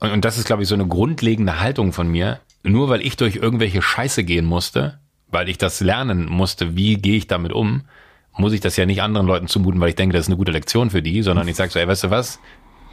[0.00, 2.40] und, und das ist, glaube ich, so eine grundlegende Haltung von mir.
[2.64, 4.98] Nur weil ich durch irgendwelche Scheiße gehen musste,
[5.30, 7.82] weil ich das lernen musste, wie gehe ich damit um,
[8.36, 10.52] muss ich das ja nicht anderen Leuten zumuten, weil ich denke, das ist eine gute
[10.52, 12.40] Lektion für die, sondern ich sage so, ey, weißt du was,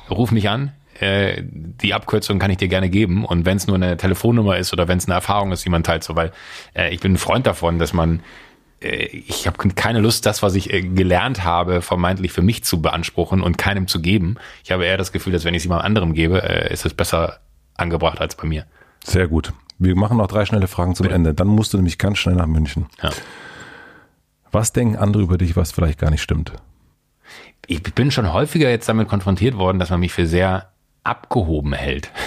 [0.09, 0.71] ruf mich an,
[1.03, 4.73] äh, die Abkürzung kann ich dir gerne geben und wenn es nur eine Telefonnummer ist
[4.73, 6.31] oder wenn es eine Erfahrung ist, die man teilt, so, weil
[6.73, 8.21] äh, ich bin ein Freund davon, dass man
[8.83, 12.81] äh, ich habe keine Lust, das, was ich äh, gelernt habe, vermeintlich für mich zu
[12.81, 14.35] beanspruchen und keinem zu geben.
[14.63, 16.93] Ich habe eher das Gefühl, dass wenn ich es jemand anderem gebe, äh, ist es
[16.93, 17.39] besser
[17.75, 18.65] angebracht als bei mir.
[19.03, 19.53] Sehr gut.
[19.79, 21.33] Wir machen noch drei schnelle Fragen zum Ende.
[21.33, 22.85] Dann musst du nämlich ganz schnell nach München.
[23.01, 23.09] Ja.
[24.51, 26.53] Was denken andere über dich, was vielleicht gar nicht stimmt?
[27.65, 30.72] Ich bin schon häufiger jetzt damit konfrontiert worden, dass man mich für sehr
[31.03, 32.11] abgehoben hält.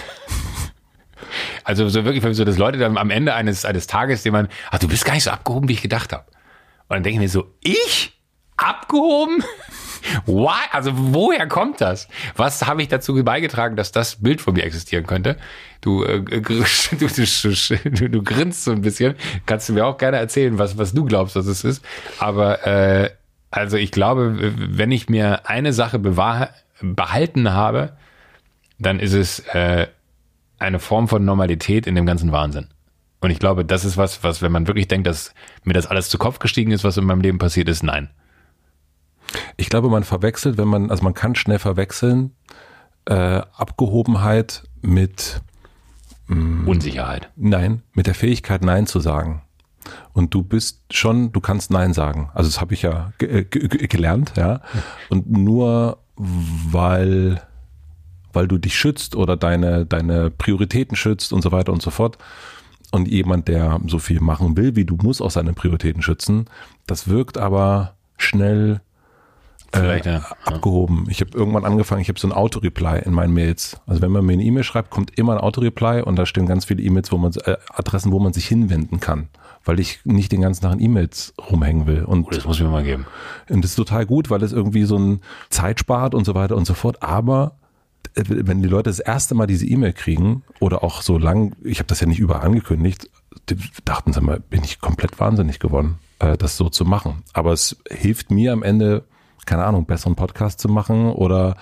[1.64, 4.86] Also so wirklich so, dass Leute dann am Ende eines, eines Tages jemand, ach, du
[4.86, 6.24] bist gar nicht so abgehoben, wie ich gedacht habe.
[6.88, 8.12] Und dann denke ich mir so, ich?
[8.56, 9.42] Abgehoben?
[10.26, 10.68] Why?
[10.70, 12.08] Also woher kommt das?
[12.36, 15.36] Was habe ich dazu beigetragen, dass das Bild von mir existieren könnte?
[15.80, 19.16] Du, äh, du, du, du grinst so ein bisschen.
[19.46, 21.84] Kannst du mir auch gerne erzählen, was, was du glaubst, dass es ist.
[22.18, 23.10] Aber äh,
[23.50, 26.50] also ich glaube, wenn ich mir eine Sache bewahr
[26.80, 27.96] behalten habe,
[28.78, 29.86] dann ist es äh,
[30.58, 32.68] eine Form von Normalität in dem ganzen Wahnsinn.
[33.20, 35.34] Und ich glaube, das ist was, was, wenn man wirklich denkt, dass
[35.64, 38.10] mir das alles zu Kopf gestiegen ist, was in meinem Leben passiert ist, nein.
[39.56, 42.32] Ich glaube, man verwechselt, wenn man, also man kann schnell verwechseln,
[43.06, 43.14] äh,
[43.56, 45.40] Abgehobenheit mit,
[46.28, 47.30] Unsicherheit.
[47.36, 49.42] nein, mit der Fähigkeit, Nein zu sagen.
[50.12, 52.30] Und du bist schon, du kannst Nein sagen.
[52.34, 54.60] Also das habe ich ja ge gelernt, ja.
[55.08, 57.40] Und nur weil,
[58.36, 62.18] weil du dich schützt oder deine, deine Prioritäten schützt und so weiter und so fort.
[62.92, 66.46] Und jemand, der so viel machen will, wie du, muss auch seine Prioritäten schützen.
[66.86, 68.80] Das wirkt aber schnell
[69.74, 70.24] äh, ja.
[70.44, 71.06] abgehoben.
[71.10, 73.80] Ich habe irgendwann angefangen, ich habe so ein Auto-Reply in meinen Mails.
[73.86, 76.64] Also wenn man mir eine E-Mail schreibt, kommt immer ein Auto-Reply und da stehen ganz
[76.64, 79.28] viele E-Mails, wo man äh, Adressen, wo man sich hinwenden kann,
[79.64, 82.04] weil ich nicht den ganzen Tag in E-Mails rumhängen will.
[82.04, 83.06] Und Oh, das muss ich mir mal geben.
[83.48, 86.56] und das ist total gut, weil es irgendwie so ein Zeit spart und so weiter
[86.56, 87.02] und so fort.
[87.02, 87.56] Aber
[88.14, 91.86] wenn die Leute das erste Mal diese E-Mail kriegen oder auch so lang, ich habe
[91.88, 93.10] das ja nicht überall angekündigt,
[93.84, 97.22] dachten sie mal, bin ich komplett wahnsinnig geworden, äh, das so zu machen.
[97.32, 99.04] Aber es hilft mir am Ende,
[99.44, 101.56] keine Ahnung, besseren Podcast zu machen oder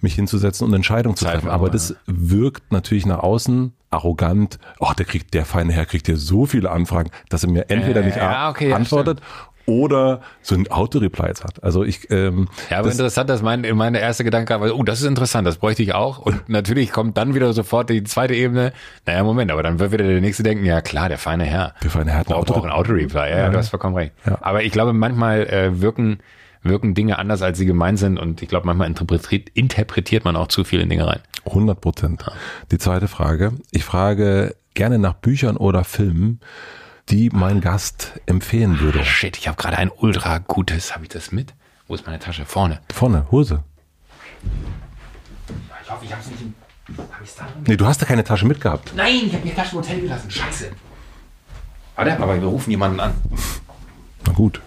[0.00, 1.50] mich hinzusetzen und Entscheidungen zu treffen.
[1.50, 4.58] Aber das wirkt natürlich nach außen arrogant.
[4.78, 8.00] Oh, der kriegt, der feine Herr kriegt ja so viele Anfragen, dass er mir entweder
[8.00, 9.20] Äh, nicht ja, okay, ja, antwortet
[9.68, 11.62] oder so ein Auto-Replies hat.
[11.62, 15.00] Also ich, ähm, Ja, aber das, interessant, dass mein, mein erster Gedanke war, oh, das
[15.00, 16.18] ist interessant, das bräuchte ich auch.
[16.18, 18.72] Und natürlich kommt dann wieder sofort die zweite Ebene.
[19.04, 21.74] Naja, Moment, aber dann wird wieder der nächste denken, ja klar, der feine Herr.
[21.82, 23.30] Der feine Herr hat ein Auto- auch ein Auto-Reply.
[23.30, 24.14] Ja, ja, du hast vollkommen recht.
[24.26, 24.38] Ja.
[24.40, 26.20] Aber ich glaube, manchmal äh, wirken,
[26.62, 28.18] wirken Dinge anders, als sie gemeint sind.
[28.18, 31.20] Und ich glaube, manchmal interpretiert, interpretiert man auch zu viele Dinge rein.
[31.44, 32.24] 100 Prozent.
[32.72, 33.52] Die zweite Frage.
[33.70, 36.40] Ich frage gerne nach Büchern oder Filmen,
[37.10, 39.04] die mein Gast empfehlen würde.
[39.04, 41.54] Shit, ich habe gerade ein ultra gutes, habe ich das mit?
[41.86, 42.44] Wo ist meine Tasche?
[42.44, 42.80] Vorne.
[42.92, 43.62] Vorne, Hose.
[45.82, 46.54] Ich hoffe, ich habe es nicht im...
[46.98, 47.46] Hab ich's da?
[47.66, 48.92] Nee, du hast da keine Tasche mitgehabt.
[48.94, 50.30] Nein, ich habe die Tasche im Hotel gelassen.
[50.30, 50.70] Scheiße.
[51.96, 53.14] Warte, aber wir rufen jemanden an.
[54.26, 54.60] Na gut.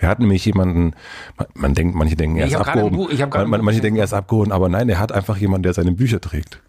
[0.00, 0.94] Er hat nämlich jemanden,
[1.36, 3.50] man, man denkt, manche denken, er Ich ist abgehoben.
[3.50, 6.20] Man, manche denken, er ist abgehoben, aber nein, er hat einfach jemanden, der seine Bücher
[6.20, 6.60] trägt.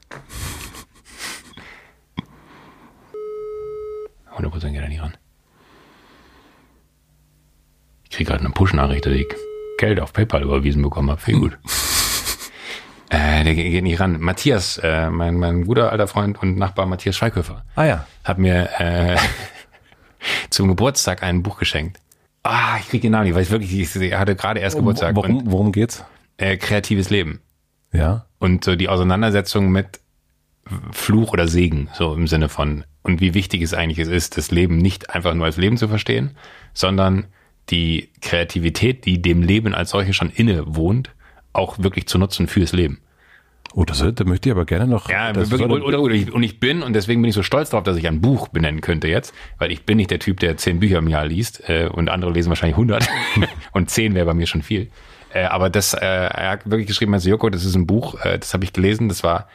[4.38, 5.16] 100% geht er nicht ran.
[8.04, 9.28] Ich kriege gerade eine Push-Nachricht, dass ich
[9.78, 11.20] Geld auf PayPal überwiesen bekommen habe.
[11.22, 11.58] Viel gut.
[13.10, 14.20] äh, der geht nicht ran.
[14.22, 18.08] Matthias, äh, mein, mein guter alter Freund und Nachbar Matthias Schweighöfer, Ah ja.
[18.24, 19.18] hat mir äh,
[20.50, 22.00] zum Geburtstag ein Buch geschenkt.
[22.44, 25.16] Ah, ich kriege den Namen nicht, weil ich wirklich, ich, er hatte gerade erst Geburtstag.
[25.16, 26.04] Worum, worum geht's?
[26.38, 27.42] äh, kreatives Leben.
[27.92, 28.26] Ja.
[28.40, 30.02] und so die Auseinandersetzung mit
[30.92, 34.78] Fluch oder Segen, so im Sinne von, und wie wichtig es eigentlich ist, das Leben
[34.78, 36.32] nicht einfach nur als Leben zu verstehen,
[36.74, 37.28] sondern
[37.70, 41.12] die Kreativität, die dem Leben als solche schon inne wohnt,
[41.54, 43.00] auch wirklich zu nutzen fürs Leben.
[43.74, 45.10] Oh, das, da möchte ich aber gerne noch.
[45.10, 47.44] Ja, das wirklich, würde- oder, oder ich, und ich bin, und deswegen bin ich so
[47.44, 50.40] stolz darauf, dass ich ein Buch benennen könnte jetzt, weil ich bin nicht der Typ,
[50.40, 53.08] der zehn Bücher im Jahr liest äh, und andere lesen wahrscheinlich 100
[53.74, 54.90] und zehn wäre bei mir schon viel.
[55.34, 58.40] Äh, aber das, äh, er hat wirklich geschrieben, also Joko, das ist ein Buch, äh,
[58.40, 59.50] das habe ich gelesen, das war,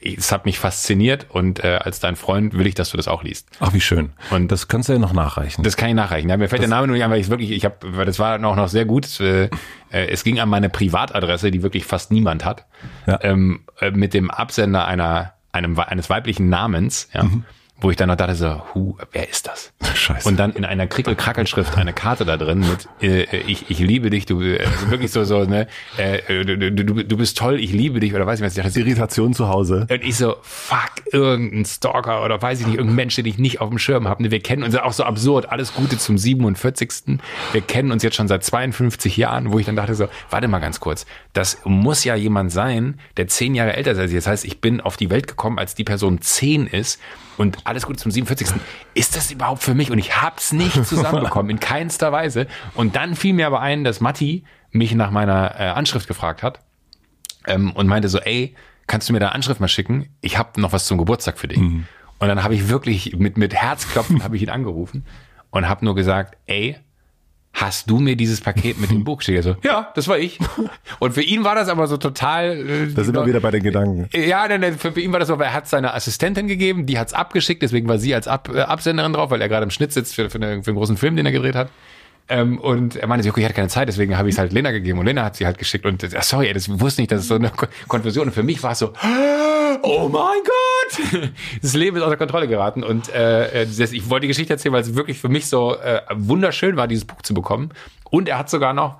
[0.00, 3.22] es hat mich fasziniert und äh, als dein Freund will ich, dass du das auch
[3.22, 3.48] liest.
[3.60, 4.10] Ach, wie schön.
[4.30, 5.62] Und- das kannst du ja noch nachreichen.
[5.64, 6.28] Das kann ich nachreichen.
[6.28, 8.18] Ja, mir fällt der Name nur nicht an, weil ich wirklich, ich habe, weil das
[8.18, 9.06] war auch noch sehr gut.
[9.06, 9.44] Es, äh,
[9.90, 12.66] äh, es ging an meine Privatadresse, die wirklich fast niemand hat,
[13.06, 13.18] Ja.
[13.22, 17.24] ähm, äh, mit dem Absender einer einem eines weiblichen Namens, ja,
[17.80, 19.72] wo ich dann noch dachte so, hu, wer ist das?
[19.94, 20.26] Scheiße.
[20.28, 24.08] Und dann in einer Krickel-Krackel-Schrift eine Karte da drin mit äh, äh, ich, ich liebe
[24.08, 25.66] dich, du äh, also wirklich so so ne,
[25.98, 28.56] äh, du, du, du, bist toll, ich liebe dich oder weiß ich was.
[28.56, 29.86] Ich dachte, Irritation zu Hause.
[29.90, 33.60] und ich so, fuck, irgendein Stalker oder weiß ich nicht, irgendein Mensch, den ich nicht
[33.60, 34.30] auf dem Schirm habe.
[34.30, 35.50] Wir kennen uns ja auch so absurd.
[35.50, 37.18] Alles Gute zum 47.
[37.52, 40.60] Wir kennen uns jetzt schon seit 52 Jahren, wo ich dann dachte so, warte mal
[40.60, 41.04] ganz kurz.
[41.34, 44.16] Das muss ja jemand sein, der zehn Jahre älter ist als ich.
[44.16, 47.00] Das heißt, ich bin auf die Welt gekommen, als die Person zehn ist
[47.36, 48.48] und alles Gute zum 47.
[48.94, 49.90] Ist das überhaupt für mich?
[49.90, 52.46] Und ich hab's nicht zusammenbekommen, in keinster Weise.
[52.74, 56.60] Und dann fiel mir aber ein, dass Matti mich nach meiner äh, Anschrift gefragt hat
[57.46, 58.54] ähm, und meinte so, ey,
[58.86, 60.08] kannst du mir da Anschrift mal schicken?
[60.20, 61.58] Ich habe noch was zum Geburtstag für dich.
[62.18, 65.04] Und dann habe ich wirklich mit, mit Herzklopfen habe ich ihn angerufen
[65.50, 66.78] und habe nur gesagt, ey,
[67.58, 69.36] hast du mir dieses Paket mit dem Buch geschickt?
[69.38, 70.38] Er so, ja, das war ich.
[70.98, 72.52] Und für ihn war das aber so total...
[72.58, 74.08] Äh, Da sind wir wieder bei den Gedanken.
[74.14, 77.12] ja, denn für, ihn war das so, weil er hat seine Assistentin gegeben, die hat's
[77.14, 80.14] abgeschickt, deswegen war sie als Ab, äh, Absenderin drauf, weil er gerade im Schnitt sitzt
[80.14, 81.68] für, für, eine, für einen großen Film, den er gedreht hat.
[82.28, 84.72] Ähm, und er meinte, okay, ich hatte keine Zeit, deswegen habe ich es halt Lena
[84.72, 87.20] gegeben und Lena hat sie halt geschickt und äh, sorry, ey, das wusste nicht, das
[87.20, 88.92] ist so eine Ko- Konfusion und für mich war es so,
[89.82, 91.30] oh mein Gott,
[91.62, 94.82] das Leben ist außer Kontrolle geraten und äh, äh, ich wollte die Geschichte erzählen, weil
[94.82, 97.70] es wirklich für mich so äh, wunderschön war, dieses Buch zu bekommen
[98.10, 98.98] und er hat sogar noch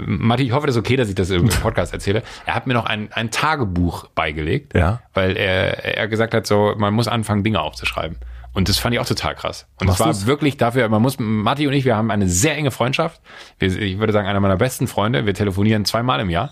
[0.00, 2.22] Matti, ich hoffe, das ist okay, dass ich das im Podcast erzähle.
[2.46, 5.00] Er hat mir noch ein, ein Tagebuch beigelegt, Ja.
[5.12, 8.16] weil er, er gesagt hat, so, man muss anfangen, Dinge aufzuschreiben.
[8.58, 9.68] Und das fand ich auch total krass.
[9.80, 10.26] Und es war du's?
[10.26, 13.20] wirklich dafür, man muss, Matti und ich, wir haben eine sehr enge Freundschaft.
[13.60, 15.26] Wir, ich würde sagen, einer meiner besten Freunde.
[15.26, 16.50] Wir telefonieren zweimal im Jahr.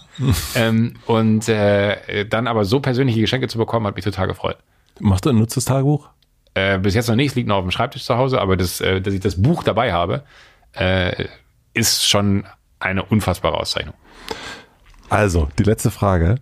[0.55, 4.57] ähm, und äh, dann aber so persönliche Geschenke zu bekommen, hat mich total gefreut.
[5.01, 6.09] Machst du ein nutzes Tagebuch?
[6.55, 8.81] Äh, bis jetzt noch nicht, es liegt noch auf dem Schreibtisch zu Hause, aber das,
[8.81, 10.23] äh, dass ich das Buch dabei habe,
[10.75, 11.27] äh,
[11.75, 12.45] ist schon
[12.79, 13.97] eine unfassbare Auszeichnung.
[15.09, 16.37] Also, die letzte Frage.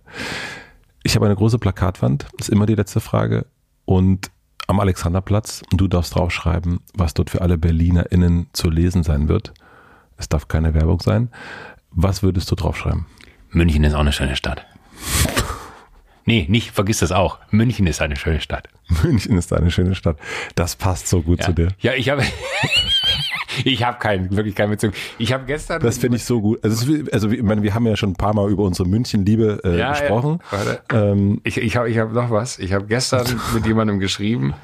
[1.04, 3.46] Ich habe eine große Plakatwand, ist immer die letzte Frage.
[3.86, 4.30] Und
[4.66, 9.52] am Alexanderplatz, und du darfst draufschreiben, was dort für alle BerlinerInnen zu lesen sein wird.
[10.16, 11.30] Es darf keine Werbung sein.
[11.90, 13.06] Was würdest du draufschreiben?
[13.50, 14.66] München ist auch eine schöne Stadt.
[16.26, 17.38] Nee, nicht, vergiss das auch.
[17.50, 18.68] München ist eine schöne Stadt.
[19.02, 20.16] München ist eine schöne Stadt.
[20.54, 21.68] Das passt so gut Ja, zu dir.
[21.80, 22.22] ja ich habe
[23.64, 24.92] ich habe keinen, wirklich keinen Bezug.
[25.18, 26.62] Ich habe gestern Das finde ich so gut.
[26.64, 29.78] Also, also ich meine, wir haben ja schon ein paar Mal über unsere München-Liebe äh,
[29.78, 30.40] Ja, gesprochen.
[30.90, 31.10] Ja.
[31.12, 32.58] Ähm, Ich, ich habe ich hab noch was.
[32.58, 34.54] Ich habe gestern mit jemandem geschrieben.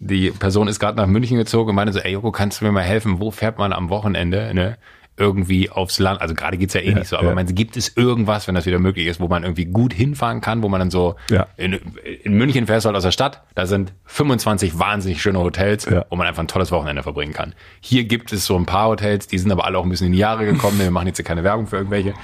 [0.00, 2.72] Die Person ist gerade nach München gezogen und meinte so, ey Joko, kannst du mir
[2.72, 3.20] mal helfen?
[3.20, 4.76] Wo fährt man am Wochenende ne,
[5.16, 6.20] irgendwie aufs Land?
[6.20, 7.34] Also gerade geht's ja eh nicht so, aber ja.
[7.34, 10.62] man, gibt es irgendwas, wenn das wieder möglich ist, wo man irgendwie gut hinfahren kann,
[10.62, 11.46] wo man dann so Ja.
[11.56, 11.74] in,
[12.22, 16.04] in München fährst du halt aus der Stadt, da sind 25 wahnsinnig schöne Hotels, Ja.
[16.10, 17.54] wo man einfach ein tolles Wochenende verbringen kann.
[17.80, 20.12] Hier gibt es so ein paar Hotels, die sind aber alle auch ein bisschen in
[20.14, 22.14] die Jahre gekommen, wir machen jetzt hier keine Werbung für irgendwelche.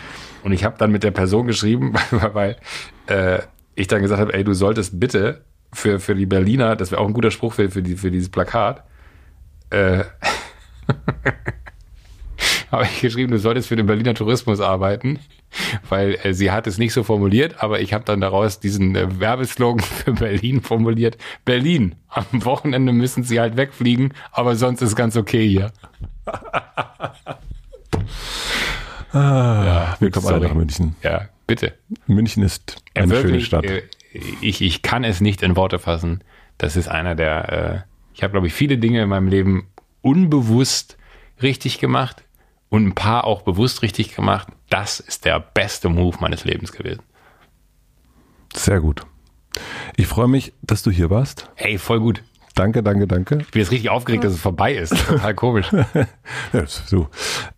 [0.42, 2.56] Und ich habe dann mit der Person geschrieben, weil, weil
[3.06, 3.42] äh,
[3.74, 7.06] ich dann gesagt habe, ey, du solltest bitte für, für die Berliner, das wäre auch
[7.06, 8.82] ein guter Spruch für, für, die, für dieses Plakat,
[9.70, 10.02] äh,
[12.70, 15.18] habe ich geschrieben, du solltest für den Berliner Tourismus arbeiten,
[15.88, 19.20] weil äh, sie hat es nicht so formuliert, aber ich habe dann daraus diesen äh,
[19.20, 21.18] Werbeslogan für Berlin formuliert.
[21.44, 25.72] Berlin, am Wochenende müssen sie halt wegfliegen, aber sonst ist ganz okay hier.
[29.12, 30.96] ah, wir kommen alle nach München.
[31.02, 31.74] Ja, bitte.
[32.06, 33.64] München ist Ja, eine schöne wirklich, Stadt.
[33.64, 33.82] äh,
[34.40, 36.22] Ich, ich kann es nicht in Worte fassen.
[36.58, 37.80] Das ist einer der, äh,
[38.14, 39.66] ich habe, glaube ich, viele Dinge in meinem Leben
[40.02, 40.96] unbewusst
[41.42, 42.22] richtig gemacht
[42.70, 44.48] und ein paar auch bewusst richtig gemacht.
[44.70, 47.02] Das ist der beste Move meines Lebens gewesen.
[48.54, 49.02] Sehr gut.
[49.96, 51.50] Ich freue mich, dass du hier warst.
[51.56, 52.22] Ey, voll gut.
[52.54, 53.38] Danke, danke, danke.
[53.40, 54.94] Ich bin jetzt richtig aufgeregt, dass es vorbei ist.
[55.06, 55.70] Total komisch.
[56.52, 57.08] Ja, so.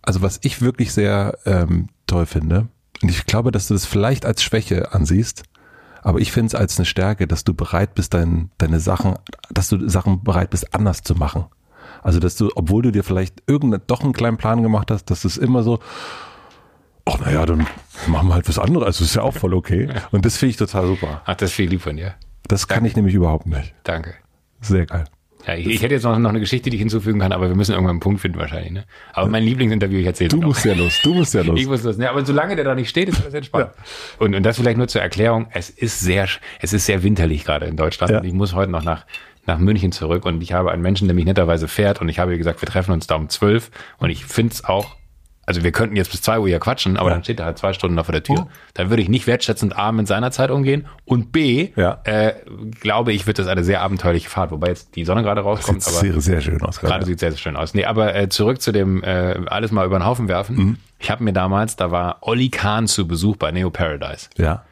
[0.03, 2.69] Also was ich wirklich sehr ähm, toll finde,
[3.03, 5.45] und ich glaube, dass du das vielleicht als Schwäche ansiehst,
[6.03, 9.15] aber ich finde es als eine Stärke, dass du bereit bist, dein, deine Sachen,
[9.51, 11.47] dass du Sachen bereit bist, anders zu machen.
[12.03, 15.25] Also dass du, obwohl du dir vielleicht irgendeinen doch einen kleinen Plan gemacht hast, dass
[15.25, 15.79] es immer so,
[17.05, 17.67] ach naja, dann
[18.09, 18.87] machen wir halt was anderes.
[18.87, 19.89] Also ist ja auch voll okay.
[20.11, 21.23] Und das finde ich total super.
[21.25, 22.15] Ach, das ist viel lieb von dir.
[22.49, 23.75] Das kann ich nämlich überhaupt nicht.
[23.85, 24.15] Danke.
[24.61, 25.05] Sehr geil.
[25.47, 27.57] Ja, ich, ich hätte jetzt noch, noch eine Geschichte, die ich hinzufügen kann, aber wir
[27.57, 28.73] müssen irgendwann einen Punkt finden wahrscheinlich.
[28.73, 28.85] Ne?
[29.13, 31.01] Aber mein Lieblingsinterview, ich erzähle Du musst ja los.
[31.03, 31.59] Du musst ja los.
[31.59, 31.99] Ich muss das.
[31.99, 33.71] Ne, aber solange der da nicht steht, ist alles entspannt.
[34.19, 35.49] Und, und das vielleicht nur zur Erklärung.
[35.51, 36.29] Es ist sehr,
[36.61, 38.13] es ist sehr winterlich gerade in Deutschland.
[38.13, 38.19] Ja.
[38.21, 39.05] Und ich muss heute noch nach,
[39.47, 40.25] nach München zurück.
[40.25, 42.01] Und ich habe einen Menschen, der mich netterweise fährt.
[42.01, 43.71] Und ich habe gesagt, wir treffen uns da um zwölf.
[43.99, 44.97] Und ich finde es auch,
[45.45, 47.73] also wir könnten jetzt bis zwei Uhr hier quatschen, aber dann steht er halt zwei
[47.73, 48.47] Stunden noch vor der Tür.
[48.47, 48.51] Oh.
[48.75, 50.87] Dann würde ich nicht wertschätzend A mit seiner Zeit umgehen.
[51.05, 52.01] Und B, Ja.
[52.05, 52.35] äh,
[52.81, 54.53] glaube ich, wird das eine sehr abenteuerliche Fahrt.
[54.53, 55.83] Wobei jetzt die Sonne gerade rauskommt.
[55.83, 56.79] Sieht aber sehr, sehr schön aus.
[56.79, 57.75] Gerade sieht sehr, sehr schön aus.
[57.75, 60.57] Nee, aber äh, zurück zu dem äh, alles mal über den Haufen werfen.
[60.57, 60.77] Mhm.
[61.01, 64.29] Ich habe mir damals, da war Olli Kahn zu Besuch bei Neo Paradise.
[64.37, 64.65] Ja.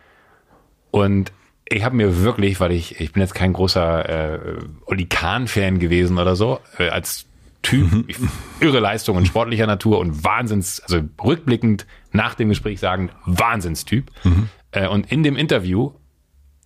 [0.93, 1.33] Und
[1.73, 4.39] ich habe mir wirklich, weil ich, ich bin jetzt kein großer äh,
[4.87, 7.27] Olli Kahn-Fan gewesen oder so, äh, als
[7.63, 8.17] Typ, ich,
[8.61, 14.11] irre Leistungen sportlicher Natur und Wahnsinns, also rückblickend nach dem Gespräch sagen, Wahnsinnstyp.
[14.73, 15.93] Äh, und in dem Interview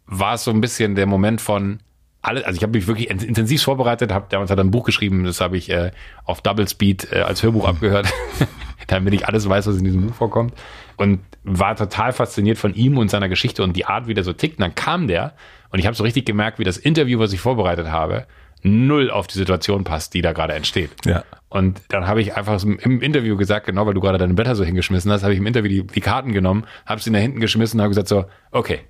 [0.06, 1.80] war es so ein bisschen der Moment von
[2.22, 4.84] alle, also ich habe mich wirklich in- intensiv vorbereitet, habe damals hat er ein Buch
[4.86, 5.90] geschrieben, das habe ich äh,
[6.24, 8.06] auf Double Speed äh, als Hörbuch abgehört,
[8.86, 10.54] damit ich alles weiß, was in diesem Buch vorkommt
[10.96, 14.32] und war total fasziniert von ihm und seiner Geschichte und die Art, wie der so
[14.32, 14.58] tickt.
[14.58, 15.34] Und dann kam der
[15.70, 18.26] und ich habe so richtig gemerkt, wie das Interview, was ich vorbereitet habe,
[18.62, 20.90] null auf die Situation passt, die da gerade entsteht.
[21.04, 21.24] Ja.
[21.48, 24.64] Und dann habe ich einfach im Interview gesagt, genau weil du gerade deine Blätter so
[24.64, 27.78] hingeschmissen hast, habe ich im Interview die, die Karten genommen, habe sie nach hinten geschmissen
[27.78, 28.80] und habe gesagt so, okay,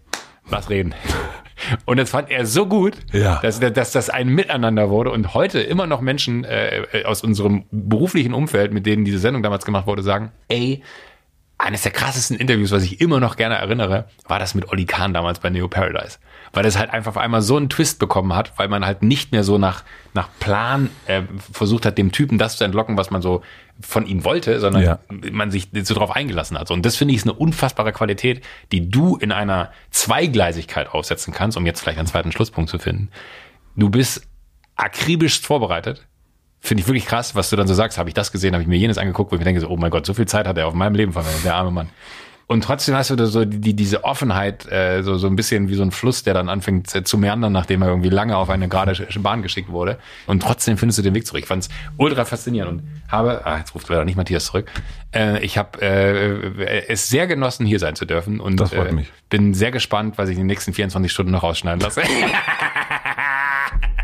[0.51, 0.95] lass reden.
[1.87, 3.39] Und das fand er so gut, Ja.
[3.41, 8.35] dass, dass das ein Miteinander wurde und heute immer noch Menschen äh, aus unserem beruflichen
[8.35, 10.83] Umfeld, mit denen diese Sendung damals gemacht wurde, sagen, ey,
[11.57, 15.15] eines der krassesten Interviews, was ich immer noch gerne erinnere, war das mit Olli Kahn
[15.15, 16.19] damals bei Neo Paradise.
[16.53, 19.31] Weil es halt einfach auf einmal so einen Twist bekommen hat, weil man halt nicht
[19.33, 21.23] mehr so nach, nach Plan äh,
[21.53, 23.43] versucht hat, dem Typen das zu entlocken, was man so
[23.81, 24.99] von ihm wollte, sondern Ja.
[25.33, 26.71] man sich so drauf eingelassen hat.
[26.71, 28.43] Und das finde ich ist eine unfassbare Qualität,
[28.73, 33.09] die du in einer Zweigleisigkeit aufsetzen kannst, um jetzt vielleicht einen zweiten Schlusspunkt zu finden.
[33.77, 34.27] Du bist
[34.77, 36.07] akribisch vorbereitet.
[36.61, 37.99] Finde ich wirklich krass, was du dann so sagst.
[37.99, 39.77] Habe ich das gesehen, habe ich mir jenes angeguckt, wo ich mir denke, so, oh
[39.77, 41.89] mein Gott, so viel Zeit hat er auf meinem Leben verwendet, der arme Mann.
[42.47, 45.75] Und trotzdem hast du da so die, diese Offenheit, äh, so, so ein bisschen wie
[45.75, 48.69] so ein Fluss, der dann anfängt äh, zu meandern, nachdem er irgendwie lange auf eine
[48.69, 49.99] gerade Bahn geschickt wurde.
[50.27, 51.43] Und trotzdem findest du den Weg zurück.
[51.43, 54.71] Ich fand's ultra faszinierend und habe, ah, jetzt ruft leider nicht Matthias zurück,
[55.15, 58.93] äh, ich habe äh, es sehr genossen, hier sein zu dürfen und Das freut äh,
[58.93, 59.13] mich.
[59.31, 62.03] bin sehr gespannt, was ich in den nächsten 24 Stunden noch rausschneiden lasse.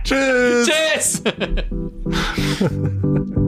[0.05, 0.69] Tschüss!
[0.69, 1.23] Tschüss!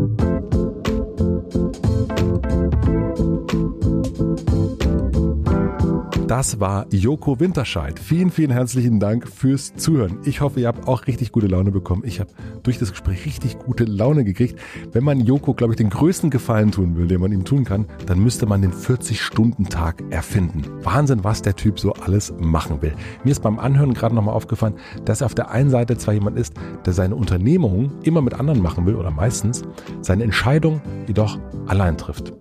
[6.32, 7.98] das war Joko Winterscheid.
[7.98, 10.16] Vielen, vielen herzlichen Dank fürs Zuhören.
[10.24, 12.04] Ich hoffe, ihr habt auch richtig gute Laune bekommen.
[12.06, 12.30] Ich habe
[12.62, 14.58] durch das Gespräch richtig gute Laune gekriegt.
[14.92, 17.84] Wenn man Joko, glaube ich, den größten Gefallen tun will, den man ihm tun kann,
[18.06, 20.62] dann müsste man den 40-Stunden-Tag erfinden.
[20.82, 22.94] Wahnsinn, was der Typ so alles machen will.
[23.24, 26.38] Mir ist beim Anhören gerade nochmal aufgefallen, dass er auf der einen Seite zwar jemand
[26.38, 26.54] ist,
[26.86, 29.64] der seine Unternehmung immer mit anderen machen will oder meistens,
[30.00, 32.32] seine Entscheidung jedoch allein trifft.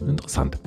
[0.00, 0.58] Interessant.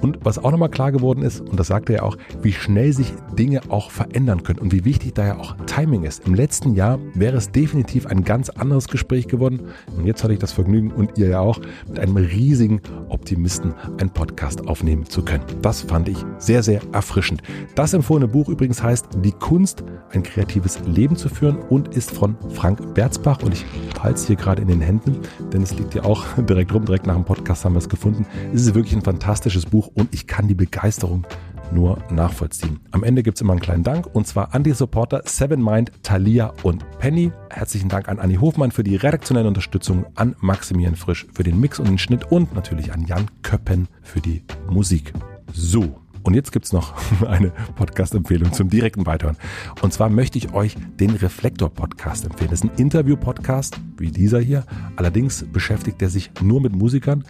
[0.00, 3.12] Und was auch nochmal klar geworden ist, und das sagte er auch, wie schnell sich
[3.38, 6.26] Dinge auch verändern können und wie wichtig da ja auch Timing ist.
[6.26, 9.62] Im letzten Jahr wäre es definitiv ein ganz anderes Gespräch geworden.
[9.96, 14.10] Und jetzt hatte ich das Vergnügen und ihr ja auch, mit einem riesigen Optimisten einen
[14.10, 15.44] Podcast aufnehmen zu können.
[15.62, 17.42] Das fand ich sehr, sehr erfrischend.
[17.74, 22.36] Das empfohlene Buch übrigens heißt Die Kunst, ein kreatives Leben zu führen und ist von
[22.50, 23.42] Frank Berzbach.
[23.42, 23.64] Und ich
[24.02, 25.18] halte es hier gerade in den Händen,
[25.52, 28.26] denn es liegt ja auch direkt rum, direkt nach dem Podcast haben wir es gefunden.
[28.56, 31.26] Es ist wirklich ein fantastisches Buch und ich kann die Begeisterung
[31.72, 32.80] nur nachvollziehen.
[32.90, 35.92] Am Ende gibt es immer einen kleinen Dank und zwar an die Supporter Seven Mind,
[36.02, 37.32] Thalia und Penny.
[37.50, 41.78] Herzlichen Dank an Anni Hofmann für die redaktionelle Unterstützung, an Maximilian Frisch für den Mix
[41.78, 45.12] und den Schnitt und natürlich an Jan Köppen für die Musik.
[45.52, 46.94] So, und jetzt gibt es noch
[47.26, 49.36] eine Podcast-Empfehlung zum direkten Weiterhören.
[49.80, 52.50] Und zwar möchte ich euch den Reflektor-Podcast empfehlen.
[52.50, 54.64] Das ist ein Interview-Podcast, wie dieser hier.
[54.96, 57.24] Allerdings beschäftigt er sich nur mit Musikern.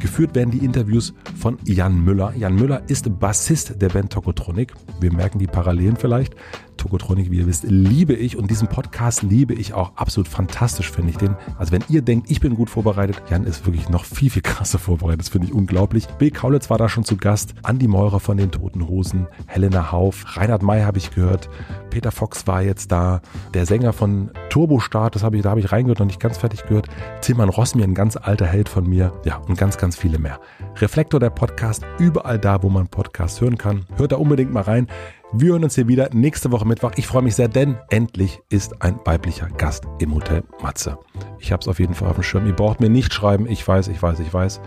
[0.00, 2.34] Geführt werden die Interviews von Jan Müller.
[2.36, 4.74] Jan Müller ist Bassist der Band Tokotronic.
[5.00, 6.34] Wir merken die Parallelen vielleicht.
[6.76, 11.10] Tokotronic, wie ihr wisst, liebe ich und diesen Podcast liebe ich auch absolut fantastisch, finde
[11.10, 11.36] ich den.
[11.58, 14.78] Also wenn ihr denkt, ich bin gut vorbereitet, Jan ist wirklich noch viel, viel krasser
[14.78, 15.20] vorbereitet.
[15.20, 16.06] Das finde ich unglaublich.
[16.18, 20.36] Bill Kaulitz war da schon zu Gast, Andi Meurer von den Toten Hosen, Helena Hauf,
[20.36, 21.48] Reinhard May habe ich gehört,
[21.90, 23.20] Peter Fox war jetzt da,
[23.54, 26.64] der Sänger von Turbostart, das habe ich, da habe ich reingehört, noch nicht ganz fertig
[26.64, 26.88] gehört,
[27.20, 30.40] Tilman Rossmi, ein ganz alter Held von mir, ja, und ganz, ganz viele mehr.
[30.76, 33.84] Reflektor der Podcast, überall da, wo man Podcasts hören kann.
[33.96, 34.88] Hört da unbedingt mal rein.
[35.34, 36.92] Wir hören uns hier wieder nächste Woche Mittwoch.
[36.96, 40.98] Ich freue mich sehr, denn endlich ist ein weiblicher Gast im Hotel Matze.
[41.38, 42.46] Ich habe es auf jeden Fall auf dem Schirm.
[42.46, 43.46] Ihr braucht mir nicht schreiben.
[43.46, 44.60] Ich weiß, ich weiß, ich weiß.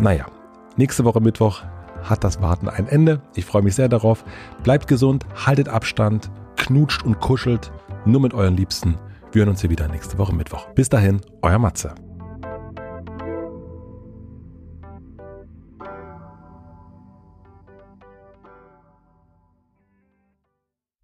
[0.00, 0.26] Naja,
[0.76, 1.62] nächste Woche Mittwoch
[2.02, 3.22] hat das Warten ein Ende.
[3.36, 4.24] Ich freue mich sehr darauf.
[4.64, 7.70] Bleibt gesund, haltet Abstand, knutscht und kuschelt
[8.04, 8.96] nur mit euren Liebsten.
[9.30, 10.66] Wir hören uns hier wieder nächste Woche Mittwoch.
[10.74, 11.94] Bis dahin, euer Matze.